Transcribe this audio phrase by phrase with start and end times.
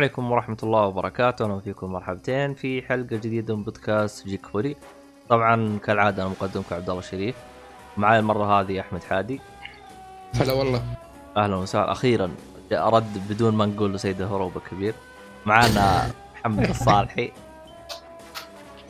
[0.00, 4.76] السلام عليكم ورحمة الله وبركاته، أهلا فيكم مرحبتين في حلقة جديدة من بودكاست جيك فولي.
[5.28, 7.34] طبعا كالعادة أنا مقدمكم عبد الله الشريف.
[7.96, 9.40] معي المرة هذه أحمد حادي.
[10.34, 10.84] هلا والله.
[11.36, 12.30] أهلا وسهلا أخيرا
[12.72, 14.94] أرد بدون ما نقول له سيد الهروب الكبير.
[15.46, 17.32] معنا محمد الصالحي.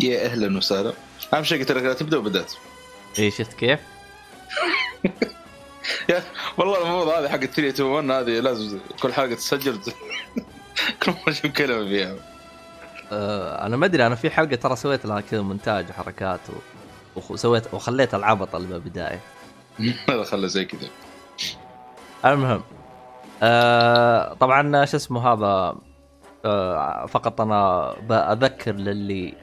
[0.01, 0.93] يا أهلا وسهلا.
[1.35, 2.53] أهم شيء قلت لك تبدأ وبدأت.
[3.19, 3.81] إيه شفت كيف؟
[6.11, 6.23] يا
[6.59, 9.81] والله الموضوع هذه حق 3 2 1 هذه لازم كل حلقة تسجل
[11.03, 12.15] كل مره أشوف كلمة فيها.
[13.13, 17.21] آه أنا ما أدري أنا في حلقة ترى سويت لها كذا مونتاج وحركات و...
[17.33, 19.21] وسويت وخليت العبط البدايه
[20.09, 20.89] هذا خله زي كذا.
[22.25, 22.63] المهم
[23.43, 25.77] آه طبعا شو اسمه هذا
[26.45, 29.35] آه فقط أنا بأذكر للي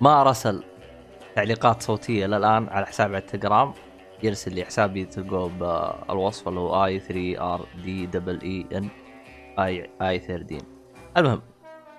[0.00, 0.64] ما رسل
[1.36, 3.72] تعليقات صوتية للآن على حسابي على التليجرام
[4.22, 8.88] يرسل لي حسابي تلقوه بالوصف اللي هو I 3 R D double E N.
[9.64, 10.64] I I 13
[11.16, 11.42] المهم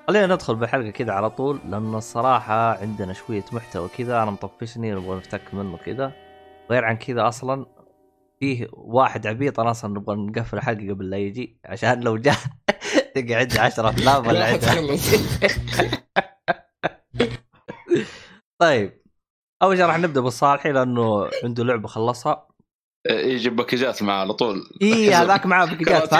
[0.07, 5.17] خلينا ندخل بالحلقة كذا على طول لأن الصراحة عندنا شوية محتوى كذا أنا مطفشني نبغى
[5.17, 6.11] نفتك منه كذا.
[6.71, 7.65] غير عن كذا أصلا
[8.39, 12.35] فيه واحد عبيط أنا أصلا نبغى نقفل الحلقة قبل لا يجي عشان لو جاء
[13.15, 14.65] تقعد عندي 10 أفلام ولا عندي
[18.61, 19.01] طيب
[19.63, 22.47] أول شيء راح نبدأ بالصالحي لأنه عنده لعبة خلصها.
[23.09, 24.63] يجيب باكجات معه على طول.
[24.81, 26.13] اي هذاك معاه باكجات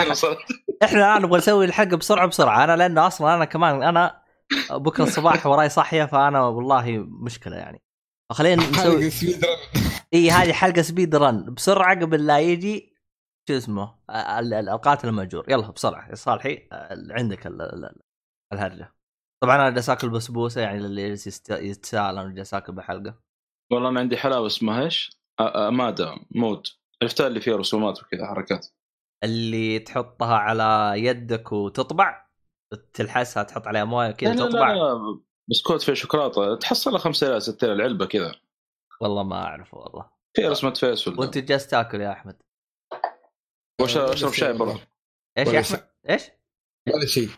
[0.83, 2.63] إحنا الآن نبغى نسوي الحلقة بسرعة بسرعة.
[2.63, 4.21] أنا لأنه أصلا أنا كمان أنا
[4.71, 7.81] بكرة الصباح وراي صحيه فأنا والله مشكلة يعني.
[8.29, 9.57] فخلينا نسوي speedrun
[10.13, 12.95] إي هذه حلقة speedrun بسرعة قبل لا يجي
[13.49, 13.95] شو اسمه
[14.59, 15.45] القاتل المأجور.
[15.49, 16.09] يلا بسرعة.
[16.09, 16.67] يا صالحي
[17.09, 17.47] عندك
[18.53, 18.93] الهرجة.
[19.43, 21.17] طبعا أنا جالس آكل بسبوسة يعني اللي
[21.49, 23.15] يتساءل أنا جالس آكل بحلقة.
[23.71, 26.67] والله أنا عندي حلاوة اسمها إيش؟ امادا مود.
[27.01, 28.67] عرفتها اللي فيها رسومات وكذا حركات.
[29.23, 32.25] اللي تحطها على يدك وتطبع
[32.93, 37.67] تلحسها تحط عليها موية كذا تطبع؟ لا لا بسكوت فيه شوكولاتة تحصلها 5 ريال 6
[37.67, 38.35] ريال علبه كذا.
[39.01, 40.09] والله ما أعرف والله.
[40.35, 42.41] فيها رسمة face وأنت جالس تاكل يا أحمد.
[43.81, 44.79] وش أشرب شاي برا؟
[45.37, 46.21] إيش يا أحمد؟ إيش؟
[46.93, 47.29] ولا شيء.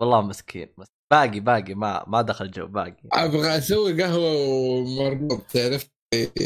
[0.00, 0.74] والله مسكين
[1.10, 3.02] باقي باقي ما ما دخل جو باقي.
[3.12, 5.90] أبغى أسوي قهوة ومربوط تعرف؟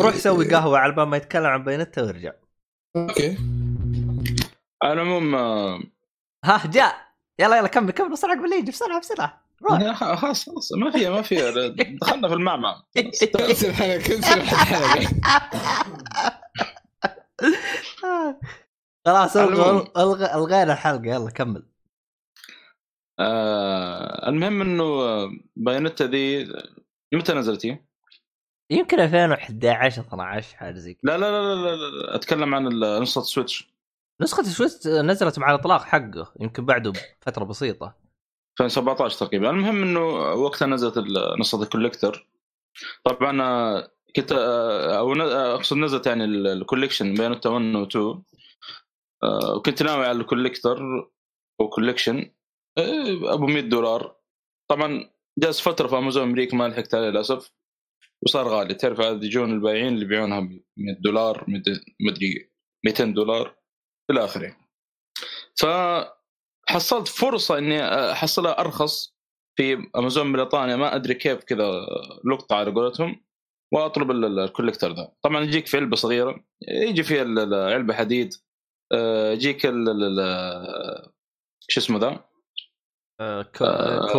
[0.00, 2.32] روح سوي قهوة على بال ما يتكلم عن Bayonetta وارجع.
[2.96, 3.38] أوكي.
[4.84, 5.34] على العموم
[6.44, 6.96] ها جاء.
[7.38, 9.44] يلا يلا كمل كمل بسرعة قبل يجي بسرعة بسرعة.
[9.94, 11.68] خلاص خلاص ما فيها ما فيها
[12.00, 12.86] دخلنا في المعمعة.
[12.96, 15.20] كنسل الحلقة كنسل الحلقة
[19.06, 21.06] خلاص الغينا الحلقة.
[21.06, 21.66] يلا كمل.
[23.18, 24.84] آه المهم إنه
[25.56, 26.52] Bayonetta ذي
[27.14, 27.78] متى نزلت هي؟
[28.70, 31.16] يمكن 2011 12 حاجة زي كذا.
[31.16, 32.14] لا لا لا لا.
[32.14, 32.68] أتكلم عن
[33.02, 33.73] نسخة Switch
[34.20, 37.94] نسخة Switch نزلت مع الإطلاق حقه يمكن بعده بفترة بسيطة.
[38.60, 39.50] 2017 تقريبا.
[39.50, 40.00] المهم إنه
[40.32, 40.94] وقتها نزلت
[41.41, 42.28] نسخه ال collector.
[43.04, 47.84] طبعا آه، كنت آه، أو آه، أقصد نزلت يعني ال- ال collection Bayonetta 1 و
[47.84, 48.22] 2
[49.22, 50.82] آه، وكنت ناوي على ال collector
[51.60, 52.30] أو collection.
[52.78, 54.16] آه، أبو 100 دولار.
[54.70, 57.52] طبعا جلس فترة في أمازون أمريكا ما لحقت عليه للأسف.
[58.22, 58.75] وصار غالي.
[58.75, 60.44] تعرف عاد يجون البايعين اللي يبيعونها ب
[60.76, 62.50] 100 دولار 200 مدري
[62.86, 63.56] 200 دولار.
[64.10, 64.56] إلى آخره.
[65.56, 69.15] فحصلت فرصة إني أحصلها أرخص
[69.56, 70.76] في أمازون بريطانيا.
[70.76, 71.70] ما أدري كيف كذا
[72.32, 73.25] لقطة على قولتهم
[73.72, 75.12] وأطلب ال- ال- ال collector ذا.
[75.22, 77.25] طبعا يجيك في علبة صغيرة يجي فيها
[77.75, 78.34] علبة حديد
[78.93, 79.60] آه، يجيك
[81.69, 82.25] شو اسمه ذا؟
[83.20, 84.17] آه، آه، أو-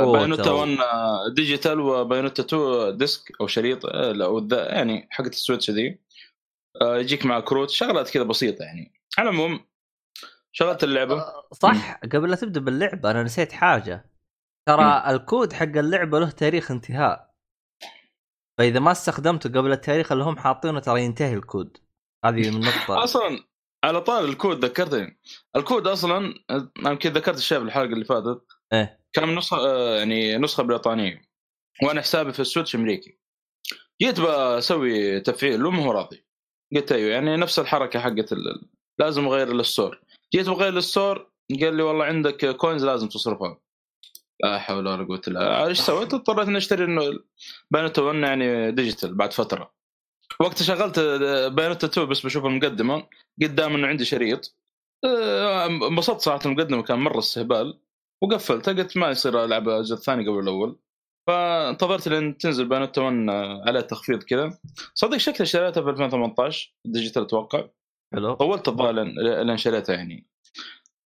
[0.48, 6.00] 1 آه، digital و Bayonetta 2 disc أو شريط والذا- يعني حقت ال Switch ذي.
[6.84, 8.94] يجيك مع كروت شغلات كذا بسيطة يعني.
[9.18, 9.66] على العموم
[10.58, 14.12] شغلت اللعبة؟ صح قبل لا تبدأ باللعبة أنا نسيت حاجة.
[14.68, 17.36] ترى الكود حق اللعبة له تاريخ انتهاء.
[18.58, 21.78] فإذا ما استخدمته قبل التاريخ اللي هم حاطينه ترى ينتهي الكود.
[22.26, 22.98] هذه من نقطة.
[23.04, 23.44] أصلا
[23.84, 25.20] على طار الكود ذكرتني.
[25.56, 28.46] الكود أصلا آه، يمكن ذكرت الشيء في الحلقة اللي فاتت.
[28.74, 29.00] إيه.
[29.14, 31.22] كان نسخة آه، يعني نسخة بريطانية.
[31.84, 33.20] وأنا حسابي في ال Switch أمريكي.
[34.02, 36.26] جيت بسوي تفعيل وما هو راضي؟
[36.76, 38.34] قلت أيوه يعني نفس الحركة حقت
[39.00, 40.05] لازم أغير ال store.
[40.36, 43.60] جيت بغير ال store قال لي والله عندك coins لازم تصرفها.
[44.44, 45.68] لا حول ولا قوة إلا بالله.
[45.68, 47.02] إيش سويت؟ اضطريت إني أشتري إنه
[47.72, 49.74] Bayonetta 1 يعني digital بعد فترة.
[50.40, 51.00] وقت شغلت
[51.54, 53.08] Bayonetta 2 بس بشوف المقدمة
[53.42, 54.56] قدام إنه عندي شريط.
[55.06, 57.80] آه، انبسطت صراحة المقدمة كان مرة استهبال.
[58.22, 60.80] وقفلتها قلت ما يصير ألعب الجزء الثاني قبل الأول.
[61.28, 63.30] فانتظرت لين تنزل Bayonetta 1
[63.68, 64.58] على تخفيض كذا.
[64.94, 67.68] صدق شكلها شريتها في 2018 digital أتوقع.
[68.16, 68.34] حلو.
[68.34, 69.16] طولت الظاهر لين
[69.48, 70.28] لين شريتها يعني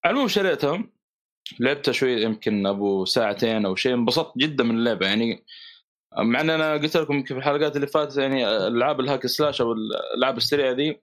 [0.06, 0.84] على العموم شريتها
[1.60, 5.46] لعبتها شوي يمكن أبو ساعتين أو شيء انبسطت جدا من اللعبة يعني.
[6.18, 9.62] مع إن أنا قلت لكم يمكن في الحلقات اللي فاتت يعني ألعاب ال hack slash
[9.62, 11.02] أو الألعاب السريعة دي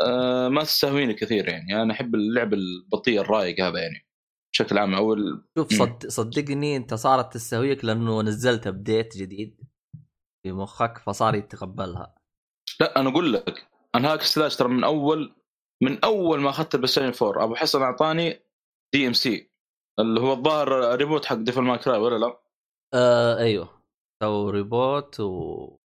[0.00, 1.82] آه، ما تستهويني كثير يعني.
[1.82, 4.06] أنا أحب اللعب البطيء الرايق هذا يعني
[4.52, 4.94] بشكل عام.
[4.94, 5.44] أو ال...
[5.58, 6.06] شوف صد...
[6.06, 9.60] صدقني أنت صارت تستهويك لأنه نزلت update جديد
[10.42, 12.14] في مخك فصار يتقبلها.
[12.80, 15.34] لا أنا أقول لك أنا hack slash ترى من أول
[15.82, 18.42] من أول ما أخذت ال Play 4 أبو حسن أعطاني
[18.94, 19.52] DMC
[20.00, 22.42] اللي هو الظاهر reboot حق Devil May Cry ولا لا؟
[22.94, 23.82] آه أيوه.
[24.22, 25.78] سووا reboot و...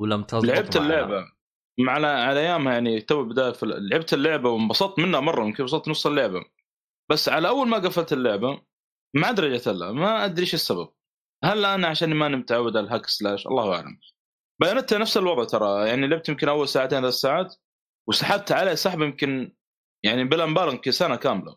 [0.00, 0.76] ولم تظبط لعبت.
[0.76, 1.24] اللعبة.
[1.80, 5.88] مع على على أيامها يعني تو بداية في لعبت اللعبة وانبسطت منها مرة يمكن وصلت
[5.88, 6.44] نص اللعبة.
[7.10, 8.62] بس على أول ما قفلت اللعبة
[9.16, 10.88] ما أدري رجعت لها ما أدري إيش السبب.
[11.44, 14.00] هل أنا عشان ماني متعود على الهاك سلاش؟ الله أعلم.
[14.60, 17.54] بيانتها نفس الوضع ترى يعني لعبت يمكن أول ساعتين ثلاث ساعات.
[18.08, 19.52] وسحبت عليه سحب يمكن
[20.04, 21.56] يعني بلا مبالغ يمكن سنة كاملة.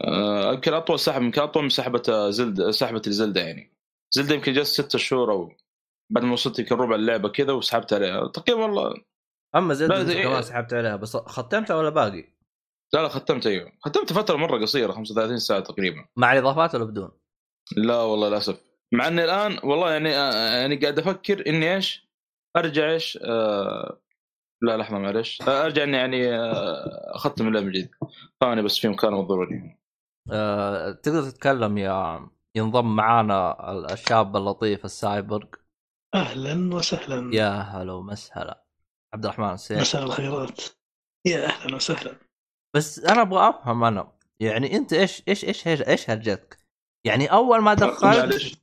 [0.00, 3.76] آه، يمكن أطول سحب يمكن أطول من سحبة زلد سحبة الزلده يعني.
[4.14, 5.52] زلدة يمكن جلست ست شهور أو
[6.10, 8.28] بعد ما وصلت يمكن ربع اللعبة كذا وسحبت عليها.
[8.28, 8.94] تقريبا والله.
[9.56, 12.24] أما أنت زي- كمان سحبت عليها بس ختمتها ولا باقي؟
[12.92, 13.72] لا لا ختمت أيوه.
[13.84, 16.04] ختمت فترة مرة قصيرة 35 ساعة تقريبا.
[16.16, 17.10] مع الإضافات ولا بدون؟
[17.76, 18.60] لا والله للأسف.
[18.92, 22.10] مع إني الآن والله يعني آه، يعني قاعد أفكر إني إيش؟
[22.56, 24.00] أرجع إيش؟ آه
[24.62, 26.36] لا لحظة معلش أرجع إني يعني
[27.40, 27.90] اللعبة من جديد.
[28.40, 29.76] ثاني بس في مكان ضروري
[30.32, 35.46] آه، تقدر تتكلم يا ينضم معانا الشاب اللطيف السايبرغ.
[36.14, 37.34] أهلا وسهلا.
[37.34, 38.64] يا هلا ومسهلا.
[39.14, 40.60] عبد الرحمن السيف مساء الخيرات.
[41.26, 42.16] يا أهلا وسهلا.
[42.76, 46.58] بس أنا أبغى أفهم أنا يعني أنت إيش إيش إيش إيش, إيش هرجتك؟
[47.06, 48.58] يعني أول ما دخلت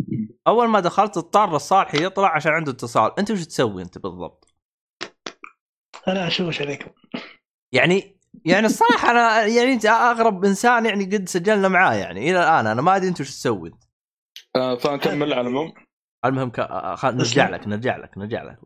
[0.47, 3.11] أول ما دخلت اضطر الصالحي يطلع عشان عنده اتصال.
[3.19, 4.46] أنت وش تسوي أنت بالضبط؟
[6.07, 6.91] أنا اشوش عليكم
[7.71, 12.67] يعني يعني الصراحه أنا يعني أنت أغرب إنسان يعني قد سجلنا معاه يعني إلى الآن
[12.67, 13.69] أنا ما أدري أنت وش تسوي.
[13.69, 13.83] انت
[14.55, 15.73] آه، فنكمل على العموم
[16.25, 16.59] المهم ك...
[16.59, 17.15] آه، خل...
[17.17, 18.57] نرجع لك نرجع لك نرجع لك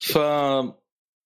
[0.00, 0.18] ف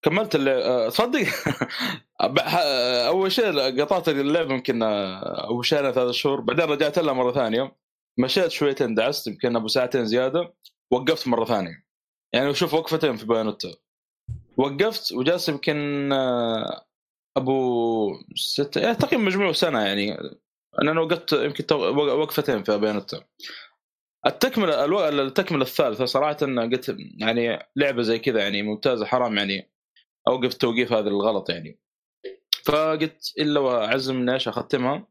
[0.02, 1.20] كملت اللعبة تصدق
[2.34, 2.60] بح-
[3.06, 6.40] أول شيء قطعت اللعبه يمكن آه، أول شهر ثلاث شهور.
[6.40, 7.76] بعدين رجعت لها مرة ثانية.
[8.18, 10.54] مشيت شويتين دعست يمكن أبو ساعتين زيادة
[10.90, 11.84] وقفت مرة ثانية.
[12.32, 13.68] يعني شوف وقفتين في بايونتا
[14.58, 16.86] وقفت وجالس يمكن آه،
[17.36, 20.18] أبو ست يعني تقريبا مجموع سنة يعني.
[20.82, 23.24] أنا وقفت يمكن وقفتين في بايونتا
[24.26, 25.08] التكملة ألو...
[25.08, 29.70] التكملة الثالثة صراحة قلت يعني لعبة زي كذا يعني ممتازة حرام يعني
[30.28, 31.78] أوقف التوقيف هذا الغلط يعني.
[32.64, 35.06] فقلت إلا واعزم اني إيش أختمها.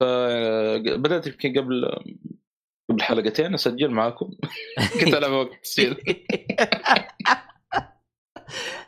[0.00, 1.96] فبدات يمكن قبل
[2.90, 4.30] قبل حلقتين أسجل معاكم.
[5.00, 5.50] كنت العب وقت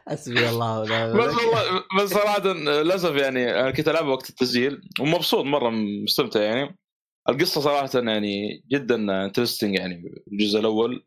[0.08, 1.34] حسبي الله ونعم بس.
[1.34, 6.78] والله بس صراحة للأسف يعني أنا كنت ألعب وقت التسجيل ومبسوط مرة مستمتع يعني.
[7.28, 11.04] القصة صراحة يعني جدا interesting يعني الجزء الأول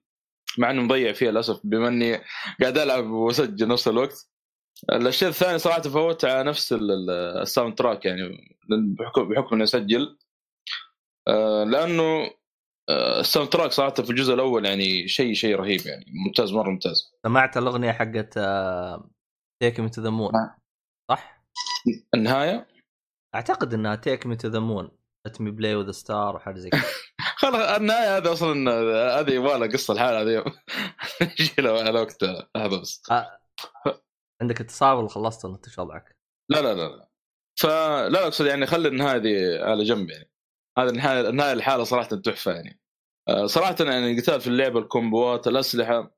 [0.58, 2.22] مع إنه مضيع فيها للأسف بما إني
[2.62, 4.30] قاعد ألعب وأسجل نفس الوقت.
[4.92, 7.10] الشيء الثاني صراحة فوت على نفس ال- ال-
[7.42, 8.22] ال soundtrack يعني
[8.70, 10.18] بحكم بحكم إني أسجل.
[11.28, 12.32] آه، لأنه
[12.90, 16.06] ال soundtrack صراحة في الجزء الأول يعني شيء شيء رهيب يعني.
[16.26, 17.14] ممتاز مرة ممتاز.
[17.24, 18.40] سمعت الأغنية حقت
[19.62, 20.32] take me to the moon.
[21.12, 21.44] صح؟
[22.16, 22.68] النهاية؟
[23.36, 24.92] أعتقد إنها take me to the moon
[25.26, 26.82] let me play with star وحاجة زي كذا.
[27.42, 28.72] خلاص النهاية هذا أصلا
[29.20, 30.44] هذه يبغى لها قصة الحالة هذه
[31.88, 32.24] على وقت
[32.58, 33.02] هذا بس.
[33.12, 33.40] آه.
[34.42, 36.16] عندك اتصال ولا خلصت؟ ولا انت وضعك؟
[36.52, 37.10] لا لا لا لا.
[37.60, 40.30] فلا لا أقصد يعني خلي النهاية دي على جنب يعني.
[40.78, 42.80] هذا النهايه النهاية الحاله صراحة تحفة يعني.
[43.30, 46.16] آه، صراحة يعني القتال في اللعبة الكومبوات الأسلحة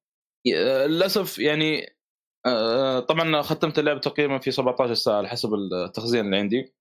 [0.55, 1.97] آه، للأسف يعني
[2.45, 6.73] آه، طبعا ختمت اللعبة تقريبا في 17 ساعة على حسب التخزين اللي عندي.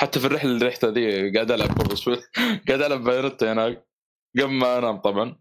[0.00, 1.68] حتى في الرحله اللي رحتها دي قاعد ألعب
[2.68, 3.88] قاعد ألعب Bayonetta هناك
[4.40, 5.40] قبل ما أنام طبعا.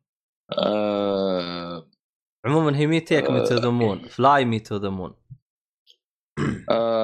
[0.59, 1.89] آه
[2.45, 5.15] عموما هي me take me to the moon fly me to the moon.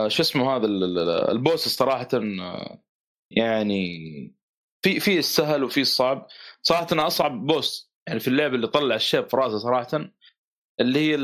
[0.07, 2.07] شو اسمه هذا ال- ال- ال boss صراحة
[3.31, 4.38] يعني
[4.81, 6.27] في في السهل وفي الصعب.
[6.61, 10.09] صراحة أنا أصعب boss يعني في اللعبه اللي طلع الشيب في رأسه صراحة
[10.79, 11.17] اللي هي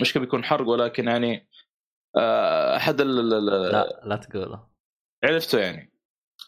[0.00, 1.48] مش بيكون حرق ولكن يعني
[2.16, 4.66] آه، أحد لا لا تقوله.
[5.24, 5.92] عرفته يعني.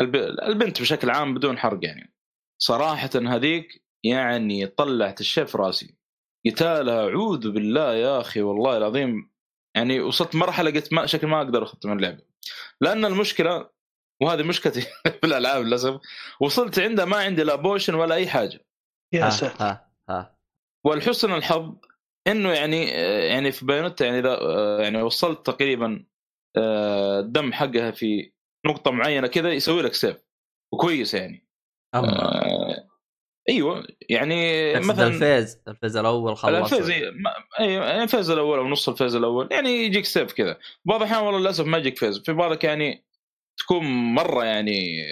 [0.00, 2.14] الب- البنت بشكل عام بدون حرق يعني.
[2.58, 5.96] صراحة هذيك يعني طلعت الشيء في رأسي.
[6.46, 9.32] قتالها أعوذ بالله يا أخي والله العظيم.
[9.74, 12.22] يعني وصلت مرحلة قلت ما شكل ما أقدر اختم اللعبة.
[12.80, 13.70] لأن المشكلة
[14.22, 14.80] وهذه مشكلتي
[15.20, 16.00] في الالعاب للأسف.
[16.40, 18.60] وصلت عندها ما عندي لا بوشن ولا أي حاجة.
[19.12, 19.64] يا ساتر.
[19.64, 20.36] ها ها.
[20.84, 21.74] ولحسن الحظ
[22.26, 22.86] إنه يعني
[23.28, 24.38] يعني في Bayonetta يعني إذا
[24.82, 26.04] يعني وصلت تقريبا
[26.56, 28.32] آه، الدم حقها في
[28.66, 30.16] نقطة معينة كذا يسوي لك save
[30.72, 31.48] وكويس يعني.
[31.94, 32.22] أما.
[32.22, 32.88] آه
[33.48, 38.07] أيوه يعني مثلا ال phase ال phase الأول خلص ال phase إيه، ما- اي ال
[38.07, 40.58] phase الأول أو نص ال phase الأول يعني يجيك save كذا.
[40.84, 43.04] بعض الأحيان والله للأسف ما يجيك phase في بالك يعني
[43.62, 45.02] تكون مرة يعني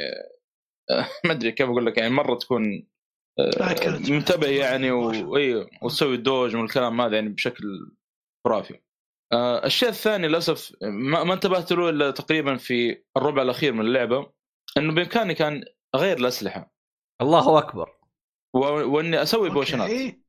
[0.90, 2.86] آه، ما أدري كيف أقول لك يعني مرة تكون
[3.38, 3.98] آه،.
[4.10, 7.64] منتبه يعني واي وتسوي ال dodge والكلام هذا يعني بشكل
[8.46, 8.80] خرافي.
[9.32, 14.32] آه، الشيء الثاني للأسف ما, ما انتبهت له إلا تقريبا في الربع الأخير من اللعبة
[14.76, 15.64] إنه بإمكاني كان
[15.94, 16.74] أغير الأسلحة
[17.22, 17.96] الله أكبر
[18.54, 20.22] و- وإني أسوي بوشنات okay.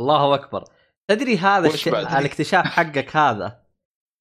[0.00, 0.64] الله أكبر
[1.10, 3.66] تدري هذا الشيء؟ الاكتشاف حقك هذا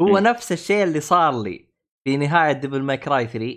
[0.02, 0.18] هو مم.
[0.18, 1.70] نفس الشيء اللي صار لي
[2.06, 3.56] في نهاية Devil May Cry 3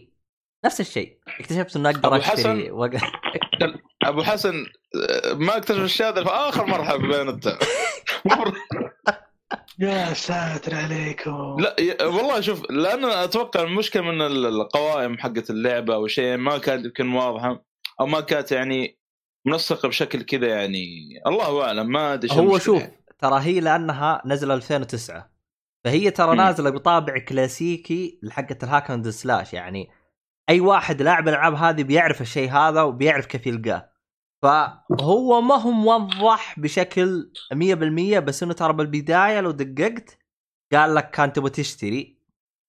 [0.65, 2.91] نفس الشيء اكتشفت إنه أقدر أبو أشتري حسن؟ وق...
[4.05, 4.67] أبو حسن
[5.35, 7.33] ما اكتشف الشيء هذا في اخر مرحله
[8.25, 8.53] مر-
[9.79, 15.95] يا ساتر عليكم لا ي- والله شوف لأن أتوقع المشكلة من ال- القوائم حقت اللعبة
[15.95, 17.65] أو شيء ما كانت يمكن واضحة
[18.01, 18.99] أو ما كانت يعني
[19.47, 20.87] منسقه بشكل كذا يعني
[21.27, 22.83] الله أعلم ما أدري هو شوف.
[23.19, 25.31] ترى هي لأنها نزل 2009
[25.85, 26.37] فهي ترى.
[26.37, 29.91] نازلة بطابع كلاسيكي لحقة الهاك أند سلاش يعني
[30.49, 33.93] أي واحد لاعب الالعاب هذه بيعرف الشيء هذا وبيعرف كيف يلقاه.
[34.43, 40.19] فهو ما هو موضح بشكل 100% بس إنه ترى بالبداية لو دققت
[40.73, 42.19] قال لك كان تبغى تشتري.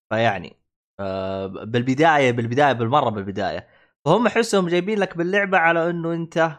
[0.09, 0.59] فيعني
[0.99, 3.67] آه، بالبداية بالبداية بالمرة بالبداية.
[4.05, 6.57] فهم احسهم جايبين لك باللعبة على إنه أنت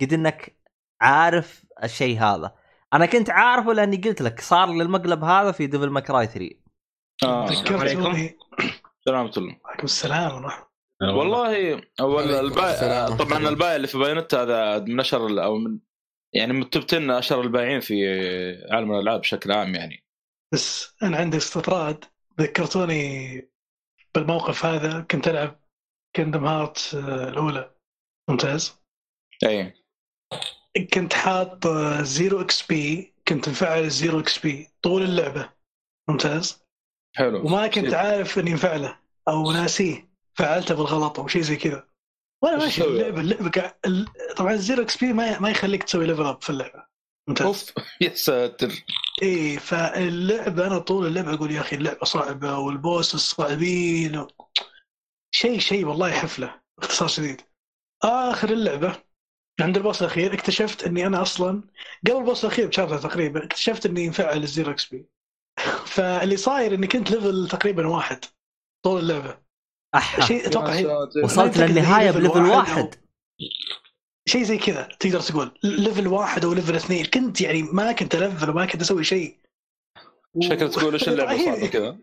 [0.00, 0.56] قد إنك
[1.00, 2.54] عارف الشيء هذا.
[2.94, 6.56] أنا كنت عارفه لأني قلت لك صار لي المقلب هذا في Devil May Cry 3
[7.24, 7.46] آه.
[7.46, 8.38] ذكرتوني
[9.04, 9.84] سلامة الله عليكم.
[9.84, 10.66] السلام ورحمة
[11.02, 13.16] والله أول عليكم السلام.
[13.16, 15.78] طبعا البائع اللي في Bayonetta هذا من أشهر أو من
[16.32, 18.06] يعني من ال top 10 أشهر البائعين في
[18.70, 20.04] عالم الألعاب بشكل عام يعني.
[20.52, 22.04] بس أنا عندي استطراد.
[22.40, 23.50] ذكرتوني
[24.14, 25.00] بالموقف هذا.
[25.00, 25.60] كنت ألعب
[26.16, 26.90] Kingdom Hearts
[27.28, 27.74] الأولى.
[28.28, 28.80] ممتاز.
[29.46, 29.74] اي
[30.94, 31.68] كنت حاط
[32.02, 35.50] zero XP كنت مفعل ال zero XP طول اللعبة.
[36.08, 36.62] ممتاز؟
[37.16, 37.46] حلو.
[37.46, 38.98] وما كنت عارف إني مفعله
[39.28, 40.10] أو ناسيه.
[40.34, 41.88] فعلته بالغلط أو شيء زي كذا.
[42.42, 46.42] وأنا ماشي؟ اللعبه اللعبة ال- طبعا ال zero XP ما ما يخليك تسوي level up
[46.42, 46.84] في اللعبة.
[47.28, 47.46] ممتاز.
[47.46, 47.72] أوف.
[48.00, 48.84] يا ساتر.
[49.22, 54.28] إي فاللعبه أنا طول اللعبة أقول يا أخي اللعبة صعبة وال bosses صعبين و...
[55.34, 56.60] شيء شيء والله حفلة.
[56.78, 57.40] باختصار شديد.
[58.02, 59.09] آخر اللعبة.
[59.62, 61.62] عند ال boss الأخير اكتشفت إني أنا أصلا
[62.06, 65.06] قبل ال boss الأخير ب chapter تقريبا اكتشفت إني مفعل ال zero XP
[65.86, 68.24] فاللي صاير إني كنت level تقريبا واحد
[68.84, 69.38] طول اللعبة.
[69.94, 70.26] أحا.
[70.26, 72.94] شيء أتوقع وصلت للنهاية ب level واحد واحد.
[74.28, 75.58] شيء زي كذا تقدر تقول.
[75.62, 77.04] level واحد أو level اثنين.
[77.04, 79.38] كنت يعني ما كنت الفل وما كنت أسوي شيء.
[80.40, 81.98] شكلك تقول إيش اللعبة صعبه كذا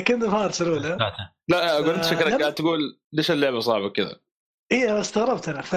[0.00, 1.12] Kingdom Hearts الأولى.
[1.48, 2.40] لا أقول أنت آه، شكلك.
[2.40, 4.20] قاعد تقول ليش اللعبة صعبة كذا
[4.72, 5.62] اي أنا استغربت أنا.
[5.62, 5.74] ف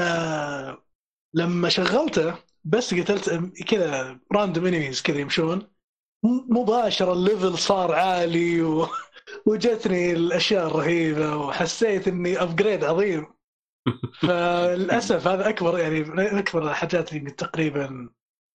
[1.34, 3.30] لما شغلته بس قتلت
[3.64, 5.72] كذا random enemies كذا يمشون.
[6.50, 8.88] مباشرة ال level صار عالي و...
[9.48, 13.28] وجتني الأشياء الرهيبة وحسيت إني upgrade عظيم.
[14.22, 18.10] فللأسف هذا أكبر يعني من أكبر الحاجات اللي تقريبا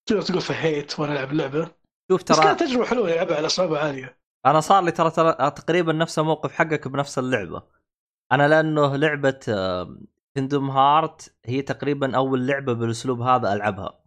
[0.07, 1.71] تقدر تقول فهيت وأنا ألعب اللعبة.
[2.11, 4.19] شوف بس ترى كانت تجربة حلوة العبها على صعوبه عالية.
[4.47, 7.63] أنا صار لي ترى ترى تقريبا نفس الموقف حقك بنفس اللعبة.
[8.33, 9.41] أنا لأنه لعبة
[10.37, 14.01] Kingdom Hearts هي تقريبا أول لعبة بالأسلوب هذا ألعبها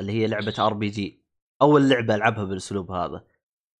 [0.00, 1.24] اللي هي لعبة RPG
[1.62, 3.24] أول لعبة ألعبها بالأسلوب هذا.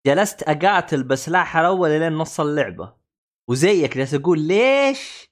[0.06, 2.94] جلست أقاتل بسلاح الأول لين نص اللعبة.
[3.48, 5.30] وزيك جالس أقول ليش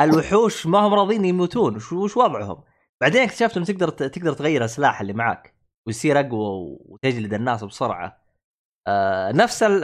[0.00, 2.64] الوحوش ما هم راضين يموتون؟ وش وش وضعهم؟
[3.00, 5.54] بعدين اكتشفت انه تقدر تقدر تغير السلاح اللي معك
[5.86, 8.24] ويصير أقوى وتجلد الناس بسرعة.
[8.86, 9.80] آه نفس ال...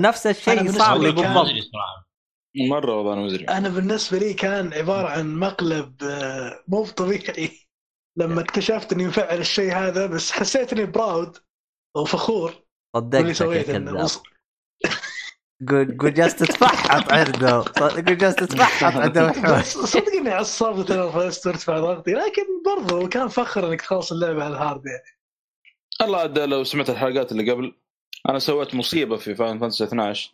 [0.00, 1.46] نفس الشيء صار لي بالضبط.
[2.58, 7.50] مرة والله أنا مزري أنا بالنسبة لي كان عبارة عن مقلب آه، مو طبيعي
[8.16, 11.36] لما اكتشفت إني مفعل الشيء هذا بس حسيت إني براود
[11.96, 12.54] وفخور
[12.96, 13.78] صدقتك يا سويته
[15.68, 22.12] قول قول جالس تتفحط عنده قول جالس تتفحط عنده صدقني عصبت أنا فزت وارتفع ضغطي
[22.12, 25.18] لكن برضو كان فخر إنك تخلص اللعبة على ال hard يعني.
[26.02, 27.74] الله عاد لو سمعت الحلقات اللي قبل.
[28.28, 30.32] أنا سويت مصيبة في Final Fantasy 12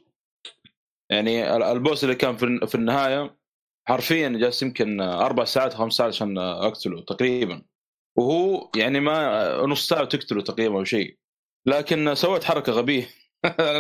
[1.14, 3.36] يعني ال- ال boss اللي كان في في النهاية
[3.88, 7.62] حرفيا جالس يمكن أربع ساعات خمس ساعات عشان أقتله تقريبا.
[8.16, 11.18] وهو يعني ما نص ساعة تقتله تقريبا أو شيء.
[11.66, 13.08] لكن سويت حركة غبية.
[13.44, 13.78] آه،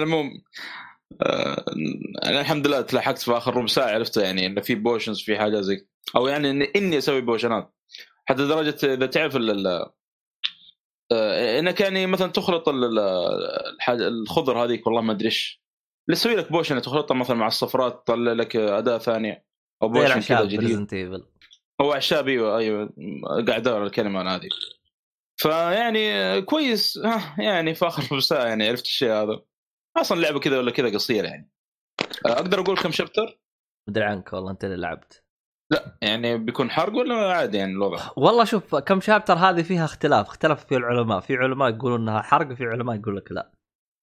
[2.24, 5.60] أنا الحمد لله تلاحقت في آخر ربع ساعة عرفت يعني انه في potions في حاجة
[5.60, 5.86] زي
[6.16, 7.74] أو يعني اني, أسوي بوشنات
[8.24, 9.36] حتى درجة إذا تعرف
[11.12, 12.98] آه، إنك يعني مثلا تخلط ال- ال-
[13.74, 15.63] الحاجة الخضر هذيك والله ما أدري إيش.
[16.08, 19.44] اللي لك potion تخلطها مثلا مع الصفرات تطلع لك أداة ثانية
[19.82, 21.22] أو potion كذا جديد.
[21.80, 22.90] هو عشاب أيوه أيوه.
[23.28, 24.48] قاعد أدور الكلمة أنا هذه.
[25.36, 29.40] فيعني كويس ها يعني في اخر ساعه يعني عرفت الشيء هذا.
[29.96, 31.50] أصلا لعبة كذا ولا كذا قصيرة يعني.
[32.26, 33.38] أقدر أقول كم شابتر؟
[33.88, 35.24] مدري عنك والله أنت اللي لعبت.
[36.02, 40.64] يعني بيكون حرق ولا عادي يعني الوضع؟ والله شوف كم شابتر هذه فيها اختلاف اختلف
[40.64, 41.20] في العلماء.
[41.20, 43.53] في علماء يقولون إنها حرق وفي علماء يقول لك لا.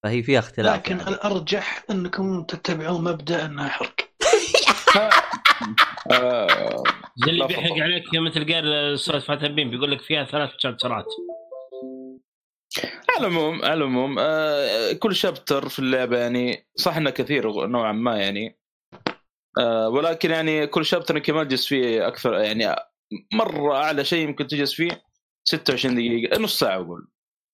[0.02, 1.10] فهي فيها اختلاف لكن يعني.
[1.10, 3.94] الارجح أنكم تتبعون مبدأ انها حرق
[7.16, 7.72] زي اللي بيحرق.
[7.82, 11.06] عليك مثل قال أستاذ فاتن بين بيقول لك فيها ثلاث شابترات
[13.10, 18.16] على العموم على العموم آه كل شابتر في اللعبة يعني صح إنه كثير نوعا ما
[18.16, 18.58] يعني.
[19.58, 22.76] آه ولكن يعني كل شابتر يمكن ما تجلس فيه أكثر يعني
[23.32, 25.02] مرة أعلى شيء يمكن تجلس فيه
[25.44, 27.08] 26 دقيقة نص ساعة أقول.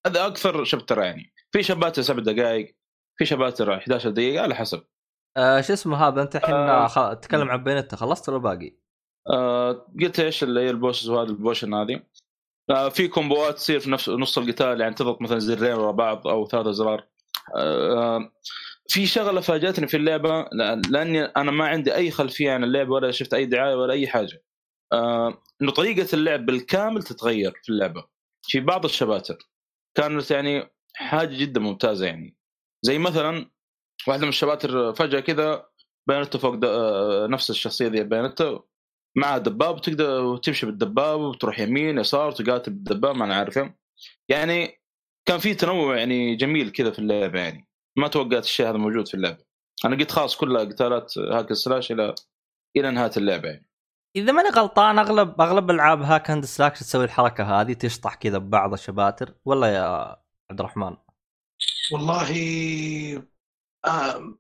[0.07, 1.33] هذا أكثر شابتر يعني.
[1.52, 2.76] في شباتر سبع دقائق
[3.17, 4.83] في شباتر 11 دقيقة على حسب.
[5.37, 6.87] آه شو اسمه هذا؟ أنت الحين آه.
[6.87, 7.14] خ...
[7.14, 8.76] تتكلم عن Bayonetta خلصت ولا باقي؟
[9.31, 12.02] آه قلت إيش اللي هي ال bosses وهذا ال potion هذه؟
[12.71, 16.49] آه في كومبوات تصير في نفس نص القتال يعني تضغط مثلا زرين ورا بعض أو
[16.49, 17.07] ثلاث ازرار
[17.57, 18.33] آه
[18.88, 20.49] في شغلة فاجأتني في اللعبة
[20.90, 24.43] لأني أنا ما عندي أي خلفية عن اللعبة ولا شفت أي دعاية ولا أي حاجة.
[24.93, 28.05] آه انه طريقة اللعب بالكامل تتغير في اللعبة
[28.43, 29.38] في بعض الشباتر.
[29.95, 32.37] كانت يعني حاجة جدا ممتازة يعني.
[32.83, 33.50] زي مثلا
[34.09, 35.67] واحدة من الشباتر فجأة كذا
[36.09, 38.61] Bayonetta فوق آه، نفس الشخصية ذي Bayonetta
[39.17, 43.59] مع دباب وتقدر تمشي بالدباب وتروح يمين يسار تقاتل بالدباب ما أنا عارف
[44.29, 44.81] يعني
[45.29, 47.68] كان في تنوع يعني جميل كذا في اللعبة يعني.
[47.99, 49.44] ما توقعت الشيء هذا موجود في اللعبة.
[49.85, 52.14] أنا قلت خلاص كلها قتالات hack slash إلى
[52.77, 53.66] إلى نهاية اللعبة يعني.
[54.16, 58.73] إذا ماني غلطان أغلب أغلب العاب hack and slash تسوي الحركة هذه تشطح كذا ببعض
[58.73, 59.35] الشباتر.
[59.44, 60.16] ولا يا
[60.51, 60.97] عبد الرحمن؟
[61.93, 62.33] والله
[63.87, 64.35] آه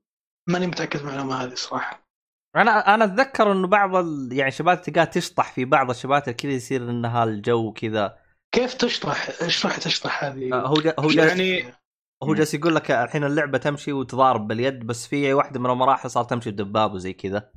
[0.48, 2.08] ماني متأكد من المعلومة هذه صراحة.
[2.56, 4.28] أنا أنا أتذكر إنه بعض ال...
[4.32, 8.18] يعني شباتر تلقاها تشطح في بعض الشباتر كذا يصير انها الجو كذا.
[8.54, 10.54] كيف تشطح؟ اشرح تشطح هذه.
[10.54, 10.94] آه، هو جا...
[10.98, 11.74] هو جالس يعني
[12.22, 16.24] هو جالس يقول لك الحين اللعبة تمشي وتضارب باليد بس في واحدة من المراحل صار
[16.24, 17.52] تمشي بدباب وزي كذا.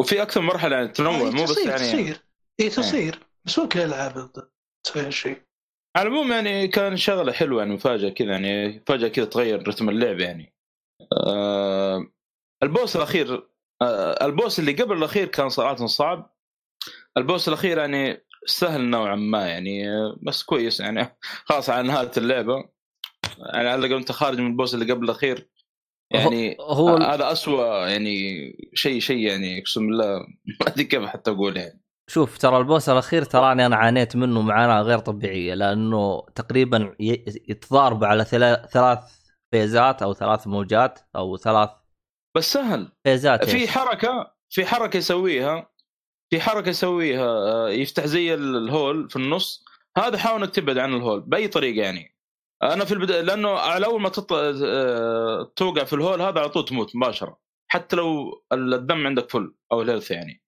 [0.00, 2.24] وفي أكثر من مرحلة يعني تنوع آه، مو بس تصير يعني تصير.
[2.60, 3.26] اي تصير.
[3.44, 4.30] بس مو كل الالعاب
[4.84, 5.42] تسوي هالشيء
[5.96, 10.20] على العموم يعني كان شغلة حلوة يعني مفاجأة كذا يعني فجاه كذا تغير رتم اللعب
[10.20, 10.54] يعني.
[11.26, 12.06] آه
[12.62, 13.48] البوس الأخير
[13.82, 16.34] آه البوس اللي قبل الأخير كان صراحة صعب.
[17.16, 19.82] البوس الأخير يعني سهل نوعا ما يعني
[20.22, 21.16] بس كويس يعني
[21.48, 22.54] خلاص على نهاية اللعبة.
[23.38, 25.48] يعني على الأقل أنت خارج من البوس اللي قبل الأخير
[26.10, 28.16] يعني هو هذا أسوأ يعني
[28.74, 30.18] شيء شيء يعني أقسم بالله
[30.60, 31.83] ما أدري كيف حتى أقول يعني.
[32.10, 38.24] شوف ترى البوس الأخير تراني أنا عانيت منه معاناة غير طبيعية لأنه تقريبا يتضارب على
[38.24, 38.98] ثلا- ثلاث
[39.50, 41.70] فيزات أو ثلاث موجات أو ثلاث
[42.36, 42.92] بس سهل.
[43.04, 45.70] فيزات في إيش؟ حركة في حركة يسويها
[46.30, 49.64] في حركة يسويها آه، يفتح زي ال- الهول في النص.
[49.98, 52.16] هذا حاول إنك تبعد عن الهول بأي طريقة يعني.
[52.62, 56.64] أنا في البدايه لأنه على أول ما تطلع آه، توقع في الهول هذا على طول
[56.64, 60.43] تموت مباشرة حتى لو الدم عندك فل أو الهيلث يعني.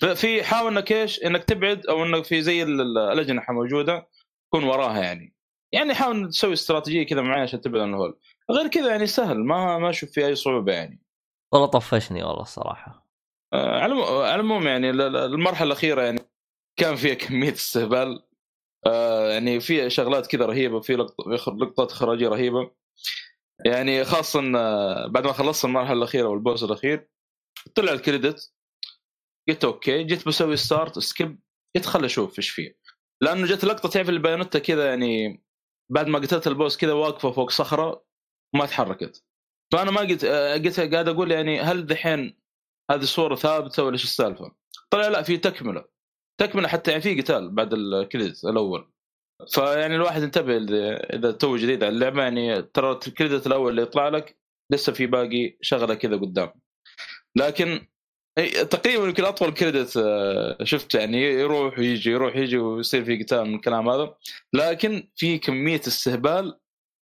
[0.00, 4.08] ففي حاول إنك إيش؟ إنك تبعد أو إنك في زي ال- ال- الأجنحة موجودة
[4.50, 5.34] تكون وراها يعني.
[5.72, 8.18] يعني حاول تسوي استراتيجية كذا معين عشان تبعد عن الهول.
[8.50, 11.02] غير كذا يعني سهل ما ما أشوف فيه أي صعوبة يعني.
[11.52, 13.08] والله طفشني والله الصراحة.
[13.52, 16.18] آه، على العمو- على العموم يعني ال- ال- المرحلة الأخيرة يعني
[16.76, 18.22] كان فيها كمية استهبال.
[18.86, 20.96] آه، يعني في شغلات كذا رهيبة في
[21.38, 22.70] في لقطات اخراجيه رهيبة.
[23.64, 27.08] يعني خاصة آه، بعد ما خلصت المرحلة الأخيرة وال boss الأخير
[27.74, 28.52] طلع ال credit.
[29.48, 31.40] قلت okay جيت بسوي start skip
[31.76, 32.78] قلت خل أشوف إيش فيه.
[33.20, 35.42] لأنه جت لقطة تعرف ال Bayonetta كذا يعني
[35.92, 38.04] بعد ما قتلت ال boss كذا واقفة فوق صخرة
[38.54, 39.24] وما تحركت.
[39.72, 42.40] فأنا ما قلت آه، قلت قاعد أقول يعني هل دحين
[42.90, 44.54] هذه الصورة ثابتة ولا إيش السالفة؟
[44.90, 45.84] طلع لا في تكملة.
[46.40, 48.92] تكملة حتى يعني في قتال بعد ال credit الأول.
[49.54, 50.56] فيعني الواحد انتبه
[51.14, 54.38] إذا تو جديد على اللعبة يعني ترى ال credit الأول اللي يطلع لك
[54.72, 56.52] لسه في باقي شغلة كذا قدام.
[57.36, 57.88] لكن
[58.46, 63.54] تقريبا يمكن أطول credit آه، شفت يعني يروح ويجي يروح ويجي ويصير في قتال من
[63.54, 64.14] الكلام هذا.
[64.52, 66.58] لكن في كمية استهبال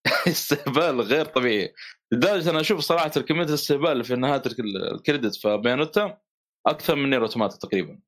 [0.28, 1.74] استهبال غير طبيعي.
[2.12, 4.60] لدرجة أنا أشوف صراحة كمية الاستهبال في نهاية ال ك-
[4.94, 6.18] ال credit في Bayonetta
[6.68, 8.00] أكثر من NieR Automata تقريبا.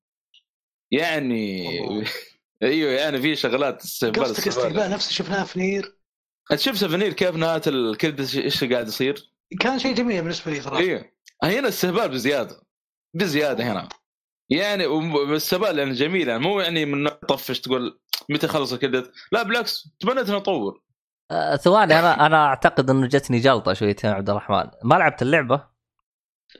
[0.91, 1.67] يعني.
[2.63, 4.91] أيوه يعني في شغلات استهبال قصدك استهبال.
[4.91, 5.95] نفسه شفناه في نير؟
[6.51, 10.77] أنت شفت فنير كيف نهاية الكريدت إيش قاعد يصير؟ كان شيء جميل بالنسبة لي صراحة.
[10.77, 11.11] أيوه
[11.43, 12.66] هنا استهبال بزيادة.
[13.17, 13.89] بزيادة هنا.
[14.49, 14.85] يعني
[15.35, 17.99] استهبال يعني جميل يعني مو يعني من طفش تقول
[18.29, 20.81] متى خلص الكريدت لا بالعكس تمنيت إنه يطول.
[21.31, 24.63] آه ثواني أنا أنا أعتقد إنه جتني جلطة شويتين عبد الرحمن.
[24.83, 25.67] ما لعبت اللعبة؟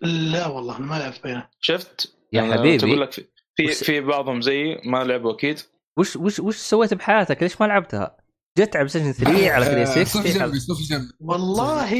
[0.02, 2.78] لا والله ما لعبت بينه شفت؟ يا أنا حبيبي.
[2.78, 5.60] تقول لك في في, وس- في بعضهم زيي ما لعبوا أكيد.
[5.98, 8.18] وش وش وش سويت بحياتك؟ ليش ما لعبتها؟
[8.58, 11.12] جيت على بلاي ستيشن 3 على آه، 360 صف على- جنبي صف جنبي.
[11.20, 11.96] والله.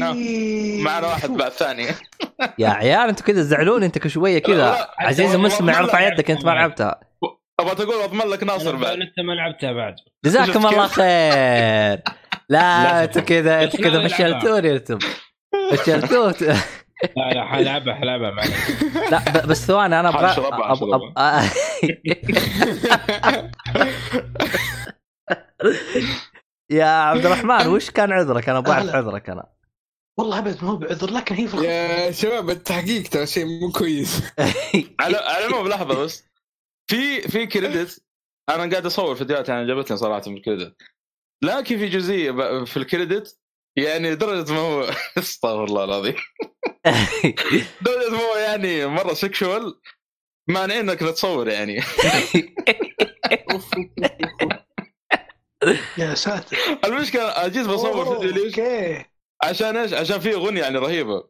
[0.84, 1.86] معنا واحد بعد ثاني.
[2.58, 6.50] يا عيال أنتوا كذا زعلوني انت شوية كذا عزيز ارفع لعبت يدك انت ما.
[6.50, 7.00] لعبتها.
[7.60, 8.92] أبغى تقول أضمن لك ناصر بعد.
[8.92, 9.94] انت ما لعبتها بعد.
[10.24, 12.02] جزاكم الله؟ خير.
[12.48, 14.08] لا أنتوا كذا أنتوا كذا.
[14.08, 14.98] فشلتوني أنتم.
[15.72, 16.34] فشلتوه
[17.16, 18.50] لا لا حلعبها حلعبها معلش
[19.10, 20.28] لا بس ثواني أنا أبغى
[26.70, 28.88] يا عبد الرحمن وش كان عذرك؟ أنا أبغى أعرف.
[28.94, 29.52] عذرك أنا.
[30.18, 34.22] والله أبد مو بعذر لكن هي في يا شباب التحقيق ترى شيء مو كويس.
[35.00, 36.24] على على العموم لحظه بس.
[36.90, 38.04] في في كريدت
[38.48, 40.76] أنا قاعد أصور فيديوهات يعني عجبتني صراحة في الكريدت
[41.44, 43.38] لكن في جزئية ب- في ال credit
[43.76, 46.14] يعني لدرجه ما هو أستغفر الله العظيم.
[47.82, 49.80] لدرجه ما هو يعني مرة sexual
[50.48, 51.80] مانعين إنك تصور يعني.
[55.98, 59.04] يا ساتر المشكلة جيت بصور فيديو ليش؟ okay
[59.42, 61.28] عشان إيش؟ عشان في أغنية يعني رهيبة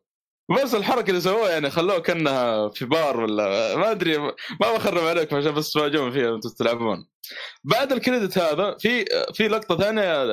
[0.50, 5.36] بس الحركة اللي سووها يعني خلوها كأنها في بار ولا ما أدري ما بخرب عليكم
[5.36, 7.08] عشان بس تواجهون فيها وأنتم تلعبون.
[7.64, 10.26] بعد ال credit هذا في في لقطة ثانية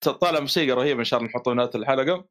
[0.00, 2.24] طالع موسيقى رهيبة ان شاء الله نحطها في نهايه الحلقة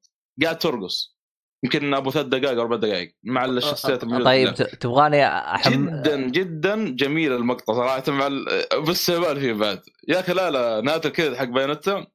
[0.44, 1.17] قاعد ترقص
[1.64, 5.72] يمكن أبو ثلاث دقائق أو أربع دقائق مع الشخصيات الموجودة طيب في ت- تبغاني احم
[5.90, 8.04] جدا جدا جميل المقطع صراحة.
[8.08, 8.46] مع ال-
[8.82, 9.82] بالاستهبال فيه بعد.
[10.08, 12.08] يا أخي لا لا نهايه ال credit حق Bayonetta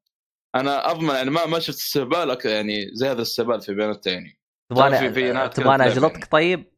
[0.54, 4.38] أنا أضمن يعني ما ما شفت استهبال يعني زي هذا الاستهبال في Bayonetta يعني.
[4.70, 6.32] تبغاني في- في نهاية تبغاني أجلطك.
[6.32, 6.72] طيب.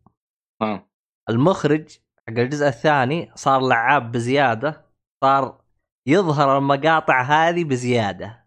[0.63, 0.91] آه.
[1.31, 1.89] المخرج
[2.29, 4.85] حق الجزء الثاني صار لعاب بزيادة
[5.25, 5.61] صار
[6.09, 8.45] يظهر المقاطع هذه بزيادة.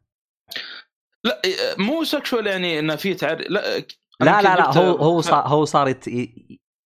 [1.23, 1.41] لا
[1.79, 3.83] مو سكشوال يعني انه في تعري لا
[4.21, 5.95] لا لا لا هو هو صار هو صار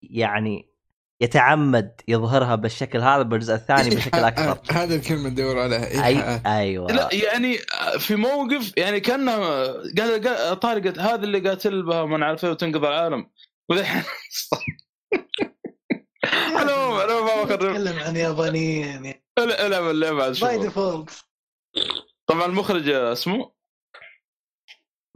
[0.03, 0.69] يعني
[1.21, 5.87] يتعمد يظهرها بالشكل هذا بالجزء الثاني بشكل أكثر هذا الكلمة تدور عليها.
[5.87, 6.47] أي إيحاءات.
[6.47, 6.87] أيوه.
[6.93, 7.59] لا يعني
[7.99, 9.37] في موقف يعني كأنه
[9.99, 13.31] قال طارق هذا اللي قاتل بها ومن عارف إيه وتنقذ العالم.
[16.49, 19.15] أنا ما بخرب نتكلم عن يابانيين.
[19.39, 20.59] العب اللعبه by.
[20.59, 21.11] default
[22.27, 23.53] طبعا المخرج اسمه؟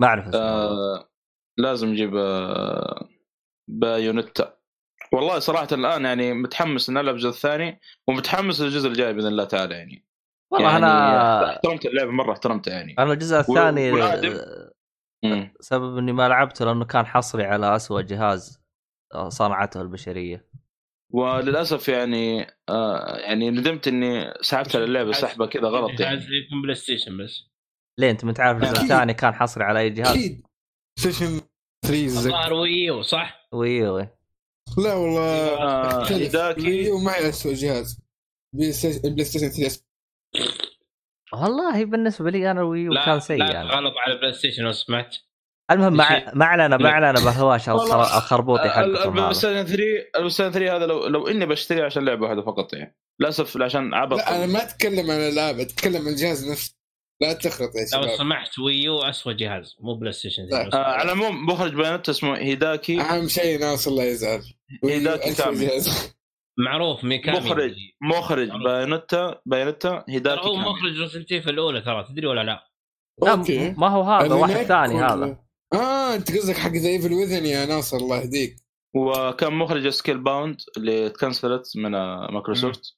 [0.00, 0.40] ما أعرف اسمه.
[0.40, 1.11] آه.
[1.62, 3.08] لازم نجيب آه
[3.70, 4.58] Bayonetta.
[5.12, 9.74] والله صراحة الآن يعني متحمس إن ألعب الجزء الثاني ومتحمس للجزء الجاي بإذن الله تعالى
[9.74, 10.06] يعني.
[10.52, 12.94] والله يعني أنا احترمت اللعبه مرة احترمتها يعني.
[12.98, 14.02] أنا الجزء الثاني.
[15.24, 15.52] آه،.
[15.60, 18.62] سبب إني ما لعبته لأنه كان حصري على أسوأ جهاز
[19.14, 20.48] آه، صنعته البشرية.
[21.12, 26.62] وللأسف يعني آه يعني ندمت إني سحبت على اللعبة سحبة كذا غلط جهاز يعني يكون
[26.62, 27.48] بلاي ستيشن بس.
[27.98, 28.82] ليه أنت متعرف الجزء.
[28.82, 30.46] الثاني كان حصري على أي جهاز؟ أكيد.
[30.98, 31.40] ستيشن
[31.84, 32.26] 3 زك.
[32.26, 34.08] الظاهر ويو صح؟ وي وي
[34.78, 35.22] لا والله
[35.58, 36.12] آه.
[36.12, 37.98] هيداكي ومعي اسوء جهاز
[38.56, 39.80] بلاي ستيشن بلاي ستيشن 3
[41.32, 45.16] والله بالنسبة لي أنا لا كان سيء لا يعني غلط على بلاي ستيشن لو سمعت
[45.70, 45.96] المهم.
[45.96, 46.90] ما علينا ما لا.
[46.90, 49.74] علينا بهواش الخربوطي حقكم البلاي هذا ستيشن 3
[50.14, 53.94] البلاي ستيشن 3 هذا لو لو إني بشتري عشان لعبة واحدة فقط يعني للأسف عشان
[53.94, 56.74] عبط لا أنا ما أتكلم عن الالعاب أتكلم عن الجهاز نفسه
[57.22, 58.18] لا تخلط يا لو شباب.
[58.18, 60.62] سمحت ويو اسوء جهاز مو بلاي ستيشن لا.
[60.62, 63.00] 3 آه على العموم مخرج بايونيتا اسمه هيداكي.
[63.00, 64.42] أهم شيء ناصر الله يزعل.
[64.84, 65.30] هيداكي.
[65.30, 66.14] جهاز.
[66.58, 67.38] معروف Mikami.
[67.38, 70.56] مخرج مخرج Bayonetta ترى Hideki هو.
[70.56, 72.68] مخرج Resident Evil الأولى ترى تدري ولا لا؟
[73.22, 75.36] لا okay ما هو هذا واحد ثاني هذا.
[75.74, 78.56] آه أنت قصدك حق The Evil Within يا ناصر الله يهديك.
[78.94, 82.96] وكان مخرج Scalebound اللي تكنسلت من آه، مايكروسوفت.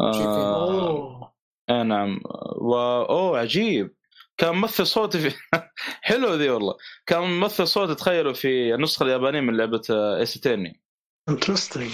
[0.00, 1.35] آه
[1.70, 2.20] نعم.
[2.60, 3.94] و أوه عجيب.
[4.38, 5.36] كان ممثل صوتي في
[6.08, 6.74] حلو ذي والله.
[7.06, 10.80] كان ممثل صوتي تخيلوا في النسخة اليابانية من لعبة Ace Attorney
[11.28, 11.90] interesting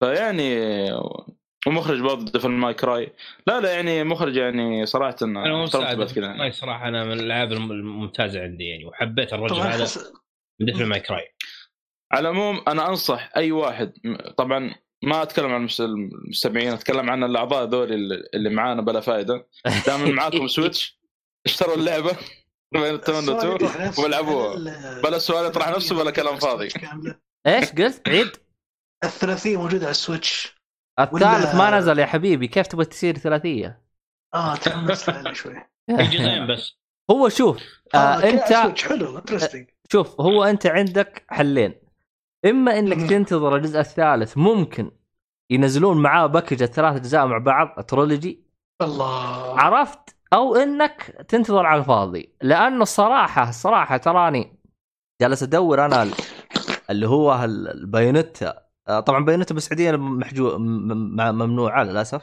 [0.00, 0.56] فيعني
[1.66, 3.12] ومخرج برضه Devil May Cry.
[3.46, 6.52] لا لا يعني مخرج يعني صراحة أنا كذا والله يعني.
[6.52, 9.86] صراحة أنا من الألعاب الم- الممتازة عندي يعني وحبيت الرجل هذا.
[10.60, 11.34] من Devil May Cry.
[12.12, 13.92] على العموم أنا أنصح أي واحد
[14.38, 19.46] طبعا ما أتكلم عن المس- المستمعين أتكلم عن الأعضاء ذول اللي- اللي معانا بلا فائده
[19.86, 21.00] دام معاكم Switch
[21.46, 22.16] اشتروا اللعبة.
[22.72, 23.58] Bayonetta two؟
[24.02, 24.56] والعبوها.
[25.02, 26.68] بلا سؤال يطرح نفسه بلا كلام فاضي.
[27.46, 28.30] إيش قلت؟ عيد.
[29.04, 30.54] الثلاثيه موجوده على ال Switch
[31.00, 32.48] الثالث ما نزل يا حبيبي.
[32.48, 33.82] كيف تبغى تصير ثلاثية؟
[34.34, 35.54] آه تحمست شوي.
[35.90, 36.78] جزئين بس.
[37.10, 37.62] هو شوف
[37.94, 41.74] آه آه أنت حلو interesting شوف هو أنت عندك حلين.
[42.46, 43.10] إما إنك.
[43.10, 44.90] تنتظر الجزء الثالث ممكن
[45.50, 48.44] ينزلون معاه package الثلاث أجزاء مع بعض trilogy.
[48.82, 49.60] الله.
[49.60, 52.32] عرفت؟ أو إنك تنتظر على الفاضي.
[52.42, 54.58] لأنه الصراحة الصراحة تراني
[55.22, 56.12] جالس أدور أنا ال-
[56.90, 58.64] اللي هو ال- ال Bayonetta.
[58.88, 62.22] آه، طبعا Bayonetta بالسعوديه محجو ممنوعة للأسف.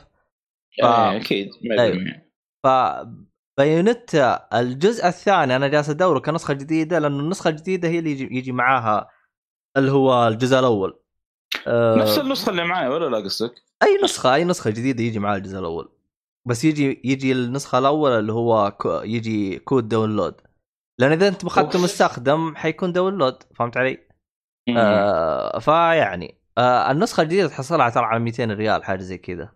[0.82, 2.32] ف- إيه، أكيد 100%
[2.64, 2.68] ف
[3.58, 8.52] Bayonetta الجزء الثاني أنا جالس ادور كنسخة جديدة لأنه النسخة الجديدة هي اللي يجي, يجي
[8.52, 9.10] معاها
[9.78, 11.00] اللي هو الجزء الأول
[11.68, 15.38] آه، نفس النسخة اللي معاي ولا لا قصدك؟ أي نسخة أي نسخة جديدة يجي معاها
[15.38, 15.90] الجزء الأول
[16.48, 20.36] بس يجي يجي النسخة الأول اللي هو co- يجي code download
[21.00, 21.84] لأن إذا أنت أخذته.
[21.84, 24.08] مستخدم حيكون download فهمت علي؟
[24.78, 29.50] آه فيعني آه النسخة الجديدة تحصلها ترى على 200 ريال حاجة زي كذا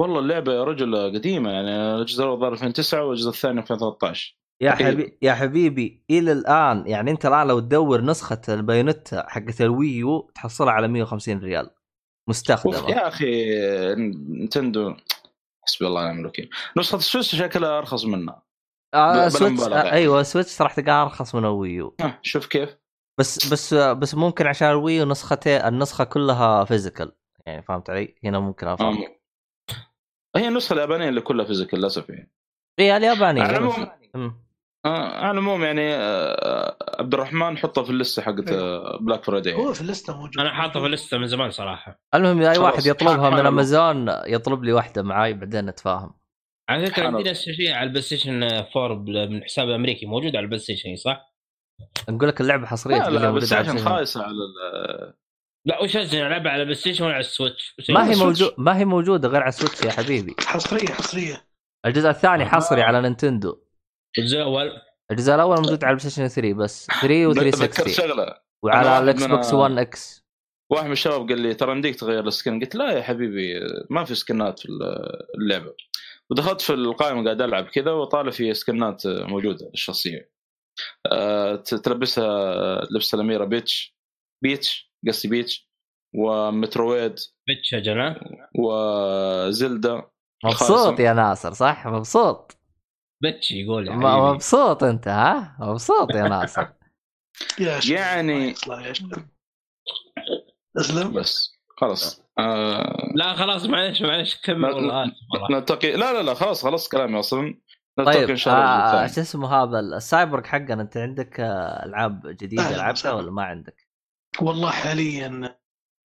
[0.00, 4.72] والله اللعبة يا رجل قديمة يعني الجزء الأول ظهر 2009 والجزء الثاني 2013 يا.
[4.72, 9.74] حبيبي يا حبيبي إلى الآن يعني أنت الآن لو تدور نسخة ال Bayonetta حقت ال
[9.74, 11.70] Wii U تحصلها على 150 ريال
[12.28, 13.54] مستخدمة يا أخي
[14.44, 14.94] Nintendo
[15.66, 18.42] حسبي الله ونعم الوكيل نسخة السويس شكلها أرخص منها
[18.94, 19.92] آه switch آه.
[19.92, 22.76] أيوه switch راح تلقاها أرخص من ال Wii U آه، شوف كيف
[23.20, 27.12] بس بس بس ممكن عشان ال Wii U نسختين النسخة كلها physical
[27.46, 29.04] يعني فهمت علي؟ هنا ممكن آه، افهم
[30.36, 32.32] هي النسخة اليابانية اللي كلها physical للأسف يعني
[32.80, 33.74] اي اليابانية على بس.
[34.14, 34.42] العموم.
[34.86, 39.54] آه، على العموم يعني آه، عبد الرحمن حطه في ال list حقت آه، Black Friday
[39.54, 42.58] هو في ال list موجود أنا حاطه في ال list من زمان صراحة المهم أي.
[42.58, 43.46] واحد يطلبها من.
[43.46, 46.14] أمازون يطلب لي واحدة معاي بعدين نتفاهم
[46.68, 50.58] على فكرة نفس الشيء على البلاي ستيشن 4 بال- من حساب أمريكي موجود على البلاي
[50.60, 51.32] ستيشن صح؟
[52.08, 55.14] نقول لك اللعبة حصرية لا لا عشان البلاي خايسه على ال-
[55.66, 58.84] لا وش العبها على البلاي ستيشن ولا على السويتش؟ ما هي أجل؟ موجود ما هي
[58.84, 61.44] موجودة غير على السويتش يا حبيبي حصرية حصرية
[61.86, 62.46] الجزء الثاني آه.
[62.48, 63.61] حصري على نينتندو
[64.18, 64.72] الجزء الأول؟
[65.10, 68.34] الجزء الأول موجود على البلاي ستيشن 3 بس 3 و ذكرت 360 شغلة.
[68.64, 70.22] وعلى الإكس بوكس 1 إكس.
[70.72, 72.60] واحد من الشباب قال لي ترى يمديك تغير السكن.
[72.60, 74.68] قلت لا يا حبيبي ما في skin ات في
[75.38, 75.74] اللعبة.
[76.30, 80.32] ودخلت في القائمة قاعد ألعب كذا وطالع في skin ات موجودة الشخصية.
[81.12, 83.96] أه تلبسها لبس الأميرة بيتش
[84.42, 85.70] بيتش قصدي بيتش
[86.14, 87.14] و Metroid
[87.46, 88.20] بيتش أجل ها؟
[88.58, 90.02] و Zelda
[90.44, 91.00] مبسوط.
[91.00, 92.56] يا ناصر صح؟ مبسوط.
[93.22, 96.66] بيتش يقول يا م- حبيبي مبسوط انت ها مبسوط يا ناصر
[97.60, 97.80] يا.
[97.84, 98.54] يعني-.
[100.78, 105.12] اسلم بس خلاص أه لا خلاص معلش معلش كمل والله.
[105.50, 107.54] نلتقي لا لا لا خلاص خلصت كلامي أصلا
[107.98, 109.06] نلتقي طيب إن شاء الله آه.
[109.06, 113.12] شو اسمه هذا السايبرغ حقنا أنت عندك آه، ألعاب جديدة لعبتها.
[113.12, 113.88] ولا ما عندك؟
[114.40, 115.58] والله حاليا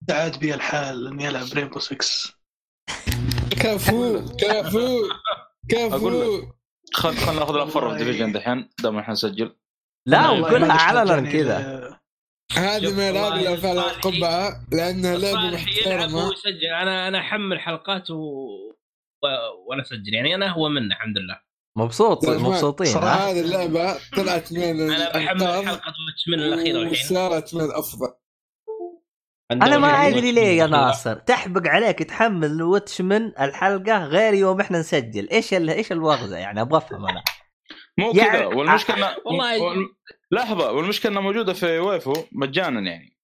[0.08, 1.96] سعاد بي الحال إني ألعب Rainbow 6
[3.50, 5.00] كفو كفو
[5.74, 6.46] أقول
[6.94, 7.98] خل خلينا ناخذ ال offer والله.
[7.98, 9.56] Division دحين دام إحنا نسجل.
[10.06, 11.56] لا ما علنا كذا
[12.52, 16.28] هذه شوف من الالعاب والله اللي فعلا صالحي- قبعه لانها لعبه يلعب محترمة.
[16.28, 18.14] ويسجل أنا أنا أحمل حلقات و...
[18.14, 19.26] و...
[19.68, 20.14] وأنا أسجل.
[20.14, 21.40] يعني أنا هو منه الحمد لله.
[21.78, 27.16] مبسوط مبسوطين صراحة ها؟ هذه اللعبة طلعت من أنا بحمل حلقة واتش من الأخيرة الحين.
[27.16, 28.08] وصارت من الأفضل.
[29.50, 30.66] أنا ما عندنا أدري ليه يا.
[30.66, 31.14] ناصر.
[31.14, 35.28] تحبق عليك تحمل واتش من الحلقة غير يوم إحنا نسجل.
[35.30, 35.70] إيش ال...
[35.70, 37.22] إيش الوغزة يعني؟ أبغى أفهم أنا.
[37.98, 38.46] مو يعني- كذا.
[38.46, 39.88] والمشكلة إنه- والله- وال-
[40.30, 43.16] لحظة والمشكلة إنها موجودة في ويفو مجانا يعني.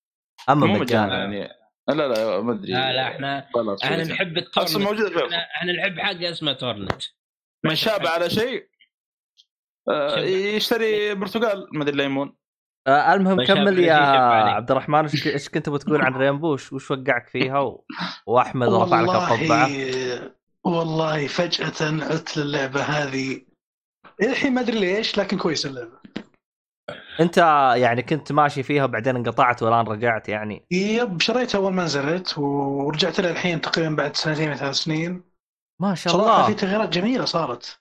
[0.51, 1.07] أما مو مجانا.
[1.07, 1.49] مجانا يعني.
[1.89, 2.73] لا لا ما أدري.
[2.73, 3.39] لا لا إحنا
[3.85, 4.05] إحنا.
[4.05, 5.35] نحب أصلا ال torrent موجودة في ويفو.
[5.57, 7.03] إحنا نحب حاجة اسمها torrent.
[7.65, 8.69] من شاب على شيء؟
[9.89, 10.19] آه،.
[10.19, 12.37] يشتري برتقال ما أدري ليمون.
[12.87, 13.95] آه المهم شاف كمل يا.
[13.95, 15.09] عبد الرحمن.
[15.27, 17.85] إيش كنت بتقول عن Rainbow وش وقعك فيها؟ و...
[18.27, 19.69] واحمد رفع لك القبعة.
[20.65, 23.41] والله فجأة عدت للعبة هذه.
[24.23, 26.03] الحين ما أدري ليش لكن كويس اللعبة.
[27.21, 27.37] أنت
[27.77, 30.67] يعني كنت ماشي فيها بعدين انقطعت والآن رجعت يعني.
[30.71, 35.25] يب شريتها أول ما نزلت ورجعت لها الحين تقريبا بعد سنتين ثلاث سنين.
[35.81, 36.47] ما شاء الله.
[36.47, 37.81] في تغييرات جميلة صارت.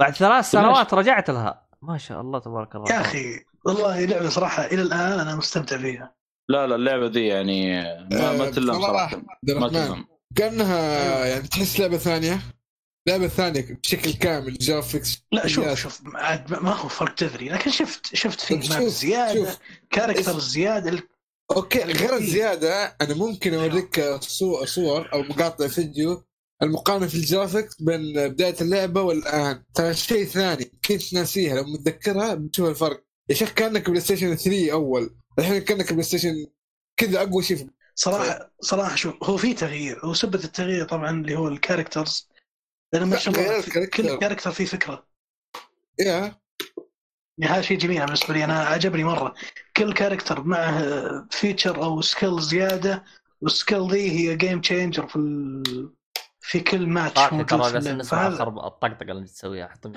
[0.00, 1.66] بعد ثلاث سنوات رجعت لها.
[1.82, 2.94] ما شاء الله تبارك الله.
[2.94, 6.14] يا أخي والله لعبة صراحة إلى الآن أنا مستمتع فيها.
[6.48, 7.72] لا لا اللعبة دي يعني
[8.10, 10.04] ما, ما آه، تلم صراحة ما تلم.
[10.36, 10.78] كانها
[11.26, 12.40] يعني تحس لعبة ثانية؟
[13.08, 15.78] لعبة ثانية بشكل كامل graphics لا شوف إياس.
[15.78, 19.58] شوف عاد ما- هو فرق جذري لكن شفت شفت في map شوف- زيادة شوف.
[19.90, 21.08] character زيادة ال-
[21.56, 26.24] okay غير الزياده أنا ممكن أوريك صور, صور أو مقاطع فيديو
[26.62, 29.64] المقارنة في ال graphics بين بداية اللعبة والآن.
[29.74, 33.04] ترى شيء ثاني كنت ناسيها لو متذكرها بتشوف الفرق.
[33.32, 35.14] يا شيخ كأنك بلاي ستيشن 3 أول.
[35.38, 36.46] الحين كأنك بلاي ستيشن
[36.96, 40.00] كذا أقوى شيء صراحة صراحة شوف هو في تغيير.
[40.04, 42.28] هو سبة التغيير طبعا اللي هو ال characters
[42.92, 43.86] لأن ما شاء الله.
[43.86, 45.06] كل character فيه فكرة.
[45.98, 46.34] يا.
[47.38, 48.44] يعني هذا شيء جميل بالنسبة لي.
[48.44, 49.34] أنا عجبني مرة.
[49.76, 53.04] كل character معه feature أو skill زيادة
[53.40, 55.92] وال skill ذي هي game changer في ال...
[56.44, 57.14] في كل ماتش
[58.10, 59.96] ترى خرب الطقطقه اللي تسويها حط-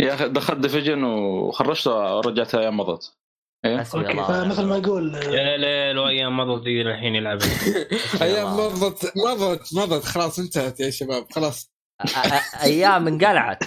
[0.00, 3.16] يا أخي دخلت Division وخرجتها ورجعتها أيام مضت
[3.64, 7.48] الله فمثل ما أقول آه، يا ليل وأيام مضت ذي الحين يلعبون
[8.22, 10.04] أيام مضت مضت مضت.
[10.04, 11.26] خلاص انتهت يا شباب.
[11.32, 11.72] خلاص.
[12.62, 13.64] أيام انقلعت.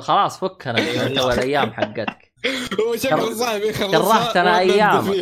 [0.00, 2.32] خلاص فكنا من جو الأيام حقتك.
[2.80, 5.14] هو شكله صعب يخلص كرهتنا أيام.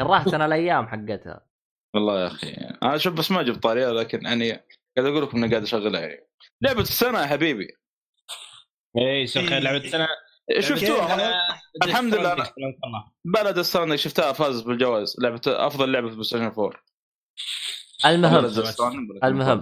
[0.00, 1.46] كرهتنا الأيام حقتها.
[1.94, 2.56] والله يا أخي.
[2.82, 4.64] أنا شوف بس ما جبت طاريه لكن يعني
[4.98, 6.28] قاعد أقول لكم إني قاعد اشغلها يعني
[6.62, 7.68] لعبة السنة يا حبيبي.
[8.98, 10.08] اي أسخف لعبة سنه
[10.58, 11.40] شفتوها.
[11.84, 12.52] الحمد لله.
[13.24, 15.16] Death Stranding شفتها فازت بالجوائز.
[15.20, 16.72] لعبة أفضل لعبة في بلاي ستيشن 4
[18.06, 18.44] المهم.
[19.24, 19.60] المهم.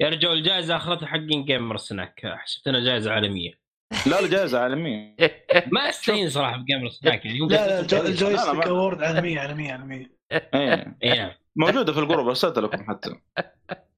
[0.00, 2.20] يا رجال الجائزه اخذتها حقين Gamer Snack.
[2.24, 3.62] حسبتها جائزة عالمية.
[4.06, 5.16] لا لا جائزة عالمية.
[5.72, 7.26] ما أستهين صراحة ب Gamer Snack.
[7.26, 10.16] يعني لا لا ال Joystick Award عالمية عالمية عالمية.
[10.32, 10.98] إيه.
[11.02, 13.10] اي نعم موجودة في ال group ارسلت لكم حتى.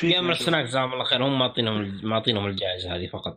[0.00, 3.36] Gamer Snack جزاهم الله خير هم معطينهم معطينهم الجائزة هذه فقط.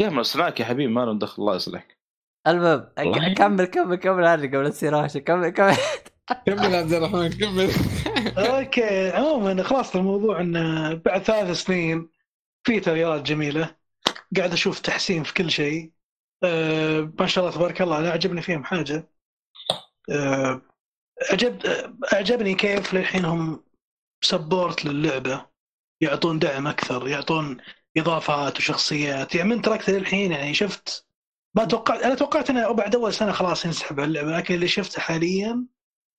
[0.00, 1.98] Gamer Snack يا حبيبي ما لهم دخل الله يصلحك.
[2.46, 2.88] المهم.
[3.34, 5.76] كمل كمل كمل هذه قبل تصير راشد كمل كمل.
[6.46, 7.70] كمل عبد الرحمن كمل.
[8.38, 12.08] okay عموما خلاص الموضوع انه بعد ثلاث سنين
[12.66, 13.76] في تغييرات جميلة.
[14.36, 15.92] قاعد أشوف تحسين في كل شيء.
[16.44, 19.08] أه ما شاء الله تبارك الله أنا عجبني فيهم حاجة.
[20.10, 20.62] أه
[21.32, 21.58] عجب
[22.12, 23.64] أعجبني كيف للحين هم
[24.20, 25.55] support للعبة.
[26.00, 27.56] يعطون دعم أكثر يعطون
[27.96, 31.06] إضافات وشخصيات يعني من تركت للحين يعني شفت
[31.56, 35.00] ما توقعت أنا توقعت إنه بعد أول سنة خلاص ينسحب على اللعبة لكن اللي شفته
[35.00, 35.66] حاليا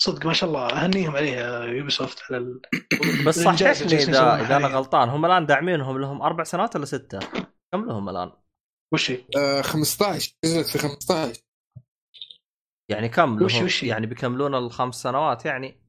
[0.01, 2.61] صدق ما شاء الله أهنيهم عليها Ubisoft على ال...
[3.25, 4.67] بس صححني إذا إذا أنا.
[4.67, 7.19] غلطان هم الآن داعمينهم لهم أربع سنوات ولا ستة؟
[7.73, 8.31] كم لهم الآن؟
[8.93, 11.41] وش هي؟ آه، 15 نزلت في 15
[12.89, 15.86] يعني كم وش- لهم وش هي؟ يعني بيكملون الخمس سنوات يعني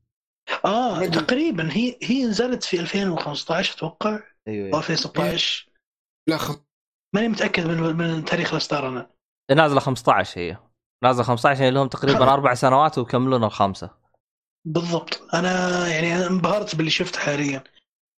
[0.64, 1.06] آه.
[1.06, 1.68] تقريبا.
[1.72, 4.14] هي هي نزلت في 2015 أتوقع.
[4.14, 5.68] أو أيوه 2016
[6.28, 6.56] لا خم...
[7.14, 9.10] ماني متأكد من من تاريخ الاصدار أنا.
[9.50, 10.56] نازلة 15 هي.
[11.04, 12.32] نازلة 15 يعني لهم تقريبا.
[12.34, 13.90] أربع سنوات ويكملون الخامسه
[14.66, 15.22] بالضبط.
[15.34, 17.64] أنا يعني انبهرت باللي شفته حاليا.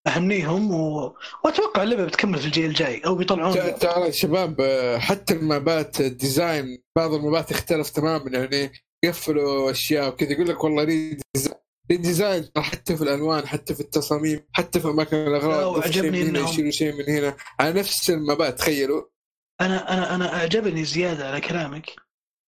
[0.07, 1.14] أهنيهم و...
[1.45, 6.83] وأتوقع اللعبة بتكمل في الجيل الجاي أو بيطلعون ترى يا شباب آه، حتى المابات الديزاين
[6.97, 8.31] بعض المابات اختلف تماما.
[8.31, 8.73] يعني
[9.05, 14.88] قفلوا أشياء وكذا يقول لك والله redesign حتى في الألوان حتى في التصاميم حتى في
[14.88, 17.37] اماكن لا، الاغراض وعجبني إنهم- يشيلوا شيء من هنا.
[17.61, 19.03] على نفس ال map ات تخيلوا.
[19.61, 21.90] أنا أنا أنا أعجبني زيادة على كلامك.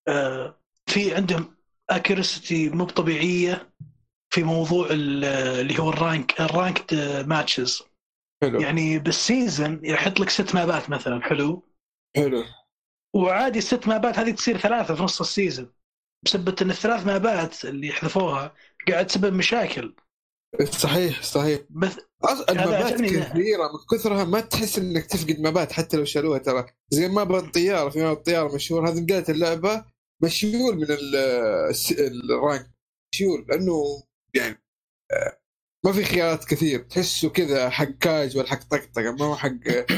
[0.09, 1.57] آه في عندهم
[1.91, 3.73] accuracy مو طبيعيه
[4.33, 5.25] في موضوع ال-
[5.61, 6.95] اللي هو ال rank ال ranked
[7.27, 7.83] matches.
[8.43, 8.61] حلو.
[8.61, 11.69] يعني بال season يحط لك ست مابات مثلا حلو؟
[12.17, 12.45] حلو.
[13.15, 15.73] وعادي الست مابات هذه تصير ثلاثة في نص السيزون
[16.25, 18.55] بسبب إن الثلاث مابات اللي يحذفوها
[18.89, 19.95] قاعد تسبب مشاكل.
[20.71, 21.61] صحيح صحيح.
[21.71, 21.93] بس
[22.51, 26.67] إنه- كثيرة من كثرها ما تحس إنك تفقد مابات حتى لو شالوها ترى.
[26.91, 28.89] زي map الطياره في map الطياره مشهور.
[28.89, 29.85] هذه بدايه اللعبة
[30.23, 30.87] مشيول من
[32.31, 32.71] ال rank.
[33.15, 34.03] مشيول لأنه
[34.35, 34.63] يعني
[35.13, 35.40] آه،
[35.87, 39.51] ما في خيارات كثير تحسه كذا حق كاج ولا حق طقطقة ما هو حق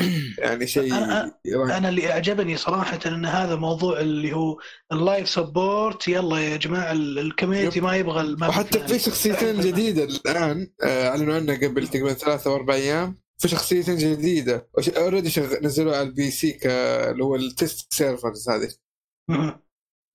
[0.39, 1.31] يعني شيء أنا-.
[1.57, 4.59] أنا اللي أعجبني صراحة إن هذا موضوع اللي هو
[4.93, 8.87] ال live support يلا يا جماعة ال- ال community ما يبغى ال map وحتى.
[8.89, 13.97] في شخصيتين جديدة الآن آه، أعلنوا عنها قبل تقريبا ثلاثة أو أربع أيام في شخصيتين
[13.97, 16.67] جديدة already نزلوها على ال PC ك-
[17.11, 18.69] اللي هو ال test servers هذه.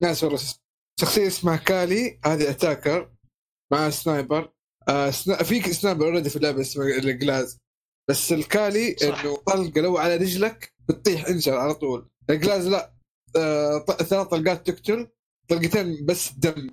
[0.03, 0.39] ناس والله
[0.99, 3.11] شخصية اسمها Kali هذه attacker
[3.71, 4.51] مع sniper
[4.89, 5.43] آه سنا...
[5.43, 7.57] في sniper already في اللعبة اسمه ال Glaz
[8.09, 8.95] بس ال Kali.
[9.03, 12.09] إنه طلقة لو على رجلك بتطيح انشل على طول.
[12.29, 12.93] ال Glaz لا.
[13.35, 15.07] آه ثلاث طلقات تقتل
[15.49, 16.69] طلقتين بس دم.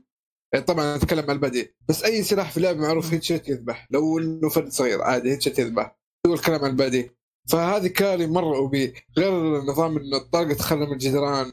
[0.55, 1.75] آه، طبعا اتكلم عن البديل.
[1.89, 3.89] بس أي سلاح في اللعبة معروف headshot يذبح.
[3.91, 5.97] لو إنه فرد صغير عادي headshot يذبح.
[6.27, 7.11] هو الكلام عن البديل.
[7.49, 11.53] فهذه Kali مرة OP غير نظام انه الطلقه تخرم الجدران.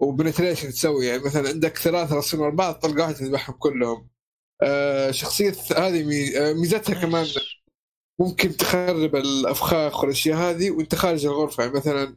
[0.00, 1.06] و penetration تسوي.
[1.06, 4.08] يعني مثلا عندك ثلاثة راسين ورا بعض طلقه واحدة تذبحهم كلهم.
[4.62, 6.38] آه شخصية هذه.
[6.38, 7.26] آه ميزتها كمان
[8.20, 12.16] ممكن تخرب الأفخاخ والأشياء هذه وأنت خارج الغرفة يعني مثلا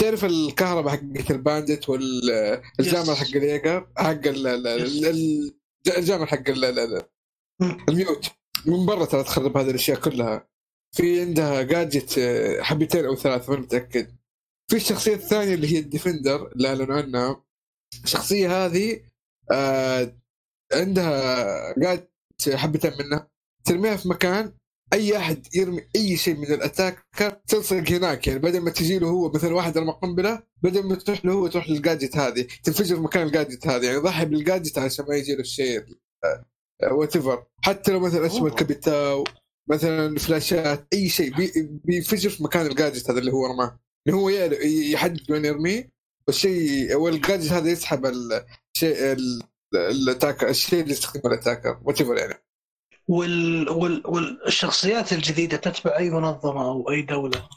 [0.00, 3.18] تعرف الكهرباء حقت ال Bandit وال jammer Yes.
[3.18, 5.56] حق ال Jäger حق ال- ال- ال- ال-
[5.96, 6.42] ال jammer حق.
[7.88, 8.26] ال Mute
[8.66, 10.48] من برا ترى تخرب هذه الأشياء كلها
[10.96, 14.16] في عندها gadget آه، حبتين أو ثلاث ما متأكد
[14.70, 17.44] في الشخصية الثانية اللي هي ال defender اللي اعلنوا عنها
[18.04, 19.00] الشخصيه هذه
[19.52, 20.16] آه
[20.72, 22.08] عندها gadget
[22.54, 23.28] حبتين منها.
[23.64, 24.52] ترميها في مكان
[24.92, 28.26] أي أحد يرمي أي شيء من ال attacker تلصق هناك.
[28.26, 31.46] يعني بدل ما تجي له هو مثلا واحد رمى قنبله بدل ما تروح له هو
[31.46, 32.46] تروح لل gadget هذه.
[32.64, 33.86] تنفجر مكان ال gadget هذه.
[33.86, 35.84] يعني ضحي بال gadget عشان ما يجي له الشيء
[36.92, 37.12] what
[37.64, 38.46] حتى لو مثلا اسمه.
[38.46, 39.24] ال Capitão
[39.70, 43.80] مثلا فلاشات أي شيء بي- بينفجر في مكان ال gadget هذا اللي هو رماه.
[44.08, 45.90] انه هو يحدد وين يرميه.
[46.26, 49.42] والشيء وال gadget هذا يسحب الشيء ال-
[49.74, 52.34] ال attacker الشيء اللي يستخدمه ال attacker what يعني.
[53.08, 53.68] وال...
[53.68, 54.02] وال...
[54.06, 57.48] والشخصيات الجديدة تتبع أي منظمة أو أي دولة؟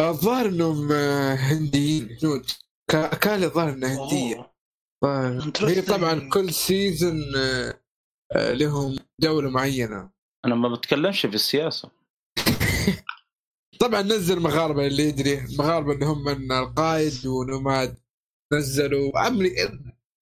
[0.00, 2.50] الظاهر إنهم آه، هنديين هنود
[2.90, 4.50] كا- كان الظاهر إنها هندية.
[5.64, 5.82] هي.
[5.82, 7.20] طبعا كل سيزون
[8.36, 10.10] لهم دولة معينة.
[10.44, 11.90] أنا ما بتكلمش في السياسة.
[13.80, 17.98] طبعا نزل مغاربة اللي يدري المغاربه اللي هم من القائد ونوماد
[18.52, 19.54] نزلوا عمري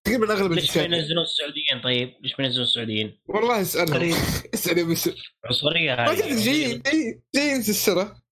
[0.07, 4.15] تقريبا أغلب ليش ما ينزلون السعوديين؟ طيب؟ ليش ما ينزلون السعوديين؟ والله اسألهم.
[4.55, 5.11] اسأل يا بس
[5.45, 6.21] عنصريه ما هذه.
[6.21, 8.23] تدري جايين جايين- جايين في السرة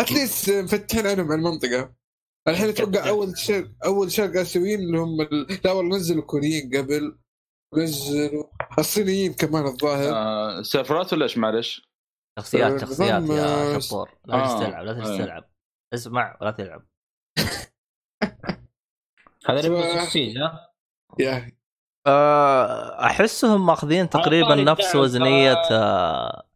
[0.00, 1.94] اتليست مفتحين عينهم على المنطقة.
[2.48, 5.58] الحين أتوقع أول شرق أول شرق اسيويين اللي هم ال...
[5.64, 7.18] لا والله نزلوا كوريين قبل.
[7.76, 8.44] نزلوا
[8.78, 10.12] الصينيين كمان الظاهر.
[10.14, 11.82] آه سيرفرات ولا إيش؟ معلش؟
[12.38, 15.24] شخصيات آه، شخصيات نظام، يا آه، شطور لا آه، تلعب لا تجلس أيوه.
[15.24, 15.50] تلعب
[15.94, 16.86] اسمع ولا تلعب.
[19.48, 19.68] هذا
[20.36, 20.75] ها؟
[21.18, 21.52] يا
[22.06, 26.46] آه، أحسهم ماخذين تقريبا طاري نفس الدعم، وزنية آه،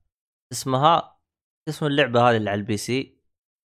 [0.53, 1.17] اسمها
[1.69, 3.21] اسم اللعبة هذه اللي على ال PC.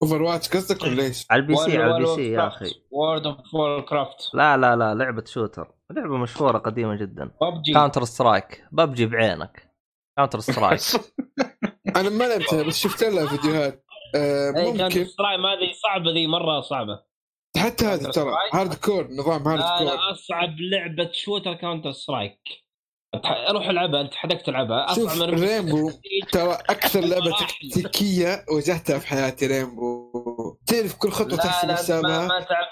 [0.03, 2.71] Overwatch قصدك ولا إيش؟ على ال PC على ال PC يا أخي.
[2.91, 5.75] World of Warcraft لا لا لا لعبة shooter.
[5.91, 7.31] لعبة مشهورة قديمة جدا.
[7.43, 7.73] PUBG.
[7.73, 9.73] Counter Strike PUBG بعينك.
[10.17, 10.81] Counter Strike
[11.97, 13.85] أنا ما لعبتها بس شفت لها فيديوهات.
[14.17, 15.05] آه كانت ممكن.
[15.05, 17.12] Strike هذه صعبة ذي مرة صعبة.
[17.63, 22.41] حتى هذه ترى؟ hardcore نظام hardcore أصعب لعبة shooter Counter Strike
[23.51, 25.91] روح العبها أنت حدك تلعبها أصعب شوف من Rainbow
[26.33, 30.13] ترى أكثر لعبة تكتيكية واجهتها في حياتي Rainbow
[30.67, 32.69] تعرف كل خطوة تحسب لا ما, حسابها؟ ما تعرف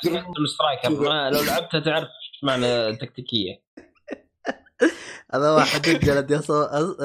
[0.54, 3.62] Strike ما لو لعبتها تعرف إيش معنى تكتيكية.
[5.34, 6.40] هذا واحد ينجلد يا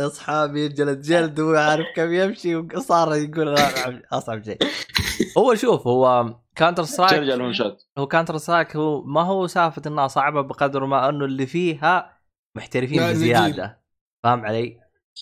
[0.07, 3.55] اصحابي ينجلد جلد وهو عارف كم يمشي وصار يقول
[4.13, 4.57] أصعب شيء.
[5.37, 7.35] هو شوف هو Counter Strike ترجع
[7.97, 12.19] هو Counter Strike هو ما هو سالفة إنها صعبة بقدر ما أنه اللي فيها
[12.57, 13.81] محترفين بزيادة.
[14.23, 14.79] فاهم علي؟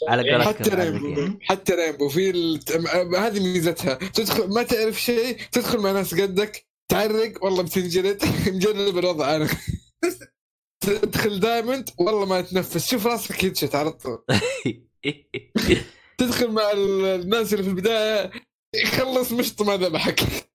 [0.10, 0.70] على قولتهم حتى.
[0.70, 1.40] Rainbow.
[1.42, 2.10] حتى Rainbow.
[2.10, 2.72] في الت...
[3.18, 3.94] هذه ميزتها.
[3.94, 8.24] تدخل ما تعرف شيء تدخل مع ناس قدك تعرق والله بتنجلد.
[8.56, 9.48] مجرب الوضع أنا.
[10.82, 12.90] تدخل diamond والله ما تنفس.
[12.92, 14.24] شوف راسك يدشت على طول.
[16.18, 18.32] تدخل مع ال- الناس اللي في البداية
[18.76, 20.20] يخلص مشط ما ذبحك.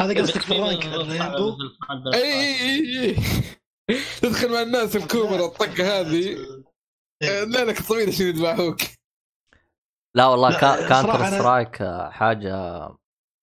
[0.00, 0.84] هذا قصدك في ال rank
[2.14, 3.16] إي إي إي إي.
[4.22, 6.36] تدخل مع الناس ال copper الطقة هذه.
[7.22, 8.76] آه، ليلك طويل عشان يذبحوك.
[10.16, 12.88] لا والله لا، كا- Counter Strike آه، حاجة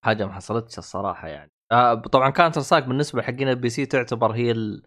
[0.06, 1.52] حاجة ما حصلتش الصراحة يعني.
[1.72, 4.84] آه، طبعا Counter Strike بالنسبة حقين ال PC تعتبر هي ال-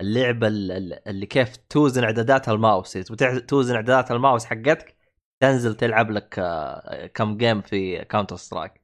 [0.00, 2.96] اللعبة ال- ال- اللي كيف توزن اعدادات الماوس.
[2.96, 4.96] يعني توزن اعدادات الماوس حقتك
[5.42, 8.80] تنزل تلعب لك آه، كم game في Counter Strike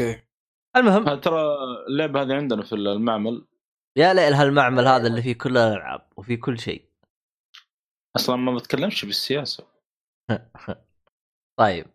[0.00, 0.22] أوكي.
[0.76, 1.42] المهم هذا ترى
[1.88, 3.46] اللعبه هذه عندنا في المعمل.
[3.96, 6.90] يا ليل هالمعمل هذا اللي فيه كل الألعاب وفيه كل شيء.
[8.16, 9.66] أصلا ما بتكلمش بالسياسة.
[11.60, 11.86] طيب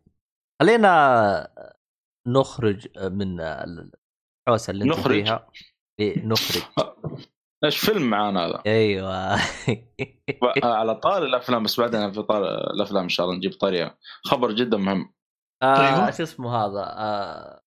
[0.62, 1.72] خلينا
[2.28, 5.52] نخرج من الحوسة اللي أنت نخرج؟ فيها.
[6.00, 6.64] إيه، نخرج.
[7.64, 9.40] إيش فيلم معانا هذا؟ أيوه.
[10.64, 12.44] على طار الأفلام بس بعدين في طار
[12.74, 15.14] الأفلام إن شاء الله نجيب طريقه خبر جدا مهم.
[15.64, 16.12] آه أيوة.
[16.12, 17.62] شو اسمه هذا؟ آه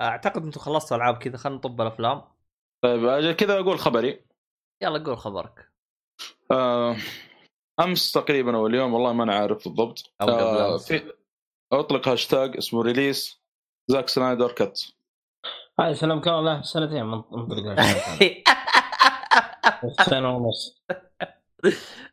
[0.00, 2.22] أعتقد أنتم خلصتوا ألعاب كذا خلينا نطب الأفلام.
[2.84, 4.24] طيب أجل كذا أقول خبري.
[4.82, 5.70] يلا قول خبرك.
[6.52, 6.96] آه،
[7.80, 10.12] أمس تقريبا أو اليوم والله ما أنا عارف بالضبط.
[10.20, 10.78] آه،.
[10.78, 11.12] في
[11.72, 13.40] أطلق هاشتاج اسمه release
[13.88, 14.94] Zack Snyder cut.
[15.80, 17.76] هذا سلام كان له سنتين من منطلق
[20.10, 20.84] سنه ونص.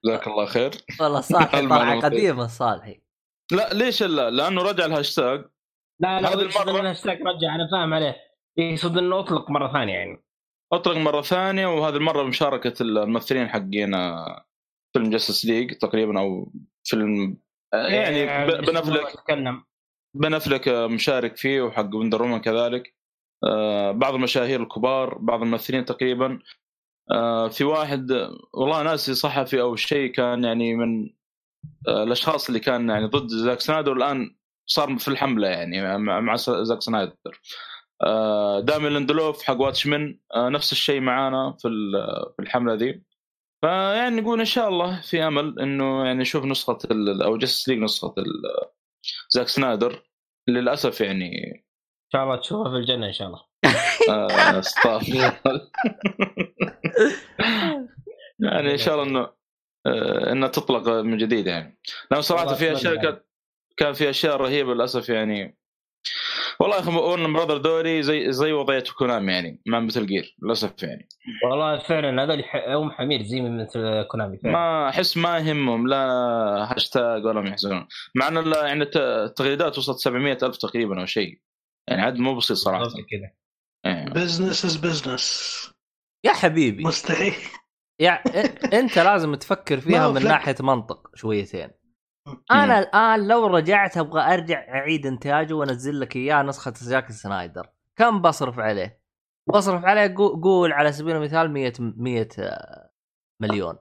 [0.05, 0.71] جزاك الله خير.
[0.99, 2.05] والله صالحي طالع المعلومات.
[2.05, 3.01] قديم صالحي.
[3.51, 5.45] لا ليش لا؟ لأنه رجع الهاشتاج.
[5.99, 8.15] لا لا هذه المرة الهاشتاج رجع؟ أنا فاهم عليه.
[8.57, 10.23] يقصد إنه أطلق مرة ثانية يعني.
[10.73, 13.91] أطلق مرة ثانية وهذه المرة بمشاركه الممثلين حقين
[14.93, 16.51] فيلم Justice League تقريبا أو
[16.83, 17.37] فيلم
[17.73, 19.63] آه، يعني ب- بن افلك تكلم.
[20.13, 22.95] بن افلك آه، مشارك فيه وحق Wonder كذلك.
[23.43, 26.39] آه، بعض المشاهير الكبار بعض الممثلين تقريبا.
[27.11, 28.11] آه، في واحد
[28.53, 31.09] والله ناسي صحفي أو شيء كان يعني من
[31.87, 34.35] آه، الأشخاص اللي كان يعني ضد زاك سنايدر والان
[34.65, 37.41] صار في الحملة يعني مع زاك سنايدر.
[38.03, 41.69] آه، ديمون ليندلوف حق واتشمن آه، نفس الشيء معانا في
[42.35, 43.03] في الحملة ذي.
[43.61, 46.77] فيعني نقول إن شاء الله في أمل إنه يعني نشوف نسخة
[47.25, 48.15] أو Justice League نسخة
[49.29, 50.03] زاك سنايدر.
[50.47, 53.46] للأسف يعني إن شاء الله تشوفها في الجنة إن شاء الله.
[54.59, 55.31] استغفر
[58.39, 59.37] يعني إن شاء الله إنه
[59.85, 61.79] آه، انها تطلق من جديد يعني.
[62.11, 63.07] لأن صراحة في أشياء يعني.
[63.07, 63.19] كان
[63.77, 65.57] كان في أشياء رهيبة للأسف يعني.
[66.59, 70.83] والله يا أخي وارنر براذرز دوري زي زي وضعية كونامي يعني مع مثل جير للأسف
[70.83, 71.07] يعني.
[71.49, 74.53] والله فعلا هذول هم حمير زي من مثل كونامي فعلا.
[74.53, 75.97] ما أحس ما يهمهم لا
[76.73, 77.87] هاشتاج ولا هم يحزنون.
[78.15, 81.39] مع ان ال- يعني الت- التغريدات وصلت 700 ألف تقريبا أو شيء.
[81.87, 82.83] يعني عدد مو بسيط صراحة.
[82.85, 83.31] كذا
[83.85, 85.71] business is business
[86.25, 86.83] يا حبيبي.
[86.83, 87.33] مستحيل.
[87.99, 90.27] يا إ- أنت لازم تفكر فيها من فلك.
[90.27, 91.69] ناحية منطق شويتين.
[92.51, 97.69] أنا الآن لو رجعت أبغى أرجع أعيد انتاجه وأنزل لك إياه نسخة زاك سنايدر.
[97.95, 99.01] كم بصرف عليه؟
[99.53, 102.27] بصرف عليه قو- قول على سبيل المثال 100 100
[103.41, 103.77] مليون.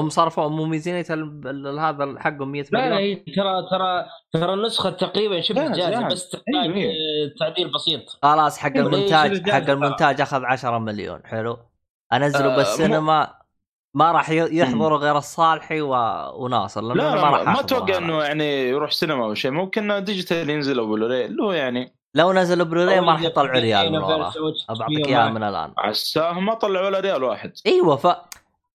[0.00, 1.06] هم صرفوا مو ميزانية
[1.80, 2.98] هذا حقهم 100 لا لا مليون.
[2.98, 6.08] هي ترى ترى ترى النسخة تقريبا شبه لا، جاهزة لا.
[6.08, 6.46] بس تحتاج.
[6.54, 8.18] آه، تعديل بسيط.
[8.22, 11.20] خلاص حق المونتاج حق المونتاج أخذ 10 مليون.
[11.24, 11.56] حلو.
[12.12, 13.34] أنزله آه، بالسينما
[13.94, 15.94] ما راح ي- يحضروا غير الصالحي و...
[16.44, 17.98] وناصر لأنه لا لا ما راح ما أتوقع.
[17.98, 19.50] إنه يعني يروح سينما أو شيء.
[19.50, 23.92] ممكن digital ينزل أو بلوراي اللي هو يعني لو نزل بلوراي ما راح يطلعوا ريال
[23.92, 24.32] من وراه.
[24.68, 25.28] بعطيك إياها.
[25.30, 25.72] من الآن.
[25.78, 27.52] عساهم ما طلعوا ولا ريال واحد.
[27.66, 28.06] إيوه ف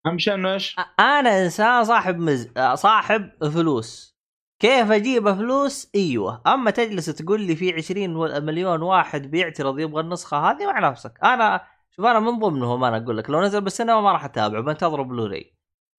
[0.05, 2.51] اهم شيء انه إيش؟ أنا إنسان صاحب مز...
[2.73, 4.13] صاحب فلوس.
[4.61, 6.41] كيف أجيب فلوس؟ إيوه.
[6.47, 11.13] أما تجلس تقول لي في 20 مليون واحد بيعترض يبغى النسخة هذه مع نفسك.
[11.23, 11.61] أنا
[11.95, 15.55] شوف أنا من ضمنهم أنا أقول لك لو نزل بالسينما ما راح اتابعه بنتظر بلوراي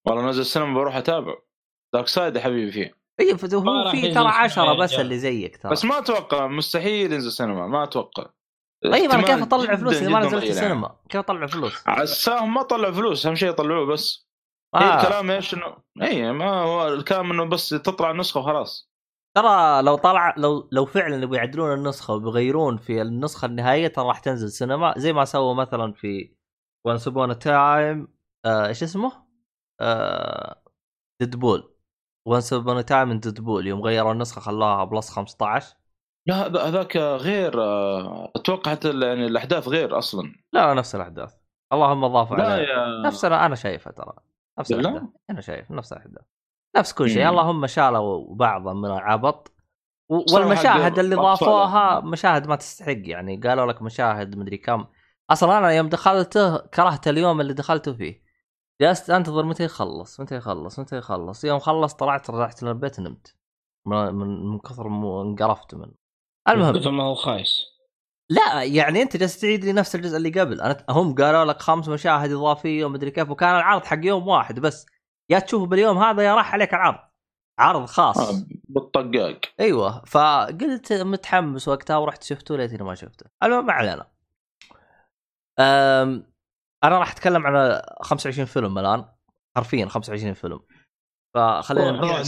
[0.07, 1.35] والله نزل السينما بروح أتابع.
[1.95, 2.95] Darkseid يا حبيبي فيه.
[3.21, 5.01] اي هو في ترى سينما عشرة يا بس رجال.
[5.05, 5.73] اللي زيك ترى.
[5.73, 8.27] بس ما أتوقع مستحيل ينزل سينما ما أتوقع.
[8.85, 10.45] طيب أنا كيف أطلع فلوس إذا ما نزلت.
[10.45, 14.29] السينما؟ كيف أطلع فلوس؟ عساهم ما طلعوا فلوس أهم شيء يطلعوه بس
[14.77, 15.03] هي آه.
[15.03, 18.95] الكلام إيش انه اي ما هو الكلام إنه بس تطلع النسخة وخلاص
[19.37, 24.19] ترى لو طلع لو لو فعلا يبغوا يعدلون النسخة وبيغيرون في النسخة النهائية ترى راح
[24.19, 26.37] تنزل سينما زي ما سووا مثلا في
[26.87, 28.09] Once Upon Time
[28.47, 29.13] إيش اسمه؟
[29.81, 30.63] آه
[31.21, 31.75] Deadpool
[32.27, 35.77] Once Upon Time Deadpool يوم غيروا النسخة خلوها plus 15
[36.27, 40.33] لا هذا- هذاك غير آه، أتوقع حتى يعني الأحداث غير أصلا.
[40.53, 41.35] لا نفس الأحداث.
[41.73, 44.13] اللهم اضافوا لا يا نفس أنا شايفها ترى.
[44.59, 44.81] نفس لا.
[44.81, 45.03] الأحداث.
[45.31, 46.23] أنا شايف نفس الأحداث.
[46.77, 47.29] نفس كل شيء.
[47.29, 49.53] اللهم شالوا بعضا من العبط.
[50.09, 52.01] والمشاهد اللي ضافوها.
[52.01, 53.37] مشاهد ما تستحق يعني.
[53.37, 54.85] قالوا لك مشاهد مدري كم.
[55.31, 58.23] أصلا أنا يوم دخلته كرهت اليوم اللي دخلته فيه.
[58.81, 61.45] جلست أنتظر متى يخلص متى يخلص متى يخلص.
[61.45, 63.37] يوم خلص طلعت رجعت للبيت نمت.
[63.87, 66.04] من كثر ما انقرفت منه.
[66.49, 66.77] المهم.
[66.77, 67.75] مثل ما هو خايس.
[68.31, 70.61] لا يعني أنت جالس تعيد لي نفس الجزء اللي قبل.
[70.61, 74.87] أنا هم قالوا لك خمس مشاهد إضافية ومدري كيف وكان العرض حق يوم واحد بس.
[75.31, 76.99] يا تشوفه باليوم هذا يا راح عليك العرض
[77.59, 78.19] عرض خاص.
[78.19, 79.41] آه، بالطقاق.
[79.61, 83.27] أيوه فقلت متحمس وقتها ورحت شفته ليتني ما شفته.
[83.43, 84.07] المهم ما علينا.
[86.85, 89.05] أنا راح أتكلم عن 25 فيلم الآن.
[89.57, 90.61] حرفيا 25 فيلم.
[91.35, 92.23] فخلينا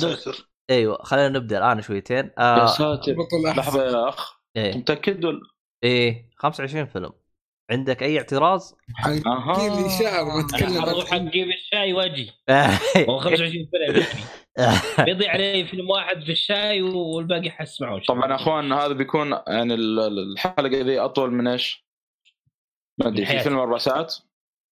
[0.71, 2.17] أيوه خلينا نبدأ الآن شويتين.
[2.17, 2.67] يا آه...
[2.67, 3.13] ساتر.
[3.13, 3.61] بطل أحسن.
[3.61, 4.37] لحظة يا أخ.
[4.57, 4.77] إيه.
[4.77, 5.41] متأكد ولا؟
[5.85, 7.13] إيه 25 فيلم.
[7.71, 8.61] عندك أي اعتراض؟
[8.97, 12.33] حقين لي شعر اتكلم أروح عن أجيب الشاي وأجي.
[13.09, 14.07] هو 25 فيلم.
[15.07, 20.01] بيضيع علي فيلم واحد في الشاي والباقي حسمعوش طبعا يا أخوان هذا بيكون يعني ال-
[20.01, 21.87] ال- الحلقة ذي أطول من إيش؟
[22.99, 23.39] ما أدري في.
[23.41, 24.15] فيلم أربع ساعات؟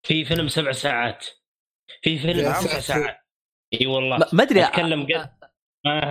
[0.07, 1.27] في فيلم سبع ساعات.
[2.03, 2.81] في فيلم يا تسع ساتر.
[2.81, 3.17] ساعات.
[3.81, 4.19] إي والله.
[4.33, 5.29] ما- أدري أتكلم قد هز-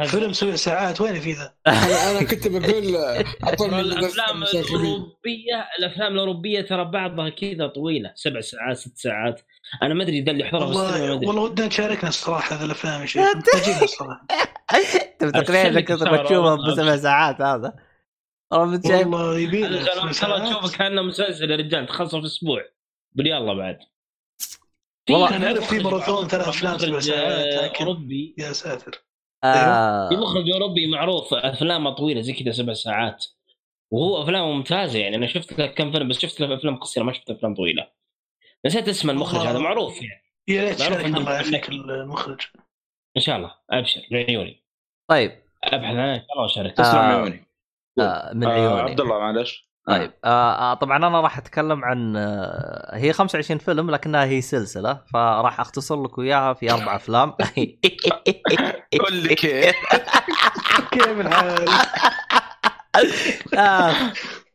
[0.08, 2.96] فيلم سبع ساعات وين في ذا؟ أنا أنا كنت بقول
[3.44, 9.42] أطول من الأفلام الاوروبيه الأفلام الأوروبية ترى بعضها كذا طويلة سبع ساعات ست ساعات.
[9.84, 13.24] أنا ما أدري ذا اللي ما والله والله ودنا تشاركنا الصراحة هذه الأفلام يا شيخ.
[13.84, 14.28] الصراحة.
[14.74, 16.72] أنت متقنع إنك أرسل لك تبغى تشوفه إشارة.
[16.72, 17.74] بسبع ساعات هذا؟
[18.52, 20.76] والله يبي أنا تشوفه ساعات.
[20.76, 22.62] كأنه مسلسل يا رجال تخلصه في أسبوع.
[23.18, 23.78] قول يلا بعد.
[25.10, 28.36] والله في أنا أعرف في ماراثون ثلاث أفلام سبع ساعات، أوروبي.
[28.38, 29.13] يا ساتر.
[29.44, 30.10] آه.
[30.10, 33.26] في مخرج اوروبي معروف أفلامه طويلة زي كذا سبع ساعات.
[33.92, 35.16] وهو أفلامه ممتازة يعني.
[35.16, 37.88] أنا شفت له كم فيلم بس شفت له أفلام قصيرة ما شفت أفلام طويلة.
[38.66, 39.48] نسيت اسم المخرج.
[39.48, 40.24] هذا معروف يعني.
[40.48, 41.06] يا ريت معروف.
[41.70, 42.42] المخرج.
[43.18, 43.56] إن شاء الله.
[43.70, 44.02] أبشر.
[44.12, 44.64] من عيوني.
[45.10, 45.32] طيب.
[45.64, 46.72] أبحث عنه إن شاء الله وأشارك.
[46.78, 47.18] تسلم آه.
[47.18, 47.46] عيوني.
[48.00, 48.82] آه من آه عيوني.
[48.82, 49.73] عبد الله معلش.
[49.88, 50.14] طيب.
[50.24, 55.60] آه آه طبعا أنا راح أتكلم عن آه هي 25 فيلم لكنها هي سلسلة فراح
[55.60, 57.30] أختصر لك اياها في أربع أفلام.
[59.00, 59.76] قول لي كيف.
[60.92, 61.70] كيف الحال؟
[63.58, 63.94] آه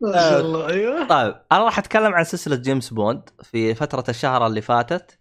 [0.00, 1.06] ما شاء الله أيوه.
[1.06, 5.18] طيب أنا راح أتكلم عن سلسلة جيمس بوند في فترة الشهر اللي فاتت.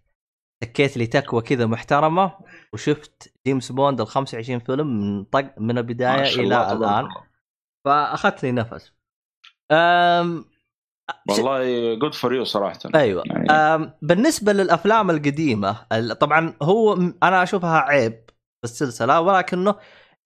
[0.61, 2.31] تكيت لي تكوه كذا محترمة
[2.73, 7.07] وشفت جيمس بوند ال 25 فيلم من طق من البداية إلى الآن.
[7.85, 8.96] فأخذت لي نفس.
[9.71, 10.45] أم...
[11.29, 12.79] والله good for you صراحة.
[12.95, 13.23] أيوه.
[13.25, 13.93] يعني أم...
[14.01, 16.93] بالنسبة للأفلام القديمة ال- طبعا هو
[17.23, 19.75] أنا أشوفها عيب في السلسلة ولكنه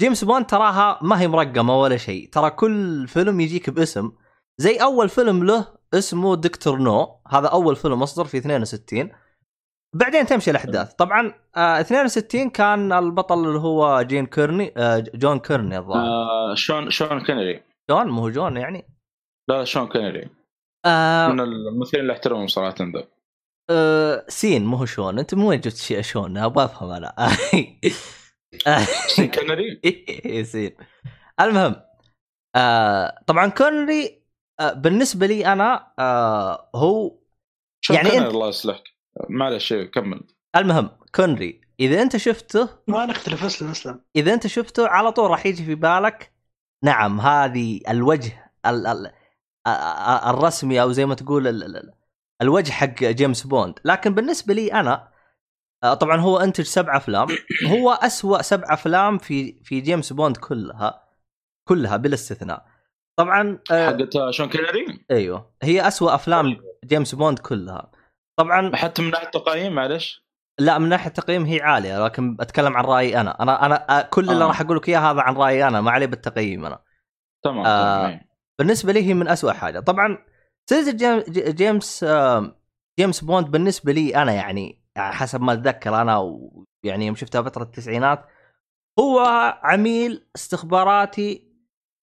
[0.01, 2.29] جيمس بوند تراها ما هي مرقمة ولا شيء.
[2.29, 4.11] ترى كل فيلم يجيك باسم.
[4.57, 6.77] زي أول فيلم له اسمه Dr.
[6.79, 7.21] No.
[7.27, 9.09] هذا أول فيلم اصدر في 62
[9.95, 10.93] بعدين تمشي الأحداث.
[10.93, 16.05] طبعا آه 62 كان البطل اللي هو جين كونري آه جون كونري الظاهر.
[16.05, 18.85] آه شون شون كونري جون؟ مو هو جون يعني.
[19.49, 20.29] لا شون كونري
[20.85, 21.27] آه.
[21.27, 23.07] من الممثلين اللي احترمهم صراحة ذا.
[23.69, 25.19] آه سين مو هو شون.
[25.19, 27.13] انت من وين جبت شيء شون أبغى افهم أنا.
[29.07, 30.75] سين كونري إيه، سين.
[31.41, 31.75] المهم
[32.55, 34.21] آه طبعا كونري
[34.59, 37.19] آه بالنسبة لي أنا آه هو
[37.81, 38.83] شون يعني يعني أنت- الله يصلحك.
[39.29, 40.21] معلش كمل.
[40.55, 45.45] المهم كونري إذا أنت شفته ما نختلف اسلم اسلم إذا أنت شفته على طول راح
[45.45, 46.31] يجي في بالك.
[46.83, 49.11] نعم هذه الوجه ال ال ال-
[50.29, 51.93] الرسمي أو زي ما تقول ال ال
[52.41, 53.79] الوجه حق جيمس بوند.
[53.85, 55.11] لكن بالنسبة لي أنا
[55.99, 57.27] طبعا هو إنتج سبع أفلام.
[57.67, 61.03] هو أسوأ سبع أفلام في في جيمس بوند كلها
[61.69, 62.65] كلها بلا استثناء.
[63.19, 65.53] طبعا حقت شون كونري أيوه.
[65.63, 67.91] هي أسوأ أفلام جيمس بوند كلها.
[68.39, 70.25] طبعا حتى من ناحية تقييم معلش.
[70.59, 73.41] لا من ناحية التقييم هي عالية لكن اتكلم عن رأيي أنا.
[73.43, 74.47] أنا أنا كل اللي آه.
[74.47, 76.83] راح أقول لك إياه هذا عن رأيي أنا ما عليه بالتقييم أنا.
[77.43, 78.30] تمام آه.
[78.61, 78.67] إيه.
[78.67, 79.79] بالنسبة لي هي من أسوأ حاجة.
[79.79, 80.17] طبعا
[80.69, 82.05] سلسله جيمس
[82.99, 86.17] جيمس بوند بالنسبة لي أنا يعني يعني حسب ما أتذكر أنا
[86.83, 88.25] ويعني يوم شفتها فترة التسعينات
[88.99, 89.19] هو
[89.63, 91.51] عميل استخباراتي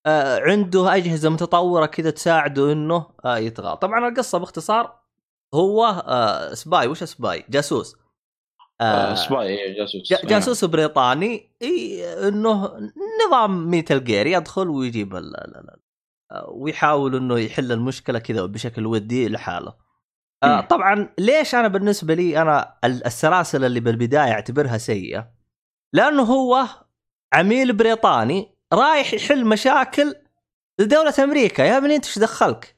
[0.06, 4.98] آه، عنده أجهزة متطورة كذا تساعده إنه آه، يطغى طبعا القصة باختصار
[5.54, 6.86] هو آه، spy.
[6.88, 7.96] وش spy؟ جاسوس.
[8.80, 10.02] آه، spy إيه، جاسوس.
[10.10, 11.50] جا- جاسوس بريطاني.
[12.28, 12.70] إنه
[13.28, 15.14] نظام Metal Gear يدخل ويجيب
[16.48, 19.74] ويحاول إنه يحل المشكلة كذا بشكل ودي لحاله.
[20.42, 20.60] آه.
[20.60, 25.30] طبعا ليش أنا بالنسبة لي أنا ال- السلاسل اللي بالبداية أعتبرها سيئة؟
[25.92, 26.66] لأنه هو
[27.32, 30.14] عميل بريطاني رايح يحل مشاكل
[30.78, 32.76] لدولة أمريكا يا ابني أنت إيش دخلك؟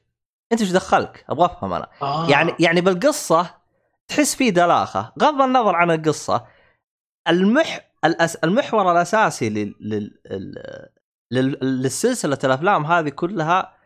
[0.51, 1.87] أنت إيش دخلك؟ أبغى أفهم أنا.
[2.01, 2.29] آه.
[2.29, 3.55] يعني يعني بالقصة
[4.07, 6.45] تحس في دلاخة غض النظر عن القصة
[7.27, 7.91] المح.
[8.43, 9.75] المحور الأساسي لل...
[9.79, 10.19] لل...
[11.31, 11.57] لل...
[11.61, 11.81] لل...
[11.81, 13.77] للسلسلة الأفلام هذه كلها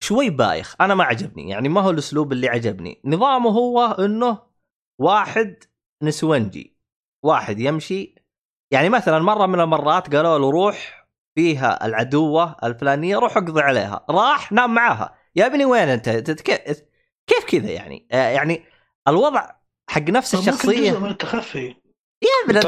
[0.00, 0.76] شوي بايخ.
[0.80, 3.00] أنا ما عجبني يعني ما هو الأسلوب اللي عجبني.
[3.04, 4.38] نظامه هو إنه
[4.98, 5.64] واحد
[6.02, 6.76] نسونجي
[7.22, 8.14] واحد يمشي.
[8.70, 14.04] يعني مثلا مرة من المرات قالوا له روح فيها العدوة الفلانية روح اقضي عليها.
[14.10, 15.14] راح نام معاها.
[15.36, 16.08] يا ابني وين أنت؟
[17.26, 18.64] كيف كذا يعني؟ آه، يعني
[19.08, 19.50] الوضع
[19.90, 21.74] حق نفس ممكن الشخصية جزء من التخفي.
[22.22, 22.60] يا ابن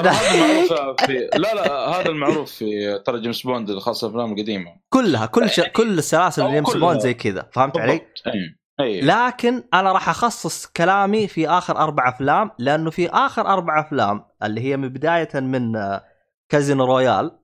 [1.07, 5.61] في لا لا هذا المعروف في ترى جيمس بوند الخاصه الافلام القديمه كلها كل ش...
[5.61, 6.77] كل السلاسل جيمس.
[6.77, 12.09] بوند زي كذا فهمت علي؟ اي اي لكن أنا راح أخصص كلامي في آخر أربع
[12.09, 16.05] أفلام لأنه في آخر أربع أفلام اللي هي من بداية من آه،
[16.49, 17.39] Casino Royale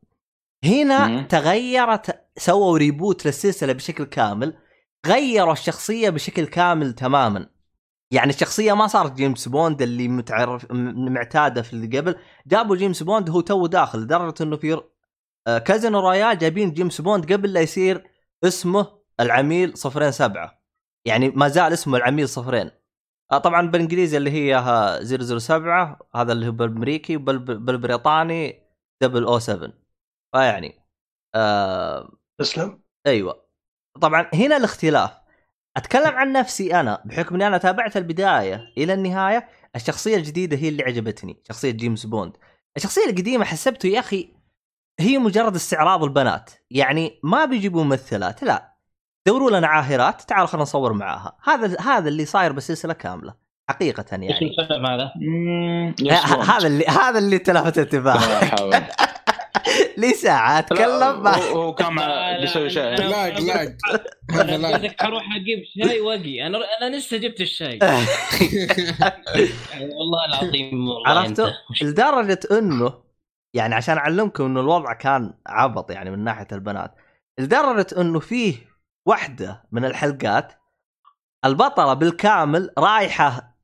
[0.64, 1.26] هنا مم.
[1.28, 4.54] تغيرت سووا reboot للسلسلة بشكل كامل
[5.06, 7.46] غيروا الشخصية بشكل كامل تماما
[8.10, 12.16] يعني الشخصيه ما صارت جيمس بوند اللي متعرف معتادة في اللي قبل.
[12.46, 14.82] جابوا جيمس بوند هو تو داخل لدرجة إنه في
[15.46, 18.10] آه، Casino Royale جايبين جيمس بوند قبل لا يصير
[18.44, 20.62] اسمه العميل صفرين سبعة.
[21.04, 22.70] يعني ما زال اسمه العميل صفرين.
[23.32, 25.04] آه، طبعا بالإنجليزي اللي هي ها
[25.38, 28.62] 007 هذا اللي هو بالأمريكي وبالبريطاني
[29.02, 29.72] 007
[30.32, 30.80] فيعني
[31.34, 33.46] آه تسلم؟ أيوه.
[34.00, 35.19] طبعا هنا الاختلاف.
[35.76, 40.82] أتكلم عن نفسي أنا بحكم إني أنا تابعت البداية إلى النهاية الشخصية الجديدة هي اللي
[40.82, 42.32] عجبتني شخصية جيمس بوند.
[42.76, 44.28] الشخصية القديمة حسبته يا أخي
[45.00, 48.74] هي مجرد استعراض البنات يعني ما بيجيبوا ممثلات لا.
[49.26, 51.36] دوروا لنا عاهرات تعالوا خلينا نصور معاها.
[51.44, 53.34] هذا هذا اللي صاير بالسلسله كاملة
[53.68, 55.12] حقيقة إيش يعني الفيلم هذا؟
[56.42, 59.09] هذا اللي هذا اللي تلفت انتباهك.
[59.98, 62.96] لي ساعه لا، اتكلم ما هو كان مع- لا، لا، بيسوي هذا
[64.42, 67.78] أنا لاج قلت حروح أجيب شاي واجي أنا أنا لسه جبت الشاي.
[69.80, 71.48] والله العظيم عرفتوا؟
[71.82, 72.94] لدرجة إنه
[73.54, 76.94] يعني عشان أعلمكم إنه الوضع كان عبط يعني من ناحية البنات
[77.40, 78.54] لدرجة إنه فيه
[79.06, 80.52] واحدة من الحلقات
[81.44, 83.56] البطلة بالكامل رايحة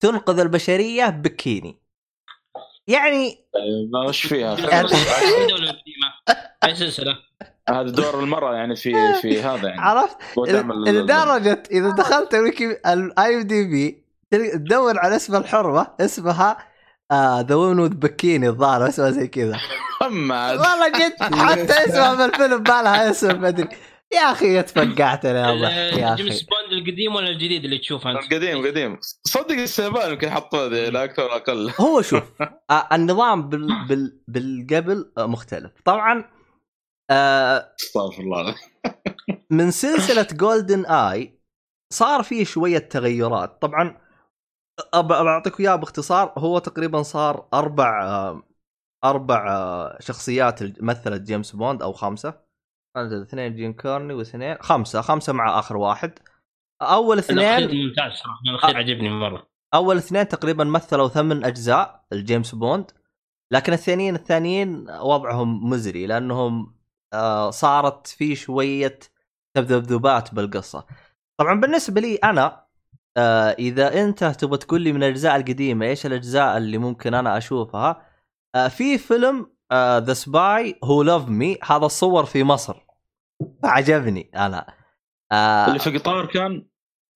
[0.00, 1.79] تنقذ البشرية بكيني.
[2.90, 3.44] يعني
[3.92, 6.10] ما وش فيها القديمة؟
[6.64, 7.16] أي سلسلة؟
[7.68, 10.16] هذا دور المرأة يعني في في هذا يعني عرفت
[10.86, 16.56] لدرجه اذا دخلت الويكي ال IMDb تدور على اسم الحرمة اسمها
[17.40, 19.60] the woman with bikini الظاهر اسمها زي كذا.
[20.02, 23.68] والله جد حتى اسمها في الفيلم بالها اسم مدري
[24.12, 28.66] يا أخي تفقعتني والله يا جيمس أخي بوند القديم ولا الجديد اللي تشوفه أنت؟ القديم
[28.66, 31.72] قديم صدق السيفان يمكن حطوه ذي لا أكثر ولا أقل.
[31.80, 32.22] هو شوف
[32.70, 35.72] آه، النظام بال بال بالقبل آه، مختلف.
[35.84, 36.24] طبعا
[37.10, 38.54] آه استغفر الله.
[39.50, 41.40] من سلسلة جولدن اي
[41.92, 43.62] صار فيه شوية تغيرات.
[43.62, 44.00] طبعا
[44.94, 46.32] بعطيك اياها باختصار.
[46.38, 48.40] هو تقريبا صار أربع
[49.04, 49.46] أربع
[50.00, 52.49] شخصيات مثلت جيمس بوند أو خمسة.
[52.96, 56.18] عندنا اثنين شون كونري واثنين خمسة خمسة مع آخر واحد
[56.82, 58.78] أول اثنين ممتاز صراحة الأخير آه.
[58.78, 62.90] عجبني مره أول اثنين تقريبا مثلوا ثمان أجزاء الجيمس بوند
[63.52, 66.74] لكن الثانيين الثانيين وضعهم مزري لأنهم
[67.12, 68.98] آه، صارت في شوية
[69.54, 70.86] تذبذبات بالقصة.
[71.40, 72.66] طبعا بالنسبة لي أنا
[73.16, 78.06] آه، إذا أنت تبغى تقول لي من الأجزاء القديمة إيش الأجزاء اللي ممكن أنا أشوفها
[78.54, 79.52] آه، في فيلم
[79.98, 82.76] ذا سباي هو لاف مي هذا صور في مصر.
[83.64, 84.66] عجبني أنا.
[85.32, 86.66] آه، اللي في قطار كان؟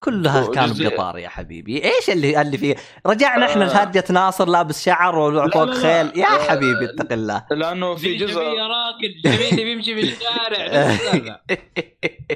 [0.05, 1.85] كلها كان بقطار يا حبيبي.
[1.85, 2.77] إيش اللي اللي فيه؟
[3.07, 3.69] رجعنا إحنا آه.
[3.69, 5.71] لهرجة ناصر لابس شعر وفوق.
[5.71, 6.19] خيل.
[6.19, 6.49] يا آه.
[6.49, 7.47] حبيبي اتق الله.
[7.51, 9.15] لأنه في جزء يا راكد.
[9.25, 10.67] جميل بيمشي في الشارع.
[10.67, 10.97] لا،
[11.29, 11.45] لا.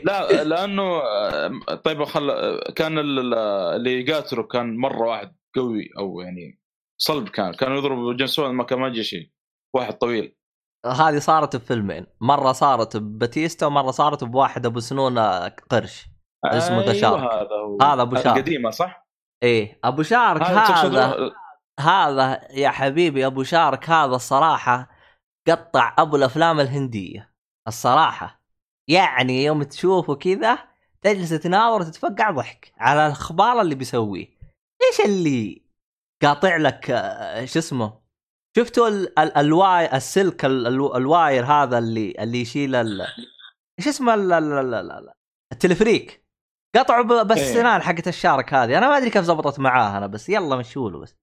[0.04, 2.30] لا لأنه آه، طيب خل
[2.76, 3.34] كان ال- ال-
[3.76, 6.60] اللي يقاتله كان مرة واحد قوي أو يعني
[6.98, 7.52] صلب كان.
[7.54, 9.30] كان يضرب جنسون ما كان ما شيء.
[9.74, 10.34] واحد طويل.
[10.86, 12.06] هذه صارت بفيلمين.
[12.20, 16.06] مرة صارت بباتيستا ومرة صارت بواحد أبو سنون قرش.
[16.44, 17.32] اسمه ذا أيوة شارك.
[17.32, 17.78] هذا هو.
[17.82, 18.26] هذا أبو شارك.
[18.26, 19.08] القديمه صح؟
[19.42, 21.32] إيه أبو شارك هذا هذا
[21.80, 24.90] هذا يا حبيبي أبو شارك هذا الصراحة
[25.48, 27.34] قطع أبو الأفلام الهندية.
[27.68, 28.42] الصراحة.
[28.88, 30.58] يعني يوم تشوفه كذا
[31.02, 34.38] تجلس تناظر وتتفقع ضحك على الأخبار اللي بيسويه.
[34.82, 35.62] إيش اللي
[36.22, 38.07] قاطع لك آه، شو اسمه؟
[38.58, 43.00] شفتوا ال- ال- ال wire السلك ال- ال- ال wire هذا اللي اللي يشيل ال...
[43.78, 45.12] إيش اسمه ال- ال- ال- ال- ال-
[45.52, 46.24] التلفريك؟
[46.76, 48.78] قطعوا ب- بالسنان حقت ال shark هذه.
[48.78, 51.14] أنا ما أدري كيف زبطت معاه أنا بس يلا مشوله بس.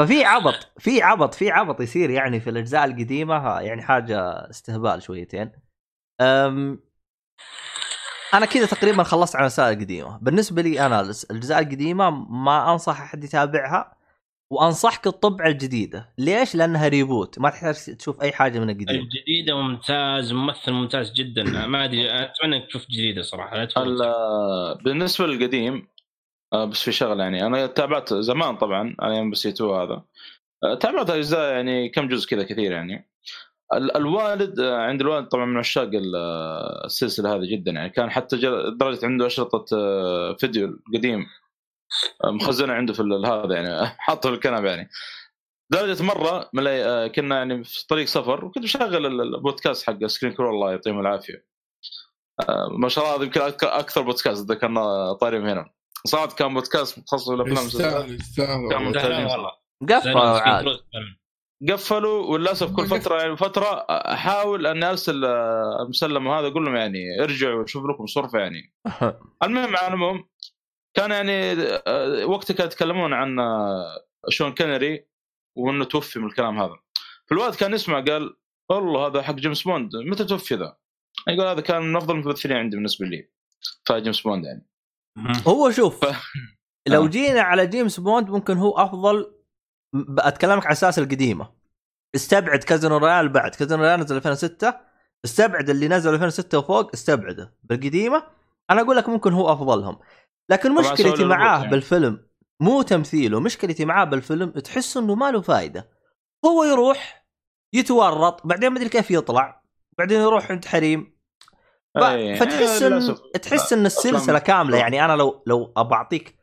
[0.00, 3.60] ففي عبط في عبط في عبط يصير يعني في الأجزاء القديمة.
[3.60, 4.20] يعني حاجة
[4.50, 5.52] استهبال شويتين.
[6.20, 6.80] أم
[8.34, 13.24] أنا كذا تقريبا خلصت على الاجزاء القديمه بالنسبة لي أنا الأجزاء القديمة ما أنصح أحد
[13.24, 13.99] يتابعها.
[14.50, 16.08] وأنصحك الطبعة الجديدة.
[16.18, 21.66] ليش؟ لأنها ريبوت ما تحتاج تشوف أي حاجة من القديم الجديده ممتاز ممثل ممتاز جدا.
[21.66, 23.64] ما أدري أتمنى إنك تشوف جديدة صراحة.
[23.76, 25.86] لا بالنسبة للقديم
[26.52, 27.46] آه، بس في شغلة يعني.
[27.46, 30.02] أنا تابعت زمان طبعا أيام بس 2 هذا.
[30.64, 33.10] آه، تابعت أجزاء يعني كم جزء كذا كثير يعني.
[33.74, 36.16] ال- الوالد آه، عند الوالد طبعا من عشاق ال-
[36.84, 37.90] السلسلة هذه جدا يعني.
[37.90, 39.64] كان حتى لدرجه عنده أشرطة
[40.34, 41.26] فيديو قديم
[42.24, 44.90] مخزنه عنده في ال- هذا يعني حاطه في الكنبه يعني.
[45.72, 46.84] لدرجه مرة ملاي...
[46.84, 51.00] آه، كنا يعني في طريق سفر وكنت بشغل ال- البودكاست حق Screen Crawl الله يعطيهم
[51.00, 51.46] العافية.
[52.48, 55.70] آه، ما شاء الله هذا يمكن أكثر بودكاست ذكرنا طارم هنا.
[56.06, 58.68] صارت كان بودكاست متخصص بالافلام يستاهل يستاهل.
[58.68, 59.50] كان والله.
[59.90, 60.66] قفلوا عاد.
[61.68, 67.22] قفلوا وللأسف كل فترة يعني فترة أحاول اني أرسل آه، المسلم هذا أقول لهم يعني
[67.22, 68.74] ارجعوا شوف لكم صرفة يعني.
[69.44, 70.24] المهم على العموم
[70.94, 71.52] كان يعني
[71.86, 75.06] آه، وقتها كانوا يتكلمون عن آه، شون كونري
[75.56, 76.76] وإنه توفي من الكلام هذا.
[77.26, 78.36] فالوالد كان يسمع قال
[78.70, 80.76] والله هذا حق جيمس بوند متى توفي ذا؟
[81.28, 83.30] يقول هذا كان من أفضل الممثلين عندي بالنسبة لي
[83.86, 84.66] فجيمس بوند يعني.
[85.46, 86.22] هو شوف ف-
[86.88, 87.08] لو آه.
[87.08, 89.34] جينا على جيمس بوند ممكن هو أفضل
[90.18, 91.52] أتكلمك على أساس القديمة.
[92.14, 94.74] استبعد Casino Royale بعد Casino Royale نزل 2006
[95.24, 97.54] استبعد اللي نزل 2006 وفوق استبعده.
[97.62, 98.26] بالقديمة
[98.70, 99.98] أنا أقول لك ممكن هو أفضلهم.
[100.50, 101.70] لكن مشكلتي معاه يعني.
[101.70, 102.26] بالفيلم
[102.60, 105.90] مو تمثيله مشكلتي معاه بالفيلم تحس إنه ما له فائده
[106.44, 107.26] هو يروح
[107.72, 109.62] يتورط بعدين ما أدري كيف يطلع
[109.98, 111.16] بعدين يروح عند حريم
[111.94, 113.40] ف- أي، فتحس آه، ان.
[113.40, 116.38] تحس إن السلسلة كاملة يعني أنا لو لو أبغى اعطيك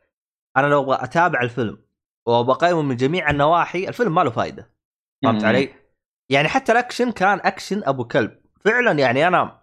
[0.56, 1.78] أنا لو أبغى أتابع الفيلم
[2.26, 4.70] وأبغى أقيمه من جميع النواحي الفيلم ما له فائده
[5.24, 5.44] فهمت.
[5.44, 5.74] علي؟
[6.30, 9.62] يعني حتى الأكشن كان أكشن أبو كلب فعلا يعني أنا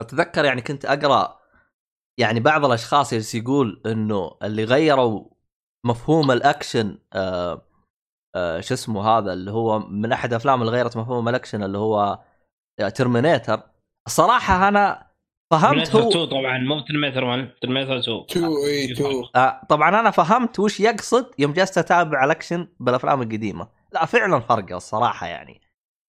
[0.00, 1.38] أتذكر يعني كنت أقرأ
[2.18, 5.24] يعني بعض الأشخاص يجلس يقول إنه اللي غيروا
[5.86, 7.66] مفهوم الأكشن آه
[8.36, 12.18] آه شو اسمه هذا اللي هو من أحد أفلام اللي غيرت مفهوم الأكشن اللي هو
[12.94, 13.62] Terminator
[14.06, 15.14] الصراحة أنا
[15.52, 20.10] فهمت هو 2 طبعا مو Terminator 1 Terminator 2 two اي two آه طبعا أنا
[20.10, 23.68] فهمت وش يقصد يوم جلست أتابع الأكشن بالأفلام القديمة.
[23.92, 25.60] لا فعلا فرق الصراحة يعني.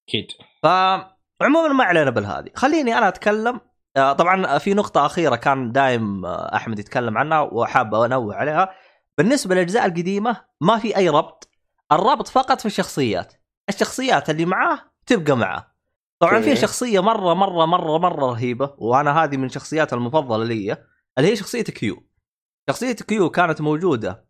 [0.10, 0.28] أكيد.
[0.64, 2.50] فعموما ما علينا بالهذه.
[2.56, 7.96] خليني أنا أتكلم آه، طبعا في نقطة أخيرة كان دايم آه، أحمد يتكلم عنها وحاب
[7.96, 8.70] أنوه عليها.
[9.18, 11.50] بالنسبة للأجزاء القديمة ما في أي ربط
[11.92, 13.34] الربط فقط في الشخصيات.
[13.70, 15.72] الشخصيات اللي معاه تبقى معاه.
[16.20, 16.56] طبعا في.
[16.56, 20.78] شخصية مرة مرة مرة مرة رهيبة وأنا هذه من شخصيات المفضلة لي
[21.18, 22.08] اللي هي شخصية كيو.
[22.70, 24.26] شخصية كيو كانت موجودة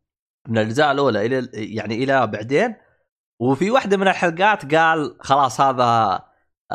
[0.47, 2.75] من الأجزاء الأولى إلى يعني إلى بعدين
[3.39, 6.21] وفي واحدة من الحلقات قال خلاص هذا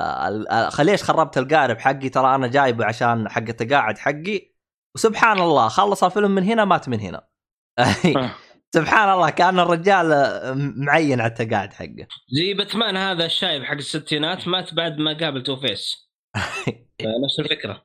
[0.01, 4.51] آه، ال- آه، خليه ليش خربت القارب حقي ترى أنا جايبه عشان حق التقاعد حقي.
[4.95, 7.29] وسبحان الله خلص الفيلم من هنا مات من هنا.
[8.75, 12.07] سبحان الله كأن الرجال آه، معين على التقاعد حقه.
[12.33, 16.11] زي باتمان هذا الشايب حق الستينات مات بعد ما قابل Two-Face.
[17.25, 17.83] نفس الفكرة.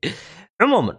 [0.62, 0.98] عموما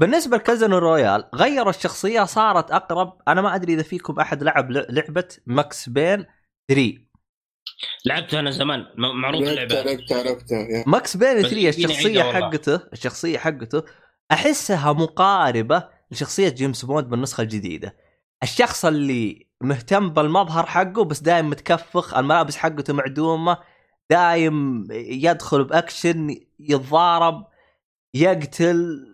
[0.00, 3.18] بالنسبة ل Casino Royale غيروا الشخصية صارت أقرب.
[3.28, 6.26] أنا ما أدري إذا فيكم أحد لعب لعبة Max Payne
[6.70, 6.98] 3
[8.04, 10.84] لعبتها أنا زمان م- معروف لعبتها اللعبة لعبتها لعبتها.
[10.86, 12.22] Max Payne بس 3 فيني الشخصية.
[12.22, 13.82] حقته الشخصية حقته
[14.32, 17.96] أحسها مقاربة لشخصية جيمس بوند بالنسخة الجديدة
[18.42, 23.58] الشخص اللي مهتم بالمظهر حقه بس دايم متكفخ الملابس حقته معدومة
[24.10, 27.46] دايم يدخل بأكشن يتضارب
[28.14, 29.06] يقتل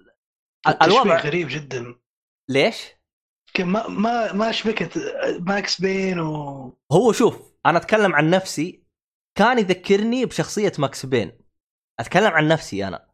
[0.82, 1.94] الوضع غريب جدا
[2.48, 2.76] ليش؟
[3.58, 4.98] ما ما ما شبكت
[5.40, 8.84] Max Payne و هو شوف أنا أتكلم عن نفسي
[9.34, 11.38] كان يذكرني بشخصية Max Payne
[12.00, 13.06] أتكلم عن نفسي أنا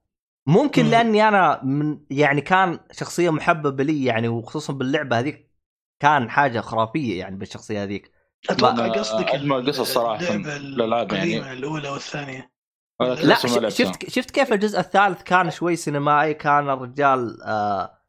[0.46, 0.90] ممكن مم.
[0.90, 5.50] لأني أنا من يعني كان شخصية محببه لي يعني وخصوصا باللعبة هذيك
[6.00, 8.12] كان حاجة خرافية يعني بالشخصية هذيك
[8.50, 11.52] أتوقع لا، قصدك أجمل قصص صراحة اللعبة الألعاب يعني.
[11.52, 12.50] الأولى والثانية
[13.00, 13.68] لا.
[13.68, 17.99] شفت شفت كيف الجزء الثالث كان شوي سينمائي كان الرجال آه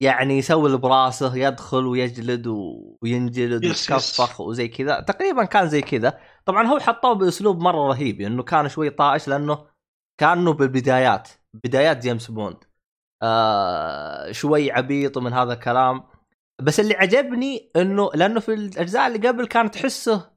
[0.00, 5.00] يعني يسوي اللي براسه يدخل ويجلد و- وينجلد ويتكفخ وزي كذا.
[5.00, 6.18] تقريبا كان زي كذا.
[6.44, 9.66] طبعا هو حطوه بأسلوب مرة رهيب انه كان شوي طائش لأنه
[10.18, 12.56] كأنه بالبدايات بدايات جيمس بوند.
[13.22, 16.04] آه شوي عبيط ومن هذا الكلام.
[16.62, 20.30] بس اللي عجبني إنه لأنه في الأجزاء اللي قبل كانت تحسه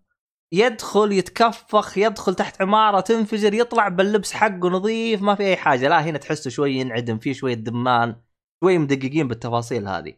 [0.52, 5.88] يدخل يتكفخ يدخل تحت عمارة تنفجر يطلع باللبس حقه نظيف ما في أي حاجة.
[5.90, 8.16] لا هنا تحسه شوي ينعدم فيه شوية دمان.
[8.64, 10.14] شوي مدققين بالتفاصيل هذه.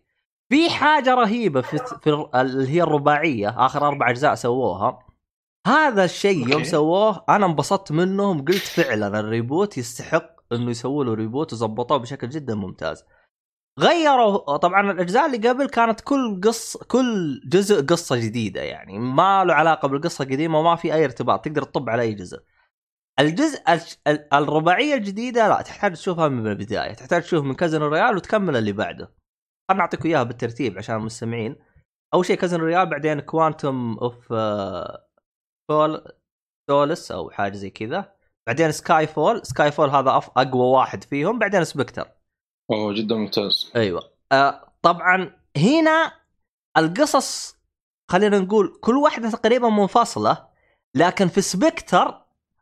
[0.49, 4.99] في حاجة رهيبة في, في ال- اللي هي الرباعية آخر أربع أجزاء سووها.
[5.67, 6.63] هذا الشيء يوم.
[6.63, 12.29] سووه أنا انبسطت منهم قلت فعلا ال reboot يستحق إنه يسووا له reboot وظبطوه بشكل
[12.29, 13.03] جدا ممتاز.
[13.79, 19.53] غيروا طبعا الأجزاء اللي قبل كانت كل قص كل جزء قصة جديدة يعني ما له
[19.53, 22.39] علاقة بالقصة القديمة وما في أي ارتباط تقدر تطب على أي جزء.
[23.19, 23.59] الجزء
[24.33, 29.13] الرباعية الجديدة لا تحتاج تشوفها من البداية تحتاج تشوف من Casino Royale وتكمل اللي بعده.
[29.69, 31.55] خلنا نعطيكم إياها بالترتيب عشان المستمعين.
[32.13, 34.27] أول شيء Casino Royale بعدين Quantum of
[35.71, 36.05] Sol-
[36.69, 38.15] Solace أو حاجة زي كذا.
[38.47, 42.11] بعدين Skyfall Skyfall هذا أف- أقوى واحد فيهم بعدين Spectre
[42.71, 43.71] أوه جدا ممتاز.
[43.75, 44.11] أيوه.
[44.31, 46.13] آه طبعا هنا
[46.77, 47.57] القصص
[48.11, 50.47] خلينا نقول كل واحدة تقريبا منفصلة
[50.95, 52.20] لكن في Spectre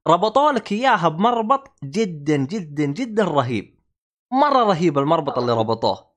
[0.09, 3.79] ربطوا لك إياها بمربط جدا جدا جدا رهيب.
[4.31, 6.09] مرة رهيب المربط اللي ربطوه.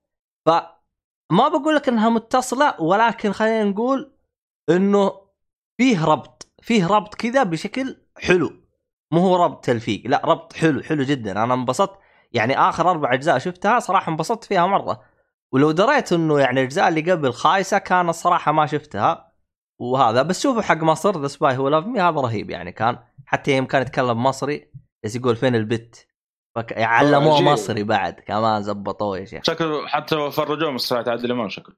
[0.47, 4.12] فما بقول لك إنها متصلة ولكن خلينا نقول
[4.70, 5.12] إنه
[5.78, 8.53] فيه ربط فيه ربط كذا بشكل حلو.
[9.12, 11.45] مو هو ربط تلفيق لا ربط حلو حلو جدا.
[11.45, 11.99] أنا انبسطت
[12.32, 15.03] يعني آخر أربع أجزاء شفتها صراحة انبسطت فيها مرة.
[15.53, 19.32] ولو دريت إنه يعني الأجزاء اللي قبل خايسة كان الصراحة ما شفتها.
[19.83, 20.22] وهذا.
[20.22, 22.72] بس شوفوا حق مصر The Spy Who Loved Me هذا رهيب يعني.
[22.72, 24.68] كان حتى يوم كان يتكلم مصري
[25.05, 26.07] بس يقول فين البت؟
[26.57, 26.78] فك...
[26.78, 27.41] علموه.
[27.41, 28.12] مصري بعد.
[28.20, 29.45] كمان زبطوه يا شيخ.
[29.45, 31.74] شكله حتى فرجوه مسرحيه عادل إمام شكله.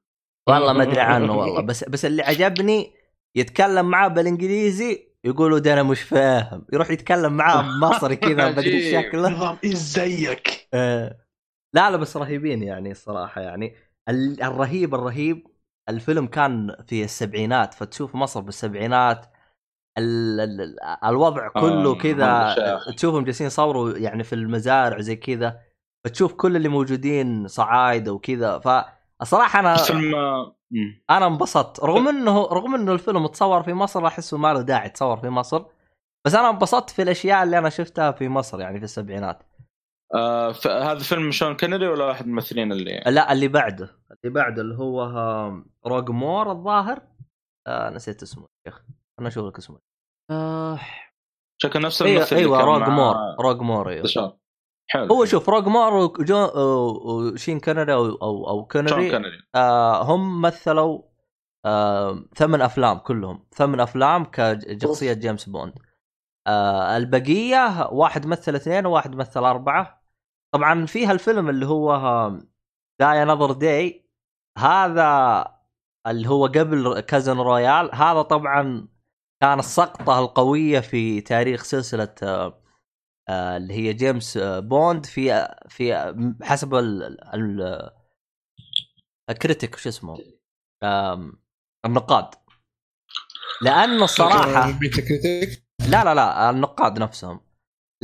[0.49, 1.61] والله ما أدري عنه والله.
[1.63, 2.95] بس بس اللي عجبني
[3.35, 6.67] يتكلم معاه بالإنجليزي يقولوا ده أنا مش فاهم.
[6.73, 8.93] يروح يتكلم معاه بمصري كذا بدري.
[8.93, 9.29] شكله.
[9.31, 11.19] نظام إيش زيك آه.
[11.75, 13.75] لا لا بس رهيبين يعني الصراحة يعني.
[14.09, 15.47] ال- الرهيب الرهيب.
[15.89, 19.27] الفيلم كان في السبعينات فتشوف مصر بالسبعينات
[19.99, 22.95] ال ال ال الوضع كله آه، كذا هذا شيخ.
[22.95, 25.61] تشوفهم جالسين يصوروا يعني في المزارع زي كذا
[26.05, 30.57] فتشوف كل اللي موجودين صعايده وكذا فالصراحه أنا فيلم آه،.
[31.11, 35.17] أنا انبسطت رغم إنه رغم إنه الفيلم تصور في مصر احسه ما له داعي تصور
[35.17, 35.65] في مصر
[36.25, 39.43] بس أنا انبسطت في الأشياء اللي أنا شفتها في مصر يعني في السبعينات
[40.15, 43.99] آه هذا فيلم شون كينيدي ولا واحد من الممثلين اللي لا اللي بعده.
[44.11, 45.03] اللي بعده اللي هو
[45.87, 47.03] روج مور الظاهر.
[47.67, 48.83] آه نسيت اسمه يا أخي.
[49.21, 49.79] أنا أشوف لك اسمه.
[50.31, 50.81] آه
[51.63, 53.17] شكل نفس أيوه الممثل أيوه كان روج مع مور.
[53.41, 54.03] روج مور أيوه.
[54.03, 54.37] دشار
[54.91, 55.15] حلو.
[55.15, 56.51] هو شوف روج مور وجو
[57.05, 59.39] وشين كونري أو أو, أو شون كونري كينيدي.
[59.55, 61.03] آه هم مثلوا
[61.67, 63.47] آه ثمان أفلام كلهم.
[63.53, 65.73] ثمان أفلام كشخصية جيمس بوند.
[66.47, 70.04] آه البقية واحد مثل اثنين وواحد مثل أربعة.
[70.55, 71.97] طبعا فيها الفيلم اللي هو
[73.01, 74.11] Die Another Day
[74.59, 75.45] هذا
[76.07, 78.89] اللي هو قبل Casino Royale هذا طبعا
[79.43, 82.63] كان السقطة القوية في تاريخ سلسلة آه
[83.29, 87.03] آه اللي هي جيمس آه بوند في في حسب ال
[87.35, 87.91] ال
[89.31, 90.19] ال critic شو اسمه؟
[91.87, 92.35] النقاد.
[93.63, 94.79] لأنه الصراحه
[95.89, 97.41] لا لا لا النقاد نفسهم.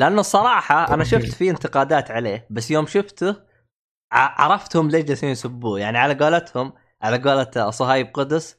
[0.00, 3.36] لأنه الصراحه أنا شفت فيه انتقادات عليه بس يوم شفته
[4.12, 5.80] عرفتهم ليش جالسين يسبوه.
[5.80, 6.72] يعني على قولتهم
[7.02, 8.58] على قولة صهيب قدس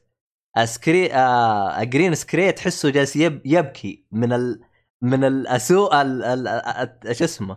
[0.64, 4.60] سكري آه جرين سكري تحسه جالس يب يبكي من ال
[5.02, 7.56] من الأسوء ال- ال- ال- شو اسمه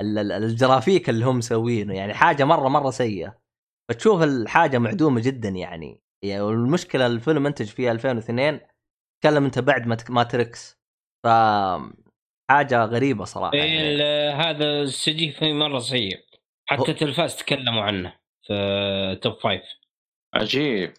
[0.00, 1.94] ال- ال- الجرافيك اللي هم مسوينه.
[1.94, 3.38] يعني حاجة مرة مرة سيئة.
[3.88, 6.02] فتشوف الحاجة معدومه جدا يعني.
[6.22, 8.60] يعني والمشكلة الفيلم أنتج في 2002
[9.20, 10.80] تكلم أنت بعد ما Matrix
[11.24, 11.26] ف
[12.50, 14.02] حاجة غريبة صراحة إيه، يعني.
[14.42, 16.18] هذا ال CG فيه مرة سيء.
[16.18, 18.12] هو- حتى تلفاز تكلموا عنه
[18.46, 19.62] في Top Five.
[20.34, 20.94] عجيب.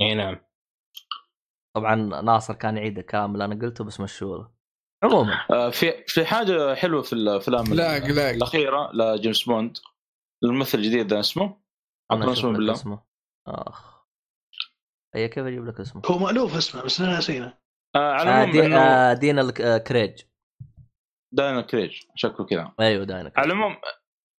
[0.00, 0.38] إي نعم.
[1.76, 4.52] طبعا ناصر كان يعيد الكلام اللي أنا قلته بس مشوره
[5.04, 5.44] عموما.
[5.50, 9.78] آه، في في حاجة حلوة في الافلام لا لا الأخيرة لجيمس بوند.
[10.44, 11.60] الممثل الجديد ده اسمه؟
[12.10, 12.72] عطنا اسمه بالله.
[12.72, 13.02] اسمه.
[13.48, 13.96] أخ.
[15.16, 17.58] أي كيف أجيب لك اسمه؟ هو مألوف اسمه بس أنا ناسينه.
[17.96, 20.22] آه على آه دي آه دانيال ك- آه كريج.
[21.36, 22.72] دانيال كريج شكله كذا.
[22.80, 23.38] أيوه دانيال كريج.
[23.38, 23.76] على العموم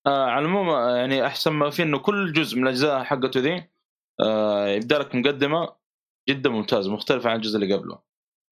[0.07, 3.65] آه على العموم آه، يعني أحسن ما فيه إنه كل جزء من الأجزاء حقته ذي
[4.21, 5.69] آه يبدا لك مقدمة
[6.29, 7.99] جدا ممتازة مختلفه عن الجزء اللي قبله.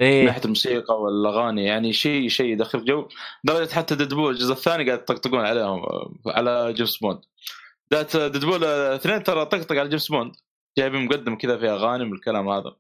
[0.01, 3.09] من إيه ناحية الموسيقى والأغاني يعني شيء شيء يدخل جو.
[3.45, 7.21] درجة حتى Deadpool الجزء الثاني قاعد يطقطقون عليهم آه، على جيمس بوند.
[7.93, 10.33] ذات Deadpool آه، اثنين ترى طقطق على جيمس بوند.
[10.79, 12.77] جايبين مقدمة كذا فيها أغاني من الكلام هذا.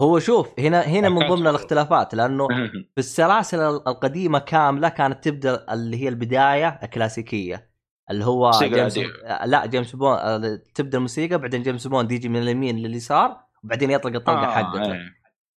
[0.00, 1.46] هو شوف هنا هنا من ضمن.
[1.46, 7.70] الاختلافات لأنه في السلاسل القديمة كاملة كانت تبدأ اللي هي البداية الكلاسيكية
[8.10, 8.98] اللي هو جيمس.
[9.44, 14.14] لا جيمس بوند آه، تبدأ الموسيقى بعدين جيمس بوند يجي من اليمين لليسار وبعدين يطلق
[14.14, 15.16] الطلقة آه، حقته إيه.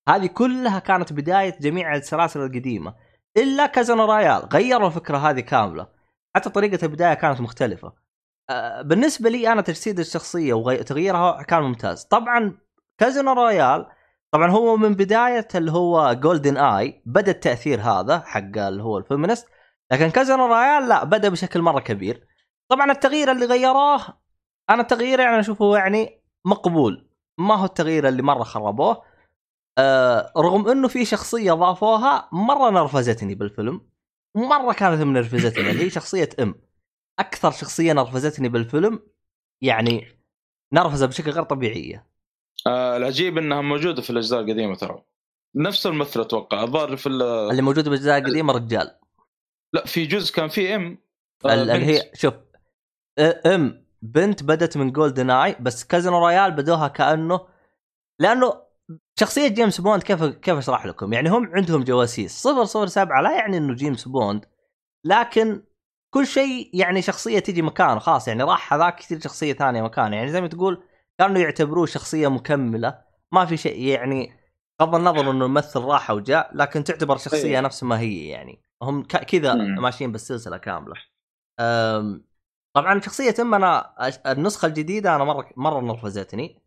[0.09, 2.95] هذه كلها كانت بداية جميع السلاسل القديمة
[3.37, 5.87] إلا Casino Royale غيروا الفكرة هذه كاملة
[6.35, 7.93] حتى طريقة البداية كانت مختلفة
[8.81, 12.57] بالنسبة لي أنا تجسيد الشخصية وتغييرها كان ممتاز طبعا
[12.97, 13.85] كازينو رويال
[14.31, 19.47] طبعا هو من بداية اللي هو GoldenEye بدأ التأثير هذا حق اللي هو ال feminist
[19.91, 22.27] لكن كازينو رويال لا بدأ بشكل مرة كبير.
[22.71, 24.01] طبعا التغيير اللي غيروه
[24.69, 27.09] أنا التغيير يعني أشوفه يعني مقبول.
[27.39, 29.03] ما هو التغيير اللي مرة خربوه.
[29.77, 33.89] آه رغم إنه في شخصية ضافوها مرة نرفزتني بالفيلم.
[34.35, 36.55] مرة كانت منرفزتني اللي هي شخصية M
[37.19, 38.99] أكثر شخصية نرفزتني بالفيلم
[39.61, 40.07] يعني
[40.73, 42.08] نرفزة بشكل غير طبيعية.
[42.67, 45.03] آه العجيب إنها موجودة في الأجزاء القديمة ترى.
[45.55, 48.95] نفس الممثل أتوقع الظاهر في ال- اللي موجودة بالاجزاء القديمة رجال.
[49.73, 50.97] لا في جزء كان فيه M
[51.45, 51.85] آه، ال- اللي.
[51.85, 52.33] هي شوف
[53.45, 57.47] M بنت بدت من GoldenEye بس كازينو رويال بدوها كأنه
[58.19, 58.53] لأنه
[59.19, 62.47] شخصية جيمس بوند كيف كيف أشرح لكم؟ يعني هم عندهم جواسيس.
[62.47, 64.45] 007 لا يعني إنه جيمس بوند
[65.05, 65.63] لكن
[66.13, 70.31] كل شيء يعني شخصية تجي مكانه خلاص يعني راح هذاك يصير شخصية ثانية مكانه يعني
[70.31, 70.83] زي ما تقول
[71.19, 73.01] كانوا يعتبروه شخصية مكملة.
[73.31, 74.33] ما في شيء يعني
[74.79, 77.61] بغض النظر إنه الممثل راح وجاء لكن تعتبر شخصية أيوة.
[77.61, 78.61] نفس ما هي يعني.
[78.81, 79.53] هم ك- كذا.
[79.53, 80.95] ماشيين بالسلسلة كاملة.
[82.73, 83.93] طبعا شخصية أم أنا
[84.27, 86.61] النسخة الجديدة أنا مرة مرة نرفزتني.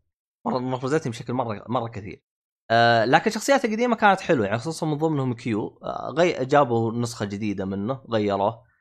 [0.46, 2.22] مرة نرفزتني بشكل مرة مرة كثير.
[2.70, 5.80] أه لكن شخصيات القديمة كانت حلوة يعني خصوصا من ضمنهم كيو.
[5.82, 8.71] أه غي جابوا نسخة جديدة منه غيروه.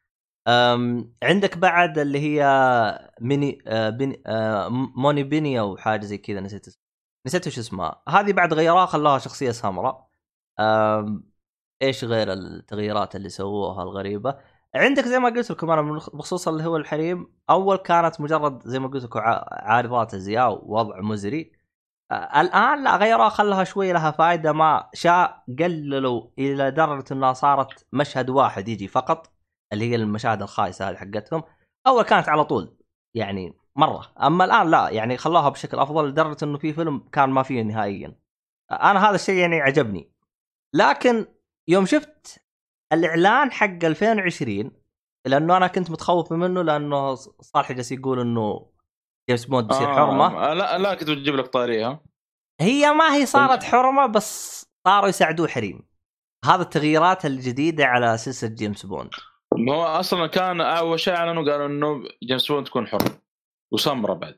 [1.24, 2.44] عندك بعد اللي هي
[3.22, 6.82] ميني آه بني آه موني بيني أو حاجة زي كذا نسيت اسمها
[7.28, 8.04] نسيت وش اسمها.
[8.10, 10.08] هذه بعد غيروها خلوها شخصية سمراء
[11.82, 14.38] إيش غير التغييرات اللي سووها الغريبة؟
[14.76, 15.82] عندك زي ما قلت لكم أنا
[16.14, 19.20] بخصوص اللي هو الحريم أول كانت مجرد زي ما قلت لكم
[19.52, 21.52] عارضات أزياء ووضع مزري.
[22.12, 28.30] الآن لا غيروها خلها شوي لها فائده ما شاء قللوا إلى درجة إنها صارت مشهد
[28.30, 29.31] واحد يجي فقط.
[29.74, 31.44] اللي هي المشاهد الخايسة هذه حقتهم
[31.88, 32.78] اول كانت على طول
[33.16, 34.14] يعني مرة.
[34.22, 38.16] أما الآن لا يعني خلوها بشكل أفضل لدرجة إنه في فيلم كان ما فيه نهائيا.
[38.72, 40.12] أنا هذا الشيء يعني عجبني.
[40.74, 41.26] لكن
[41.68, 42.44] يوم شفت
[42.94, 44.72] الإعلان حق 2020
[45.28, 48.72] لأنه أنا كنت متخوف منه لأنه صالح جالس يقول إنه
[49.30, 50.52] جيمس بوند بيصير آه حرمة.
[50.52, 52.00] آه، لا لا كنت بتجيب لك طاريها.
[52.62, 55.88] هي ما هي صارت حرمة بس صاروا يساعدوه حريم.
[56.46, 59.10] هذا التغييرات الجديدة على سلسلة جيمس بوند.
[59.58, 63.04] ما هو أصلا كان أول شيء أعلنوا قالوا إنه جيمس بوند تكون حر
[63.72, 64.38] وسمره بعد.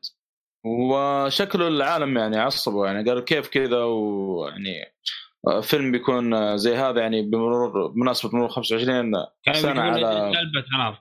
[0.66, 4.95] وشكله العالم يعني عصبوا يعني قالوا كيف كذا ويعني
[5.61, 9.11] فيلم بيكون زي هذا يعني بمرور بمناسبة مرور 25
[9.43, 10.32] كانوا سنة على
[10.72, 10.95] خلاص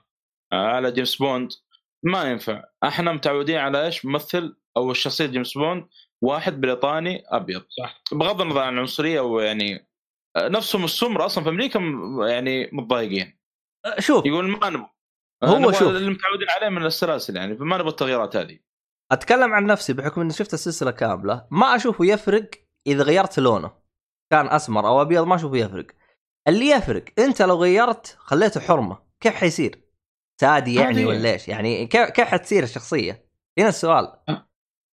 [0.53, 1.49] على جيمس بوند.
[2.03, 2.63] ما ينفع.
[2.83, 5.87] إحنا متعودين على إيش؟ ممثل أو شخصية جيمس بوند
[6.21, 7.63] واحد بريطاني أبيض.
[7.69, 8.01] صح.
[8.11, 9.87] بغض النظر عن العنصرية ويعني
[10.37, 11.79] نفسهم السمر أصلا في أمريكا
[12.27, 13.42] يعني متضايقين.
[13.99, 14.25] شوف.
[14.25, 14.89] يقول ما نبغى.
[15.43, 15.87] هو نبغى شوف.
[15.87, 18.59] اللي متعودين عليه من السلاسل يعني فما نبغى التغييرات هذه.
[19.11, 21.47] أتكلم عن نفسي بحكم إني شفت السلسلة كاملة.
[21.51, 22.49] ما أشوفه يفرق
[22.87, 23.71] إذا غيرت لونه.
[24.31, 25.87] كان أسمر أو أبيض ما أشوفه يفرق.
[26.47, 28.97] اللي يفرق أنت لو غيرت خليته حرمة.
[29.21, 29.83] كيف حيصير؟
[30.41, 33.25] سادي يعني ولا إيش؟ يعني كيف كيف حتصير الشخصية؟
[33.59, 34.13] هنا السؤال.
[34.29, 34.43] هذه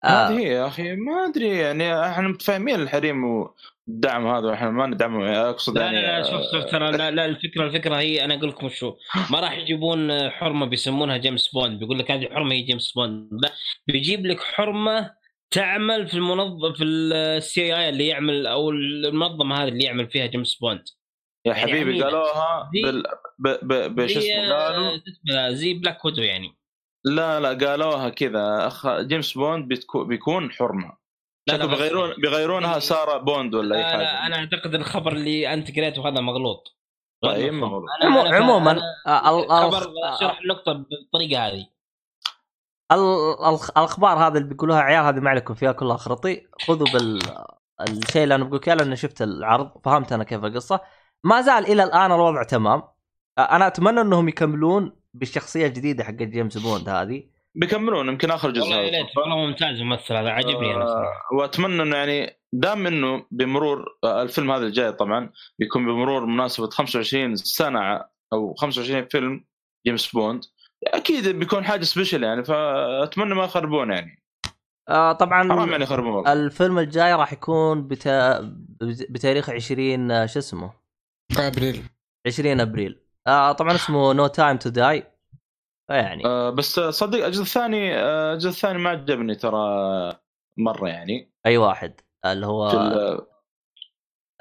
[0.05, 3.49] آه هي يا أخي ما أدري يعني إحنا متفاهمين الحريم
[3.89, 5.51] والدعم هذا إحنا ما ندعمه.
[5.51, 8.49] أقصد لا يعني لا لا شوف شوف ترى لا, لا الفكرة الفكرة هي أنا أقول
[8.49, 8.95] لكم شو.
[9.31, 11.79] ما راح يجيبون حرمة بيسمونها جيمس بوند.
[11.79, 13.29] بيقول لك هذه حرمة هي جيمس بوند.
[13.43, 13.53] لا
[13.87, 15.11] بيجيب لك حرمة
[15.51, 20.55] تعمل في المنظم في السي اي اللي يعمل أو المنظمة هذه اللي يعمل فيها جيمس
[20.55, 20.83] بوند.
[21.47, 22.03] يا يعني حبيبي.
[22.03, 23.03] قالوها بال
[23.39, 24.99] ب ب بش زي- اسمه قالوا؟
[25.51, 26.57] زي بلاك ويدو يعني.
[27.05, 28.67] لا لا قالوها كذا.
[28.67, 29.01] أخ...
[29.01, 30.05] جيمس بوند بتكو...
[30.05, 30.98] بيكون حرمة.
[31.49, 32.79] لا، شكله لا، بيغيرون بيغيرونها إيه.
[32.81, 36.75] سارة بوند ولا أي لا, حاجة أنا أعتقد الخبر اللي أنت قريته هذا مغلوط
[37.23, 37.53] طيب.
[37.55, 37.85] مغلوط.
[38.33, 41.67] عموما آه، ال- خبر ال- شرح النقطه بالطريقة هذه
[42.93, 47.23] ال- ال- الأخبار هذه اللي بيقولوها عيال هذه ما عليكم فيها كلها خرطي خذوا بال
[47.89, 50.81] الشيء اللي أنا بقول إياه لاني شفت العرض فهمت أنا كيف القصة
[51.25, 52.83] ما زال إلى الآن الوضع تمام
[53.39, 57.23] آه، أنا أتمنى إنهم يكملون بالشخصية الجديدة حق جيمس بوند هذه
[57.55, 61.29] بيكملون يمكن آخر جزء والله يا ليت والله ممتاز الممثل هذا عجبني أنا آه، صراحة
[61.33, 67.37] وأتمنى إنه يعني دام إنه بمرور آه، الفيلم هذا الجاي طبعا بيكون بمرور مناسبة 25
[67.37, 69.45] سنة أو 25 فيلم
[69.87, 70.45] جيمس بوند
[70.87, 74.23] أكيد بيكون حاجة special يعني فأتمنى ما يخربون يعني.
[74.89, 76.13] آه طبعا حرام يعني يخربون.
[76.13, 76.33] والله.
[76.33, 78.41] الفيلم الجاي راح يكون بتا...
[79.11, 80.73] بتاريخ 20 آه، شو اسمه؟
[81.39, 81.83] أبريل.
[82.27, 83.01] 20 أبريل.
[83.27, 85.18] آه طبعا اسمه No Time to Die
[85.97, 89.59] يعني آه، بس صدق الجزء الثاني آه، الجزء الثاني ما عجبني ترى
[90.57, 91.33] مرة يعني.
[91.47, 92.01] أي واحد.
[92.27, 92.71] اللي هو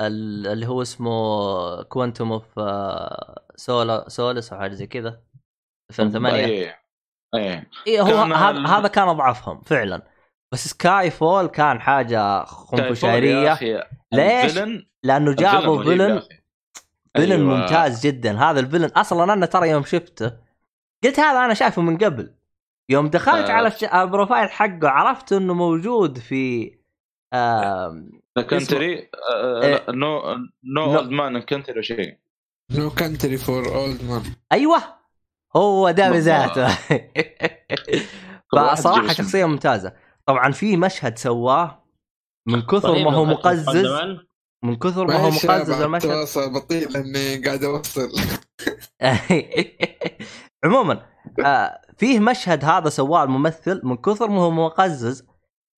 [0.01, 2.59] اللي هو اسمه Quantum of
[3.55, 5.21] Sola Solace أو حاجة زي كذا.
[5.89, 6.79] 2008 إيه
[7.35, 7.69] إيه.
[7.87, 10.01] اي هو كان هذا كان أضعفهم فعلا.
[10.51, 13.59] بس Skyfall كان حاجة خنفشارية.
[14.11, 14.57] ليش؟
[15.03, 16.21] لأنه جابوا villain.
[17.17, 17.57] villain أيوة.
[17.57, 18.39] ممتاز جدا.
[18.39, 20.46] هذا ال villain أصلا أنا ترى يوم شفته
[21.03, 22.33] قلت هذا أنا شايفه من قبل.
[22.89, 23.53] يوم دخلت آه.
[23.53, 26.71] على الش- ال profile حقه عرفت إنه موجود في
[28.49, 29.09] Country.
[29.89, 30.21] No
[30.75, 30.95] no.
[30.95, 32.17] Old Men Country شيء.
[32.71, 34.83] No Country for Old Men أيوه.
[35.55, 36.11] هو ده.
[36.11, 36.67] بذاته.
[38.55, 39.13] فصراحة.
[39.13, 39.93] شخصية ممتازة.
[40.25, 41.83] طبعا في مشهد سواه
[42.47, 43.85] من كثر طيب، ما هو لو فتحت مقزز.
[44.63, 46.53] من كثر ما هو مقزز المشهد.
[46.53, 48.11] بطيء لأني قاعد أوصل.
[50.63, 51.05] عموما
[51.45, 55.27] آه فيه مشهد هذا سواه الممثل من كثر ما هو مقزز.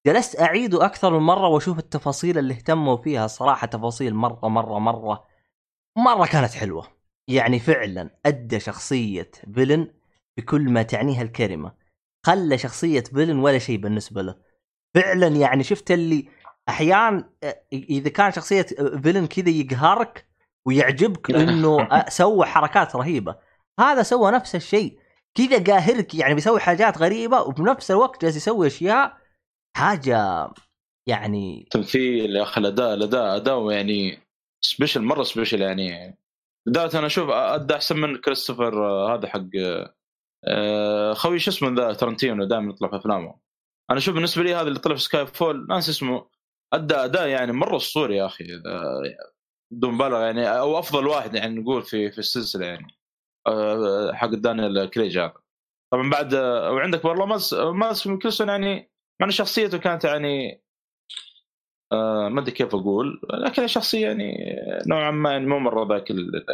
[0.07, 3.27] جلست اعيده أكثر من مرة وأشوف التفاصيل اللي اهتموا فيها.
[3.27, 5.23] صراحة تفاصيل مرة مرة مرة
[5.97, 6.87] مرة كانت حلوة.
[7.27, 9.87] يعني فعلا أدى شخصية فيلن
[10.37, 11.73] بكل ما تعنيها الكلمة
[12.25, 14.35] خلى شخصية فيلن ولا شيء بالنسبة له.
[14.95, 16.29] فعلا يعني شفت اللي
[16.69, 18.61] أحيانا آه، إذا كان شخصية
[19.03, 20.25] فيلن كذا يقهرك
[20.65, 23.48] ويعجبك إنه آه، سوى حركات رهيبة.
[23.79, 24.99] هذا سوى نفس الشيء.
[25.35, 29.17] كذا قاهرك يعني بيسوي حاجات غريبة وبنفس الوقت جالس يسوي أشياء
[29.77, 30.49] حاجة
[31.07, 34.19] يعني تمثيل يا أخي الاداء الاداء أداء يعني
[34.61, 36.17] سبيشل مرة سبيشل يعني.
[36.67, 39.45] لدرجة أنا أشوف أدى أحسن من كريستوفر آه، هذا حق
[40.47, 43.39] آه، خوي شو اسمه ذا ترنتينو دائما يطلع في أفلامه.
[43.89, 46.29] أنا أشوف بالنسبة لي هذا اللي طلع في سكاي فول ناس اسمه.
[46.73, 48.43] أدى أداء يعني مرة أسطوري يا أخي
[49.71, 52.98] بدون مبالغة يعني أو أفضل واحد يعني نقول في في السلسلة يعني.
[54.13, 55.33] حق دانيال كريج هذا
[55.93, 60.63] طبعا بعد آه، وعندك والله ماس ماس ميكلسون يعني مع إن شخصيته كانت يعني
[61.91, 64.55] آه، ما أدري كيف أقول لكن شخصية يعني
[64.87, 66.45] نوعا ما يعني مو مرة ذاك ال-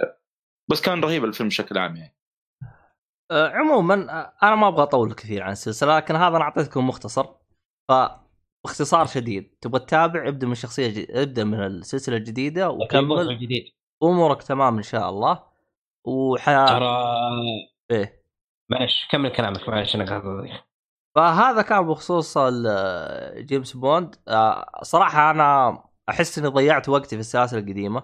[0.72, 2.15] بس كان رهيب الفيلم بشكل عام يعني.
[3.31, 7.26] آه، عموما آه، أنا ما أبغى أطول كثير عن السلسلة لكن هذا أنا أعطيتكم مختصر.
[7.89, 7.93] ف
[8.65, 11.05] باختصار شديد تبغى تتابع ابدأ من الشخصية ج...
[11.09, 13.63] ابدأ من السلسلة الجديدة وكمل جديد.
[14.03, 15.55] أمورك تمام إن شاء الله.
[16.06, 16.98] وح ترى
[17.91, 18.26] إيه.
[18.72, 20.49] معلش كمل كلامك معلش أنا قاعد
[21.15, 22.38] فهذا كان بخصوص
[23.38, 24.15] جيمس بوند.
[24.27, 28.03] آه، صراحة أنا أحس إني ضيعت وقتي في السلاسل القديمة.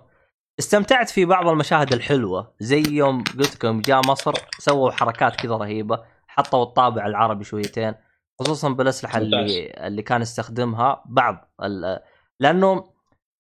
[0.60, 6.04] استمتعت في بعض المشاهد الحلوة زي يوم قلت لكم جاء مصر سووا حركات كذا رهيبة
[6.28, 7.94] حطوا الطابع العربي شويتين
[8.40, 11.54] خصوصا بالأسلحة اللي اللي كان يستخدمها بعض
[12.40, 12.94] لأنه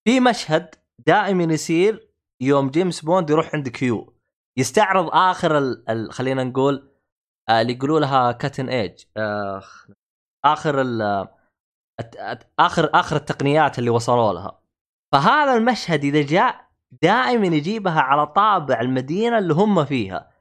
[0.06, 0.76] في مشهد
[1.08, 2.10] دائما يصير
[2.42, 4.21] يوم جيمس بوند يروح عند Q.
[4.58, 5.90] يستعرض آخر ال...
[5.90, 6.12] ال...
[6.14, 6.92] خلينا نقول
[7.50, 9.04] آه، اللي يقولوا لها cutting edge
[10.46, 11.28] آخر ال
[12.60, 14.62] آخر آخر التقنيات اللي وصلوا لها.
[15.14, 16.68] فهذا المشهد إذا جاء
[17.02, 20.32] دائما يجيبها على طابع المدينة اللي هم فيها.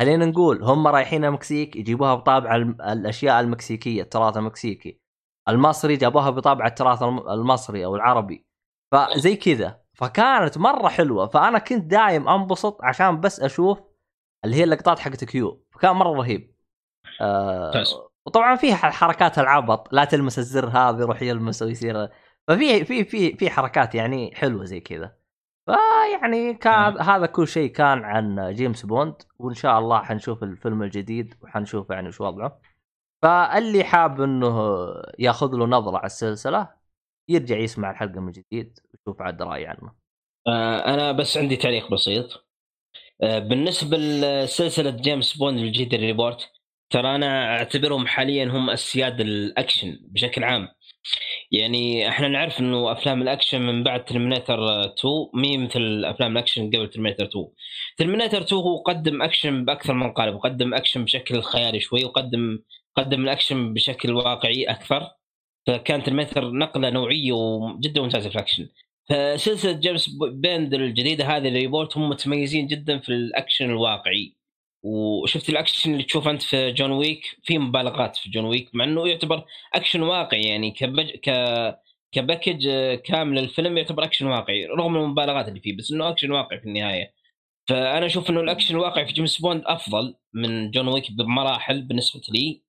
[0.00, 2.56] خلينا نقول هم رايحين المكسيك يجيبوها بطابع
[2.92, 5.00] الأشياء المكسيكية التراث المكسيكي.
[5.48, 8.46] المصري جابوها بطابع التراث الم- المصري أو العربي.
[8.92, 9.80] فزي كذا.
[9.98, 11.26] فكانت مرة حلوة.
[11.26, 13.80] فأنا كنت دايم أنبسط عشان بس أشوف
[14.44, 16.54] اللي هي اللقطات حقت Q فكان مرة رهيب.
[17.20, 17.84] آه.
[18.26, 19.92] وطبعا في ح- حركات العبط.
[19.92, 22.08] لا تلمس الزر هذا يروح يلمسه ويصير.
[22.48, 25.16] ففي في في في حركات يعني حلوة زي كذا.
[25.66, 29.14] فيعني كان هذا كل شيء كان عن جيمس بوند.
[29.38, 32.60] وإن شاء الله حنشوف الفيلم الجديد وحنشوف يعني وش وضعه.
[33.22, 34.78] فاللي حاب إنه
[35.18, 36.68] ياخذ له نظرة على السلسلة
[37.28, 38.78] يرجع يسمع الحلقة من جديد.
[39.08, 39.92] ويشوف عاد رأي عنه.
[40.46, 42.44] آه، أنا بس عندي تعليق بسيط.
[43.22, 46.50] آه، بالنسبة لسلسلة جيمس بوند الجديد ال reboot
[46.90, 50.68] ترى أنا أعتبرهم حاليا هم أسياد الأكشن بشكل عام.
[51.52, 56.90] يعني إحنا نعرف إنه أفلام الأكشن من بعد Terminator 2 مو مثل أفلام الأكشن قبل
[56.90, 57.46] Terminator 2
[57.98, 62.58] Terminator 2 هو قدم أكشن بأكثر من قالب وقدم أكشن بشكل خيالي شوي وقدم
[62.96, 65.10] قدم الأكشن بشكل واقعي أكثر.
[65.66, 68.68] فكان Terminator نقلة نوعية وجدا ممتازة في الأكشن.
[69.08, 74.36] فسلسله جيمس بوند الجديدة هذه ال reboot هم متميزين جدا في الأكشن الواقعي.
[74.82, 79.08] وشفت الأكشن اللي تشوفه أنت في جون ويك؟ في مبالغات في جون ويك مع إنه
[79.08, 79.44] يعتبر
[79.74, 81.30] أكشن واقعي يعني ك
[82.12, 82.36] pack...
[82.36, 86.08] ك ك package آه، كامل الفيلم يعتبر أكشن واقعي رغم المبالغات اللي فيه بس إنه
[86.10, 87.14] أكشن واقعي في النهاية.
[87.68, 92.62] فأنا أشوف إنه الأكشن الواقعي في جيمس بوند أفضل من جون ويك بمراحل بالنسبة لي.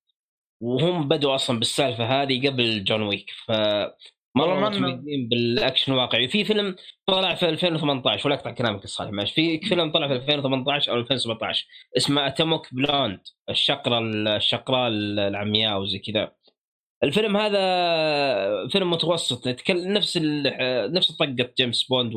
[0.62, 3.52] وهم بدوا أصلا بالسالفة هذه قبل جون ويك ف
[4.36, 6.28] مرة متميزين بالأكشن الواقعي.
[6.28, 6.76] في فيلم
[7.08, 11.68] طلع في 2018 ولا اقطع كلامك الصالح ماشي في فيلم طلع في 2018 أو 2017
[11.98, 13.20] اسمه Atomic Blonde
[13.50, 14.00] الشقرة
[14.38, 16.32] الشقراء العمياء وزي كذا.
[17.04, 17.60] الفيلم هذا
[18.68, 20.18] فيلم متوسط يتكلم نفس
[20.94, 21.26] نفس طقة
[21.58, 22.14] جيمس بوند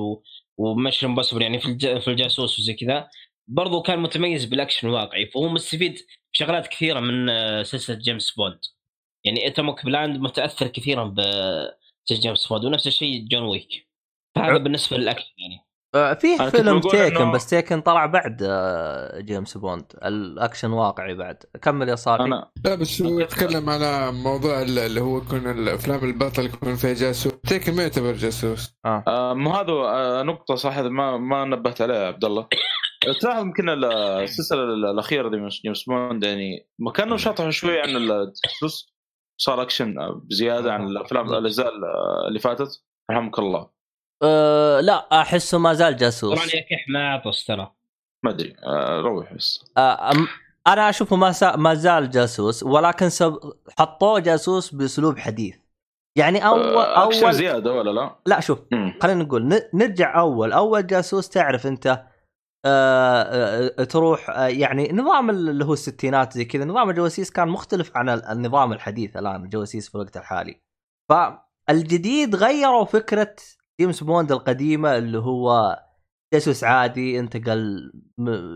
[0.58, 3.08] و Mission Impossible يعني في في الجاسوس وزي كذا.
[3.48, 5.98] برضو كان متميز بالأكشن الواقعي فهو مستفيد
[6.32, 8.58] شغلات كثيرة من آه، سلسلة جيمس بوند.
[9.24, 11.81] يعني Atomic Blonde متأثر كثيرا بسلسله
[12.12, 13.68] جيمس بوند ونفس الشيء جون ويك.
[14.36, 15.66] فهذا بالنسبة للأكشن يعني.
[15.94, 19.84] آه، فيه أنا فيلم Taken إنه- بس Taken طلع بعد آه، جيمس بوند.
[20.04, 21.36] الأكشن واقعي بعد.
[21.62, 26.04] كمل يا صالح أنا لا بس هو يتكلم على موضوع ال- اللي هو يكون الأفلام
[26.04, 27.32] البطل يكون فيها جاسوس.
[27.48, 28.74] Taken ما يعتبر جاسوس.
[28.86, 32.48] آه، مو هذا آه، نقطة صح ما ما نبهت عليها يا عبد الله
[33.20, 33.84] تلاحظ يمكن ال-
[34.22, 38.91] السلسلة الأخيرة دي من جيمس بوند يعني ما كانوا شطحوا شوي عن الجاسوس.
[39.42, 39.94] صار أكشن
[40.24, 41.70] بزيادة عن الأفلام الأجزاء
[42.28, 43.68] اللي فاتت رحمك الله.
[44.22, 46.34] أه لا أحسه ما زال جاسوس.
[46.34, 47.72] طبعا يا كح ما عطس ترى.
[48.24, 49.64] ما أدري آه، روح بس.
[49.78, 50.28] آه أم-
[50.66, 51.32] أنا أشوفه ما.
[51.56, 53.38] ما زال جاسوس ولكن سب...
[53.78, 55.56] حطوه جاسوس بأسلوب حديث.
[56.16, 58.58] يعني اول آه، أكشن أول زيادة ولا لا؟ لا شوف.
[59.02, 59.60] خلينا نقول ن...
[59.74, 60.52] نرجع أول.
[60.52, 62.02] أول جاسوس تعرف أنت
[62.64, 63.22] آه
[63.80, 68.08] آه تروح آه يعني نظام اللي هو الستينات زي كذا نظام الجواسيس كان مختلف عن
[68.08, 70.60] ال- النظام الحديث الآن الجواسيس في الوقت الحالي.
[71.10, 73.34] فالجديد غيروا فكرة
[73.80, 75.78] جيمس بوند القديمة اللي هو
[76.34, 77.92] جاسوس عادي انتقل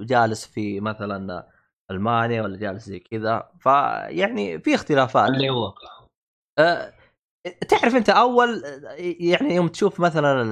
[0.06, 1.46] جالس في مثلا
[1.90, 3.50] ألمانيا ولا جالس زي كذا.
[3.60, 5.28] فيعني في اختلافات.
[5.30, 5.74] اللي هو
[6.58, 6.92] أه،
[7.68, 8.62] تعرف أنت أول
[9.20, 10.42] يعني يوم تشوف مثلا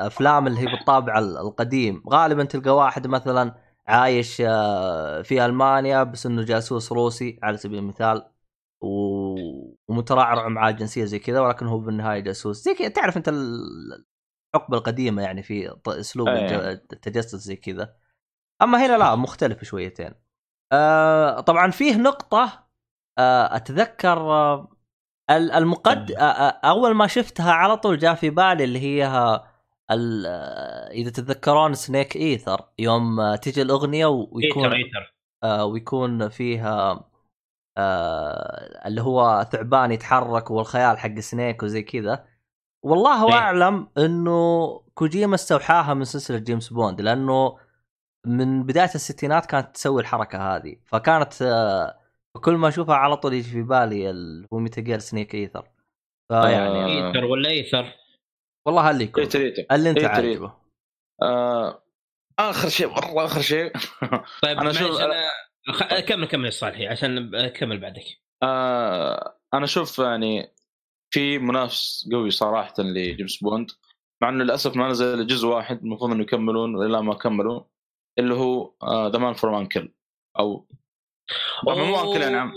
[0.00, 2.02] الافلام اللي هي بالطابع ال- القديم.
[2.10, 3.54] غالبا تلقى واحد مثلا
[3.86, 8.30] عايش آه، في ألمانيا بس إنه جاسوس روسي على سبيل المثال
[8.82, 12.62] و- ومترعرع معاه جنسية زي كذا ولكن هو بالنهاية جاسوس.
[12.64, 14.04] زي كذا تعرف أنت ال-
[14.54, 16.70] الحقبة القديمة يعني في أسلوب أيه.
[16.72, 17.94] التجسس زي كذا.
[18.62, 20.10] أما هنا لا مختلف شويتين.
[20.72, 22.68] آه طبعا فيه نقطة
[23.18, 24.68] آه أتذكر آه
[25.30, 29.44] ال- المقد آه، آه، أول ما شفتها على طول جاء في بالي اللي هي آه،
[29.90, 37.10] إذا تتذكرون Snake Eater يوم آه، تجي الأغنية ويكون Eater Eater آه ويكون فيها
[37.78, 42.26] آه اللي هو ثعبان يتحرك والخيال حق Snake وزي كذا
[42.84, 43.34] والله إيه.
[43.34, 47.58] أعلم إنه كوجيما استوحاها من سلسلة جيمس بوند لأنه
[48.26, 52.00] من بداية الستينات كانت تسوي الحركة هذه فكانت آه
[52.40, 55.68] كل ما أشوفها على طول يجي في بالي اللي هو Metal Gear Snake Eater
[56.28, 57.06] فيعني آه.
[57.06, 58.00] Eater ولا Eater
[58.66, 59.22] والله اللي يكون.
[59.72, 60.28] اللي أنت Eater Eater.
[60.28, 60.54] عاجبه؟
[61.22, 61.82] آه،
[62.38, 63.72] آخر شيء مرة آخر شيء.
[64.42, 65.14] طيب أنا أنا شوف- أنا
[65.72, 68.04] خ- كمل كمل يا صالحي عشان كمل بعدك.
[68.42, 70.54] آه أنا أشوف يعني
[71.14, 73.70] في منافس قوي صراحة لجيمس بوند
[74.22, 77.62] مع إنه للأسف ما نزل جزء واحد المفروض إنه يكملون ولا ما كملوا
[78.18, 78.74] اللي هو
[79.12, 79.92] The Man from UNCLE
[80.38, 80.68] أو
[81.64, 82.52] مو UNCLE يعني.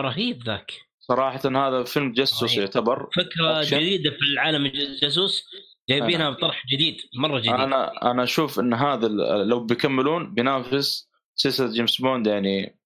[0.00, 0.72] رهيب ذاك.
[1.10, 2.14] صراحة هذا فيلم
[2.56, 2.60] رهيب.
[2.60, 3.76] يعتبر فكرة أكشن.
[3.78, 5.44] جديدة في العالم الجاسوس
[5.90, 7.52] جايبينها بطرح جديد مرة جديد.
[7.52, 9.08] أنا أنا أشوف إن هذا
[9.44, 12.78] لو بيكملون بينافس سلسلة جيمس بوند يعني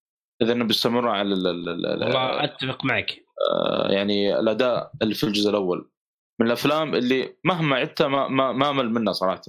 [0.42, 3.24] إذا بيستمروا على ال- ال- ال- والله أتفق معك.
[3.50, 5.90] آه، يعني الأداء اللي في الجزء الأول.
[6.40, 9.42] من الأفلام اللي مهما عدتها ما ما, ما مل منها صراحة.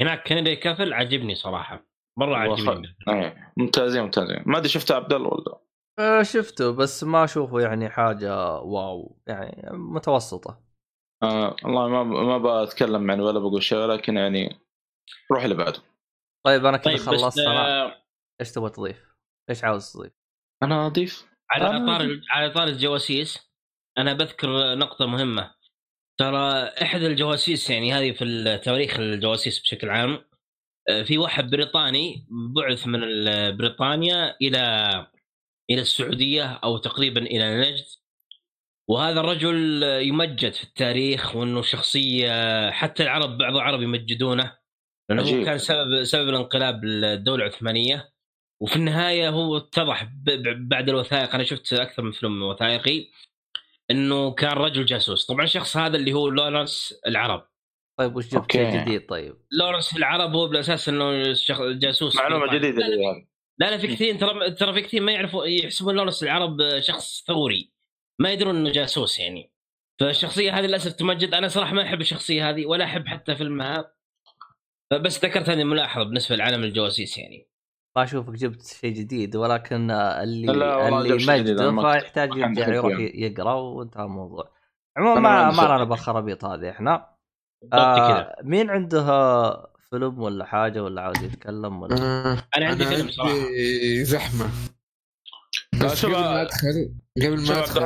[0.00, 1.86] هناك هنري كافل عجبني صراحة
[2.18, 4.42] مرة عجبني إيه ممتازين ممتازين.
[4.46, 5.58] ما أدري شفتها عبد الله ولا؟
[5.98, 10.60] آه، شفته بس ما أشوفه يعني حاجة واو يعني متوسطة
[11.22, 12.02] آه والله ما
[12.38, 14.60] ما بتكلم يعني ولا بقول شيء ولكن يعني
[15.32, 15.82] روح اللي بعده
[16.46, 18.02] طيب أنا كذا طيب خلصت أنا آه،
[18.40, 19.06] إيش تبغى تضيف؟
[19.50, 20.12] إيش عاوز تضيف؟
[20.62, 21.86] أنا أضيف على آه.
[21.86, 23.52] طار على طار الجواسيس
[23.98, 25.54] أنا بذكر نقطة مهمة
[26.18, 30.24] ترى احد الجواسيس يعني هذه في تاريخ الجواسيس بشكل عام
[30.88, 33.00] آه، في واحد بريطاني بعث من
[33.56, 35.06] بريطانيا إلى
[35.70, 37.84] إلى السعودية أو تقريبا إلى نجد
[38.88, 44.56] وهذا الرجل يمجد في التاريخ وإنه شخصية حتى العرب بعض العرب يمجدونه
[45.08, 45.44] لأنه هو عجيب.
[45.44, 48.12] كان سبب سبب الانقلاب الدولة العثمانية
[48.60, 50.08] وفي النهاية هو اتضح
[50.56, 53.08] بعد الوثائق أنا شفت أكثر من فيلم وثائقي
[53.90, 57.46] إنه كان رجل جاسوس طبعا الشخص هذا اللي هو لورنس العرب
[57.98, 58.52] طيب وش جبت.
[58.52, 61.32] شيء جديد طيب؟ لورنس العرب هو بالأساس إنه
[61.72, 62.54] جاسوس معلومة.
[62.54, 62.82] جديدة
[63.60, 67.72] لا, لا في كثير ترى ترى في كثير ما يعرفوا يحسبون لورنس العرب شخص ثوري.
[68.20, 69.52] ما يدرون إنه جاسوس يعني.
[70.00, 71.34] فالشخصية هذه للأسف تمجد.
[71.34, 73.92] أنا صراحة ما أحب الشخصية هذه ولا أحب حتى فيلمها.
[74.90, 77.48] فبس ذكرت هذه الملاحظة بالنسبة لعالم الجواسيس يعني.
[77.96, 82.72] ما أشوفك جبت شيء جديد ولكن اللي لا، اللي مجده ما- فيحتاج يرجع خلفية.
[82.72, 84.52] يروح يقرأ وانتهى الموضوع.
[84.96, 85.74] عموما أنا ما ما.
[85.74, 87.12] لنا بالخرابيط هذه إحنا.
[87.72, 89.02] آه مين عنده
[89.92, 93.38] فيلم ولا حاجة ولا عاوز يتكلم ولا آه، أنا عندي فيلم صراحة.
[94.02, 94.50] زحمة.
[95.84, 97.82] بس قبل ما ادخل قبل ما أدخل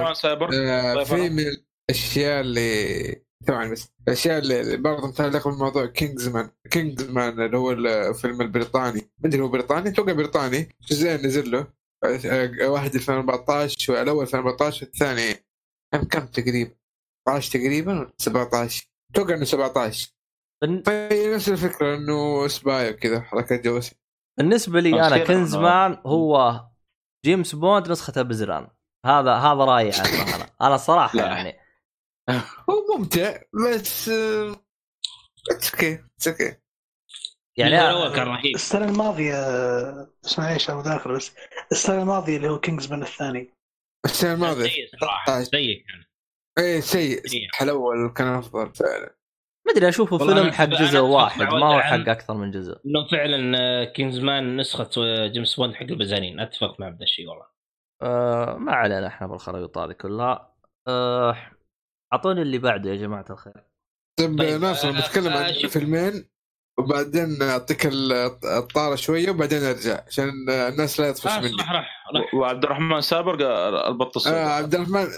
[0.55, 1.45] آه، في من
[1.91, 9.01] الأشياء اللي طبعا بس الأشياء اللي برضه متعلقة بالموضوع كينجزمان كينجزمان اللي هو الفيلم البريطاني.
[9.19, 10.69] ما أدري هو بريطاني؟ أتوقع بريطاني.
[10.91, 11.66] جزئين نزل له.
[12.05, 15.35] آه، واحد 2014 الأول 2014 والثاني
[15.93, 16.70] كم كم تقريبا؟
[17.28, 20.15] 14 تقريبا ولا 17 أتوقع إنه 17
[20.62, 23.95] بن- فهي نفس الفكرة إنه spy وكذا حركات جواسيس
[24.39, 25.24] بالنسبة لي أنا أخيراً.
[25.24, 26.65] Kingsman هو
[27.24, 28.69] جيمس بوند نسخه بزران.
[29.07, 31.27] هذا هذا رأيي عنه أنا أنا صراحة لا.
[31.27, 31.57] يعني.
[32.70, 34.09] هو ممتع بس
[35.51, 36.57] it's okay it's okay
[37.59, 38.55] يعني الأول كان رهيب.
[38.55, 39.35] السنة الماضية
[40.24, 41.33] اسمع إيش أنا داخل بس.
[41.73, 43.51] السنة الماضية اللي هو Kingsman الثاني.
[44.05, 44.65] السنة الماضية.
[44.69, 46.05] سيء صراحة سيء كان.
[46.65, 47.27] إيه سيء.
[47.27, 47.49] سيء.
[47.62, 49.16] الأول كان أفضل فعلا.
[49.66, 52.78] ما أدري أشوفه فيلم حق جزء واحد ما هو حق أكثر من جزء.
[52.86, 57.47] إنه فعلا Kingsman نسخة آه، جيمس بوند حق البزارين أتفق مع هذا الشيء والله.
[58.02, 60.55] آه ما علينا إحنا بالخرابيط هذه كلها.
[60.88, 61.36] آه
[62.12, 63.64] أعطوني اللي بعده يا جماعة الخير.
[64.18, 65.52] طيب طيب، ناصر آه، بتكلم آه، عن.
[65.52, 66.36] فيلمين؟
[66.78, 68.12] وبعدين أعطيك ال-
[68.44, 71.48] الطارة شوية وبعدين أرجع عشان الناس لا يطفش آه مني.
[71.59, 72.35] صح راح راح.
[72.35, 73.35] وعبد الرحمن سابر
[73.89, 75.07] البط آه عبد الرحمن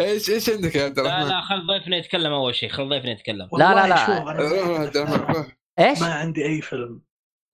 [0.00, 3.10] إيش إيش عندك يا عبد لا الرحمن؟ لا خل ضيفنا يتكلم أول شيء خل ضيفنا
[3.12, 3.96] يتكلم لا، لا، لا.
[3.96, 4.30] شوف روح
[4.68, 5.46] أنا عبد الرحمن روح.
[5.78, 7.02] إيش؟ ما عندي أي فيلم.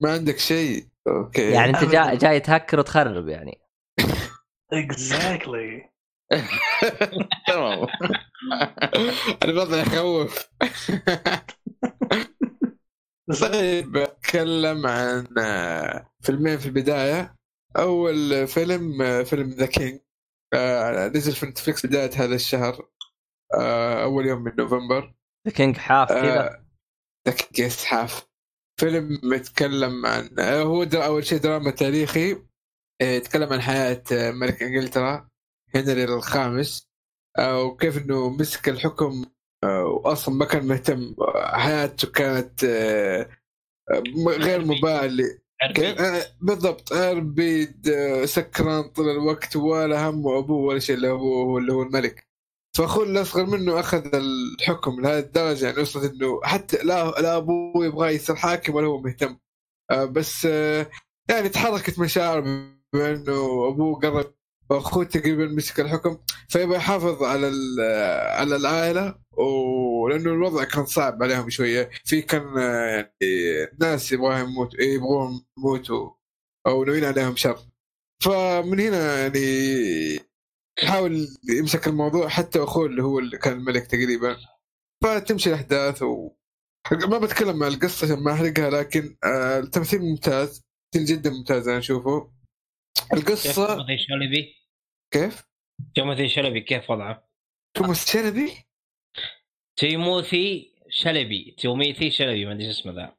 [0.02, 1.50] ما عندك شيء؟ okay.
[1.50, 2.16] يعني أنت جاي.
[2.16, 3.60] جاي تهكر وتخرب يعني.
[4.72, 5.90] exactly
[7.48, 7.86] تمام.
[9.44, 10.48] الوضع يخوف
[13.40, 17.34] طيب بتكلم عن آه، فيلمين في البداية.
[17.76, 20.00] أول فيلم آه، فيلم The King.
[21.14, 22.88] نزل في نتفلكس بداية هذا الشهر
[23.54, 25.14] آه، أول يوم من نوفمبر.
[25.46, 26.64] The King حاف كذا.
[27.28, 28.26] The King بس حاف
[28.80, 31.04] فيلم يتكلم عن آه، هو در...
[31.04, 32.32] أول شيء دراما تاريخي.
[33.00, 35.28] آه، يتكلم عن حياة آه، ملك إنجلترا
[35.74, 36.88] هنري الخامس.
[37.38, 39.34] آه، وكيف إنه مسك الحكم آه،
[40.04, 41.14] واصلا ما كان مهتم.
[41.20, 43.28] آه، حياته كانت آه،
[43.90, 45.38] آه، غير مبالي.
[45.78, 46.92] آه، بالضبط.
[46.92, 52.26] اربيد آه، سكران طول الوقت ولا همه أبوه ولا شيء اللي هو اللي هو الملك.
[52.76, 58.14] فأخوه الأصغر منه أخذ الحكم لهذه الدرجة يعني وصلت إنه حتى لا لا أبوه يبغى
[58.14, 59.36] يصير حاكم ولا هو مهتم.
[59.90, 60.86] آه، بس آه،
[61.30, 64.34] يعني تحركت مشاعر بما انه أبوه قرب
[64.70, 66.18] واخوه تقريبا مسك الحكم
[66.48, 67.46] فيبغى يحافظ على
[68.30, 71.90] على العائلة ولأنه الوضع كان صعب عليهم شوية.
[72.04, 73.10] في كان يعني
[73.80, 76.10] ناس يبغاهم يموتوا يبغون يموتوا
[76.66, 77.58] أو ناويين عليهم شر.
[78.24, 79.40] فمن هنا يعني
[80.82, 84.36] يحاول يمسك الموضوع حتى أخوه اللي هو اللي كان الملك تقريبا.
[85.04, 86.30] فتمشي الأحداث و
[86.92, 90.62] ما بتكلم عن القصة عشان ما أحرقها لكن آه، التمثيل ممتاز
[90.94, 92.33] تمثيل جدا ممتاز أنا أشوفه.
[92.98, 94.54] كيف القصة توماثي شلبي
[95.12, 95.44] كيف؟
[95.94, 97.28] توماثي شلبي كيف وضعه؟
[97.76, 98.52] توماس شلبي
[99.76, 103.16] تيموثي شلبي توميثي شلبي ما أدري اسمه ذا.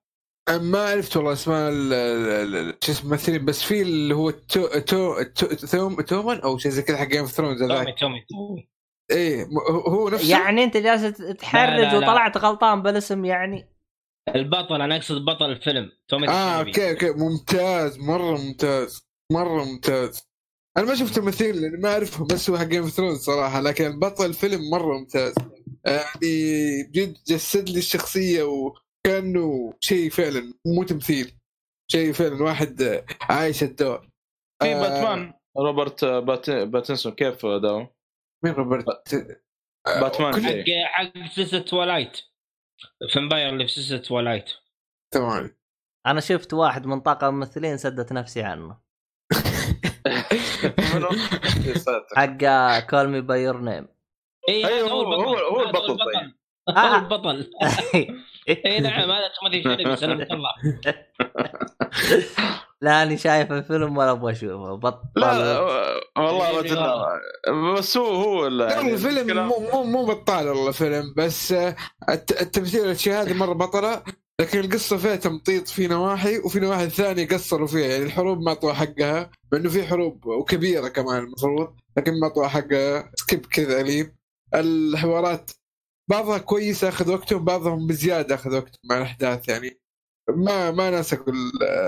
[0.50, 4.30] أنا ما عرفت والله اسماء ال- ال- ال- شو اسمه الممثلين بس في اللي هو
[4.30, 8.26] تو تو تو ثوم تومان أو شيء زي كذا حق جيم اوف ثرونز تومي تومي
[8.30, 8.70] تومي.
[9.12, 9.46] إيه
[9.88, 10.32] هو نفسه.
[10.40, 11.96] يعني أنت جالس تحرج.
[11.96, 13.70] وطلعت غلطان بالاسم يعني.
[14.36, 16.60] البطل أنا أقصد بطل الفيلم تومي آه.
[16.60, 17.12] okay okay.
[17.12, 19.05] ممتاز مرة ممتاز.
[19.32, 20.28] مرة ممتاز.
[20.78, 24.00] أنا ما شفت تمثيل لأني ما أعرفه بس هو حق Game of Thrones صراحة لكن
[24.00, 25.36] بطل الفيلم مرة ممتاز.
[25.86, 31.38] يعني بجد جسد لي الشخصية وكأنه شيء فعلا مو تمثيل
[31.92, 34.10] شيء فعلا واحد عايش الدور.
[34.64, 35.34] في آه، باتمان.
[35.58, 36.50] روبرت بات...
[36.50, 37.96] باتنسون كيف اداؤه؟
[38.44, 39.14] مين روبرت؟
[39.88, 40.86] آه، باتمان كل- شيء.
[40.86, 42.18] حق حق سلسله Twilight
[43.16, 44.46] Vampire اللي في سلسله Twilight
[45.14, 45.58] تمام.
[46.08, 48.85] أنا شفت واحد من طاقم الممثلين سدت نفسي عنه.
[52.18, 53.88] حق Call Me by Your Name
[54.50, 56.32] إي هذا هو هو- هو- هو هذا البطل طيب.
[56.78, 57.52] هو البطل.
[58.66, 60.50] إي نعم هذا تومي شيلبي سلمك الله.
[62.82, 64.76] لا اني شايف الفيلم ولا أبغى أشوفه.
[64.76, 65.00] بطل.
[65.16, 65.60] لا لا
[66.18, 66.78] والله رجل
[67.74, 71.76] بس هو هو يعني الفيلم مو مو مو بطال والله فيلم بس آه،
[72.10, 74.04] الت- التمثيل والأشياء هذه مرة بطلة.
[74.42, 78.74] لكن القصة فيها تمطيط في نواحي وفي نواحي ثانية قصروا فيها يعني الحروب ما اعطوها
[78.74, 84.16] حقها مع إنه في حروب وكبيرة كمان المفروض لكن ما اعطوها حقها سكيب كذا اليم
[84.54, 85.52] الحوارات
[86.10, 89.80] بعضها كويسه أخذ وقتهم بعضهم بزيادة أخذ وقتهم مع الأحداث يعني
[90.30, 90.90] ما ما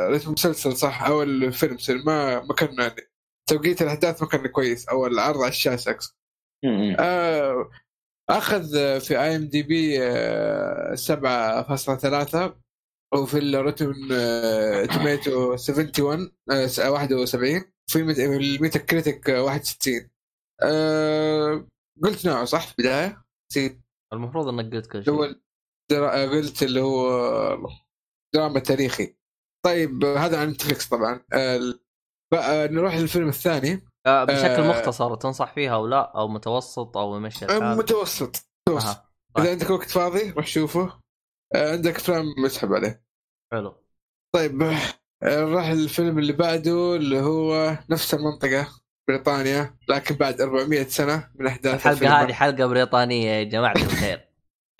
[0.10, 3.10] رتم المسلسل صح أو الفيلم ما ما كان يعني
[3.50, 6.14] توقيت الأحداث ما كان كويس أو العرض على الشاشة أقصد.
[7.00, 7.70] آه،
[8.30, 9.98] أخذ في IMDb
[10.96, 12.54] 7.3
[13.14, 13.94] وفي ال Rotten
[14.94, 20.10] Tomato 71 آه، 71 في ميت- ال Metacritic آه، 61
[20.64, 21.68] آه،
[22.04, 23.82] قلت نوعه صح؟ في البداية؟ نسيت.
[24.14, 25.36] المفروض إنك قلت كل شيء.
[25.92, 27.70] آه، قلت اللي هو
[28.36, 29.16] دراما تاريخي
[29.66, 31.26] طيب هذا عن نتفلكس طبعا.
[31.34, 31.60] آه،
[32.34, 33.82] بقى نروح للفيلم الثاني.
[34.08, 38.88] بشكل آه، مختصر تنصح فيها أو لا أو متوسط أو آه، الحال متوسط متوسط.
[38.88, 39.08] أها.
[39.40, 41.00] إذا عندك وقت فاضي روح شوفه
[41.56, 43.04] آه، عندك افلام اسحب عليه.
[43.54, 43.84] حلو.
[44.36, 44.76] طيب آه،
[45.24, 48.68] نروح للفيلم اللي بعده اللي هو نفس المنطقة
[49.10, 52.12] بريطانيا لكن بعد 400 سنة من أحداث الحلقة الفيلم.
[52.12, 54.28] هذه حلقة بريطانية يا جماعة الخير.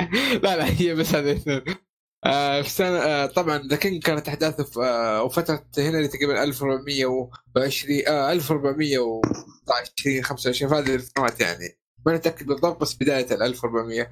[0.44, 1.87] لا لا هي بس هذه اثنين.
[2.26, 8.08] آه في سنة آه طبعا The King كانت أحداثه في آه وفترة هنري تقريبا 1420
[8.08, 11.80] آه 1419 25 في هذه السنوات يعني.
[12.06, 14.10] ما نتأكد بالضبط بس بداية ال 1400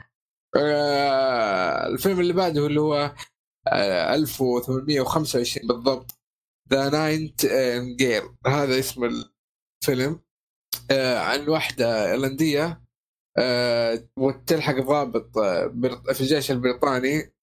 [0.58, 3.16] آه الفيلم اللي بعده اللي هو
[3.68, 6.12] آه 1825 بالضبط
[6.72, 9.04] The Nightingale هذا اسم
[9.84, 10.22] الفيلم.
[10.92, 12.82] عن واحدة إيرلندية
[13.38, 15.40] آه وتلحق ضابط
[16.14, 17.35] في الجيش البريطاني.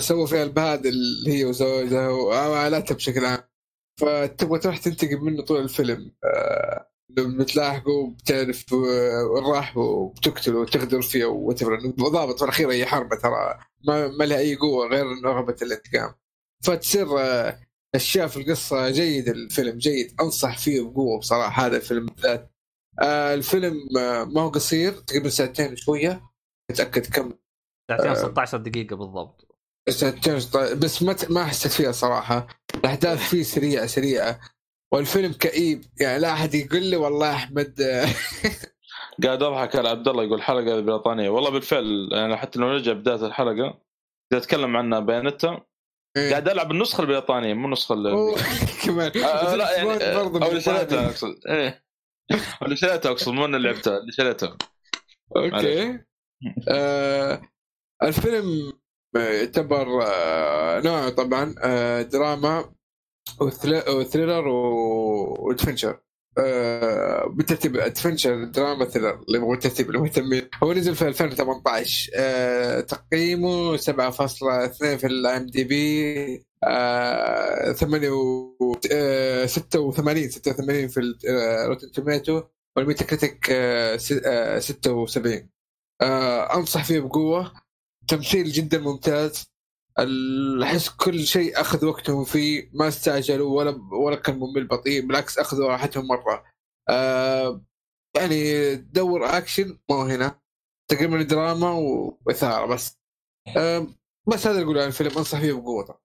[0.00, 3.38] سووا فيها البهادل اللي هي وزوجها وعائلتها بشكل عام.
[4.00, 6.12] فتبغى تروح تنتقم منه طول الفيلم.
[6.24, 12.86] آه لما بتلاحقه بتعرف آه، وين راح وبتقتله وتغدر فيه وتفر ضابط في الأخير هي
[12.86, 13.58] حرقة ترى.
[13.88, 16.14] ما, لها أي قوة غير رغبة الانتقام.
[16.64, 17.60] فتصير آه،
[17.94, 20.14] أشياء في القصة جيد الفيلم جيد.
[20.20, 22.52] أنصح فيه بقوة بصراحة هذا الفيلم بالذات.
[23.02, 26.22] آه الفيلم آه ما هو قصير تقريبا ساعتين وشوية.
[26.70, 27.32] أتأكد كم
[27.90, 28.14] ساعتين آه.
[28.14, 29.46] 16 دقيقة بالضبط.
[29.88, 30.34] ساعتين
[30.78, 32.46] بس ما ما حسيت فيها صراحة.
[32.74, 34.40] الأحداث فيه سريعة سريعة.
[34.92, 35.84] والفيلم كئيب.
[36.00, 38.06] يعني لا أحد يقول لي والله أحمد آه،
[39.24, 41.28] قاعد أضحك على عبد الله يقول حلقة بريطانية.
[41.30, 43.74] والله بالفعل يعني حتى لو نرجع بداية الحلقة قاعد
[44.42, 45.60] أتكلم عنها بايونيتا
[46.16, 47.94] قاعد ألعب النسخة البريطانية مو النسخة
[48.86, 49.12] كمان.
[49.24, 51.06] آه لا يعني برضه أو اللي شريتها.
[51.06, 51.34] أقصد.
[51.48, 51.84] إيه.
[52.32, 54.56] أو اللي شريتها أقصد مو اللي لعبتها اللي شريتها
[55.36, 55.98] okay.
[56.68, 57.42] آه
[58.02, 58.72] الفيلم
[59.16, 62.72] يعتبر آه نوعه طبعا آه دراما
[63.40, 66.00] و thriller و- و adventure.
[66.38, 73.76] آه بالترتيب adventure دراما thriller اللي هو الترتيب المهتمين هو نزل في 2018 آه تقييمه
[73.76, 76.44] 7.2 في ال IMDb.
[77.74, 78.10] 8
[79.46, 81.00] 86 86 في
[81.68, 82.42] Rotten Tomato
[82.76, 85.48] وال Metacritic آه، س- آه، 76
[86.02, 87.52] آه، انصح فيه بقوة.
[88.10, 89.50] تمثيل جدا ممتاز.
[90.62, 95.68] أحس كل شيء أخذ وقتهم فيه ما استعجلوا ولا ولا كان ممل بطيء بالعكس أخذوا
[95.68, 96.44] راحتهم مرة.
[96.88, 97.64] آه
[98.16, 100.40] يعني دور أكشن ما هو هنا.
[100.88, 101.70] تقريبا دراما
[102.26, 102.98] وإثارة بس.
[103.56, 103.86] آه
[104.26, 106.00] بس هذا اللي أقوله عن الفيلم أنصح فيه بقوه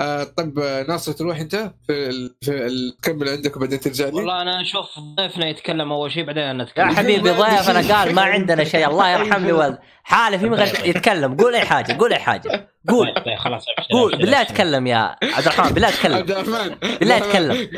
[0.00, 1.54] آه طيب آه، ناصر تروح أنت
[1.86, 2.34] في, ال...
[2.42, 2.96] في ال...
[3.02, 6.94] تكمل عندك وبعدين ترجع لي؟ والله أنا أشوف ضيفنا يتكلم أول شيء بعدين نتكلم يا
[6.94, 7.94] حبيبي ضيفنا.
[7.98, 9.78] قال ما عندنا شيء الله يرحم لي والد.
[10.02, 11.36] حالي في مغش يتكلم.
[11.36, 12.68] قول أي حاجة قول أي حاجة.
[12.88, 13.14] قول.
[13.14, 14.16] طيب طيب خلاص قول.
[14.18, 14.40] بالله.
[14.42, 16.74] اتكلم يا عبد الرحمن بالله عبد اتكلم الرحمن.
[17.00, 17.68] بالله اتكلم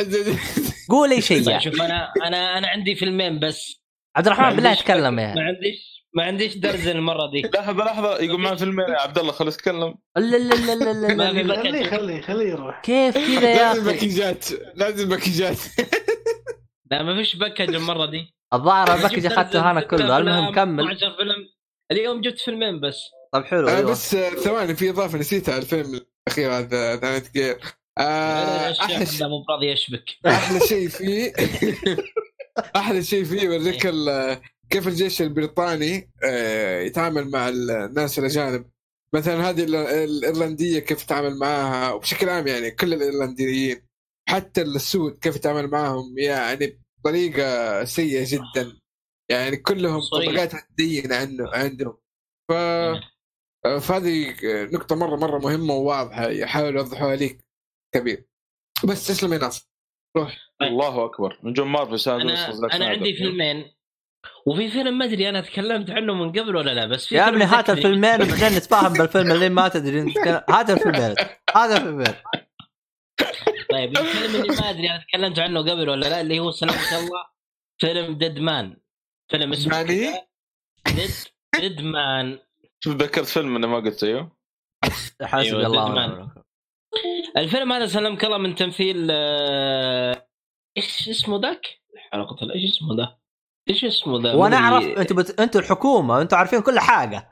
[0.90, 3.82] قول أي شيء طيب يا شوف أنا أنا أنا عندي فيلمين بس.
[4.16, 5.28] عبد الرحمن بالله عنديش تكلم ما يا.
[5.28, 7.42] عنديش ما عنديش درزن المرة دي.
[7.54, 9.94] لحظة لحظة يقول معي فيلمين يا عبد الله خلينا نتكلم.
[10.16, 11.54] لا لا لا لا لا ما في لا.
[11.54, 11.68] باكج.
[11.70, 12.80] خليه خليه خليه يروح.
[12.80, 15.58] كيف كذا يا لازم أخي؟ باكجات لازم باكجات
[16.90, 18.34] لا ما فيش باكج المرة دي.
[18.54, 20.84] الظاهر الباكج أخذته أنا كله المهم كمل.
[20.92, 21.48] 12 فيلم.
[21.92, 23.00] اليوم جبت فيلمين بس.
[23.32, 23.90] طيب حلو آه أيوه.
[23.90, 27.58] بس آه، ثواني في إضافة نسيتها على الفيلم الأخير هذا ذا جير
[27.98, 30.04] آه أحلى شيء مو براضي يشبك.
[30.26, 31.32] أحلى شيء فيه
[32.76, 34.40] أحلى شيء فيه يوريك ال-
[34.72, 38.70] كيف الجيش البريطاني آه، يتعامل مع الناس الاجانب
[39.14, 43.86] مثلا هذه ال- الإيرلندية كيف يتعامل معاها؟ وبشكل عام يعني كل الإيرلنديين
[44.28, 48.78] حتى السود كيف يتعامل معاهم؟ يعني بطريقة سيئة جدا.
[49.30, 50.00] يعني كلهم.
[50.12, 51.96] طبقات ماديه عنه عندهم.
[52.48, 52.52] ف
[53.80, 57.44] فهذه نقطة مرة مرة مهمة وواضحة يحاولوا يوضحوها ليك
[57.94, 58.24] كبير.
[58.84, 59.68] بس تسلم يا ناصر.
[60.16, 60.38] روح.
[60.62, 61.40] الله أكبر.
[61.44, 63.72] نجوم مارفل أنا أنا عندي فيلمين.
[64.46, 67.44] وفي فيلم ما أدري أنا تكلمت عنه من قبل ولا لا بس في يا ابني
[67.44, 67.70] هات.
[67.70, 71.14] الفيلمين وبعدين نتفاهم بالفيلم اللي ما تدري نتكلم- هات الفيلمين
[71.56, 72.14] هات الفيلمين
[73.70, 77.24] طيب الفيلم اللي ما أدري أنا تكلمت عنه قبل ولا لا اللي هو سلامة الله
[77.80, 78.76] فيلم Dead Man
[79.30, 79.82] فيلم اسمه.
[79.82, 80.14] Dead
[81.60, 82.38] Dead Man
[82.80, 84.36] شوف ذكرت فيلم أنا ما قلت أيوه
[85.22, 86.32] حسبي أيوة، الله.
[87.36, 90.28] الفيلم هذا سلمك الله من تمثيل آه،
[90.76, 91.66] إيش اسمه ذاك؟
[92.12, 93.18] حلقة إيش اسمه ذا؟
[93.70, 94.56] إيش اسمه ذا؟ وأنا.
[94.56, 95.40] أعرف أنتوا بت...
[95.40, 97.28] أنتوا الحكومة أنتوا عارفين كل حاجة.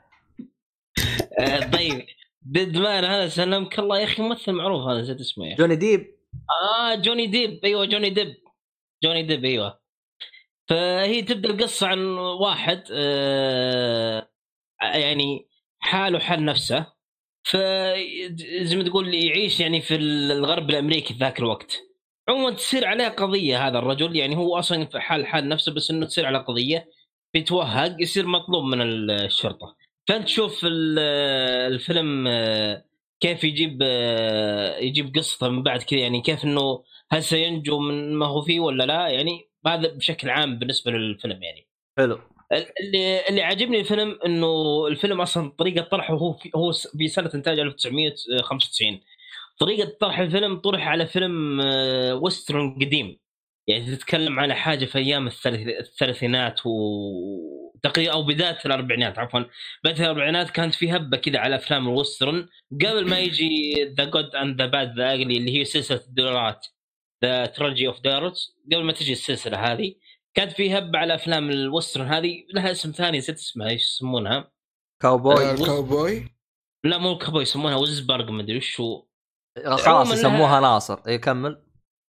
[1.39, 2.05] آه، طيب.
[2.41, 6.15] Dead Man هذا سلمك الله يا أخي ممثل معروف هذا نسيت اسمه يا جوني ديب.
[6.63, 7.59] آه جوني ديب.
[7.63, 8.35] أيوه جوني ديب.
[9.03, 9.81] جوني ديب أيوه.
[10.69, 14.29] فهي تبدأ القصة عن واحد آه
[14.81, 15.49] يعني
[15.79, 16.85] حاله حال نفسه.
[17.43, 17.57] ف
[18.61, 21.79] زي ما تقول يعيش يعني في الغرب الأمريكي في ذاك الوقت.
[22.31, 26.05] عموما تصير عليه قضية هذا الرجل يعني هو أصلا في حال حال نفسه بس إنه
[26.05, 26.89] تصير على قضية
[27.33, 28.81] بيتوهق يصير مطلوب من
[29.11, 29.75] الشرطة.
[30.07, 30.99] فأنت تشوف ال-
[31.73, 32.85] الفيلم آه،
[33.19, 38.25] كيف يجيب آه، يجيب قصته من بعد كذا يعني كيف إنه هل سينجو من ما
[38.25, 41.67] هو فيه ولا لا؟ يعني هذا بشكل عام بالنسبة للفيلم يعني.
[41.97, 42.19] حلو.
[42.81, 47.59] اللي اللي عاجبني الفيلم إنه الفيلم أصلا طريقة طرحه هو في هو في سنة إنتاج
[47.59, 49.01] 1995
[49.59, 53.17] طريقة طرح الفيلم طرح على فيلم آه، western قديم.
[53.67, 56.71] يعني تتكلم على حاجة في أيام الثلاث- الثلاثينات و
[57.83, 59.39] تقريبا أو بدايه الأربعينات عفوا.
[59.83, 64.35] بدايه الأربعينات كانت في هبة كذا على أفلام ال western قبل ما يجي The Good
[64.35, 66.67] and the Bad the اللي هي سلسلة الدولارات
[67.23, 69.95] ذا ترجي اوف دارتس قبل ما تجي السلسلة هذه
[70.33, 72.43] كانت في هبة على أفلام الوسترن هذه.
[72.53, 74.51] لها اسم ثاني نسيت اسمها إيش يسمونها؟
[75.01, 76.25] كاوبوي آه، كاوبوي
[76.83, 79.05] لا مو الكابوي يسمونها وزبرغ ما أدري وش هو
[79.65, 80.99] خلاص عموماً يسموها ناصر.
[81.07, 81.61] اي كمل.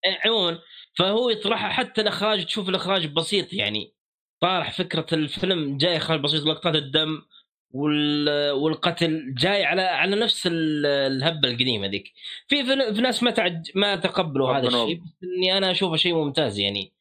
[0.05, 0.59] إيه، عموما.
[0.99, 3.95] فهو يطرحها حتى الإخراج تشوف الإخراج بسيط يعني.
[4.41, 7.23] طارح فكرة الفيلم جاي إخراج بسيط لقطات الدم
[7.71, 8.51] وال...
[8.51, 12.13] والقتل جاي على على نفس ال- الهبة القديمة ذيك.
[12.49, 12.65] في
[12.95, 13.71] في ناس ما تعج...
[13.75, 16.93] ما تقبلوا هذا الشيء بس إني أنا أشوفه شيء ممتاز يعني.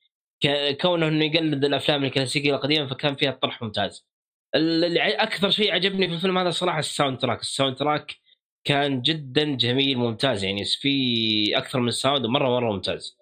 [0.44, 0.78] ك...
[0.82, 4.08] كونه إنه يقلد الأفلام الكلاسيكية القديمة فكان فيها طرح ممتاز.
[4.56, 7.40] اللي أكثر شيء عجبني في الفيلم هذا صراحة ال soundtrack.
[7.40, 8.16] ال soundtrack
[8.64, 10.44] كان جدا جميل ممتاز.
[10.44, 13.18] يعني في أكثر من sound ومره مرة ممتاز.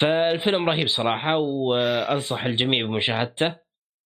[0.00, 3.56] فالفيلم رهيب صراحة وأنصح الجميع بمشاهدته.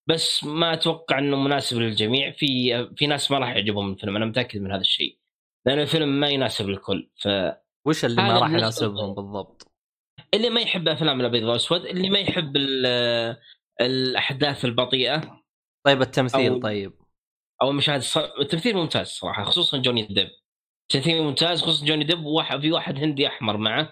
[0.09, 2.31] بس ما أتوقع إنه مناسب للجميع.
[2.31, 5.19] في في ناس ما راح يعجبهم الفيلم أنا متأكد من هذا الشيء.
[5.67, 7.11] لأن الفيلم ما يناسب الكل.
[7.17, 9.73] فاللي وش اللي ما راح يناسبهم بالضبط؟
[10.35, 13.37] ما يحب أفلام الأبيض والأسود اللي ما يحب ال-
[13.81, 15.43] الأحداث البطيئة.
[15.87, 16.93] طيب التمثيل أو- طيب.
[17.63, 20.29] أو المشاهد الص- التمثيل ممتاز صراحة خصوصا جوني ديب.
[20.89, 23.89] تمثيل ممتاز خصوصا جوني ديب وواحد في واحد هندي أحمر معه.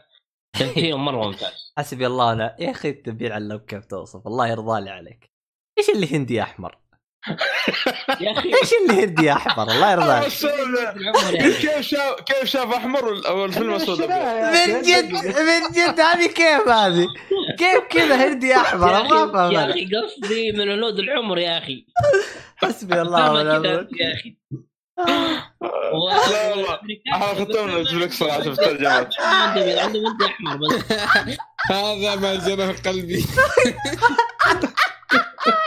[0.58, 1.72] تمثيله مرة ممتاز.
[1.78, 5.30] حسبي الله أنا يا أخي التبيع علمك كيف توصف؟ الله يرضى لي عليك.
[5.78, 6.78] إيش اللي هندي أحمر؟
[8.20, 8.48] يا أخي.
[8.54, 10.32] إيش اللي هندي أحمر؟ الله يرضى عليك.
[10.44, 11.52] العمر يعني.
[11.52, 16.68] كيف شاف كيف شاف أحمر وال- أو الفيلم اسود؟ من جد من جد هذه كيف
[16.68, 17.06] هذه؟
[17.58, 21.86] كيف كذا هندي أحمر؟ يا ما أخي قصدي من هنود العمر يا أخي.
[22.62, 24.00] حسبي الله ونعم الوكيل.
[24.00, 24.36] يا أخي.
[25.60, 26.76] لا والله.
[27.34, 30.92] ختمنا نتفلكس صراحة في الترجمات عندهم احمر بس
[31.70, 33.24] هذا ما في قلبي.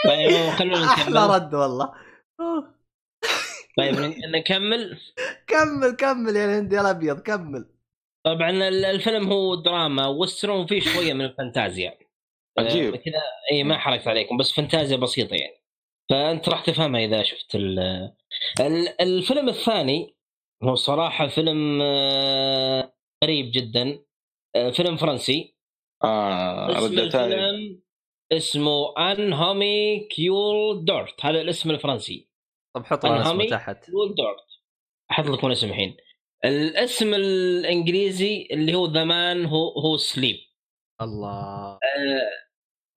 [0.07, 1.93] طيب خلونا أحلى نكمل رد والله.
[3.77, 3.95] طيب
[4.35, 4.99] نكمل؟
[5.47, 7.65] كمل كمل يا الهندي الأبيض كمل.
[8.25, 11.97] طبعا ال- الفيلم هو دراما western وفيه شوية من الفانتازيا.
[12.59, 12.93] عجيب.
[12.93, 15.63] آه، كذا اي ما حركت عليكم بس فانتازيا بسيطة يعني.
[16.09, 18.13] فأنت راح تفهمها إذا شفت ال-
[19.01, 20.15] الفيلم الثاني
[20.63, 22.93] هو صراحة فيلم آه،
[23.23, 23.99] غريب جدا.
[24.55, 25.55] آه، فيلم فرنسي.
[26.03, 27.81] آه اسم الفيلم
[28.31, 32.29] اسمه انهومي كيول دورت هذا الاسم الفرنسي.
[32.75, 34.45] طب حط لنا اسمه؟ تحت كيول دورت
[35.11, 35.97] أحط لكم الاسم الحين.
[36.45, 40.35] الاسم الإنجليزي اللي هو ذا مان هو هو سليب
[41.01, 41.79] الله.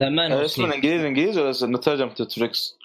[0.02, 2.75] ذا مان هو اسمه سليب الإنجليزي إنجليزي ولا نترجم نتفلكس؟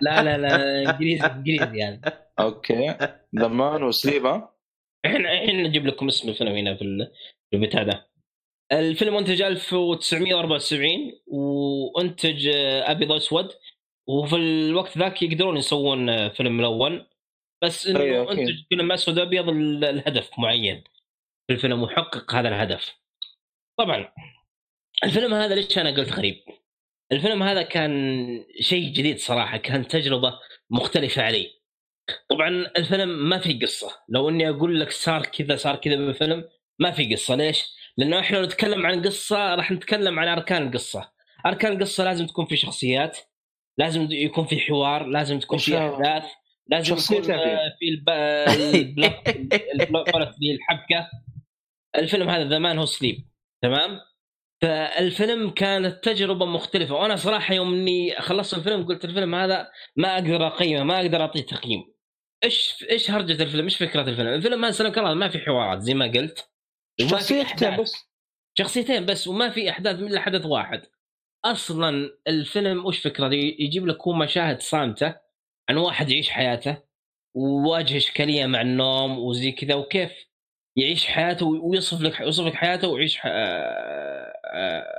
[0.00, 2.00] لا لا لا إنجليزي إنجليزي يعني.
[2.38, 2.96] أوكي.
[3.36, 4.26] ذمان وسليب؟
[5.06, 7.12] إحنا الحين نجيب لكم اسم الفيلم هنا في ال-
[7.50, 8.08] في البتاع ده
[8.72, 12.48] الفيلم منتج 1974 وأنتج
[12.86, 13.52] ابيض واسود
[14.08, 17.06] وفي الوقت ذاك يقدرون يسوون فيلم ملون.
[17.64, 18.32] بس إنه أيوة،.
[18.32, 20.84] أنتج فيلم اسود ابيض ال- الهدف معين.
[21.46, 22.94] في الفيلم وحقق هذا الهدف.
[23.78, 24.12] طبعا
[25.04, 26.36] الفيلم هذا ليش أنا قلت غريب؟
[27.12, 30.38] الفيلم هذا كان شيء جديد صراحة كان تجربة
[30.70, 31.50] مختلفة علي
[32.30, 33.90] طبعا الفيلم ما في قصة.
[34.08, 36.44] لو إني أقول لك صار كذا صار كذا بالفيلم
[36.78, 37.34] ما في قصة.
[37.34, 37.64] ليش؟
[37.96, 41.12] لأنه إحنا نتكلم عن قصة راح نتكلم عن أركان القصة
[41.46, 43.18] أركان القصة لازم تكون في شخصيات
[43.78, 45.78] لازم يكون في حوار لازم تكون في.
[45.94, 46.24] أحداث
[46.66, 47.30] لازم يكون.
[47.30, 48.10] آه، في الب...
[49.80, 50.08] البلوت
[50.54, 51.10] الحبكة.
[51.96, 53.28] الفيلم هذا ذا مان هو سليب
[53.62, 54.00] تمام؟
[54.66, 60.46] فالفيلم كانت تجربة مختلفة وأنا صراحة يوم إني خلصت الفيلم قلت الفيلم هذا ما أقدر
[60.46, 61.84] أقيمه ما أقدر أعطيه تقييم.
[62.44, 65.94] إيش إيش هرجة الفيلم؟ إيش فكرة الفيلم؟ الفيلم هذا سلام الله ما في حوارات زي
[65.94, 66.50] ما قلت.
[67.00, 67.80] شخصيتين أحداث.
[67.80, 67.94] بس.
[68.58, 70.82] شخصيتين بس وما في أحداث إلا حدث واحد.
[71.44, 75.16] أصلا الفيلم وش فكرته يجيب لك هو مشاهد صامتة
[75.68, 76.82] عن واحد يعيش حياته
[77.34, 80.25] وواجه إشكالية مع النوم وزي كذا وكيف
[80.76, 83.18] يعيش حياته ويوصف لك يوصف لك حياته ويعيش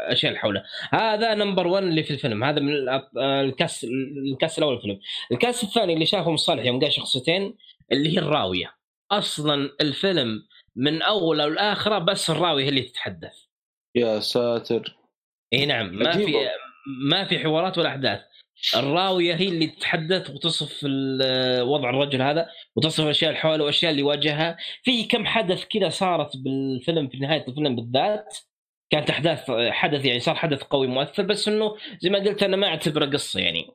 [0.10, 0.64] أشياء اللي حوله.
[0.91, 2.44] هذا number 1 اللي في الفيلم.
[2.44, 2.74] هذا من
[3.18, 3.86] ال cast
[4.34, 4.99] ال cast الأول في الفيلم.
[5.32, 7.58] ال cast الثاني اللي شافه مصالح يوم قال شخصيتين
[7.91, 8.74] اللي هي الراوية.
[9.12, 13.34] أصلا الفيلم من أوله لآخره بس الراوية هي اللي تتحدث.
[13.95, 14.98] يا ساتر.
[15.54, 16.49] إي نعم ما في.
[17.10, 18.20] ما في حوارات ولا أحداث.
[18.76, 20.84] الراويه هي اللي تتحدث وتصف
[21.62, 24.58] وضع الرجل هذا وتصف الأشياء اللي حوله والأشياء اللي واجهها.
[24.84, 28.38] في كم حدث كذا صارت بالفيلم في نهاية الفيلم بالذات.
[28.90, 32.68] كانت احداث حدث يعني صار حدث قوي مؤثر بس إنه زي ما قلت أنا ما
[32.68, 33.68] أعتبره قصة يعني.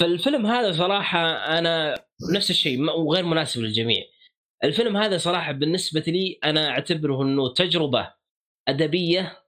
[0.00, 1.18] فالفيلم هذا صراحة
[1.58, 1.94] أنا
[2.34, 4.02] نفس الشيء وغير مناسب للجميع.
[4.64, 8.12] الفيلم هذا صراحة بالنسبة لي أنا أعتبره إنه تجربة
[8.68, 9.42] أدبية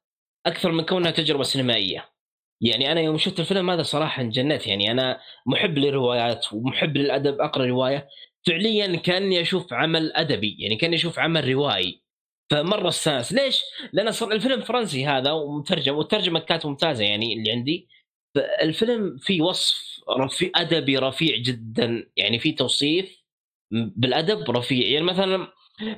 [0.47, 2.18] أكثر من كونها تجربة سينمائية.
[2.61, 7.67] يعني أنا يوم شفت الفيلم هذا صراحة انجنت يعني أنا محب للروايات ومحب للأدب أقرأ
[7.67, 8.09] رواية.
[8.47, 12.03] فعليا كأني أشوف عمل أدبي يعني كأني أشوف عمل روائي.
[12.51, 13.63] فمرة استانس ليش؟
[13.93, 17.89] لأن صار الفيلم فرنسي هذا ومترجم والترجمة كانت ممتازة يعني اللي عندي.
[18.35, 23.23] فالفيلم فيه وصف رفيع أدبي رفيع جدا يعني في توصيف
[23.71, 24.87] بالأدب رفيع.
[24.87, 25.49] يعني مثلا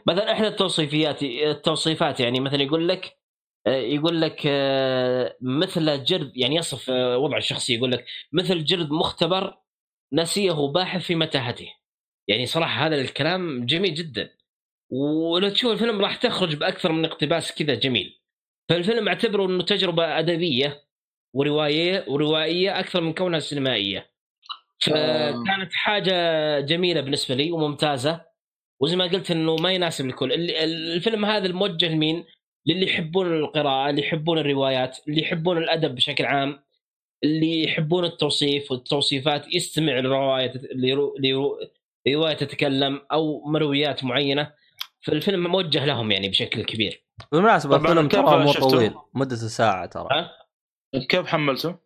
[0.06, 3.19] مثلا إحدى التوصيفيات التوصيفات يعني مثلا يقول لك
[3.66, 9.58] يقول لك آه، مثل جرد يعني يصف آه، وضع الشخصي يقول لك مثل جرد مختبر
[10.12, 11.68] نسيه باحث في متاهته.
[12.28, 14.30] يعني صراحة هذا الكلام جميل جدا.
[14.90, 18.20] ولو تشوف الفيلم راح تخرج بأكثر من اقتباس كذا جميل.
[18.68, 20.84] فالفيلم اعتبره إنه تجربة أدبية
[21.34, 24.10] ورواية وروائيه أكثر من كونها سينمائية.
[24.80, 26.12] فكانت حاجة
[26.60, 28.24] جميلة بالنسبة لي وممتازة.
[28.80, 30.32] وزي ما قلت إنه ما يناسب الكل.
[30.32, 32.24] الفيلم هذا الموجه لمين؟
[32.66, 36.62] للي يحبون القراءة اللي يحبون الروايات اللي يحبون الأدب بشكل عام
[37.24, 41.58] اللي يحبون التوصيف والتوصيفات يستمع لرواية لرو- لرو-
[42.08, 44.52] رواية تتكلم أو مرويات معينة
[45.00, 50.30] فالفيلم موجه لهم يعني بشكل كبير بالمناسبة الفيلم ترى مو؟ طويل مدته ساعة ترى؟
[51.08, 51.76] كيف حملته؟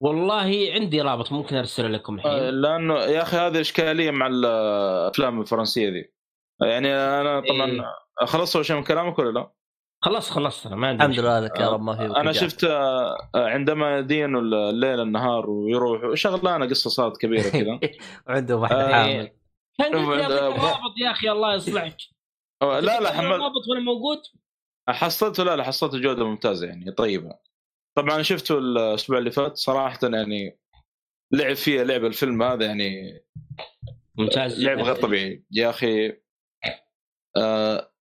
[0.00, 5.40] والله عندي رابط ممكن ارسله لكم آه، الحين لأنه يا أخي هذه إشكالية مع الأفلام
[5.40, 6.12] الفرنسية ذي
[6.62, 8.26] يعني أنا طبعا إيه.
[8.26, 9.50] خلصت شيء من كلامك ولا لا؟
[10.04, 11.18] خلاص خلصت أنا ما عندي الحمد.
[11.18, 16.66] لله لك يا رب ما في أنا شفت آه، عندما يدين الليل النهار ويروح شغلانة
[16.66, 17.80] قصة صارت كبيرة كذا.
[18.28, 19.30] عنده واحدة آه، حامل
[19.78, 21.96] كان الرابط يا أخي الله يصلحك.
[22.62, 24.18] لا لا حمل حمل الرابط ولا موجود؟
[24.88, 27.38] حصلته؟ لا لا حصلته جودة ممتازة يعني طيبة.
[27.98, 30.58] طبعا شفته الأسبوع اللي فات صراحة يعني
[31.32, 33.20] لعب فيها لعب الفيلم هذا يعني
[34.18, 34.64] ممتاز.
[34.64, 34.78] لعب.
[34.78, 35.44] غير طبيعي.
[35.52, 36.12] يا أخي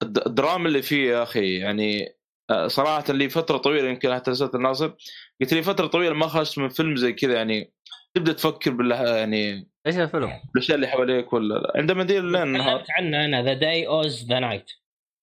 [0.04, 2.18] الدراما اللي فيه يا أخي يعني
[2.50, 4.94] آه، صراحة لي فترة طويلة يمكن حتى رسالة الناصر
[5.42, 7.74] قلت لي فترة طويلة ما خرجت من فيلم زي كذا يعني
[8.14, 13.26] تبدأ تفكر بال يعني إيش الفيلم؟ الاشياء اللي حواليك ولا عندما يدير الليل النهار عنه
[13.26, 14.72] أنا ذا داي اوز ذا نايت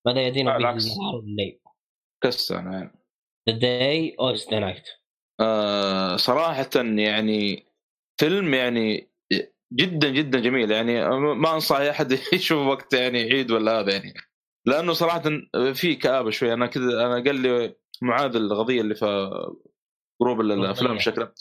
[0.07, 0.85] ماذا يدين به بالعكس.
[0.85, 1.61] النهار والليل
[2.51, 2.91] أنا يعني.
[3.51, 4.89] ذا داي اوز ذا نايت
[5.41, 7.67] آه صراحة يعني
[8.21, 9.14] فيلم يعني
[9.73, 10.71] جدا جدا جميل.
[10.71, 14.15] يعني ما أنصح اي أحد يشوف وقت يعني عيد ولا هذا يعني.
[14.67, 15.23] لأنه صراحة
[15.75, 16.53] في كآبة شوي.
[16.53, 19.31] أنا كذا أنا قال لي معاذ القضية اللي في
[20.23, 21.23] group ال- الأفلام بشكل.
[21.23, 21.33] قال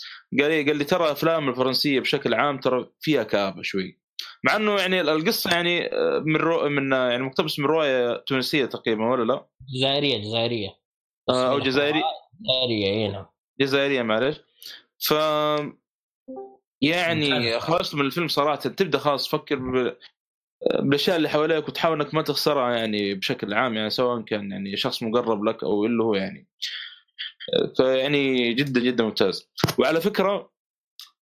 [0.51, 3.99] لي قال لي ترى الأفلام الفرنسية بشكل عام ترى فيها كآبة شوي.
[4.43, 8.65] مع إنه يعني القصة يعني آه، من رو من آه، يعني مقتبس من رواية تونسية
[8.65, 9.47] تقريبا ولا لا؟
[9.77, 10.69] جزائرية جزائرية.
[11.29, 12.01] آه، أو جزائري.
[12.41, 13.25] جزائرية اي نعم.
[13.59, 14.41] جزائرية معلش
[15.07, 15.13] ف
[16.83, 17.59] يعني.
[17.59, 23.13] خلصت من الفيلم صراحة تبدأ خلاص تفكر بالأشياء اللي حواليك وتحاول إنك ما تخسرها يعني
[23.13, 26.47] بشكل عام يعني سواء كان يعني شخص مقرب لك أو اللي هو يعني.
[27.77, 29.51] فيعني جدا جدا ممتاز.
[29.79, 30.51] وعلى فكرة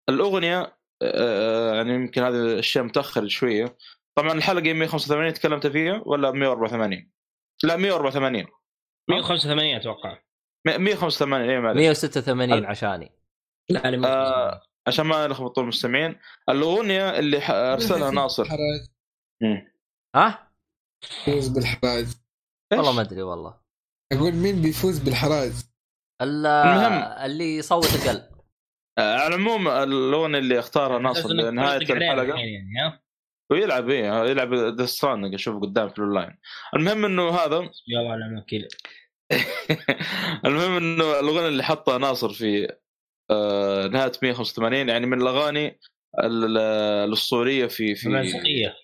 [0.09, 3.77] الأغنية آه، يعني يمكن هذه الأشياء متاخر شوية.
[4.15, 7.11] طبعا الحلقة 185 تكلمت فيها؟ ولا 184
[7.63, 8.45] لا 184
[9.09, 10.17] 185 أتوقع.
[10.67, 11.77] 185 اي معلش.
[11.77, 13.11] 186 عشاني.
[13.69, 16.19] لا أنا آه، عشان ما نلخبط المستمعين.
[16.49, 18.47] الأغنية اللي أرسلها ناصر.
[20.15, 20.51] ها؟
[21.03, 22.05] يفوز بالحراج
[22.73, 23.61] والله؟ ما أدري والله.
[24.13, 25.51] أقول مين بيفوز بالحراج
[26.21, 27.25] ال- المهم.
[27.25, 28.31] اللي يصوت أقل
[28.97, 32.23] آه، على العموم الأغنية اللي اختارها ناصر لنهاية الحلقة.
[32.23, 33.01] يعني
[33.51, 36.37] ويلعب إيه يلعب ذا ستراندنج أشوف قدام في الاونلاين
[36.75, 37.55] المهم إنه هذا
[37.87, 38.41] يا الله على
[40.45, 42.75] المهم إنه الأغنية اللي حطها ناصر في
[43.91, 45.79] نهاية 185 يعني من الأغاني
[46.23, 46.57] ال-
[47.07, 48.75] الأسطورية في في مزقيه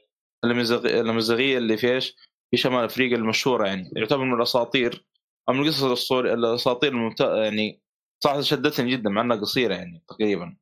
[0.45, 2.15] المزغ- المزغيه اللي في إيش؟
[2.51, 3.91] في شمال أفريقيا المشهورة يعني.
[3.95, 5.05] يعتبر من الأساطير.
[5.49, 7.81] أو من القصص الاسطوريه الأساطير الممتازه يعني
[8.23, 10.57] صراحة شدتني جدا مع إنها قصيرة يعني تقريبا.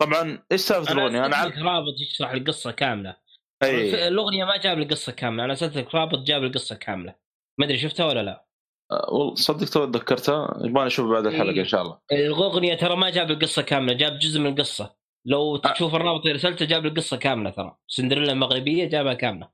[0.00, 3.16] طبعا إيش سالفة الأغنية؟ أنا عارف رابط يشرح القصة كاملة.
[3.62, 4.08] أي.
[4.08, 5.44] الأغنية ما جاب القصة كاملة.
[5.44, 7.14] أنا ارسلت رابط جاب القصة كاملة.
[7.58, 8.49] ما أدري شفتها ولا لا؟ آه،
[9.12, 11.60] والله صدق تو تذكرتها؟ يبغى أشوف بعد الحلقة إيه.
[11.60, 11.98] إن شاء الله.
[12.12, 14.94] الأغنية ترى ما جاب القصة كاملة جاب جزء من القصة.
[15.26, 17.76] لو تشوف الرابط اللي ارسلته جاب القصة كاملة ترى.
[17.88, 19.48] سندريلا المغربية جابها كاملة.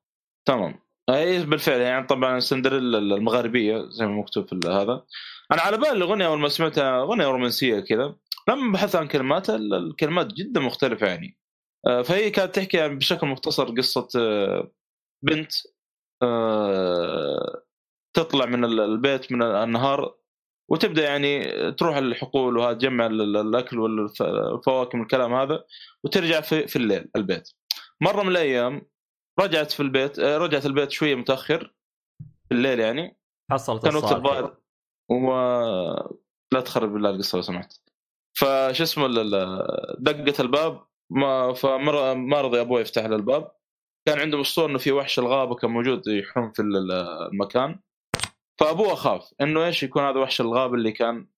[0.48, 0.80] تمام.
[1.10, 5.04] اي بالفعل يعني طبعا سندريلا المغربية زي ما مكتوب في هذا.
[5.52, 8.16] أنا على بالي الأغنية أول ما سمعتها أغنية رومانسية كذا.
[8.48, 11.38] لما بحثت عن كلماتها ال- الكلمات جدا مختلفة يعني.
[11.86, 14.70] آه، فهي كانت تحكي يعني بشكل مختصر قصة آه،
[15.22, 15.52] بنت
[16.22, 17.62] آه،
[18.16, 20.14] تطلع من ال- البيت من النهار
[20.70, 25.64] وتبدأ يعني تروح الحقول وهذا تجمع ال- ال- الأكل والفواكه والكلام هذا
[26.04, 27.48] وترجع في, في الليل البيت.
[28.00, 28.82] مرة من الأيام
[29.40, 31.74] رجعت في البيت رجعت البيت شوية متأخر
[32.48, 33.18] في الليل يعني.
[33.50, 34.12] حصلت كان وقت.
[34.12, 34.56] الظهر
[35.10, 35.30] و
[36.52, 37.72] لا تخرب بالله القصة لو سمحت.
[38.38, 39.06] فش اسمه
[39.98, 43.52] دقت الباب ما فمر ما رضي أبوي يفتح له الباب.
[44.08, 47.80] كان عنده اسطوره إنه في وحش الغابة كان موجود يحوم في ال- ال- المكان.
[48.58, 51.28] فأبوه خاف إنه إيش يكون هذا وحش الغابه اللي كان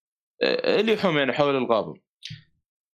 [0.42, 1.94] آه، اللي يحوم يعني حول الغابة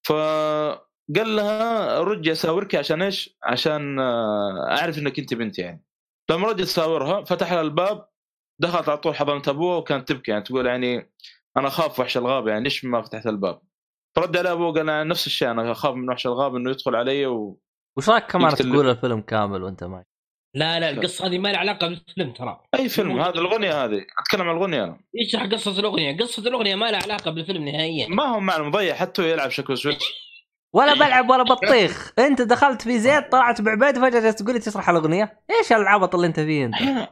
[0.05, 5.83] فقال لها رجي اساورك عشان إيش؟ عشان آه، أعرف إنك أنت بنتي يعني
[6.31, 8.09] لما رجت تساورها فتح لها الباب
[8.59, 11.13] دخلت على طول حضنت أبوها وكانت تبكي يعني تقول يعني
[11.57, 13.61] أنا أخاف وحش الغابه يعني ليش ما فتحت الباب؟
[14.15, 17.59] فرد عليها أبوه قال نفس الشيء أنا أخاف من وحش الغابه إنه يدخل علي و...
[17.97, 20.05] وش رأيك كمان تقول الفيلم كامل وأنت معي؟
[20.55, 22.61] لا لا القصة هذه ما لها علاقة بالفيلم ترى.
[22.75, 24.05] أي فيلم؟ هذا الأغنية هذه.
[24.19, 24.83] أتكلم عن الأغنية.
[24.83, 26.17] أنا يشرح قصة الأغنية.
[26.17, 28.07] قصة الأغنية ما لها علاقة بالفيلم نهائيا.
[28.07, 30.05] ما هو معنى مضيع حتى يلعب شكل سويتش
[30.73, 32.13] ولا بلعب ولا بطيخ.
[32.19, 35.39] أنت دخلت في زيت طلعت بعبيد فجأة جالس تقول لي تشرح الأغنية.
[35.59, 37.09] إيش العبط اللي أنت فيه أنت؟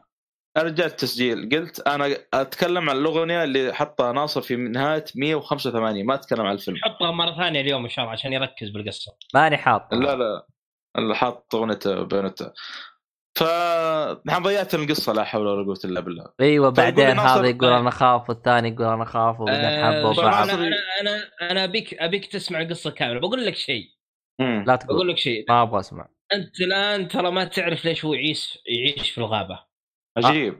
[0.57, 6.45] رجعت تسجيل قلت أنا أتكلم عن الأغنية اللي حطها ناصر في نهاية 185 ما أتكلم
[6.45, 6.77] عن الفيلم.
[6.84, 9.11] حطها مرة ثانية اليوم إن شاء الله عشان يركز بالقصة.
[9.34, 9.93] ماني حاط.
[9.93, 10.45] لا لا
[10.97, 12.53] اللي حاط اغنيه بيونتا
[13.35, 13.43] ف
[14.25, 16.25] نحن ضيعت القصة لا حول ولا قوة إلا بالله.
[16.41, 20.23] أيوه طيب بعدين هذا يقول أنا اخاف والثاني يقول أنا اخاف وبعدين آه، حبوا شوف،
[20.25, 20.49] بعض.
[20.49, 20.67] أنا
[21.01, 23.19] أنا أنا ابيك أبيك تسمع القصة كاملة.
[23.19, 23.85] بقول لك شيء.
[24.39, 25.45] لا بقول تقول لك شيء.
[25.49, 26.07] ما أبغى أسمع.
[26.33, 29.59] أنت الآن ترى ما تعرف ليش هو يعيش يعيش في الغابة.
[30.17, 30.59] عجيب.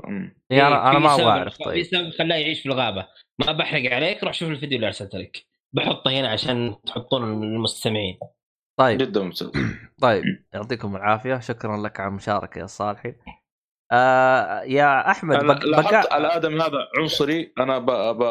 [0.52, 3.08] إيه أنا ما أبغى أعرف في طيب سبب خلاه يعيش في الغابة.
[3.46, 8.20] ما بحرق عليك روح شوف الفيديو اللي ارسلته لك بحطه هنا عشان تحطونه للمستمعين
[8.82, 8.98] طيب.
[8.98, 9.52] جدا ممتاز.
[10.02, 11.40] طيب يعطيكم العافية.
[11.40, 13.16] شكرا لك على المشاركة يا صالحي.
[13.92, 15.66] آه يا أحمد بق...
[15.66, 17.54] لاحظت بقى الادم هذا عنصري.
[17.60, 17.86] أنا ب...
[18.18, 18.24] ب...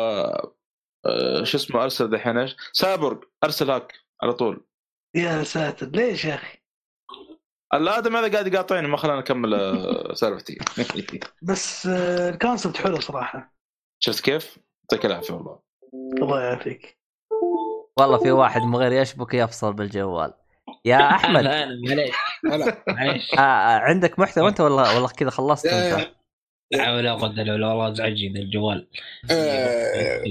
[1.06, 4.66] آه، شو اسمه أرسل دحين إيش؟ سابورغ أرسل هاك على طول.
[5.16, 6.58] يا ساتر ليش يا أخي؟
[7.74, 10.58] الادم هذا قاعد يقاطعني ما خلاني أكمل آه، سالفتي.
[11.42, 13.54] بس آه، الكونسبت حلو صراحة.
[14.02, 15.60] شفت كيف؟ يعطيك العافية والله.
[16.22, 16.98] الله يعافيك.
[17.98, 20.39] والله في واحد من غير يشبك يفصل بالجوال.
[20.84, 21.44] يا أحمد.
[22.88, 23.34] معليش.
[23.34, 26.10] آه آه، عندك محتوى أنت ولا والله كذا خلصت أنت؟
[26.72, 26.84] لا.
[26.84, 28.88] حول ولا قوة إلا بالله والله ازعجني ذا الجوال.
[29.30, 30.24] آه،.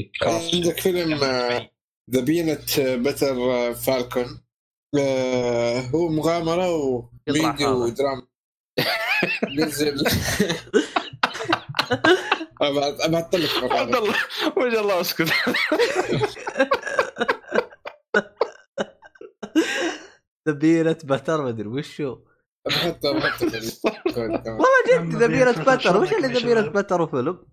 [0.53, 1.19] عندك فيلم
[2.11, 3.35] ذا بينت بتر
[3.73, 4.41] فالكون
[5.95, 7.83] هو مغامرة وفيديو.
[7.83, 8.27] ودراما.
[9.57, 10.03] نزل
[12.61, 14.15] ابى أطلق عبد الله
[14.57, 15.33] وجه الله أسكت.
[20.49, 22.17] ذبيرة بتر مدري وشو.
[22.67, 23.61] بحطه بحطه.
[24.45, 26.77] والله جد بيفرق بتر وش اللي شباب.
[26.77, 27.45] بتر وفيلم؟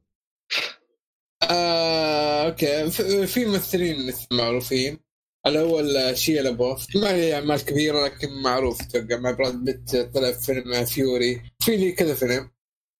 [1.50, 2.90] آه، أوكي.
[2.90, 4.98] ف- في ممثلين معروفين.
[5.46, 10.40] الأول شيا لابوف ما هي أعمال كبيرة لكن معروف أتوقع مع براد بيت طلع في
[10.40, 11.42] فيلم فيوري.
[11.60, 12.50] في لي كذا فيلم.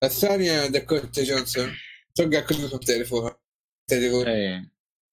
[0.05, 1.73] الثانية داكوتا جونسون.
[2.12, 3.36] أتوقع كلكم تعرفوها.
[3.90, 4.70] تعرفون اي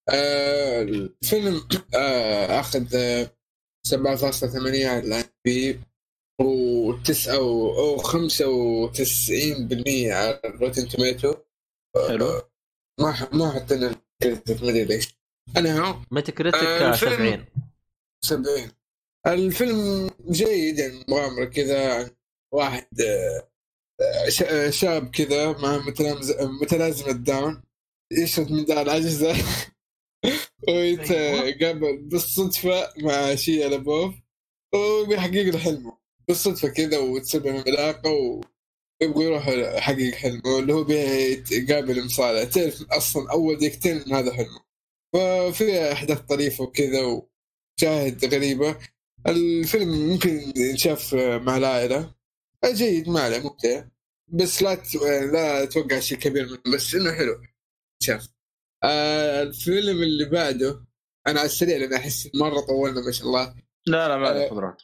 [0.09, 1.61] آه الفيلم
[1.95, 3.35] آه أخذ آه
[3.87, 5.79] 7.8 على الان بي
[6.41, 8.11] و9 أو أو 95%
[10.11, 11.33] على Rotten Tomatoes
[12.07, 12.41] حلو
[12.99, 15.15] ما ح- ما حطينا ال critic ما ادري ليش.
[15.57, 17.45] أنا Metacritic آه، الفيلم- 70
[18.25, 18.71] 70
[19.27, 22.09] الفيلم جيد يعني مغامرة كذا عن
[22.53, 23.49] واحد آه،
[24.45, 25.77] آه، شاب كذا مع
[26.61, 27.63] متلازمة داون
[28.11, 29.33] يشرد من دار العجزة
[30.67, 34.13] ويتقابل بالصدفة مع شيا لابوف
[34.73, 38.11] وبيحقق له حلمه بالصدفة كذا وتصير بينهم علاقة
[39.01, 44.63] ويبغى يروح يحقق حلمه اللي هو بيقابل مصارع تعرف أصلا أول دقيقتين إن هذا حلمه.
[45.13, 48.77] ففي أحداث طريفة وكذا وشاهد غريبة.
[49.27, 52.13] الفيلم ممكن ينشاف مع العائلة.
[52.65, 53.85] جيد ما عليه ممتع.
[54.27, 54.83] بس لا.
[55.31, 57.41] لا أتوقع شيء كبير منه بس إنه حلو.
[58.03, 58.32] شاف.
[58.83, 60.85] آه الفيلم اللي بعده
[61.27, 63.55] أنا على السريع لأن أحس مرة طولنا ما شاء الله.
[63.87, 64.81] لا لا ما آه، عليك قدرات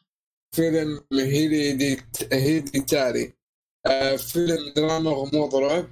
[0.55, 3.33] فيلم Heredit- Hereditary
[3.87, 5.87] آه فيلم دراما غموض رعب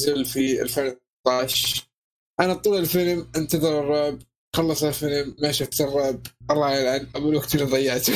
[0.00, 1.82] نزل في 2013
[2.40, 4.18] أنا طول الفيلم أنتظر الرعب
[4.56, 6.20] خلص الفيلم ما شفت الرعب.
[6.50, 8.12] الله يلعن أبو الوقت اللي ضيعته.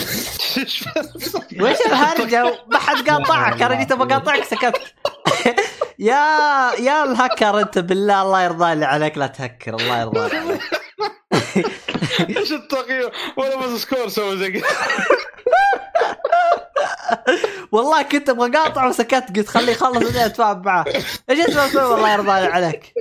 [0.56, 4.74] وش الهرجة؟ ما حد قاطعك أنا جيت بقاطعك سكت.
[6.00, 10.62] يا يا الهكر انت بالله الله يرضى لي عليك لا تهكر الله يرضى لي عليك.
[12.36, 14.68] إيش التغيير؟ ولا Discord سوى زي كذا.
[17.72, 20.84] والله كنت أبغى اقاطع وسكت قلت خليه يخلص بعدين أتفاهم معاه
[21.30, 22.94] إيش اسمه الفيلم الله يرضى لي عليك.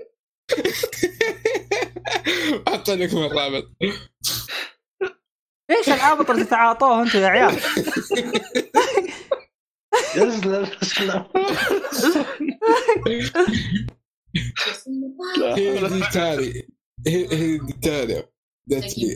[2.68, 3.64] أحط لكم الرابط.
[5.72, 7.60] إيش العابط اللي تتعاطوه أنتم يا عيال؟
[15.46, 16.68] هيريديتاري
[17.08, 18.24] هيريديتاري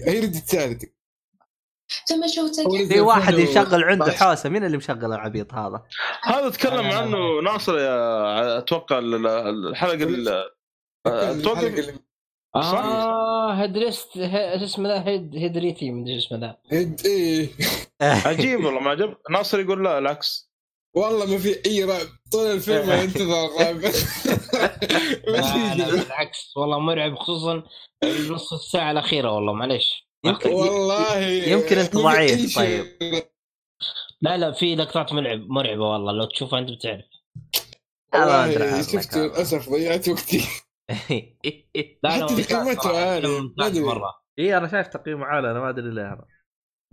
[0.07, 0.75] هيريديتاري
[2.07, 2.87] تم شوتك.
[2.93, 4.11] في واحد يشغل عنده.
[4.11, 5.83] حوسة مين اللي مشغل العبيط هذا؟
[6.23, 10.49] هذا تكلم عنه ناصر يا أتوقع ال- ال- الحلقة ال-
[11.07, 11.71] أتوقع
[12.55, 13.53] آه.
[13.53, 16.57] هيدريست ه- شو اسمه ذا؟ هيد هيدريتي مدري شو اسمه ذا.
[16.71, 17.49] هيد إيه.
[18.27, 19.15] عجيب والله ما عجب.
[19.31, 20.52] ناصر يقول لا العكس.
[20.95, 22.07] والله ما في أي رعب.
[22.31, 23.75] طول الفيلم انتظر الرعب
[25.25, 27.63] بالعكس والله مرعب خصوصا
[28.03, 30.07] نص الساعة الأخيرة والله معليش.
[30.25, 31.19] يمكن والله.
[31.19, 32.85] يمكن في ضعيف، شيء.
[34.21, 37.05] لا لا في لقطات مرعب مرعبة والله لو تشوفها أنت بتعرف.
[38.13, 39.25] والله شفت هذا.
[39.27, 40.41] للأسف ضيعت وقتي.
[42.03, 43.13] لا حتى تقييماته
[43.59, 43.79] أدري.
[43.79, 44.13] مرة.
[44.39, 46.25] اي أنا شايف تقييمه عالي أنا ما أدري ليه أنا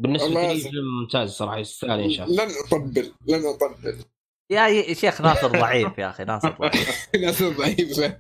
[0.01, 4.05] بالنسبة لي فيلم ممتاز صراحة يستاهل ينشاف لن أطبل لن أطبل.
[4.51, 7.09] يا شيخ ناصر ضعيف يا أخي ناصر ضعيف.
[7.23, 8.19] ناس ضعيفه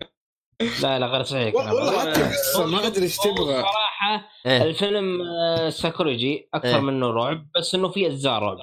[0.82, 1.54] لا لا غير صحيح.
[1.54, 2.00] والله.
[2.00, 3.62] حتى القصة ما أدري إيش تبغى.
[3.62, 4.62] صراحة إيه.
[4.62, 6.80] الفيلم آه، سايكولوجي أكثر إيه.
[6.80, 8.58] منه رعب بس إنه في أجزاء رعب.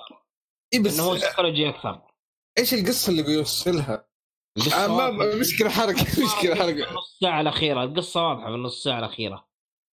[0.74, 2.02] إيه بس إنه هو سايكولوجي أكثر.
[2.58, 4.08] إيش القصة اللي بيوصلها؟
[4.76, 5.36] آه، ما.
[5.36, 6.90] مشكلة حركة مشكلة حركة.
[6.90, 7.84] النص ساعة الأخيرة.
[7.84, 9.47] القصة واضحة في النص ساعة الأخيرة.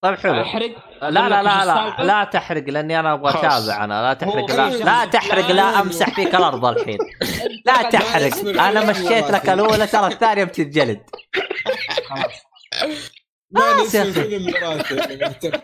[0.04, 0.42] طيب حلو.
[0.42, 0.70] أحرق؟
[1.02, 3.30] لا لا لا لا؟ لا تحرق لأني أنا أبغى.
[3.30, 4.02] اتابع أنا.
[4.02, 4.70] لا تحرق لا.
[4.70, 6.98] لا تحرق لا أمسح فيك الأرض الحين.
[7.66, 8.48] لا تحرق.
[8.48, 11.00] أنا مشيت لك الاولى ترى الثانية بتتجلد.
[12.08, 12.32] خلاص.
[13.50, 14.12] مهتم.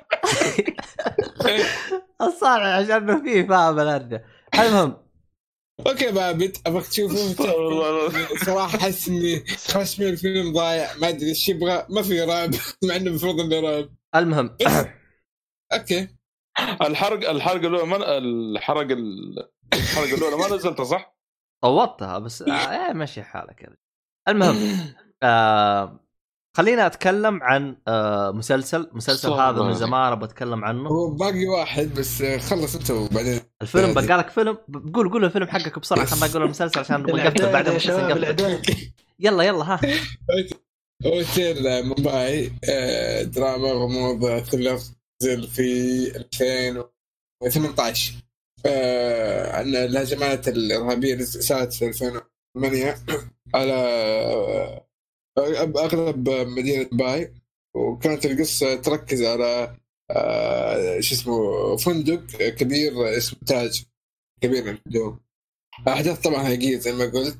[2.22, 4.96] الصالح عشان فيه فاهم الهرجه المهم.
[5.86, 7.44] أوكي بابد أبغاك تشوفه.
[8.44, 10.88] صراحة أحس إني خش من الفيلم ضايع.
[11.00, 11.86] ما أدري إيش يبغى.
[11.90, 12.50] ما في رعب.
[12.84, 13.88] مع إنه المفروض إنه رعب.
[14.14, 14.56] المهم
[15.72, 16.08] أوكي.
[16.82, 21.16] الحرق الحلقة الاولى ما الحرق ال- الحلقة الاولى ما نزلتها صح؟
[21.62, 23.76] طوطتها بس آه إيه، مشي حالك كذا
[24.28, 24.56] المهم
[25.22, 26.00] آه
[26.56, 28.90] خلينا أتكلم عن آه مسلسل.
[28.92, 29.72] مسلسل هذا من.
[29.72, 30.88] زمان بتكلم عنه.
[30.88, 33.40] هو باقي واحد بس خلص أنت وبعدين.
[33.62, 34.58] الفيلم بقالك فيلم
[34.94, 37.78] قول قول الفيلم حقك بسرعة عشان ما أقول المسلسل عشان نبغى نقفل بعدين
[39.20, 39.80] يلا يلا ها.
[41.06, 44.80] Hotel Mumbai آه، دراما غموض thriller
[45.22, 45.62] نزل في
[46.16, 48.14] 2018
[48.66, 52.94] آه، عن الهجمات الإرهابية اللي صارت في 2008
[53.54, 53.72] على
[55.38, 57.34] آه، أغلب مدينة مومباي
[57.76, 59.76] وكانت القصة تركز على
[61.00, 63.84] شو اسمه فندق كبير اسمه تاج
[64.42, 65.20] كبير عندهم.
[65.88, 67.38] أحداث طبعا حقيقيه زي ما قلت.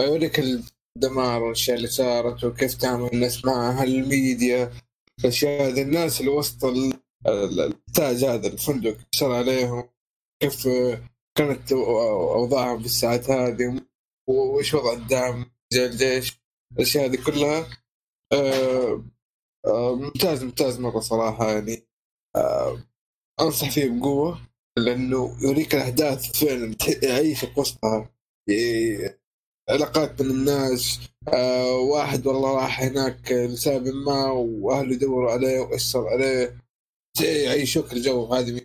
[0.00, 0.40] يوريك
[0.96, 4.72] الدمار والأشياء اللي صارت وكيف تعامل الناس معها الميديا
[5.20, 6.92] الاشياء هذه الناس اللي وسط ال-
[7.26, 9.88] ال- التاج هذا الفندق شر عليهم
[10.42, 10.68] كيف
[11.38, 13.80] كانت أوضاعهم في الساعات هذه
[14.28, 16.40] وايش وضع الدعم زي الجيش
[16.76, 17.66] الأشياء هذه كلها
[18.32, 19.04] آه،
[19.66, 21.86] آه، ممتاز ممتاز مرة صراحة يعني.
[22.36, 22.78] آه،
[23.40, 24.40] أنصح فيه بقوة
[24.78, 28.10] لأنه يوريك الأحداث فعلا يعيشك وسطها
[29.70, 36.62] علاقات بين الناس آه واحد والله راح هناك لسبب ما وأهله يدوروا عليه صار عليه.
[37.20, 38.60] يعيشوك الجو هذه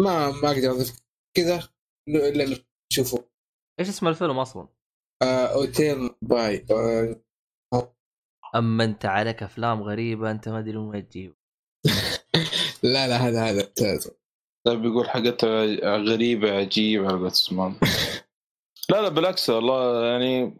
[0.00, 1.00] ما ما أقدر أضيف
[1.36, 1.68] كذا
[2.08, 2.56] إلا
[2.90, 3.18] تشوفوا
[3.80, 4.68] إيش اسم الفيلم أصلا؟
[5.22, 6.66] آه Hotel Mumbai.
[6.70, 7.16] آه
[8.54, 11.34] أما أنت عليك أفلام غريبة أنت ما أدري وين تجيب.
[12.82, 14.10] لا لا هذا هذا ممتاز.
[14.66, 15.64] طيب بيقول حاجتها
[15.96, 17.18] غريبة عجيبة على
[18.90, 20.54] لا لا بالعكس والله يعني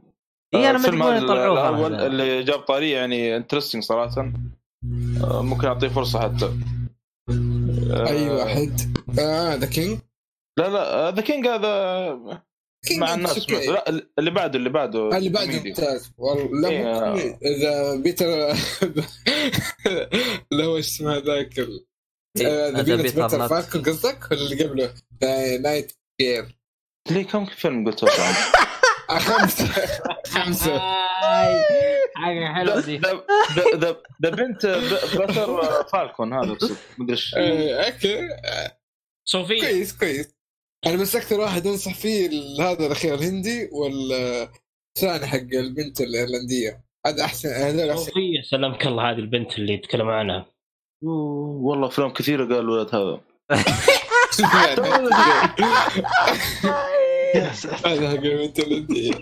[0.55, 2.07] إي أنا ما يطلعوها الأول هذا.
[2.07, 4.33] اللي جاب طاريه يعني interesting صراحة
[5.25, 6.45] آه، ممكن اعطيه فرصة حتى
[7.91, 8.81] آه، اي واحد
[9.19, 9.99] آه ذا كينج
[10.59, 12.15] لا لا ذا كينج هذا
[12.99, 13.51] مع الناس.
[13.51, 13.89] لا
[14.19, 15.63] اللي بعده اللي بعده اللي بعده.
[15.65, 17.39] ممتاز والله لا إيه.
[17.43, 18.27] إذا بيتر
[20.53, 23.49] اللي هو إيش اسمه آه، ذا بيتر.
[23.49, 26.64] فالكون قصدك ولا اللي قبله؟ آه، نايت جير
[27.11, 28.37] ليه كم فيلم قلت عنه؟
[29.11, 29.67] آه، خمسة.
[30.27, 30.79] خمسه
[32.15, 33.01] حاجة حلوة دي.
[33.75, 33.97] The
[34.31, 36.57] Peanut Butter Falcon هذا
[36.99, 37.35] مدري إيش.
[37.35, 38.29] آه، أوكي.
[39.25, 39.61] صوفيا.
[39.61, 40.35] كويس كويس.
[40.87, 47.49] أنا بس أكثر واحد أنصح فيه هذا الأخير الهندي والثاني حق البنت الايرلنديه هذا احسن
[47.49, 48.05] هذول أحسن.
[48.05, 50.47] صوفيا سلمك الله هذه البنت اللي يتكلم عنها.
[51.03, 53.21] والله أفلام كثيرة قال الولد هذا.
[57.35, 59.13] هذا الايرلنديه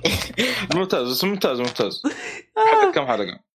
[0.75, 1.61] ممتاز بس ممتاز.
[1.61, 2.03] ممتاز
[2.57, 3.41] حلقة كم حلقة؟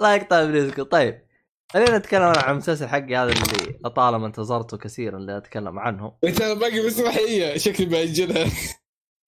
[0.00, 1.28] الله يقطع برزقه طيب
[1.72, 6.86] خلينا نتكلم عن المسلسل حقي هذا اللي لطالما انتظرته كثيرا اللي اتكلم عنه ترى باقي
[6.86, 7.58] مسرحية.
[7.58, 8.50] شكلي بأجلها.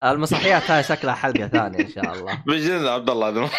[0.05, 2.43] المسرحيات هاي شكلها حلقة ثانية إن شاء الله.
[2.47, 3.51] بيجلد عبد الله.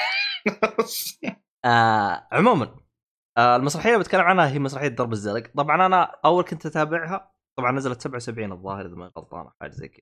[1.66, 2.91] آه عموما آه
[3.38, 5.44] المسرحية اللي بتكلم عنها هي مسرحية درب الزلق.
[5.58, 10.02] طبعا أنا أول كنت أتابعها طبعا نزلت 77 الظاهر إذا ما غلطان حاجة زي كذا.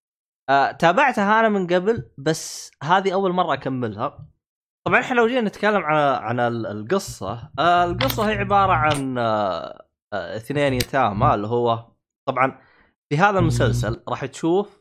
[0.49, 4.27] آه تابعتها أنا من قبل بس هذه أول مرة أكملها.
[4.87, 9.87] طبعا إحنا لو جينا نتكلم عن عن ال- القصة آه القصة هي عبارة عن آه
[10.13, 11.91] آه اثنين يتامى اللي هو
[12.27, 12.61] طبعا
[13.09, 14.79] في هذا المسلسل راح تشوف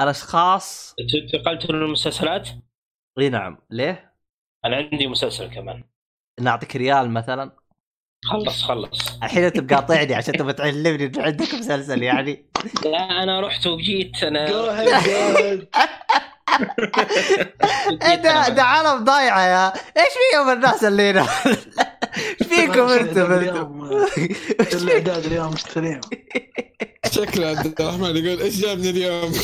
[0.00, 2.48] الأشخاص انت انتقلت للمسلسلات
[3.18, 3.58] إي نعم.
[3.70, 4.14] ليه؟
[4.64, 5.84] أنا عندي مسلسل كمان.
[6.40, 7.56] نعطيك ريال مثلا.
[8.30, 9.18] خلص خلص.
[9.22, 12.46] الحين انت بقاطعني عشان تبغى تعلمني انه عندك مسلسل يعني.
[12.84, 14.46] لا أنا رحت وجيت أنا
[18.14, 19.66] ده ده عالم ضايعه يا.
[19.72, 21.22] إيش فيهم الناس اللي هنا؟
[22.40, 23.32] إيش فيكم أنتم؟
[24.72, 26.00] الاعداد اليوم مستلم
[27.12, 29.32] شكله عبد الرحمن يقول إيش جابني اليوم؟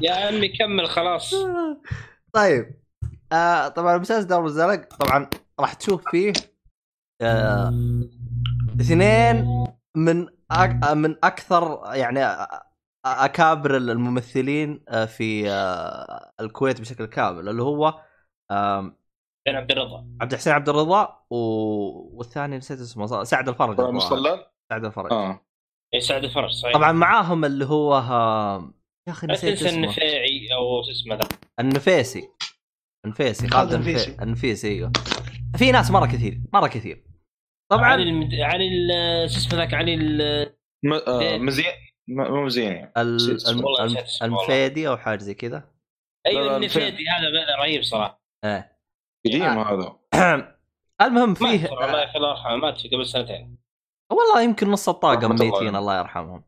[0.00, 1.34] يا عمي كمل خلاص.
[2.32, 2.80] طيب.
[3.32, 5.30] آه طبعا مسلسل دار الزلق طبعا
[5.60, 6.32] راح تشوف فيه
[7.22, 7.68] آه
[8.80, 9.66] اثنين
[9.96, 12.60] من أك من أكثر يعني أ-
[13.06, 18.00] أكابر الممثلين آه، في آه، الكويت بشكل كامل اللي هو
[19.48, 20.06] عبد الرضا.
[20.20, 21.36] عبد الحسين عبد الرضا و...
[22.18, 23.76] والثاني نسيت اسمه سعد الفرج؟
[24.70, 25.12] سعد الفرج.
[25.12, 25.40] آه.
[25.94, 26.74] يسعد الفرج صحيح.
[26.74, 28.74] طبعا معاهم اللي هو آه،
[29.08, 29.84] يا أخي لا نسيت تنسى اسمه.
[29.84, 31.28] النفاعي أو شو اسمه ذا.
[31.60, 32.28] النفيسي.
[33.04, 33.72] النفيسي خالد.
[33.72, 34.92] النفيسي النفيسي إيوه.
[35.56, 37.04] في ناس مرة كثير مرة كثير.
[37.70, 38.34] طبعا علي المد...
[38.34, 40.46] علي ال- شو اسمه ذاك علي ال...
[40.84, 41.74] م- آه، مزيان.
[42.08, 42.72] مو مزيان.
[42.72, 43.52] يعني ال- نسيت اسمه.
[43.52, 44.42] الم- والله الم- نسيت اسمه والله.
[44.42, 45.70] الفيدي أو حاجة زي كذا.
[46.26, 47.04] أيوه النفيدي.
[47.08, 48.22] هذا رهيب صراحة.
[48.44, 48.78] إيه.
[49.26, 49.74] قديم آه.
[49.74, 49.96] هذا.
[51.02, 53.58] المهم فيه الله يخليه يرحمه مات قبل سنتين.
[54.12, 55.76] والله يمكن نص الطاقم ميتين.
[55.76, 56.44] الله يرحمهم.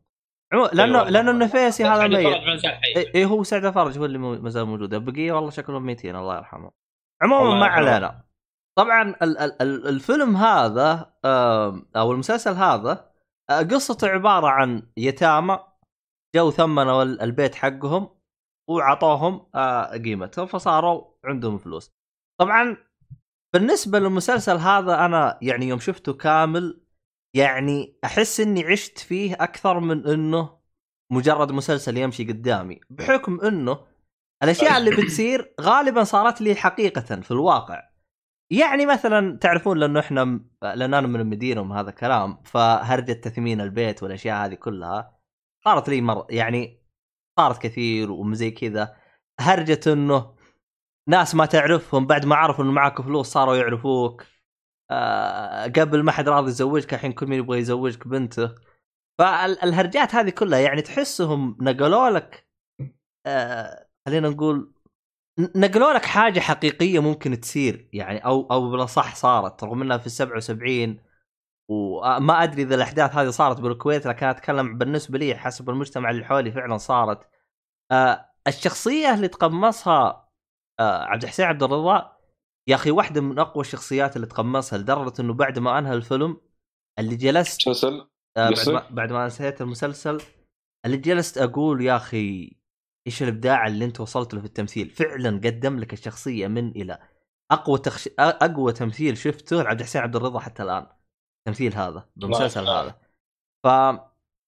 [0.53, 0.69] عمو...
[0.73, 1.09] لأنه أيوة.
[1.09, 2.15] لأنه النفيسي هذا ميت.
[2.17, 4.93] اي إيه هو سعد الفرج هو اللي ما زال موجود.
[4.93, 6.71] البقية والله شكلهم ميتين الله يرحمه.
[7.23, 7.65] عموما ما.
[7.65, 8.23] علينا.
[8.77, 11.13] طبعا ال- ال- ال- الفيلم هذا
[11.95, 13.11] أو المسلسل هذا
[13.49, 15.59] آه، قصته عبارة عن يتامى
[16.35, 18.09] جو ثمنوا ال- البيت حقهم
[18.69, 21.91] وعطوهم آه، قيمته فصاروا عندهم فلوس.
[22.39, 22.77] طبعا
[23.53, 26.82] بالنسبة للمسلسل هذا أنا يعني يوم شفته كامل
[27.33, 30.59] يعني أحس إني عشت فيه أكثر من إنه
[31.11, 33.79] مجرد مسلسل يمشي قدامي بحكم إنه
[34.43, 37.89] الأشياء اللي بتصير غالبا صارت لي حقيقة في الواقع.
[38.51, 44.03] يعني مثلا تعرفون لأنه إحنا لأن أنا من المدينة ومن هذا الكلام فهرجة تثمين البيت
[44.03, 45.19] والأشياء هذه كلها
[45.65, 46.83] صارت لي مر يعني
[47.39, 48.95] صارت كثير وزي كذا.
[49.39, 50.35] هرجة إنه
[51.09, 54.23] ناس ما تعرفهم بعد ما عرفوا إنه معك فلوس صاروا يعرفوك.
[55.75, 58.55] قبل ما حد راضي يزوجك الحين كل مين يبغى يزوجك بنته.
[59.19, 62.47] فالهرجات هذه كلها يعني تحسهم نقلوا لك
[63.25, 64.73] آه خلينا نقول
[65.55, 70.11] نقلوا لك حاجة حقيقية ممكن تصير يعني أو أو بالأصح صارت رغم إنها في ال
[70.11, 70.99] 77
[71.69, 76.51] وما أدري إذا الأحداث هذه صارت بالكويت لكن أتكلم بالنسبة لي حسب المجتمع اللي حولي
[76.51, 77.29] فعلا صارت.
[77.91, 80.29] آه الشخصية اللي تقمصها
[80.79, 82.12] آه عبد الحسين عبد الرضا
[82.67, 86.37] يا أخي واحدة من أقوى الشخصيات اللي تقمصها لدرجة إنه بعد ما أنهى الفيلم
[86.99, 88.07] اللي جلست مسلسل
[88.37, 90.21] آه بعد؟ ما بعد ما انتهيت المسلسل
[90.85, 92.55] اللي جلست أقول يا أخي
[93.07, 96.99] إيش الإبداع اللي أنت وصلت له في التمثيل فعلا قدم لك الشخصية من إلى
[97.51, 98.09] أقوى تخش...
[98.19, 100.87] أقوى تمثيل شفته لعبد الحسين عبد الرضا حتى الآن
[101.39, 102.67] التمثيل هذا بالمسلسل.
[102.67, 102.95] هذا
[103.63, 103.67] ف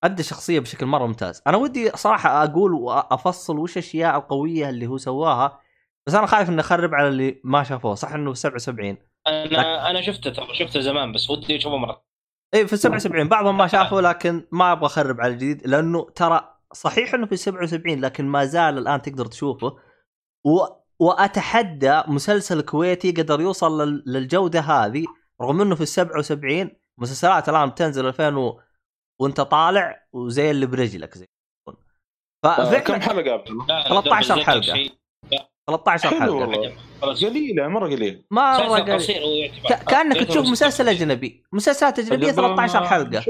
[0.03, 4.97] أدى الشخصية بشكل مرة ممتاز أنا ودي صراحة أقول وافصل وش الاشياء القويه اللي هو
[4.97, 5.59] سواها
[6.07, 10.29] بس أنا خايف إني أخرب على اللي ما شافوه صح إنه 77 أنا أنا شفته
[10.29, 12.05] ترى شفته زمان بس ودي أشوفه مرة
[12.53, 16.09] اي إيه، في ال 77 بعضهم ما شافوا لكن ما أبغى أخرب على الجديد لأنه
[16.09, 19.77] ترى صحيح إنه في ال 77 لكن ما زال الآن تقدر تشوفه
[20.45, 20.65] و...
[20.99, 24.03] وأتحدى مسلسل كويتي قدر يوصل لل...
[24.07, 25.05] للجودة هذه
[25.41, 28.61] رغم إنه في ال 77 مسلسلات الآن بتنزل 2000 و...
[29.21, 31.25] وأنت طالع وزي اللي برجلك زي
[32.45, 34.61] آه كم ففعلا حلقة الله؟ لا، 13 دبل زد حلقة.
[34.61, 35.04] شيء.
[35.67, 36.73] 13 حلو حلقة.
[37.01, 38.95] قليلة مرة قليل مرة مسلسل قليل.
[38.95, 39.83] قصير هو يعتبر ك...
[39.83, 41.43] كأنك تشوف مسلسل أجنبي.
[41.53, 43.23] مسلسلات أجنبية 13 حلقة.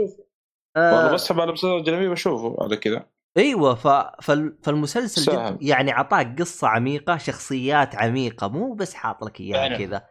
[0.76, 3.06] آه، والله بسحب على مسلسل أجنبي بشوفه على كذا.
[3.38, 3.88] أيوه ف...
[4.22, 4.58] فال...
[4.64, 5.54] فالمسلسل سهل.
[5.56, 9.78] جد يعني اعطاك قصة عميقة شخصيات عميقة مو بس حاط لك اياها.
[9.78, 10.06] كذا.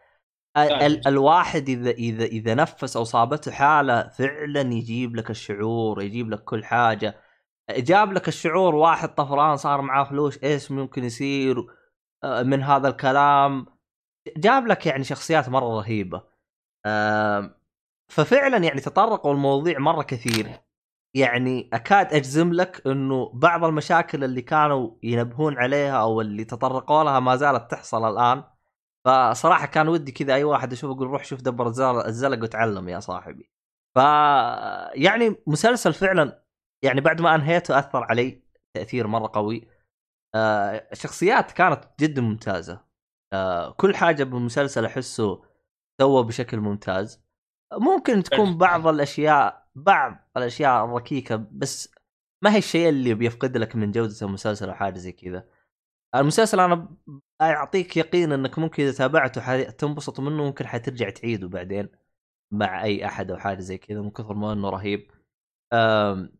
[0.56, 1.08] ال...
[1.08, 6.64] الواحد اذا اذا إذا نفس أو صابته حالة فعلا يجيب لك الشعور يجيب لك كل
[6.64, 7.23] حاجة.
[7.70, 11.66] جاب لك الشعور واحد طفران صار معاه فلوس إيش ممكن يصير؟
[12.24, 13.66] آه، من هذا الكلام.
[14.36, 16.22] جاب لك يعني شخصيات مرة رهيبة.
[18.12, 20.50] ففعلا يعني تطرقوا المواضيع مرة كثير.
[21.14, 27.20] يعني أكاد أجزم لك إنه بعض المشاكل اللي كانوا ينبهون عليها أو اللي تطرقوا لها
[27.20, 28.44] ما زالت تحصل الآن.
[29.04, 33.00] فصراحة كان ودي كذا أي واحد اشوفه يقول روح شوف دبر الزل- الزلق وتعلم يا
[33.00, 33.50] صاحبي.
[33.94, 33.98] ف
[34.94, 36.43] يعني مسلسل فعلا
[36.84, 38.42] يعني بعد ما انهيته اثر علي
[38.76, 39.68] تأثير مرة قوي.
[40.34, 42.84] آه، الشخصيات كانت جدا ممتازة.
[43.32, 45.42] آه، كل حاجة بالمسلسل أحسه
[46.00, 47.24] سوى بشكل ممتاز.
[47.72, 51.94] ممكن تكون بعض الأشياء بعض الأشياء الركيكة بس
[52.44, 55.48] ما هي الشيء اللي بيفقد لك من جودة المسلسل أو حاجة زي كذا.
[56.14, 56.88] المسلسل أنا
[57.42, 61.88] أعطيك يقين إنك ممكن إذا تابعته ح- تنبسط منه ممكن حترجع تعيده بعدين
[62.52, 65.10] مع أي أحد أو حاجة زي كذا من كثر ما إنه رهيب.
[65.72, 66.32] أم،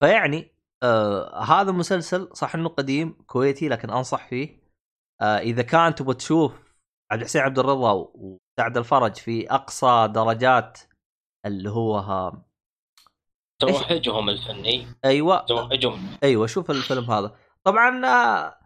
[0.00, 4.62] فيعني آه هذا المسلسل صح إنه قديم كويتي لكن أنصح فيه.
[5.20, 6.52] آه إذا كان تبغى تشوف
[7.10, 10.78] عبد الحسين عبد الرضا وسعد الفرج في أقصى درجات
[11.46, 12.44] اللي هو ها
[13.58, 14.86] توهجهم الفني.
[15.04, 15.44] أيوه.
[15.46, 17.36] توهجهم أيوه شوف الفيلم هذا.
[17.64, 18.58] طبعا آه،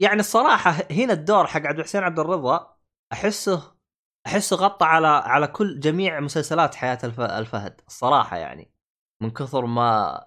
[0.00, 2.76] يعني الصراحة هنا الدور حق عبد الحسين عبد الرضا
[3.12, 3.76] أحسه
[4.26, 7.20] أحسه غطى على على كل جميع مسلسلات حياة الف...
[7.20, 8.72] الفهد الصراحة يعني.
[9.22, 10.20] من كثر ما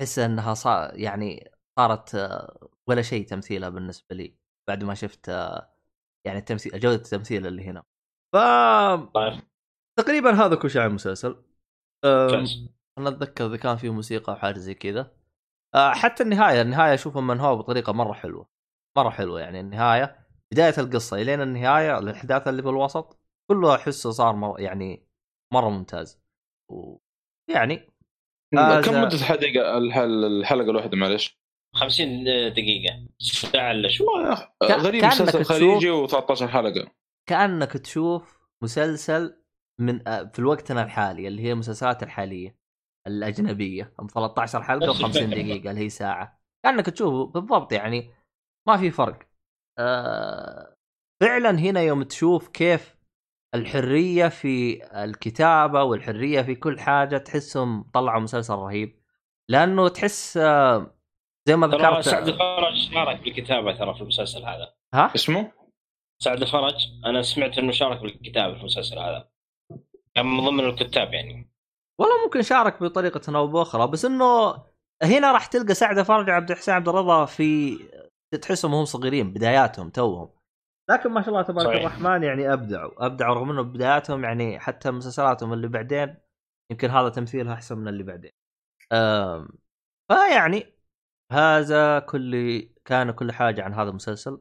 [0.00, 4.36] احس إنها صار يعني صارت آه، ولا شيء تمثيلها بالنسبة لي
[4.68, 5.70] بعد ما شفت آه،
[6.26, 7.82] يعني التمثيل جودة التمثيل اللي هنا.
[8.32, 8.36] ف
[9.14, 9.42] طيب.
[9.98, 11.44] تقريبا هذا كل شيء عن المسلسل.
[12.98, 15.12] أنا أتذكر إذا كان فيه موسيقى أو حاجة زي كذا.
[15.74, 18.48] آه، حتى النهاية النهاية أشوفها منهوة بطريقة مرة حلوة
[18.98, 20.26] مرة حلوة يعني النهاية.
[20.52, 23.18] بداية القصة إلين النهاية الأحداث اللي في الوسط
[23.50, 25.06] كله احسه صار مر يعني
[25.52, 26.20] مرة ممتاز.
[26.70, 27.95] ويعني هذا-
[28.54, 31.38] كم مدة الحلقة الحل- الحلقة الواحدة معلش؟
[31.74, 33.08] 50 دقيقة.
[33.18, 34.04] ساعة إلا شو
[34.60, 36.90] كا- غريب كأنك مسلسل خليجي و13 حلقة.
[37.28, 39.42] كأنك تشوف مسلسل
[39.80, 42.56] من آه، في وقتنا الحالي اللي هي المسلسلات الحالية
[43.06, 43.94] الأجنبية.
[44.00, 45.26] أم 13 حلقة نفس و50 الفكرة.
[45.26, 46.40] دقيقة اللي هي ساعة.
[46.64, 48.10] كأنك تشوفه بالضبط يعني
[48.68, 49.18] ما في فرق.
[49.78, 50.74] آه
[51.22, 52.95] فعلا هنا يوم تشوف كيف
[53.56, 59.00] الحرية في الكتابة والحرية في كل حاجة تحسهم طلعوا مسلسل رهيب.
[59.48, 60.96] لأنه تحس آه
[61.48, 64.74] زي ما ترى ذكرت سعد الفرج شارك بالكتابة ترى في المسلسل هذا.
[64.94, 65.52] ها؟ اسمه؟
[66.22, 66.74] سعد الفرج.
[67.06, 69.28] أنا سمعت إنه شارك بالكتابة في المسلسل هذا.
[70.14, 71.50] كان من ضمن الكتاب يعني.
[71.98, 74.54] والله ممكن شارك بطريقة أو بأخرى بس إنه
[75.02, 77.78] هنا راح تلقى سعد فرج عبد الحسين عبد الرضا في
[78.42, 80.35] تحسهم هم صغيرين بداياتهم توهم.
[80.90, 81.80] لكن ما شاء الله تبارك صحيح.
[81.80, 83.06] الرحمن يعني أبدعوا.
[83.06, 86.16] أبدعوا رغم إنه بداياتهم يعني حتى مسلسلاتهم اللي بعدين
[86.70, 88.30] يمكن هذا تمثيلها أحسن من اللي بعدين.
[88.92, 89.48] أم،
[90.08, 90.66] فيعني
[91.32, 94.40] هذا كل كان كل حاجة عن هذا المسلسل.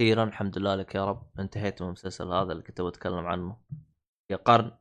[0.00, 1.30] أخيرا الحمد لله لك يا رب.
[1.38, 3.56] انتهيت من المسلسل هذا اللي كنت بتكلم عنه.
[4.30, 4.72] يا قرن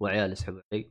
[0.00, 0.90] وعيال يسحبوا علي.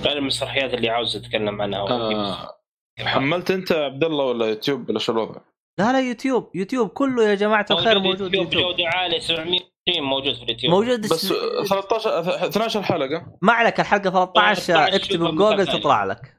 [0.00, 1.78] غير المسرحيات اللي عاوز أتكلم عنها.
[1.78, 2.58] آه.
[2.98, 5.40] حملت أنت عبد الله ولا يوتيوب ولا شو الوضع؟
[5.78, 8.46] لا لا يوتيوب يوتيوب كله يا جماعة الخير موجود يوتيوب.
[8.46, 9.60] بجوده عاليه 700
[10.00, 10.74] موجود في اليوتيوب.
[10.74, 11.28] موجود بس
[11.68, 13.38] 13 12 حلقة.
[13.42, 16.38] ما عليك الحلقة 13 13 اكتب بجوجل تطلع لك.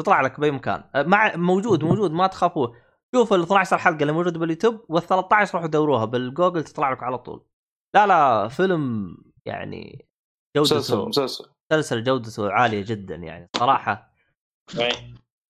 [0.00, 0.84] تطلع لك بأي مكان.
[0.96, 2.68] مع موجود موجود ما تخافوا
[3.14, 7.18] شوف ال 12 حلقة اللي موجودة باليوتيوب وال 13 روحوا دوروها بالجوجل تطلع لك على
[7.18, 7.46] طول.
[7.94, 10.08] لا لا فيلم يعني
[10.56, 12.02] مسلسل جودته مسلسل مسلسل.
[12.02, 14.12] جودته عالية جدا يعني صراحة.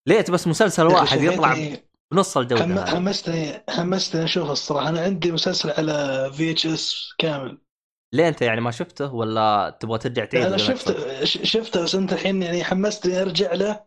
[0.08, 2.90] ليت بس مسلسل واحد يطلع يعني بنص الجودة حم- هذه.
[2.94, 7.58] حمستني حمستني أشوف الصراحة أنا عندي مسلسل على VHS كامل
[8.14, 12.12] ليه أنت يعني ما شفته ولا تبغى ترجع تعيد أنا؟ شفته ش- شفته بس أنت
[12.12, 13.80] الحين يعني حمستني أرجع له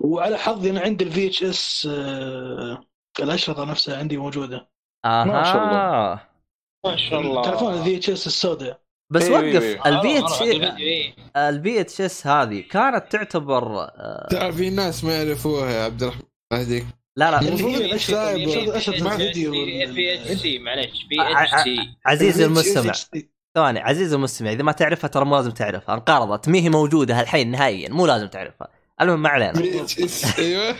[0.00, 1.88] وعلى حظي أنا عندي ال VHS
[3.20, 4.68] الأشرطة نفسها عندي موجودة
[5.06, 5.78] ما شاء الله.
[5.78, 6.28] أها
[6.86, 8.80] ما شاء الله تعرفون ال VHS السوداء
[9.12, 9.86] بس إيه، وقف.
[9.86, 10.42] الفي اتش.
[11.36, 16.22] الفي اتش اس هذه كانت تعتبر آه، تعرف في ناس ما يعرفوها يا عبد الرحمن
[16.52, 16.86] هذيك
[17.18, 17.38] لا لا.
[17.56, 21.78] في- الاشرطه في- ما- اتش سي معلش في اتش سي.
[22.06, 22.92] عزيزي المستمع.
[23.54, 25.94] ثواني عزيزي المستمع إذا ما تعرفها ترى مو لازم تعرفها.
[25.94, 26.48] انقرضت.
[26.48, 27.88] مي هي موجودة الحين نهائيا.
[27.88, 28.68] مو لازم تعرفها.
[29.00, 29.60] المهم ما علينا.
[30.38, 30.72] أيوه.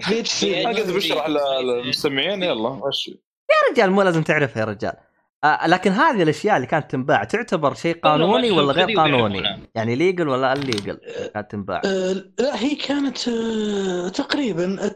[0.00, 0.66] VHC.
[0.66, 4.92] أقدر بشرح للمستمعين يلا وش يا رجال مو لازم تعرفها يا رجال.
[5.44, 10.28] آه لكن هذه الأشياء اللي كانت تنباع تعتبر شيء قانوني ولا غير قانوني؟ يعني legal
[10.28, 11.00] ولا illegal
[11.34, 14.90] كانت تنباع؟ آه، لا هي كانت آه، تقريبا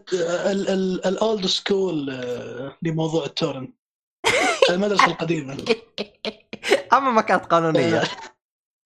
[1.08, 2.20] ال old school
[2.82, 3.74] لموضوع ال torrent
[4.70, 5.64] المدرسة القديمة.
[6.92, 8.00] أما ما كانت قانونية.
[8.00, 8.06] آه،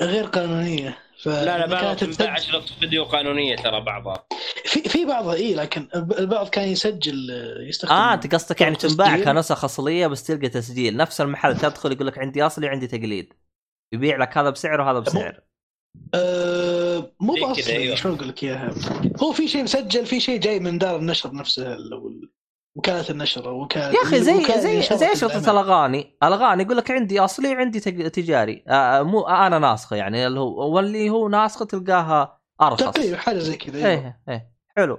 [0.03, 0.99] غير قانونية.
[1.27, 4.27] لا لا بعض كانت تنباع تسجل- اشرطه فيديو قانونية ترى بعضها.
[4.65, 7.31] في في بعضها إي لكن البعض كان يسجل
[7.69, 9.25] يستخدم آه أنت قصدك يعني تنباع تسجيل.
[9.25, 10.97] كنسخ أصلية بس تلقى تسجيل.
[10.97, 13.33] نفس المحل تدخل يقول لك عندي أصلي وعندي تقليد.
[13.95, 15.41] يبيع لك هذا بسعر وهذا بسعر.
[16.15, 17.95] آه مو بأصلي أيوة.
[17.95, 18.75] شلون أقول لك إياها؟
[19.23, 21.77] هو في شيء مسجل في شيء جاي من دار النشر نفسها
[22.79, 25.51] وكاله النشر وكاله يا أخي زي زي زي شرطة الأعمال.
[25.51, 26.17] الأغاني.
[26.23, 28.65] الأغاني يقول لك عندي أصلي وعندي تج- تجاري.
[28.69, 32.85] آه مو آه أنا ناسخة يعني اللي هو واللي هو ناسخة تلقاها أرخص.
[32.85, 33.89] تقريبا حاجة زي كذا أيوة.
[33.89, 34.99] إيه إيه حلو.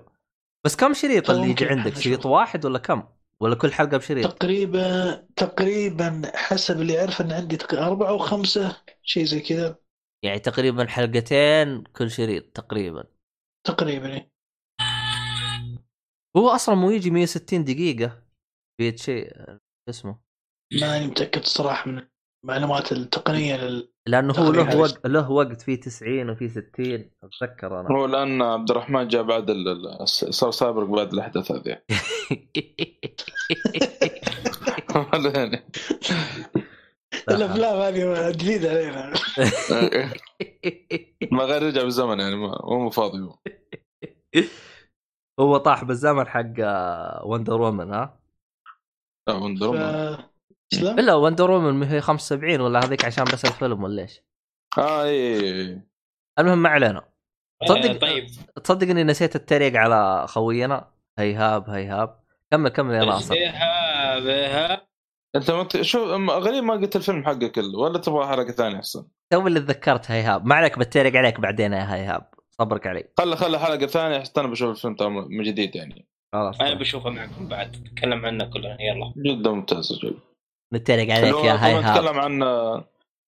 [0.65, 1.95] بس كم شريط اللي يجي عندك.
[1.95, 3.03] شريط واحد ولا كم؟
[3.39, 9.23] ولا كل حلقة بشريط؟ تقريبا تقريبا حسب اللي أعرف إن عندي أربعة أو خمسة شيء
[9.25, 9.75] زي كذا.
[10.23, 13.03] يعني تقريبا حلقتين كل شريط تقريبا.
[13.67, 14.31] تقريبا إيه.
[16.37, 18.23] هو أصلا مو يجي 160 دقيقة
[18.77, 19.31] في شيء
[19.89, 20.19] اسمه؟
[20.81, 22.01] ماني متأكد الصراحه من
[22.43, 23.93] المعلومات التقنية لل...
[24.07, 24.77] لأنه هو له.
[24.77, 26.63] وقت له وقت فيه 90 وفيه 60
[27.23, 27.91] أتذكر أنا.
[27.91, 31.69] هو الان عبد الرحمن جاء بعد ال- ال- صار سابق بعد الأحداث هذه.
[35.35, 35.63] يعني.
[37.29, 39.11] الافلام هذه جديدة علينا.
[41.31, 43.37] ما غير رجع بالزمن يعني ما- مو فاضي هو.
[45.39, 46.53] هو طاح بالزمن حق
[47.25, 48.19] وندر وومن ها؟
[49.27, 49.67] لا، وندر.
[49.67, 50.17] وومن.
[50.73, 54.21] اسلم إلا وندر وومن هي 75 ولا هذيك عشان بس الفيلم ولا إيش؟
[54.77, 55.81] آه اي
[56.39, 57.09] المهم ما علينا.
[57.67, 58.25] تصدق آه، طيب.
[58.63, 62.19] تصدق إني نسيت التريق على خوينا؟ هيهاب هيهاب
[62.51, 63.35] كمل كمل يا ناصر.
[63.35, 64.87] بها بها
[65.35, 68.75] أنت ما ت- شو أم- غريب ما قلت الفيلم حقه كله ولا تبغى حلقه ثانية
[68.77, 73.03] احسن تو اللي تذكرت هيهاب ما عليك بتريق عليك بعدين يا هيهاب صبرك علي.
[73.17, 76.05] خلى خلى حلقة ثانية حتى أنا بشوف الفيلم ترى من جديد يعني.
[76.35, 79.13] خلاص أنا بشوفه معكم بعد نتكلم عنه كلنا يلا.
[79.17, 80.19] جدا ممتاز الفيلم.
[80.73, 82.39] نتريق عليك يا طبعاً هيهاب نتكلم عن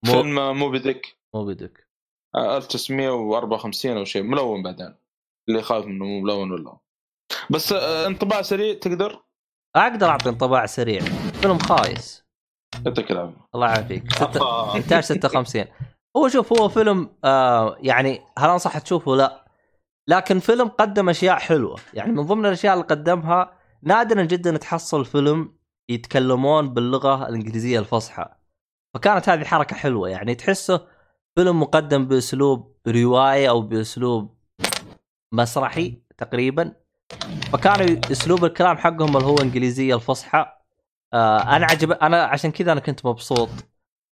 [0.06, 1.18] مو فيلم موبي ديك.
[1.36, 1.88] مو بدك
[2.36, 4.96] آه، 1954 أو شيء ملون بعدين
[5.50, 6.78] اللي خايف انه مو ملون ولا.
[7.50, 9.24] بس آه، انطباع سريع تقدر؟
[9.76, 11.00] أقدر أعطي انطباع سريع.
[11.42, 12.24] فيلم خايس.
[12.86, 13.38] يعطيك العافية.
[13.56, 14.04] الله يعافيك.
[14.76, 15.66] إنتاج 56
[16.18, 19.46] هو شوف هو فيلم آه يعني هل أنصح تشوفه؟ لا.
[20.08, 21.80] لكن فيلم قدم أشياء حلوة.
[21.94, 23.52] يعني من ضمن الأشياء اللي قدمها
[23.84, 25.56] نادرا جدا تحصل فيلم
[25.90, 28.26] يتكلمون باللغة الإنجليزية الفصحى.
[28.94, 30.10] فكانت هذه حركة حلوة.
[30.10, 30.88] يعني تحسه
[31.36, 34.38] فيلم مقدم بأسلوب رواية أو بأسلوب
[35.34, 36.76] مسرحي تقريبا.
[37.54, 40.46] فكانوا أسلوب الكلام حقهم اللي هو إنجليزية الفصحى.
[41.14, 43.50] آه أنا عجب أنا عشان كذا أنا كنت مبسوط.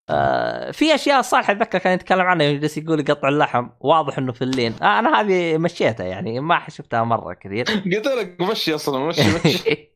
[0.09, 3.69] آه في أشياء صالح أتذكر كان يتكلم عنها يجلس يقول يقطع اللحم.
[3.79, 4.73] واضح إنه في اللين.
[4.81, 7.65] آه أنا هذه مشيتها يعني ما شفتها مرة كثير.
[7.95, 9.91] قلت لك مشي أصلا مشي مشي.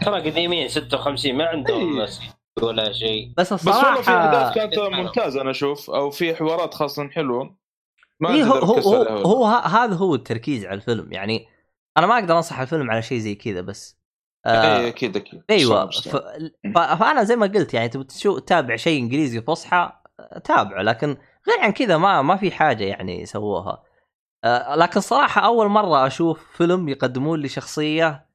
[0.00, 2.08] ترى قديمين 56 ما عندهم إيه.
[2.62, 3.32] ولا شيء.
[3.36, 7.56] بس بس والله في الصراحة احداث كانت ممتازة أنا أشوف أو في حوارات خاصة حلوة.
[8.20, 11.12] ما إيه هو هو, هو, هذا هو التركيز على الفيلم.
[11.12, 11.46] يعني
[11.96, 13.98] أنا ما أقدر أنصح الفيلم على شيء زي كذا بس
[14.46, 15.42] اي أكيد أكيد.
[15.50, 16.16] أيوه ف...
[16.78, 20.82] فأنا زي ما قلت يعني تبي تشوف تتابع شيء إنجليزي فصحى آه، تابعه.
[20.82, 21.16] لكن
[21.48, 23.82] غير عن كذا ما ما في حاجة يعني سووها
[24.44, 28.26] آه لكن صراحة أول مرة أشوف فيلم يقدمون لي شخصية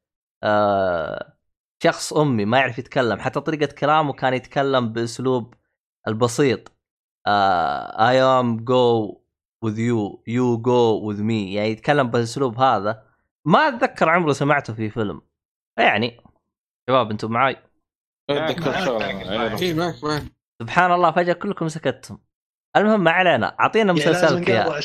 [0.43, 1.33] آه
[1.83, 3.19] شخص أمي ما يعرف يتكلم.
[3.19, 5.53] حتى طريقة كلامه كان يتكلم بأسلوب
[6.07, 6.71] البسيط.
[7.27, 9.17] آه I am go
[9.65, 11.31] with you you go with me.
[11.31, 13.03] يعني يتكلم بالاسلوب هذا.
[13.45, 15.21] ما أتذكر عمري سمعته في فيلم.
[15.79, 16.21] يعني.
[16.89, 17.57] شباب أنتم معاي.
[18.29, 19.37] اتذكر شغله أيوة.
[19.49, 19.61] معاك.
[19.61, 20.23] اي معك معك
[20.61, 22.17] سبحان الله فجأة كلكم سكتتم.
[22.77, 23.55] المهم ما علينا.
[23.59, 24.65] اعطينا مسلسلك يا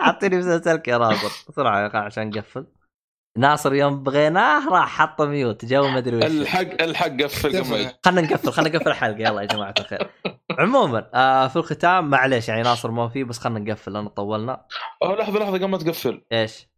[0.00, 2.66] اعطيني مسلسلك يا ناصر بسرعة يا أخي عشان نقفل
[3.38, 5.64] ناصر يوم بغيناه راح حط mute.
[5.64, 6.24] جو ما أدري وش.
[6.24, 7.90] الحق الحق قفل.
[8.04, 9.18] خلنا نقفل خلنا نقفل الحلقة.
[9.18, 10.10] يلا يا جماعة الخير.
[10.58, 14.66] عموما آه في الختام معليش يعني ناصر ما في بس خلنا نقفل لأن طولنا.
[15.02, 16.24] لحظة لحظة قبل ما تقفل.
[16.32, 16.73] إيش؟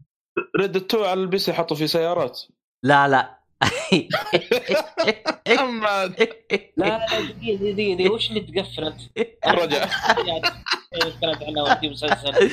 [0.60, 2.40] Red 2 على ال PC حطوا فيه سيارات.
[2.82, 3.36] لا لا.
[5.60, 9.10] اما لا لا دقيقة دقيقة وش اللي تقفلت؟
[9.46, 9.84] الرجع
[10.92, 12.50] تكلمت عنها وانت مسلسل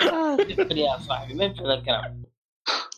[0.00, 2.24] قفل يا صاحبي ما ينفع الكلام؟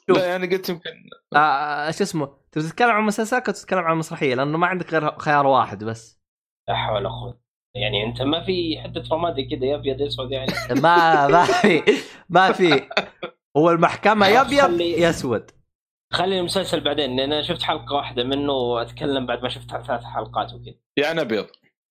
[0.08, 0.18] شوف.
[0.18, 0.90] لا يعني قلت يمكن.
[1.36, 5.18] آه شو اسمه؟ تبي تتكلم عن مسلسلك ولا تتكلم عن مسرحية؟ لأنه ما عندك غير
[5.18, 6.20] خيار واحد بس.
[6.68, 7.40] لا حول ولا قوة.
[7.74, 10.52] يعني أنت ما في حتة رمادي كذا يا أبيض يا أسود يعني.
[10.82, 11.82] ما ما في
[12.28, 12.88] ما في.
[13.57, 15.51] هو المحكمة يا ابيض خلي- يا أسود.
[16.12, 20.53] خلي المسلسل بعدين لأن أنا شفت حلقة واحدة منه وأتكلم بعد ما شفت ثلاث حلقات
[20.55, 20.74] وكذا.
[20.99, 21.47] يعني أبيض.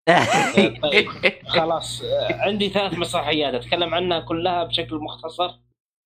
[0.83, 1.07] طيب.
[1.47, 3.53] خلاص عندي ثلاث مسرحيات.
[3.53, 5.51] أتكلم عنها كلها بشكل مختصر.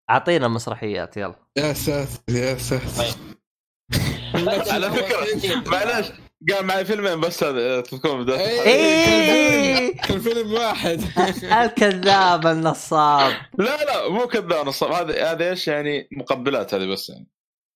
[0.09, 1.35] أعطينا مسرحيات يلا.
[1.57, 3.17] يا ساتر يا ساتر.
[4.73, 6.11] على فكرة معلش.
[6.47, 9.95] قام معي فيلمين بس هذا تذكرون بداية إيه.
[10.07, 11.01] كان فيلم واحد.
[11.63, 13.31] الكذاب النصاب.
[13.57, 14.91] لا لا مو كذاب نصاب.
[14.91, 17.27] هذا هذا إيش يعني؟ مقبلات هذه بس يعني.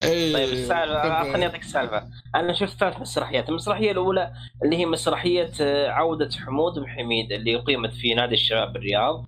[0.04, 0.34] إيه.
[0.34, 3.50] طيب السالفة خليني أعطيك السالفه أنا شفت ثلاث مسرحيات.
[3.50, 4.34] المسرحية الأولى
[4.64, 9.26] اللي هي مسرحية آه، عودة حمود بن حميد اللي أقيمت في نادي الشباب بالرياض.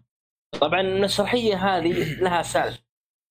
[0.61, 2.79] طبعا المسرحية هذه لها سالفة.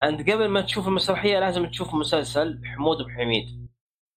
[0.02, 3.68] أنت قبل ما تشوف المسرحية لازم تشوف مسلسل حمود بن حميد.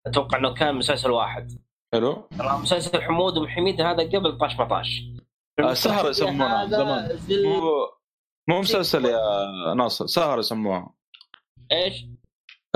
[0.08, 1.67] أتوقع إنه كان مسلسل واحد.
[1.94, 5.02] حلو ترى مسلسل حمود بن حميد هذا قبل طاش مطاش
[5.60, 7.18] آه، سهرة يسمونها هذا زمان.
[7.18, 7.48] زل...
[7.48, 7.62] مو
[8.50, 10.94] مو مسلسل يا ناصر سهرة يسموها
[11.72, 12.06] إيش؟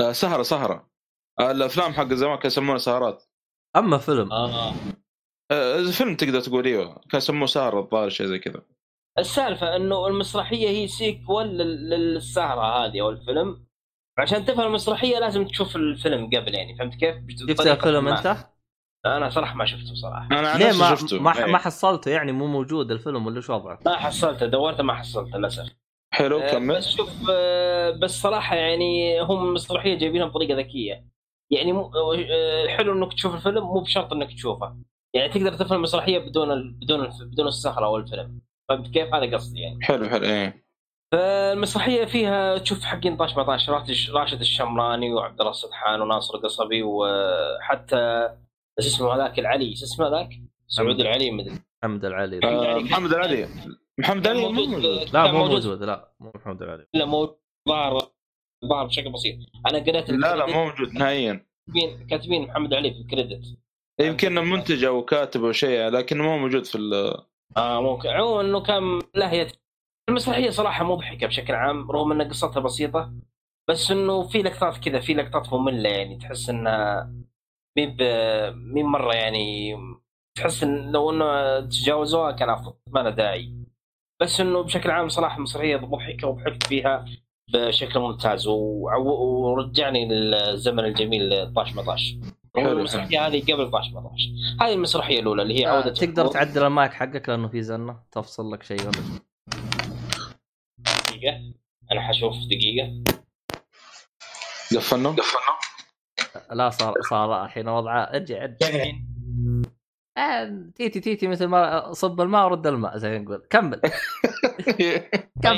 [0.00, 0.90] آه، سهرة سهرة
[1.40, 3.24] آه، الأفلام حق زمان كانوا يسمونها سهرات
[3.76, 4.72] أما فيلم آه
[5.50, 8.62] آه، فيلم تقدر تقول إيوه كانوا يسموه سهرة الظاهر شيء زي كذا
[9.18, 13.66] السالفة إنه المسرحية هي سيكول لل- للسهرة هذه أو الفيلم
[14.18, 17.16] عشان تفهم المسرحية لازم تشوف الفيلم قبل يعني فهمت كيف؟
[17.50, 18.08] شفت الفيلم.
[18.08, 18.36] أنت؟
[19.06, 20.26] أنا صراحة ما شفته صراحة.
[20.32, 21.20] أنا عن ليه ما شفته.
[21.20, 21.52] ما, إيه.
[21.52, 25.66] ما حصلته؟ يعني مو موجود الفيلم ولا شو وضعه؟ ما حصلته دورته ما حصلته للأسف.
[26.14, 26.76] حلو آه، كمل.
[26.76, 31.04] بس شوف آه، بس صراحة يعني هم المسرحيه جايبينها بطريقة ذكية.
[31.50, 34.76] يعني مو- آه، حلو إنك تشوف الفيلم مو بشرط إنك تشوفه.
[35.14, 39.34] يعني تقدر تفهم المسرحيه بدون ال- بدون الف- بدون السهره أو الفيلم فهمت كيف؟ هذا
[39.36, 39.78] قصدي يعني.
[39.82, 40.62] حلو حلو إيه.
[41.12, 48.30] فالمسرحيه فيها تشوف حقين طاش مطاش راشد راشد الشمراني وعبد الله السدحان وناصر القصبي وحتى
[48.82, 50.28] شو اسمه هذاك العلي شو اسمه ذاك؟
[50.68, 51.58] سعود العلي مدري.
[51.82, 52.40] محمد العلي.
[52.44, 53.48] آه، محمد العلي.
[53.98, 55.10] محمد العلي مو موجود.
[55.12, 55.82] لا مو موجود.
[55.82, 56.86] لا مو محمد العلي.
[56.94, 57.36] لا موجود
[57.68, 57.98] ظهر
[58.64, 59.36] ظهر بشكل بسيط.
[59.66, 61.46] أنا قريت لا لا مو موجود نهائيا.
[61.66, 63.58] كاتبين كاتبين محمد علي في الكريدت.
[64.00, 67.22] يمكن منتج أو كاتب أو شيء لكن مو موجود في ال-
[67.56, 69.46] آه ممكن عموما إنه كان لا هي
[70.08, 73.12] المسرحية صراحة مضحكة بشكل عام رغم إن قصتها بسيطة.
[73.68, 77.12] بس إنه في لقطات كذا في لقطات مملة يعني تحس إنها
[77.78, 77.96] مين
[78.74, 79.76] مين مرة يعني
[80.38, 83.52] تحس إن لو إنه تجاوزوها كان أفضل ما له داعي.
[84.22, 87.04] بس إنه بشكل عام صراحة مسرحيه مضحكه وضحكت فيها
[87.52, 92.14] بشكل ممتاز وعو- ورجعني للزمن الجميل طاش مطاش.
[92.56, 94.20] المسرحيه هذه قبل طاش مطاش
[94.60, 96.26] هذه المسرحية الأولى اللي هي آه، عودة تقدر.
[96.26, 98.80] تعدل المايك حقك لأنه في زنة تفصل لك شيء.
[98.80, 98.92] ولا
[100.78, 101.52] دقيقة.
[101.92, 103.02] أنا حشوف دقيقة.
[104.76, 105.16] قفلنا
[106.52, 108.02] لا صار صار الحين وضعه.
[108.02, 108.92] ارجع ارجع.
[110.18, 113.46] آه، تيتي تيتي مثل ما صب الماء ورد الماء زي ما نقول.
[113.50, 113.80] كمل.
[115.42, 115.54] كم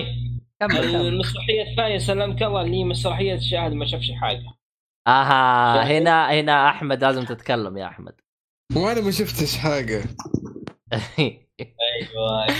[0.60, 0.96] كمل كمل.
[0.96, 4.44] المسرحية الثانية سلمك الله اللي هي مسرحية شاهد ما شافش حاجة.
[5.08, 8.20] آها هنا هنا أحمد لازم تتكلم يا أحمد.
[8.76, 10.02] وأنا ما شفتش حاجة.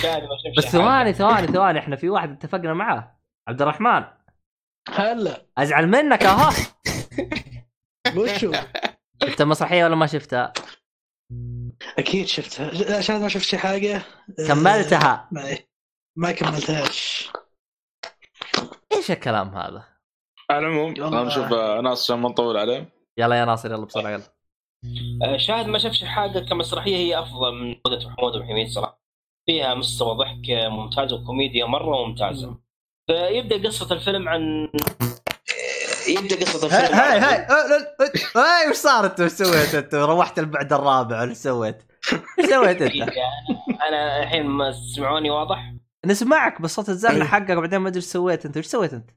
[0.02, 0.64] شاهد ما شافش بس.
[0.64, 1.78] ثواني ثواني ثواني.
[1.78, 3.16] إحنا في واحد اتفقنا معاه
[3.48, 4.04] عبد الرحمن.
[4.88, 5.46] هلا.
[5.58, 6.50] أزعل منك أهو.
[8.16, 8.52] وشو؟
[9.22, 10.52] شفت المسرحيه ولا ما شفتها؟
[11.98, 12.96] أكيد شفتها.
[12.98, 15.58] عشان ما شفت شي حاجة؟ آه، كملتها ما,
[16.16, 17.30] ما كملتهاش.
[18.92, 19.84] إيش الكلام هذا؟
[20.50, 20.94] على العموم.
[20.94, 22.92] خلينا نشوف آه، ناس عشان ما نطول عليه.
[23.18, 24.34] يلا يا ناصر يلا بسرعة يلا.
[25.22, 29.00] آه، شاهد ما شافش حاجة كمسرحية هي أفضل من عوده محمود بن حميد صراحة.
[29.46, 32.58] فيها مستوى ضحك ممتاز وكوميديا مرة ممتازة.
[33.06, 34.68] فيبدا قصة الفيلم عن
[36.08, 37.46] يبدا قصه هاي الفيلم هاي هاي
[38.36, 41.82] هاي وش صار انت وش سويت أنت؟ روحت البعد الرابع ولا إيش سويت؟
[42.38, 43.58] إيش سويت أنت؟ يعني
[43.88, 45.74] أنا الحين ما تسمعوني واضح
[46.06, 49.10] نسمعك بس صوت الزنة حقك وبعدين ما أدري إيش سويت أنت، إيش سويت أنت؟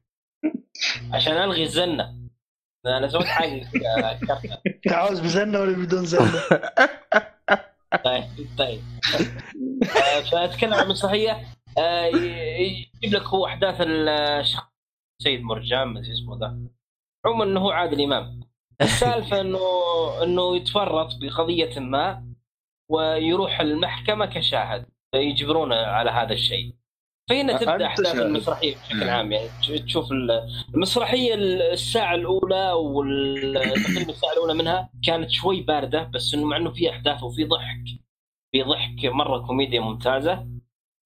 [1.14, 2.18] عشان ألغي الزنة
[2.86, 3.70] أنا سويت حاجة
[4.28, 4.58] كرتة.
[4.90, 6.42] تعوز بزنة ولا بدون زنة؟
[8.06, 8.24] طيب
[8.58, 8.82] طيب
[9.84, 11.48] آه، فأتكلم عن المسرحيه
[11.78, 14.68] آه، يجيب لك هو أحداث الشخص
[15.24, 16.60] سيد مرجان ما اسمه ذا
[17.26, 18.40] عموما إنه هو عادل إمام.
[18.82, 19.60] السالفة انه
[20.24, 22.34] إنه يتفرط بقضية ما
[22.90, 24.86] ويروح المحكمة كشاهد
[25.16, 26.74] يجبرونه على هذا الشيء.
[27.30, 28.16] فهنا تبدأ أحداث.
[28.16, 29.32] المسرحية بشكل عام.
[29.32, 31.34] يعني تش- تشوف ال- المسرحية
[31.74, 37.24] الساعة الأولى والتقريبا الساعة الأولى منها كانت شوي باردة بس إنه مع إنه في أحداث
[37.24, 37.84] وفي ضحك.
[38.52, 40.48] في ضحك مرة كوميديا ممتازة.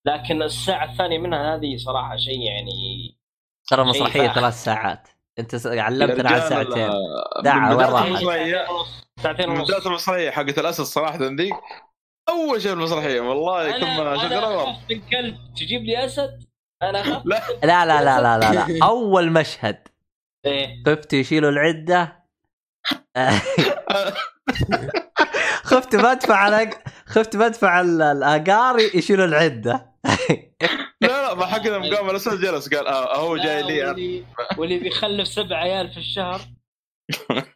[0.05, 3.17] لكن الساعة الثانية منها هذه صراحة شيء يعني
[3.67, 4.27] ترى مسرحية.
[4.33, 5.07] ثلاث ساعات.
[5.41, 8.65] انت علمتنا على ساعتين من وين؟ المسرحية.
[9.23, 9.67] ساعتين ونص.
[9.71, 11.53] بداية المسرحية حقت الأسد صراحة ذيك
[12.29, 16.43] أول شيء المسرحية والله كنت أنا ما أنا شغلها اخاف من كلب تجيب لي أسد؟
[16.83, 17.41] أنا لا.
[17.63, 18.67] لا لا لا لا لا, لا.
[18.87, 19.87] أول مشهد.
[20.45, 20.83] إيه.
[20.85, 22.21] خفت يشيلوا العدة.
[25.63, 26.69] خفت بدفع على
[27.05, 29.91] خفت بدفع ال- الأقاري يشيلوا العدة.
[31.01, 33.83] لا لا ما حق لما قام الأسد جلس قال آه هو جاي لي.
[33.83, 34.25] واللي,
[34.57, 36.41] واللي بيخلف سبع عيال في الشهر.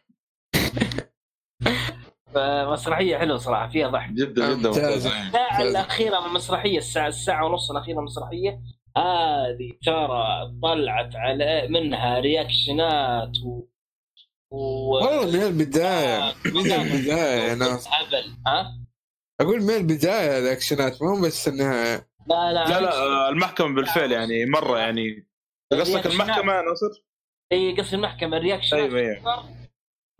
[2.34, 4.10] فمسرحية حلوة صراحة فيها ضحك.
[4.10, 4.94] جدا جدا.
[4.94, 8.60] الساعة الأخيرة من المسرحيه الساعة الساعة ونص الأخيرة من المسرحيه
[8.96, 13.62] هذه ترى طلعت على منها رياكشنات و
[14.50, 14.58] و
[14.94, 16.34] والله من البداية.
[16.44, 17.42] من البداية.
[17.48, 17.88] يا ناس.
[17.88, 18.78] هبل ها؟
[19.40, 22.08] أقول من البداية الأكشنات مو بس النهاية.
[22.28, 25.26] لا لا لا لا آه، المحكمة بالفعل يعني مرة يعني.
[25.72, 27.04] قصدك المحكمة يا ناصر؟
[27.52, 29.44] إي قصدي المحكمة الرياكشنات أيوة، أيوة.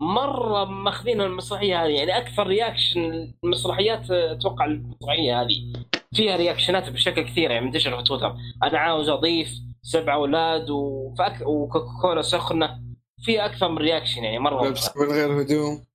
[0.01, 5.73] مرة ماخذين المسرحية هذه يعني أكثر reaction المسرحيات آه، أتوقع المسرحية هذه.
[6.13, 9.49] فيها رياكشنات بشكل كثير يعني منتشره في تويتر أنا عاوز أضيف
[9.81, 11.41] سبع أولاد وفأك...
[11.41, 12.87] وكوكاكولا سخنة.
[13.21, 15.85] في أكثر من reaction يعني مرة لبس من غير هدوم.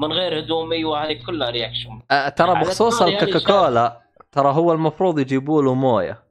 [0.00, 2.00] من غير هدوم أيوه هذه كلها reaction.
[2.10, 4.00] أه، ترى بخصوص الكوكاكولا
[4.34, 6.24] ترى هو المفروض يجيبوا له مويه.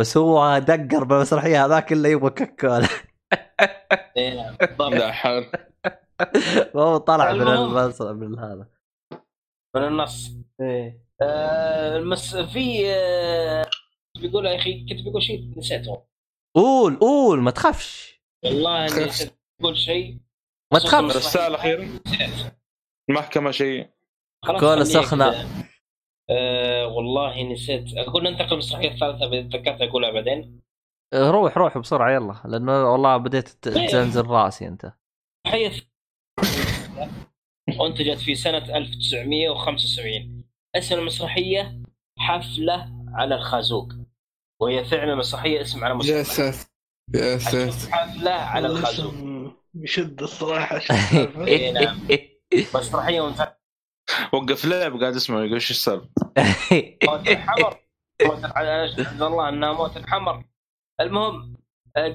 [0.00, 2.88] بس هو دقر بالمسرحيه هذاك اللي يبغى كوكاكولا
[4.16, 4.92] إيه نعم بالضبط.
[4.92, 5.46] لا حول
[6.76, 7.78] هو طلع من المهم.
[7.78, 8.66] المس- من هذا.
[9.76, 10.30] من النص.
[10.60, 11.02] إيه.
[11.22, 12.36] آه المس...
[12.36, 13.66] في آه...
[14.20, 16.02] بيقول يا أخي كنت بقول شيء نسيته.
[16.56, 18.22] قول قول ما تخافش.
[18.44, 19.10] والله اني
[19.60, 20.18] بقول شيء.
[20.72, 21.36] ما تخافش.
[21.36, 22.52] الأخيرة نسيت.
[23.10, 23.88] المحكمة شيء.
[24.60, 25.46] كولا خليك
[26.32, 27.96] آه والله نسيت.
[27.96, 30.60] أقول ننتقل للمسرحيه الثالثة اذا تذكرت أقولها بعدين؟
[31.12, 32.34] أه، روح روح بسرعة يلا.
[32.44, 34.92] لأنه والله بديت ت- تزنزل رأسي أنت.
[35.46, 35.82] حيث
[37.86, 40.44] انتجت في سنة 1975
[40.76, 41.82] اسم المسرحيه
[42.18, 43.92] حفلة على الخازوق.
[44.60, 46.68] وهي فعلا مسرحية اسم على يا مسرحيه ساتر.
[47.14, 47.92] يا ساتر.
[47.92, 49.14] حفلة على الخازوق.
[49.74, 50.80] يشد الصراحة؟
[51.46, 51.98] إيه نعم.
[52.74, 53.61] مسرحية ممتازة.
[54.32, 56.08] وقف لعب قاعد اسمه يقول إيش السالفة
[57.08, 57.78] موت الحمر.
[58.26, 58.44] موت
[59.22, 60.44] الله انها موت الحمر.
[61.00, 61.56] المهم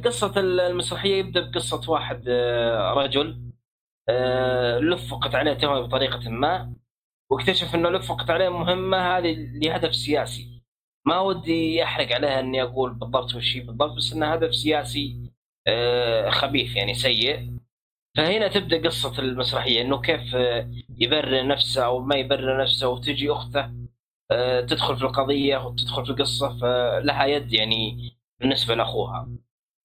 [0.05, 3.51] قصة المسرحية يبدأ بقصة واحد آه، رجل
[4.09, 6.73] آه، لفقت عليه تهمة بطريقة ما
[7.31, 10.63] واكتشف إنه لفقت عليه مهمة هذه لهدف سياسي.
[11.07, 15.31] ما ودي أحرق عليها إني أقول بالضبط وش هي بالضبط بس انها هدف سياسي
[15.67, 17.57] آه، خبيث يعني سيء.
[18.17, 23.71] فهنا تبدأ قصة المسرحية إنه كيف آه، يبرر نفسه أو ما يبرر نفسه وتجي أخته
[24.31, 29.29] آه، تدخل في القضية وتدخل في القصة فلها يد يعني بالنسبة لأخوها.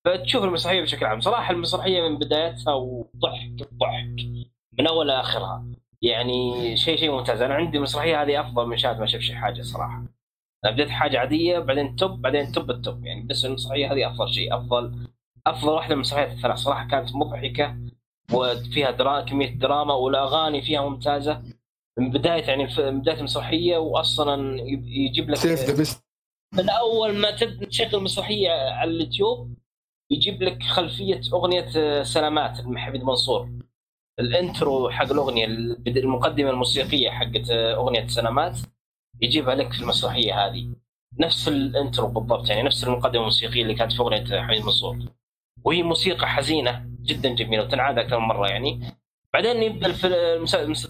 [0.05, 1.21] فتشوف المسرحية بشكل عام.
[1.21, 4.47] صراحة المسرحية من بدايتها وضحك ضحك
[4.79, 5.67] من أول لآخرها.
[6.03, 7.43] يعني شيء شيء ممتاز.
[7.43, 10.05] أنا عندي المسرحيه هذه أفضل من شاهد ما شاف شي حاجة صراحة.
[10.65, 13.07] أنا بديت حاجة عادية بعدين top بعدين top ال top.
[13.07, 15.09] يعني بس المسرحية هذه أفضل شيء أفضل
[15.47, 16.59] أفضل واحدة من المسرحيات الثلاث.
[16.59, 17.77] صراحة كانت مضحكة
[18.35, 19.21] وفيها درا...
[19.21, 21.43] كمية دراما والأغاني فيها ممتازة.
[21.99, 26.05] من بداية يعني من بداية المسرحية واصلا يب- يجيب لك save the best
[26.55, 29.55] من أول ما تبدا تشغل المسرحيه على اليوتيوب
[30.11, 33.51] يجيب لك خلفية أغنية آه، سلامات لحميد منصور.
[34.21, 35.47] ال intro حق الأغنية
[35.87, 38.59] المقدمة الموسيقية حقت أغنية سلامات
[39.21, 40.69] يجيبها لك في المسرحية هذه.
[41.19, 44.99] نفس ال intro بالضبط يعني نفس المقدمة الموسيقية اللي كانت في أغنية حميد منصور.
[45.65, 48.81] وهي موسيقى حزينة جدا جميلة وتنعاد أكثر من مرة يعني.
[49.33, 49.93] بعدين يبدأ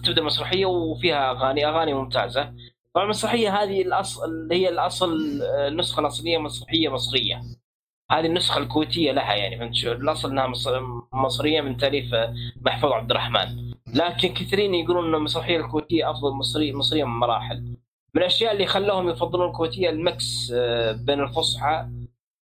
[0.03, 2.53] تبدأ المسرحيه وفيها اغاني أغاني ممتازة.
[2.93, 7.41] طبعا المسرحيه هذه الاصل هي الأصل النسخة الأصلية مسرحية مصرية.
[8.11, 10.69] هذه النسخة الكويتية لها يعني فهمت شو؟ الأصل إنها مص-
[11.13, 12.05] مصرية من تأليف
[12.61, 13.73] محفوظ عبد الرحمن.
[13.93, 17.57] لكن كثيرين يقولون إن المسرحية الكويتية أفضل مصري مصرية من مراحل.
[18.15, 21.87] من الأشياء اللي خلاهم يفضلون الكويتية المكس آه، بين الفصحى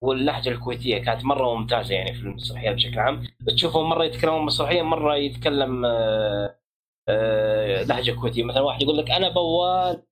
[0.01, 3.23] واللهجة الكويتية كانت مرة ممتازة يعني في المسرحيات بشكل عام.
[3.47, 6.55] تشوفهم مرة يتكلمون مسرحيا مرة يتكلم آه،
[7.09, 8.43] آه، لهجة كويتية.
[8.43, 10.03] مثلا واحد يقول لك أنا بوال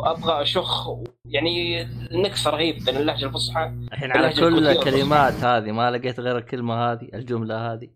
[0.00, 0.88] وأبغى أشخ
[1.24, 6.74] يعني نكس رهيب بين اللهجة الفصحى الحين على كل الكلمات هذه ما لقيت غير الكلمة
[6.92, 7.88] هذه الجملة هذه.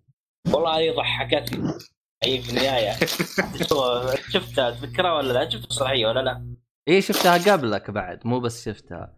[0.53, 1.73] والله هذه ضحكتني.
[2.25, 2.93] هي في النهاية.
[4.33, 6.55] شفتها تذكرها ولا لا؟ شفت المسرحيه ولا لا؟
[6.89, 9.18] إيه شفتها قبلك بعد مو بس شفتها.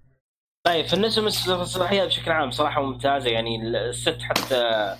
[0.66, 1.22] طيب بالنسبة
[1.54, 4.96] للمسرحيات بشكل عام صراحة ممتازه يعني الست حتى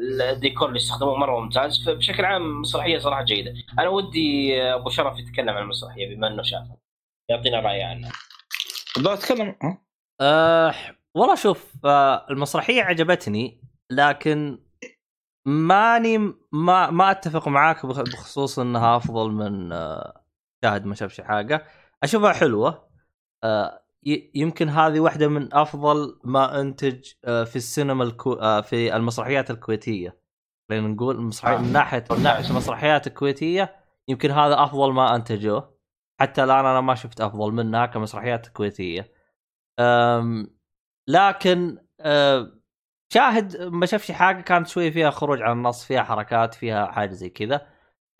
[0.00, 3.54] الديكور اللي استخدموه مرة ممتاز فبشكل عام مسرحيه صراحة جيدة.
[3.78, 6.76] أنا ودي أبو شرف يتكلم عن المسرحيه بما إنه شافها
[7.30, 8.12] يعطينا رأي عنها
[9.02, 9.56] لا أتكلم؟
[10.20, 10.74] أه
[11.14, 14.58] والله شوف آه المسرحيه عجبتني لكن
[15.46, 16.18] ماني
[16.52, 20.22] ما ما أتفق معاك بخ- بخصوص إنها أفضل من آه
[20.64, 21.66] شاهد ما شافش حاجة.
[22.02, 22.88] أشوفها حلوة.
[23.44, 23.82] آه
[24.34, 30.18] يمكن هذه واحدة من أفضل ما أنتج آه في السينما الكو آه في المسرحيات الكويتية.
[30.70, 33.76] خلينا نقول المسرحية من ناحية من ناحية المسرحيات الكويتية
[34.08, 35.78] يمكن هذا أفضل ما أنتجوه.
[36.20, 39.12] حتى الآن أنا ما شفت أفضل منها كمسرحيات كويتية.
[39.80, 40.58] أم
[41.08, 42.52] لكن أه
[43.12, 47.28] شاهد ما شافش حاجة كانت شوي فيها خروج عن النص فيها حركات فيها حاجة زي
[47.30, 47.66] كذا.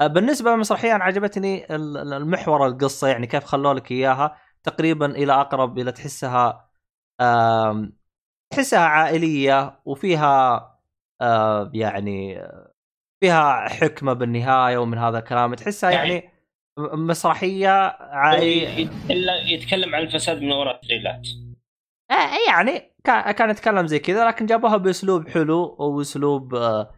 [0.02, 4.36] بالنسبة للمسرحية أنا عجبتني ال- ال- المحور القصة يعني كيف خلوا لك إياها.
[4.68, 6.68] تقريبا إلى أقرب إلى تحسها
[8.52, 10.64] تحسها عائلية وفيها
[11.74, 12.42] يعني
[13.20, 15.54] فيها حكمة بالنهاية ومن هذا الكلام.
[15.54, 16.30] تحسها يعني
[16.78, 17.68] م- مسرحية
[18.00, 18.68] عائلية.
[19.52, 21.28] يتكلم- عن الفساد من وراء التريلات
[22.10, 26.90] آه يعني كان كان يتكلم زي كذا لكن جابوها بأسلوب حلو وأسلوب آه،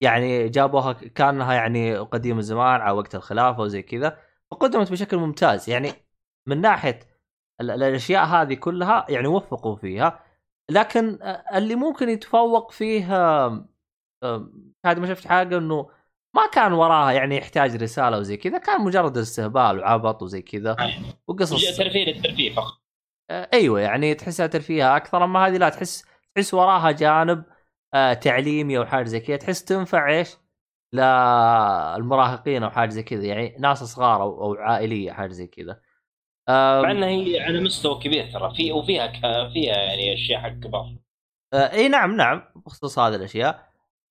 [0.00, 4.18] يعني جابوها كأنها يعني قديم الزمان على وقت الخلافة وزي كذا
[4.50, 5.70] وقدمت بشكل ممتاز.
[5.70, 5.92] يعني
[6.48, 7.00] من ناحية
[7.60, 10.24] الأشياء هذه كلها يعني وفقوا فيها
[10.70, 11.18] لكن
[11.54, 13.04] اللي ممكن يتفوق فيه
[14.84, 15.90] هذه ما شفت حاجة إنه
[16.36, 20.76] ما كان وراها يعني يحتاج رسالة وزي كذا كان مجرد استهبال وعبط وزي كذا
[21.28, 22.80] وقصص ترفيه للترفيه فقط
[23.30, 26.04] آه، أيوه يعني تحسها ترفيها أكثر أما هذه لا تحس
[26.34, 27.44] تحس وراها جانب
[27.94, 30.36] آه تعليمي أو حاجة زي كذا تحس تنفع إيش؟
[30.92, 35.80] للمراهقين أو حاجة زي كذا يعني ناس صغار أو, أو عائلية حاجة زي كذا.
[36.48, 38.54] مع انها هي على مستوى كبير ترى.
[38.54, 40.94] في وفيها ك- فيها يعني أشياء حق كبار
[41.54, 43.68] آه إي نعم نعم بخصوص هذه الأشياء.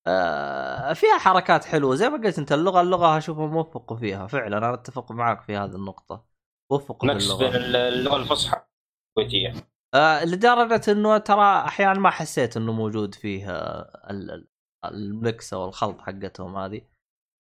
[0.08, 1.96] آه فيها حركات حلوة.
[1.96, 4.28] زي ما قلت أنت اللغة اللغة اشوفهم وفقوا فيها.
[4.28, 6.26] فعلا أنا أتفق معك في هذه النقطة.
[6.72, 8.16] وفقوا نفس اللغة.
[8.18, 8.62] الفصحى
[9.18, 9.54] الكويتيه
[9.96, 14.48] آه لدرجة إنه ترى أحيانا ما حسيت إنه موجود فيه ال- ال-
[14.86, 16.82] الميكس أو الخلط حقتهم هذه.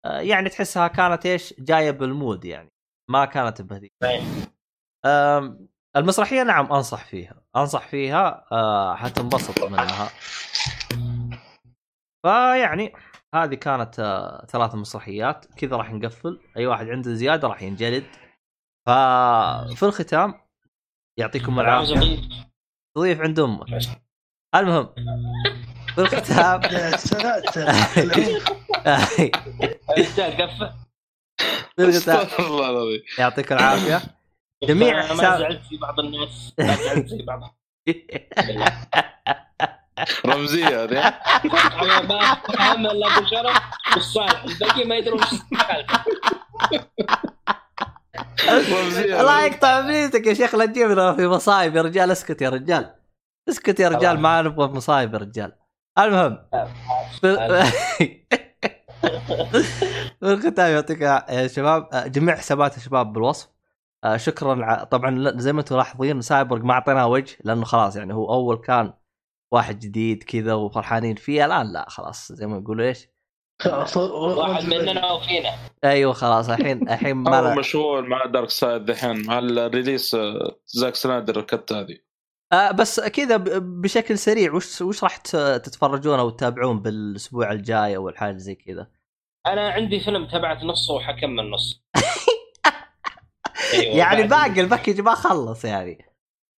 [0.05, 2.69] آه يعني تحسها كانت إيش؟ جاية بالمود يعني.
[3.09, 4.46] ما كانت بهذيك آم،
[5.95, 7.41] المسرحية نعم أنصح فيها.
[7.55, 10.09] أنصح فيها آه حتنبسط منها.
[12.25, 12.93] فيعني
[13.35, 15.45] هذه كانت آه ثلاث مسرحيات.
[15.57, 16.39] كذا راح نقفل.
[16.57, 18.05] أي واحد عنده زيادة راح ينجلد.
[18.87, 20.33] ففي الختام
[21.19, 22.21] يعطيكم العافية.
[22.97, 23.67] تضيف عند أمك.
[24.55, 24.89] المهم
[25.95, 26.61] في الختام.
[26.73, 27.67] يا ساتر
[32.69, 33.01] العظيم.
[33.19, 34.16] يعطيكم العافية.
[34.63, 37.57] جميع أنا ما زعلت في بعض الناس ما زعلت زي بعض.
[40.25, 41.07] رمزية هذه.
[41.81, 43.61] أنا ما أفهم إلا أبو شرف
[43.95, 44.43] والصالح.
[44.43, 45.33] الباقي ما يدرون إيش
[48.97, 52.11] الله يقطع بيتك يا شيخ لا تجيبنا في مصايب يا رجال.
[52.11, 52.95] اسكت يا رجال.
[53.49, 55.55] اسكت يا رجال ما نبغى في مصايب يا رجال.
[55.99, 56.37] المهم
[57.21, 57.35] في
[60.19, 63.56] في الختام يعطيك يا شباب جميع حسابات الشباب بالوصف.
[64.03, 67.95] آه، شكرا ع- طبعا لا- زي ما أنتم ملاحظين سايبرغ ما أعطيناه وجه لأنه خلاص
[67.95, 68.93] يعني هو أول كان
[69.53, 73.07] واحد جديد كذا وفرحانين فيه الآن لا خلاص زي ما يقولوا إيش؟
[73.61, 75.49] خلاص واحد مننا وفينا.
[75.83, 80.59] أيوه خلاص الحين الحين ما لا- مشغول مع Dark seid دحين مع ال release آه،
[80.67, 81.97] Zack Snyder ال cut هذه.
[82.53, 88.09] آه بس كذا ب- بشكل سريع وش وش راح تتفرجون أو تتابعون بالأسبوع الجاي أو
[88.09, 88.87] الحاجة زي كذا؟
[89.47, 91.83] أنا عندي فيلم تابعت نصه وحكمل نص
[93.73, 94.61] أيوة يعني باقي.
[94.61, 96.05] ال package ما خلص يعني.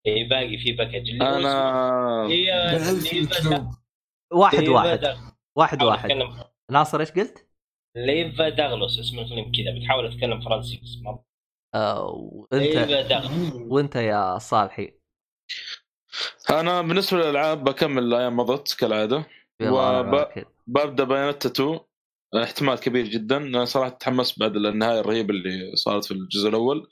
[0.06, 3.70] إي باقي في package اللي أنا ليفا
[4.32, 5.18] واحد واحد.
[5.56, 6.10] واحد واحد.
[6.70, 7.46] ناصر إيش قلت؟
[7.96, 9.78] ليفا داغلوس اسم الفيلم كذا.
[9.78, 11.18] بتحاول أتكلم فرنسي بس ما
[12.52, 14.94] وانت وأنت يا صالحي.
[16.50, 19.24] أنا بالنسبة للألعاب بكمل الأيام مضت كالعادة.
[19.60, 19.70] يلا
[20.00, 20.44] وب- أنا كذا.
[20.66, 21.80] ببدأ Bayonetta 2
[22.34, 23.36] احتمال كبير جدا.
[23.36, 26.88] أنا صراحة تحمست بعد النهاية الرهيبه اللي صارت في الجزء الأول.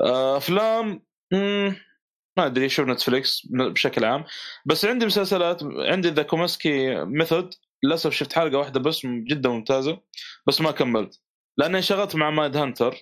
[0.00, 1.02] آه، أفلام
[2.38, 4.24] ما أدري شوف Netflix بشكل عام.
[4.66, 10.00] بس عندي مسلسلات عندي The Kominsky Method للأسف شفت حلقة واحدة بس جدا ممتازة
[10.46, 11.20] بس ما كملت.
[11.56, 12.96] لأني انشغلت مع Mindhunter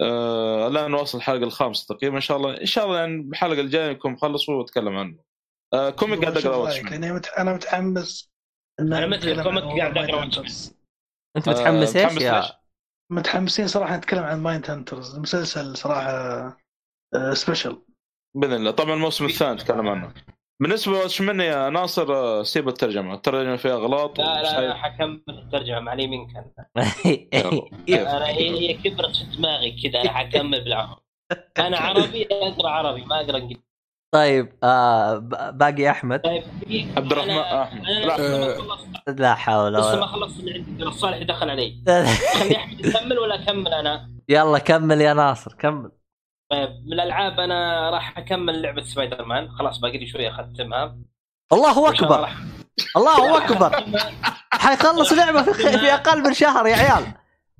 [0.00, 2.60] آه الآن واصل الحلقة الخامسة تقريبا إن شاء الله.
[2.60, 5.18] إن شاء الله يعني الحلقة الجاية يكون مخلص وأتكلم عنه.
[5.74, 6.70] آه comic قاعد أقرأ
[7.38, 8.32] أنا متحمس
[8.80, 10.81] أنا مثل عن قاعد Hunters.
[11.36, 12.42] أنت آه، متحمس إيش يا؟
[13.12, 16.10] متحمسين صراحة نتكلم عن Mindhunters المسلسل صراحة
[17.14, 17.82] آه، special
[18.36, 18.70] بإذن الله.
[18.70, 20.14] طبعا الموسم الثاني نتكلم عنه.
[20.60, 23.14] بالنسبة وش مني يا ناصر؟ آه، سيب الترجمة.
[23.14, 24.74] الترجمة فيها اغلاط لا لا أنا.
[24.74, 26.52] حكمل الترجمة مع اليمين كان.
[27.88, 28.16] يلا.
[28.16, 31.02] أنا هي هي كبرت في دماغي كذا أنا حكمل بالعربي.
[31.58, 33.71] أنا عربي أقرأ عربي ما أقرأ إنجليزي.
[34.16, 35.18] طيب آه
[35.52, 36.20] باقي أحمد.
[36.20, 36.42] طيب
[36.96, 37.82] عبد الرحمن أنا- أحمد.
[37.88, 38.16] لا.
[38.16, 38.74] ما
[39.08, 39.12] آه.
[39.12, 40.78] لا حول لسه ما ولا خلصت اللي عندي.
[40.78, 41.82] ترى الصالح دخل علي.
[42.40, 45.90] خلي أحمد يكمل ولا أكمل أنا؟ يلا كمل يا ناصر كمل.
[46.50, 50.96] طيب من الألعاب أنا راح أكمل لعبة سبايدر مان خلاص باقي لي شوية أختمها.
[51.52, 52.28] الله أكبر.
[52.96, 53.84] الله أكبر.
[54.52, 57.06] حيخلص لعبة في, في أقل من شهر يا عيال.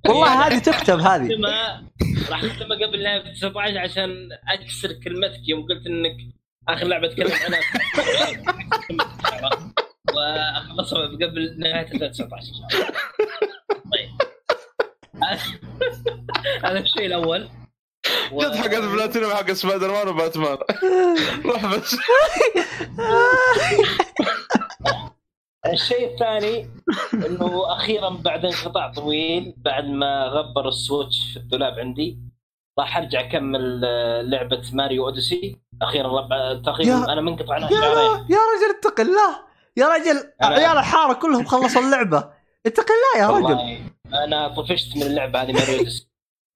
[0.08, 1.28] والله هذه تكتب هذه.
[2.30, 5.48] راح أختمها قبل نهايه 19 عشان أكسر كلمتك.
[5.48, 6.16] يوم قلت إنك
[6.68, 7.60] آخر لعبة أتكلم عنها.
[10.16, 12.92] وأخلصها قبل نهاية 2019 ان شاء الله
[13.92, 14.10] طيب.
[16.64, 17.48] هذا الشيء الأول.
[18.32, 20.58] جت حق البلاتينيوم حق Spider-Man و Batman.
[21.46, 21.96] روح بس.
[25.72, 26.70] الشيء الثاني
[27.14, 32.18] إنه أخيرا بعد انقطاع طويل بعد ما غبر السويتش في الدولاب عندي
[32.78, 35.61] راح أرجع أكمل آه، لعبة ماريو أوديسي.
[35.82, 36.22] أخيرا
[36.54, 39.36] تقريبا يا- أنا منقطع عنها يا شهرين يا رجل اتق الله
[39.76, 42.30] يا رجل أنا- عيال الحاره كلهم خلصوا اللعبة.
[42.66, 43.44] اتق الله يا رجل.
[43.44, 43.78] والله
[44.24, 45.86] أنا طفشت من اللعبة هذه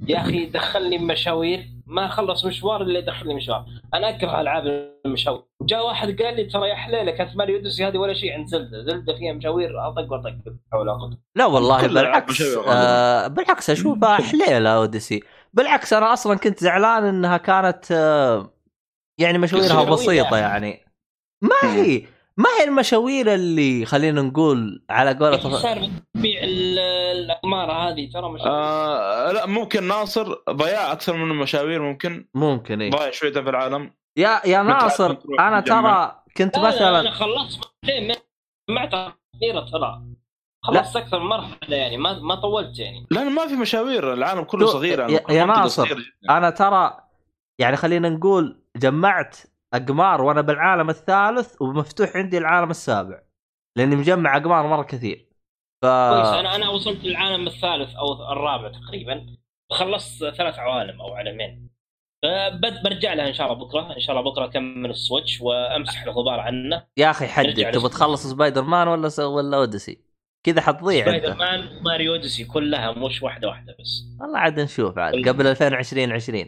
[0.09, 1.67] يا أخي دخلني مشاوير.
[1.87, 3.65] ما خلص مشوار إلا يدخلني مشوار.
[3.95, 5.43] أنا أكره ألعاب المشاوير.
[5.63, 8.83] جاء واحد قال لي ترى يا حليلة كانت ماريو أوديسي هذه ولا شيء عند زلدة.
[8.83, 10.35] زلدة فيها مشاوير أطق وأطق
[10.73, 15.23] حول لا والله بالعكس آه بالعكس أشوفها حليلة أوديسي.
[15.53, 18.51] بالعكس أنا أصلا كنت زعلان إنها كانت آه
[19.19, 20.71] يعني مشاويرها مشاوير بسيطة يعني.
[20.71, 20.85] يعني.
[21.43, 25.79] ما هي ما هي المشاوير اللي خلينا نقول على قولة صار
[26.15, 26.79] بتبيع ال-
[27.19, 32.29] الأقمار هذه؟ ترى مشاوير آه لا ممكن ناصر ضياع أكثر من المشاوير ممكن.
[32.35, 32.91] ممكن إيه.
[32.91, 33.91] ضايع شوية في العالم.
[34.19, 35.61] يا يا ناصر أنا.
[35.61, 37.61] ترى كنت لا، أنا مثلا خلصت
[38.71, 40.03] جمعتها كثيره ترى.
[40.65, 43.07] خلصت أكثر من مرحلة يعني ما ما طولت يعني.
[43.11, 46.03] لأن ما في مشاوير العالم كله صغير يعني يا- يا ناصر، جداً.
[46.31, 46.97] أنا ترى
[47.59, 49.37] يعني خلينا نقول جمعت
[49.75, 53.23] أقمار وأنا بالعالم الثالث ومفتوح عندي العالم السابع
[53.77, 55.27] لأني مجمع أقمار مرة كثير.
[55.83, 56.27] ف كويس.
[56.29, 59.37] أنا أنا وصلت للعالم الثالث أو الرابع تقريبا
[59.73, 61.71] خلصت ثلاث عوالم أو عالمين.
[62.23, 63.95] فبد- برجع لها إن شاء الله بكرة.
[63.97, 66.87] إن شاء الله بكرة أكمل ال Switch وأمسح الغبار عنه.
[66.97, 67.89] يا أخي حدد تبغى.
[67.89, 69.19] تخلص سبايدر مان ولا س...
[69.21, 69.99] ولا Odyssey؟
[70.47, 71.37] كذا حتضيع Spider أنت.
[71.39, 74.05] Man و Mario Odyssey كلها مش واحدة واحدة بس.
[74.21, 76.47] والله عاد نشوف عاد قبل 2020 20 آه،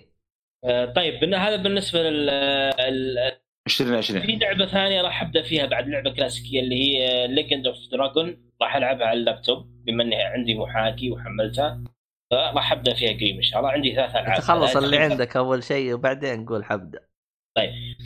[0.96, 3.38] طيب بن- هذا بالنسبة لل ال-
[3.68, 8.50] 2020 في لعبة ثانية راح أبدأ فيها بعد لعبة كلاسيكية اللي هي Legend of Dragoon
[8.62, 11.84] راح ألعبها على اللابتوب بما إني عندي محاكي وحملتها.
[12.30, 14.38] فراح أبدأ فيها قريب ان شاء الله عندي ثلاث ألعاب.
[14.38, 15.12] تخلص اللي تقريباً.
[15.12, 17.00] عندك أول شيء وبعدين نقول حبدأ.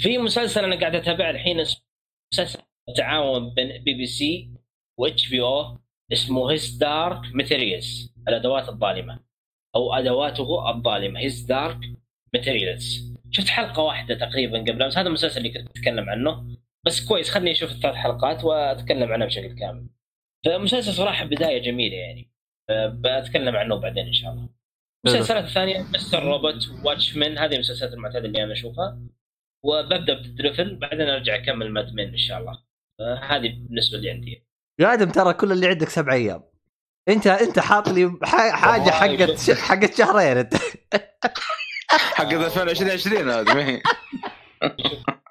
[0.02, 1.56] في مسلسل أنا قاعد اتابعه الحين
[2.34, 2.60] مسلسل
[2.96, 4.50] تعاون بين BBC
[5.00, 5.78] و HBO
[6.12, 9.20] اسمه His Dark Materials الأدوات الظالمة
[9.76, 11.20] أو أدواته الظالمة.
[11.20, 11.78] His Dark
[12.34, 14.98] Materials شفت حلقة واحدة تقريبا قبل أمس.
[14.98, 16.56] هذا المسلسل اللي كنت أتكلم عنه.
[16.86, 19.88] بس كويس خلني أشوف الثلاث حلقات وأتكلم عنه بشكل كامل.
[20.44, 22.32] فمسلسل صراحة بداية جميلة يعني.
[22.70, 24.48] بتكلم عنه بعدين إن شاء الله.
[25.06, 26.22] المسلسلات الثانية Mr.
[26.22, 28.98] Robot Watchmen هذه المسلسلات المعتادة اللي أنا أشوفها.
[29.64, 32.62] وببدأ ب Daredevil بعدين أرجع أكمل Mad إن شاء الله.
[33.22, 34.46] هذه بالنسبة لي عندي.
[34.80, 36.42] يا آدم ترى كل اللي عندك سبع أيام.
[37.08, 40.38] انت أنت حاط لي حاجة حقت حقت شهرين.
[40.38, 40.54] انت
[41.92, 43.82] حق 2020 هذه ما هي.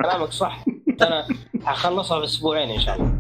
[0.02, 0.66] كلامك صح.
[1.02, 1.28] أنا
[1.64, 3.12] حخلصها في أسبوعين إن شاء الله.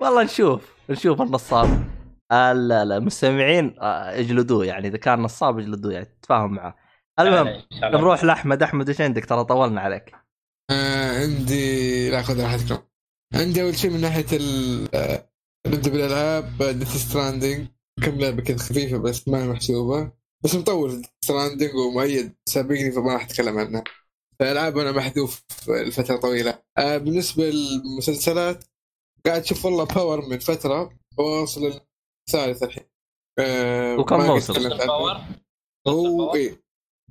[0.00, 1.84] والله نشوف نشوف النصاب.
[2.32, 6.76] آه لا لا المستمعين آه اجلدوه يعني إذا كان نصاب اجلدوه يعني تتفاهم معه.
[7.20, 7.62] المهم.
[7.82, 8.62] نروح لأحمد.
[8.62, 10.14] أحمد إيش عندك؟ ترى طولنا عليك.
[10.70, 12.78] آه عندي لا خذ راحتكم.
[13.34, 15.30] عندي أول شيء من ناحية ال آه،
[15.66, 16.62] نبدأ بالألعاب.
[16.62, 17.66] Death Stranding
[18.02, 20.23] كم لعبة كذا خفيفة بس ما هي محسوبة.
[20.44, 22.34] بس مطور Stranding ومؤيد.
[22.48, 23.84] سابقني فما راح أتكلم عنها
[24.40, 26.62] فالالعاب أنا محذوف لفترة طويلة.
[26.78, 28.64] آه بالنسبة للمسلسلات
[29.26, 30.98] قاعد أشوف والله Power من فترة.
[31.18, 31.80] واصل
[32.28, 32.84] الثالث الحين.
[33.38, 34.76] آه وكم موسم؟ عنه.
[34.76, 35.20] Power
[35.88, 36.64] هو إيه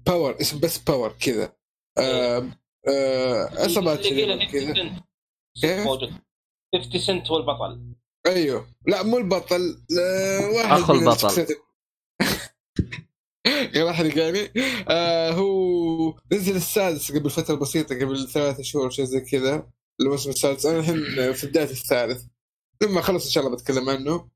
[0.05, 1.53] Power اسم بس Power كذا.
[1.97, 2.49] آه
[2.87, 6.13] آه قيله 50 كذا؟ موجود.
[6.75, 7.93] 50 سنت هو البطل.
[8.27, 8.67] أيوه.
[8.87, 9.85] لا مو البطل.
[9.89, 11.55] لا واحد من البطل.
[13.75, 14.53] يا واحد يعني
[14.89, 19.69] آه هو نزل السادس قبل فترة بسيطة قبل ثلاثة شهور شيء زي كذا.
[20.01, 20.65] الموسم السادس.
[20.65, 22.25] أنا الحين في بداية الثالث.
[22.83, 24.29] لما خلص إن شاء الله بتكلم عنه.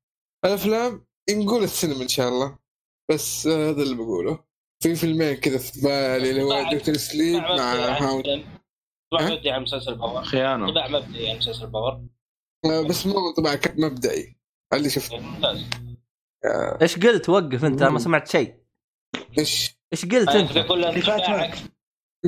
[0.45, 2.57] الأفلام نقول السينما إن شاء الله.
[3.11, 4.43] بس آه هذا اللي بقوله.
[4.83, 8.25] في فيلمين كذا في بالي اللي هو Doctor Sleep مع هاوند
[9.11, 10.23] طبع ها؟ مبدئي على مسلسل Power.
[10.23, 10.71] خيانة.
[10.71, 12.01] طبع مبدئي على مسلسل Power.
[12.65, 14.37] آه بس مو طبعا كان مبدئي.
[14.73, 15.19] اللي شفته.
[15.19, 15.65] ممتاز.
[16.45, 16.77] آه.
[16.81, 18.66] إيش قلت؟ وقف أنت ما سمعت شيء.
[19.37, 20.57] إيش؟ إيش قلت أنت؟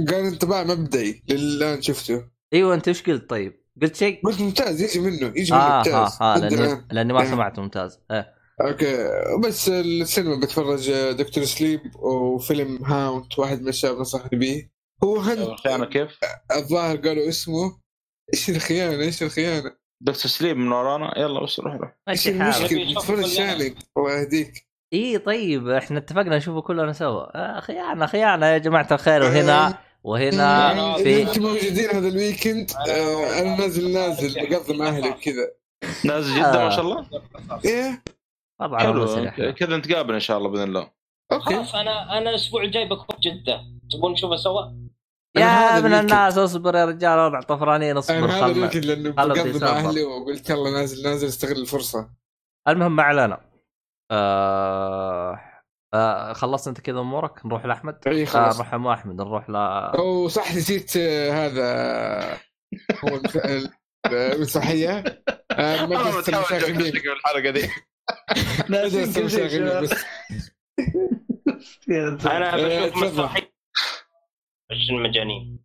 [0.10, 2.30] قال انطباع مبدئي للي الان شفته.
[2.54, 5.78] أيوه أنت إيش قلت؟ طيب قلت شيء؟ قلت ممتاز يجي منه؟ يجي منه آه ها
[5.78, 6.88] ممتاز ها عندنا لأني.
[6.92, 7.28] لأني ما إيه.
[7.28, 8.00] سمعت ممتاز.
[8.12, 8.34] إيه.
[8.62, 9.10] okay
[9.44, 14.70] بس السينما بتفرج Doctor Sleep وفيلم هاوند واحد من الشباب نصحني به
[15.04, 15.40] هو هند.
[15.40, 16.10] الخيانه كيف؟
[16.56, 17.80] الظاهر قالوا اسمه.
[18.34, 22.28] إيش الخيانة؟ إيش الخيانة؟ Doctor Sleep من ورانا؟ يلا بس روح روح إيش.
[22.28, 23.26] المشكلة؟ بتفرج.
[23.26, 23.76] شانك.
[23.98, 24.69] الله يهديك.
[24.94, 27.38] إي طيب إحنا اتفقنا نشوفه كلنا سوا.
[27.38, 32.16] آه خيانة خيانة يا جماعة الخير وهنا وهنا أنا اذا في إنتم موجودين هذا ال
[32.16, 35.52] weekend آه، أنا نازل نازل بقضي مع أهلي وكذا.
[36.06, 36.64] نازل جده آه.
[36.64, 37.06] ما شاء الله.
[37.66, 38.04] إيه.
[38.60, 39.32] طبعا حلو.
[39.54, 40.92] كذا نتقابل إن شاء الله بإذن الله.
[41.32, 41.46] Okay.
[41.46, 43.62] خلاص أنا أنا الأسبوع الجاي بكون جدة.
[43.92, 44.62] تبون نشوفه سوا؟
[45.38, 45.94] يا ابن.
[45.94, 49.68] الناس اصبر يا رجال وضع طفرانين اصبر أنا هذا ال weekend لأنه بقضي مع.
[49.68, 52.10] أهلي وقلت يلا نازل نازل استغل الفرصة.
[52.68, 53.49] المهم ما علينا
[54.12, 55.40] آه...
[55.94, 60.28] آه خلصت انت كذا امورك نروح لأحمد إي آه خلاص نروح أحمد نروح ل أو
[60.28, 62.40] صح نسيت آه، هذا
[63.04, 63.22] هو
[64.12, 65.04] المسرحيه
[65.52, 67.62] آه، أنا مدرسه بتحاول المشاغبين الحلقة دي
[68.90, 69.82] شيء المشاغبين.
[69.82, 70.06] بس.
[72.26, 72.56] أنا
[72.88, 73.04] بشوف.
[73.04, 73.54] مسرحيه
[74.72, 75.60] عشان مجانين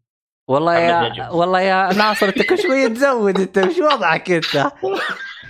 [0.48, 1.31] والله يا.
[1.31, 4.73] والله يا ناصر أنت كل شوية تزود أنت وش وضعك أنت؟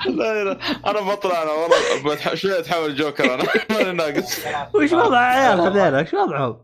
[0.07, 0.52] لا لا
[0.91, 6.15] أنا بطلع أنا والله شوية أتحول جوكر أنا ماني ناقص وش وضع عيال هذيلا وش
[6.15, 6.60] وضعهم؟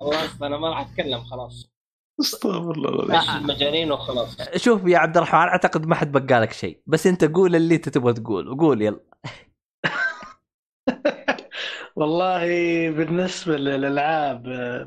[0.00, 1.70] خلاص أنا ما راح أتكلم خلاص
[2.20, 3.14] استغفر الله العظيم.
[3.16, 7.56] عيش المجانين وخلاص شوف يا عبد الرحمن أعتقد ما حد بقالك شيء بس أنت قول
[7.56, 9.00] اللي أنت تبغى تقول وقول يلا
[11.96, 12.40] والله
[12.90, 14.82] بالنسبة للألعاب آه،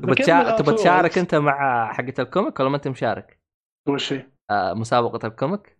[0.56, 0.74] تبغى.
[0.76, 3.40] تشارك أنت مع حقة ال comic ولا ما أنت مشارك؟
[3.88, 5.78] وش هي؟ آه مسابقة ال comic؟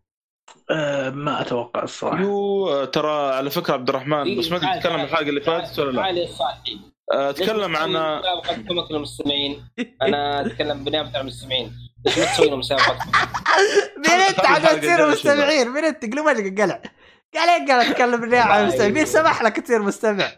[0.71, 2.21] آه، ما أتوقع الصراحة.
[2.21, 5.91] يو ترى على فكرة عبد الرحمن بس ما أدري تتكلم عن الحلقة اللي فاتت ولا
[5.91, 6.03] لا.
[6.03, 6.79] علي الصالحي
[7.15, 9.65] آه، اتكلم عن مسابقة comic للمستمعين
[10.03, 11.73] أنا أتكلم بنيابه عن المستمعين.
[12.07, 12.99] ليش ما تسوي لهم مسابقه
[13.97, 16.83] مين أنت؟ عشان تصير مستمعين؟ مين أنت؟ قلب وجهك قلع.
[17.35, 20.33] قال قال اتكلم بالنيابه عن المستمع مين سمح لك تصير مستمع؟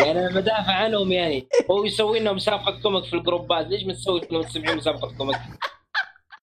[0.00, 1.48] يعني أنا بدافع عنهم يعني.
[1.70, 5.36] هو يسوي لنا مسابقة comic في الجروبات ليش ما تسوي للمستمعين مسابقة comic؟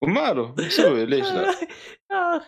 [0.01, 1.27] وماله؟ يسوي ليش
[2.11, 2.41] لا.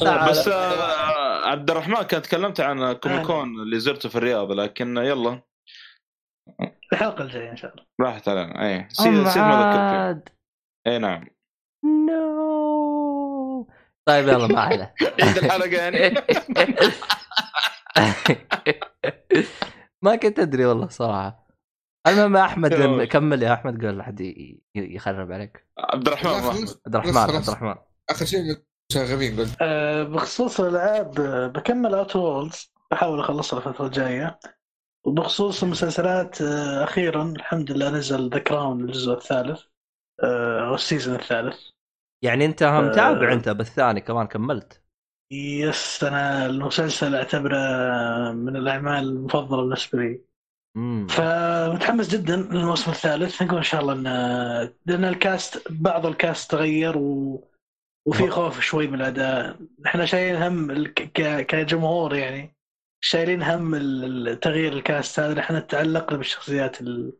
[0.00, 0.30] تعال.
[0.30, 5.42] بس آه، عبد الرحمن كان تكلمت عن Comic Con اللي زرته في الرياض لكن يلا.
[6.92, 7.84] الحلقة الجاية إن شاء الله.
[8.00, 8.62] راحت علينا.
[8.68, 10.34] اي سير سير ما ذكرت.
[10.86, 11.24] اي نعم.
[11.84, 13.68] No.
[14.08, 16.14] طيب يلا ما عليه عيد الحلقة يعني.
[20.04, 21.41] ما كنت أدري والله صراحة.
[22.06, 23.02] المهم يا احمد.
[23.04, 26.30] كمل يا أحمد قبل لا حد ي- يخرب عليك عبد الرحمن.
[26.30, 27.16] عبد الرحمن.
[27.18, 27.74] عبد الرحمن
[28.10, 28.40] آخر شيء
[28.92, 34.38] المشاغبين قلت آه، بخصوص الألعاب آه، بكمل Outer Worlds بحاول أخلصها الفترة الجاية
[35.04, 39.60] وبخصوص المسلسلات آه، أخيرا الحمد لله نزل The Crown الجزء الثالث
[40.24, 41.56] آه، أو ال season الثالث
[42.24, 43.34] يعني أنت متابع آه.
[43.34, 44.82] أنت بالثاني كمان كملت
[45.32, 47.56] yes أنا المسلسل أعتبره
[48.32, 50.20] من الأعمال المفضلة بالنسبة لي
[51.08, 53.42] فمتحمس جدا للموسم الثالث.
[53.42, 54.04] نقول إن شاء الله ان
[54.86, 57.44] لأن ال cast بعض ال cast تغير و...
[58.08, 59.56] وفي خوف شوي من الأداء.
[59.86, 61.46] إحنا شايلين هم ال- ك...
[61.46, 62.56] كجمهور يعني.
[63.04, 63.74] شايلين هم
[64.34, 65.40] تغيير ال cast هذا.
[65.40, 67.12] إحنا تعلقنا بالشخصيات ال...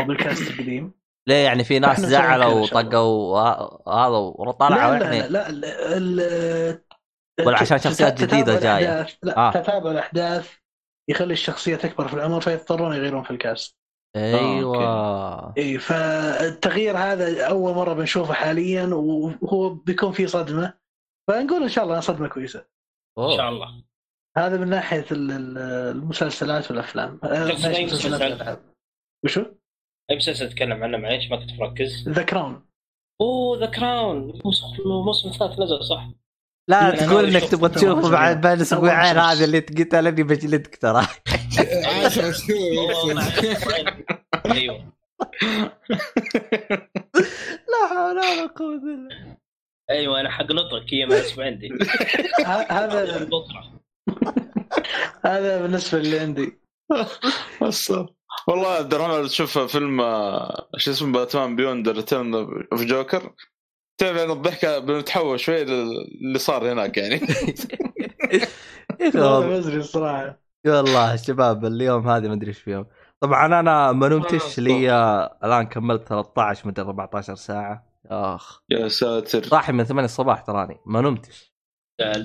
[0.00, 0.92] وبالكاست القديم.
[1.28, 2.60] ليه يعني في ناس زعلوا.
[2.60, 6.20] وطقوا هذا وطلعوا لا لا يعني؟ لا, لا ال...
[6.20, 7.46] ال...
[7.46, 9.50] ولا عشان شخصيات جديدة جاية؟ الأحداث- لا آه.
[9.50, 10.52] تتابع الأحداث.
[11.10, 13.76] يخلي الشخصية تكبر في العمر فيضطرون يغيرون في الكاست.
[14.16, 15.54] أيوه.
[15.58, 20.74] إي فالتغيير هذا أول مرة بنشوفه حاليا وهو بيكون فيه صدمة.
[21.28, 22.58] فنقول إن شاء الله صدمة كويسة.
[23.18, 23.48] إن شاء أوه.
[23.48, 23.84] الله.
[24.36, 25.58] هذا من ناحية ال- ال-
[25.96, 27.20] المسلسلات والأفلام.
[27.22, 28.74] مسلسل؟ والألعاب.
[29.24, 29.44] وشو؟
[30.10, 32.08] أي مسلسل تتكلم عنه معليش؟ ما كنت مركز.
[32.08, 32.66] The Crown
[33.20, 34.40] أوه The Crown
[34.78, 36.08] الموسم الثالث نزل صح.
[36.68, 38.12] لا لا، تقول إنك تبغى تشوفه مسلسل.
[38.12, 39.18] بعد بعد أسبوعين مسلسل.
[39.18, 41.06] هذا اللي لاني بجلدك ترى
[42.10, 42.34] شهور
[44.46, 44.92] أيوه
[47.70, 49.36] لا حول ولا قوة إلا
[49.90, 51.68] أيوه أنا حق نطق هي ما اسمع عندي
[52.70, 53.04] هذا
[55.26, 56.60] هذا بالنسبة اللي عندي.
[58.48, 62.34] والله عبد الرحمن تشوف فيلم آه، شو اسمه Batman Beyond Return
[62.72, 63.32] of Joker
[63.98, 67.20] تعرف يعني الضحكة بنتحول شوي للي صار هناك يعني.
[69.14, 70.40] ما أدري الصراحة.
[70.66, 72.86] والله الشباب اليوم هذه ما أدري إيش فيهم.
[73.20, 74.92] طبعا أنا ما نمتش لي
[75.44, 77.94] الآن كملت 13 مدري 14 ساعة.
[78.10, 78.62] أخ.
[78.70, 79.42] يا ساتر.
[79.42, 80.76] صاحي من 8 الصباح تراني.
[80.86, 81.54] ما نمتش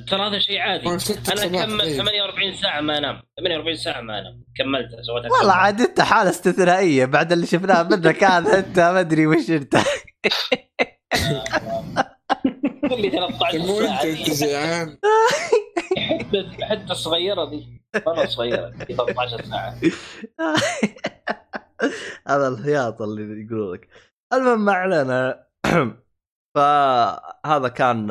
[0.08, 0.88] ترى هذا شيء عادي.
[0.88, 1.66] أنا تقريباً.
[1.68, 3.22] 48 ساعة ما أنام.
[3.40, 4.44] 48 ساعة ما أنام.
[4.58, 7.06] كملتها سويتها والله عاد أنت حالة استثنائية.
[7.06, 9.76] بعد اللي شفناه منك هذا أنت ما أدري وش أنت.
[12.90, 14.30] قول لي 13 مو انت انت.
[14.30, 14.98] جيعان
[15.98, 17.82] حتى حتى الصغيره دي.
[18.08, 19.76] مرة صغيرة دي 13 ساعة.
[22.28, 23.88] هذا الهياط اللي يقولوا لك.
[24.34, 25.48] المهم ما علينا.
[26.56, 28.08] فهذا كان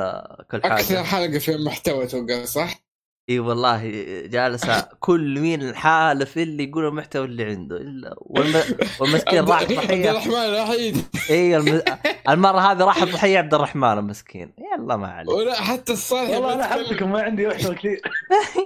[0.51, 2.88] كل أكثر حاجة حلقة فيها محتوى توقع صح؟
[3.31, 3.91] إي والله
[4.27, 7.77] جالسه كل مين حالف اللي يقول المحتوى اللي عنده.
[7.77, 8.63] إلا والم...
[9.01, 11.05] والمسكين راح عبد ضحيه الرحمن الوحيد.
[11.31, 11.83] إي الم...
[12.29, 14.55] المرة هذه راح ضحيه عبد الرحمن المسكين.
[14.59, 15.29] يلا ما عليك.
[15.29, 16.65] ولا حتى الصالح والله أنا.
[16.65, 18.01] احبكم ما عندي محتوى كثير.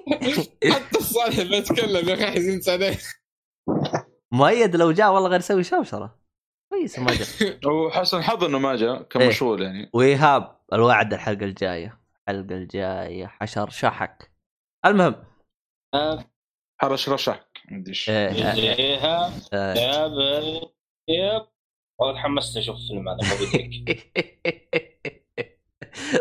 [0.72, 2.98] حتى الصالح بيتكلم يا أخي حزنت عليه.
[4.32, 6.18] مؤيد لو جاء والله غير يسوي شوشرة.
[6.68, 7.58] كويس ما جاء.
[7.72, 9.28] وحسن حظ إنه ما جاء كان إيه.
[9.28, 9.90] مشغول يعني.
[9.92, 11.98] وإيهاب الوعد الحلقة الجاية.
[12.28, 14.31] الحلقة الجاية حشر شحك.
[14.86, 15.14] المهم.
[16.78, 19.00] حرش رشح إيه، إيه، إيه.
[19.52, 20.12] ياب
[21.08, 21.46] ياب
[21.98, 23.18] والله تحمست أشوف الفيلم هذا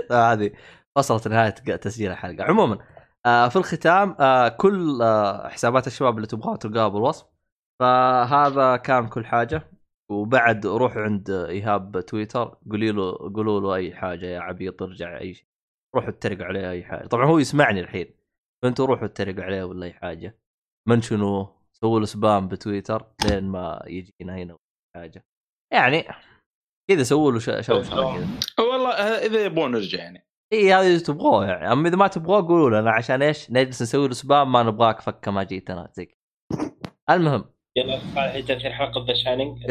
[0.10, 0.52] طبعا هذه
[0.96, 2.44] وصلت نهايه تسجيل الحلقة.
[2.44, 2.78] عموما
[3.26, 7.26] آه في الختام آه كل آه حسابات الشباب اللي تبغاها تلقاها بالوصف.
[7.80, 9.72] فهذا كان كل حاجة.
[10.10, 12.58] وبعد روحوا عند إيهاب تويتر.
[12.72, 15.46] قولي له قولوا له أي حاجة يا عبيط ارجع أي شيء.
[15.96, 17.08] روحوا اتريقوا عليه أي حاجة.
[17.08, 18.21] طبعا هو يسمعني الحين.
[18.64, 20.40] فانتوا روحوا اتريقوا عليه ولا أي حاجة.
[20.90, 24.58] منشنوه سووا له سبام بتويتر لين ما يجينا هنا
[24.96, 25.26] حاجة.
[25.74, 26.04] يعني
[26.90, 28.28] كذا سووا له شوشره كذا.
[28.60, 30.28] والله آه، إذا يبغون نرجع يعني.
[30.54, 31.72] إي هذا اللي تبغوه يعني.
[31.72, 35.32] أما إذا ما تبغوه قولوا لنا عشان إيش؟ نجلس نسوي له سبام ما نبغاك فكة
[35.32, 36.72] ما جيتنا زي كذا.
[37.10, 37.46] المهم.
[37.78, 39.66] يلا تاثير حلقه The Shining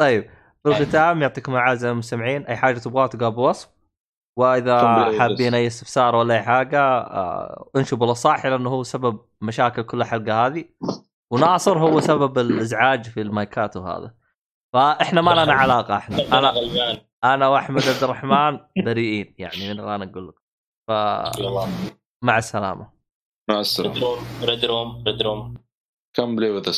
[0.00, 0.30] طيب.
[0.62, 3.77] في الختام يعطيكم العافية المستمعين أي حاجة تبغاها تلقاها بوصف
[4.38, 5.18] وإذا.
[5.18, 10.46] حابين أي استفسار ولا أي حاجة آه انشبوا للصاحي لأنه هو سبب مشاكل كل الحلقة
[10.46, 10.64] هذه
[11.30, 14.14] وناصر هو سبب الإزعاج في المايكات وهذا
[14.72, 16.18] فإحنا ما لنا علاقة إحنا.
[16.38, 16.54] أنا
[17.24, 20.42] أنا وأحمد عبد الرحمن بريئين يعني من الان أقول لكم.
[21.38, 21.66] يلا.
[22.22, 22.90] فمع السلامة.
[23.50, 25.54] مع ريد السلامه روم ريد روم ريد روم
[26.16, 26.72] كم بلاي وذ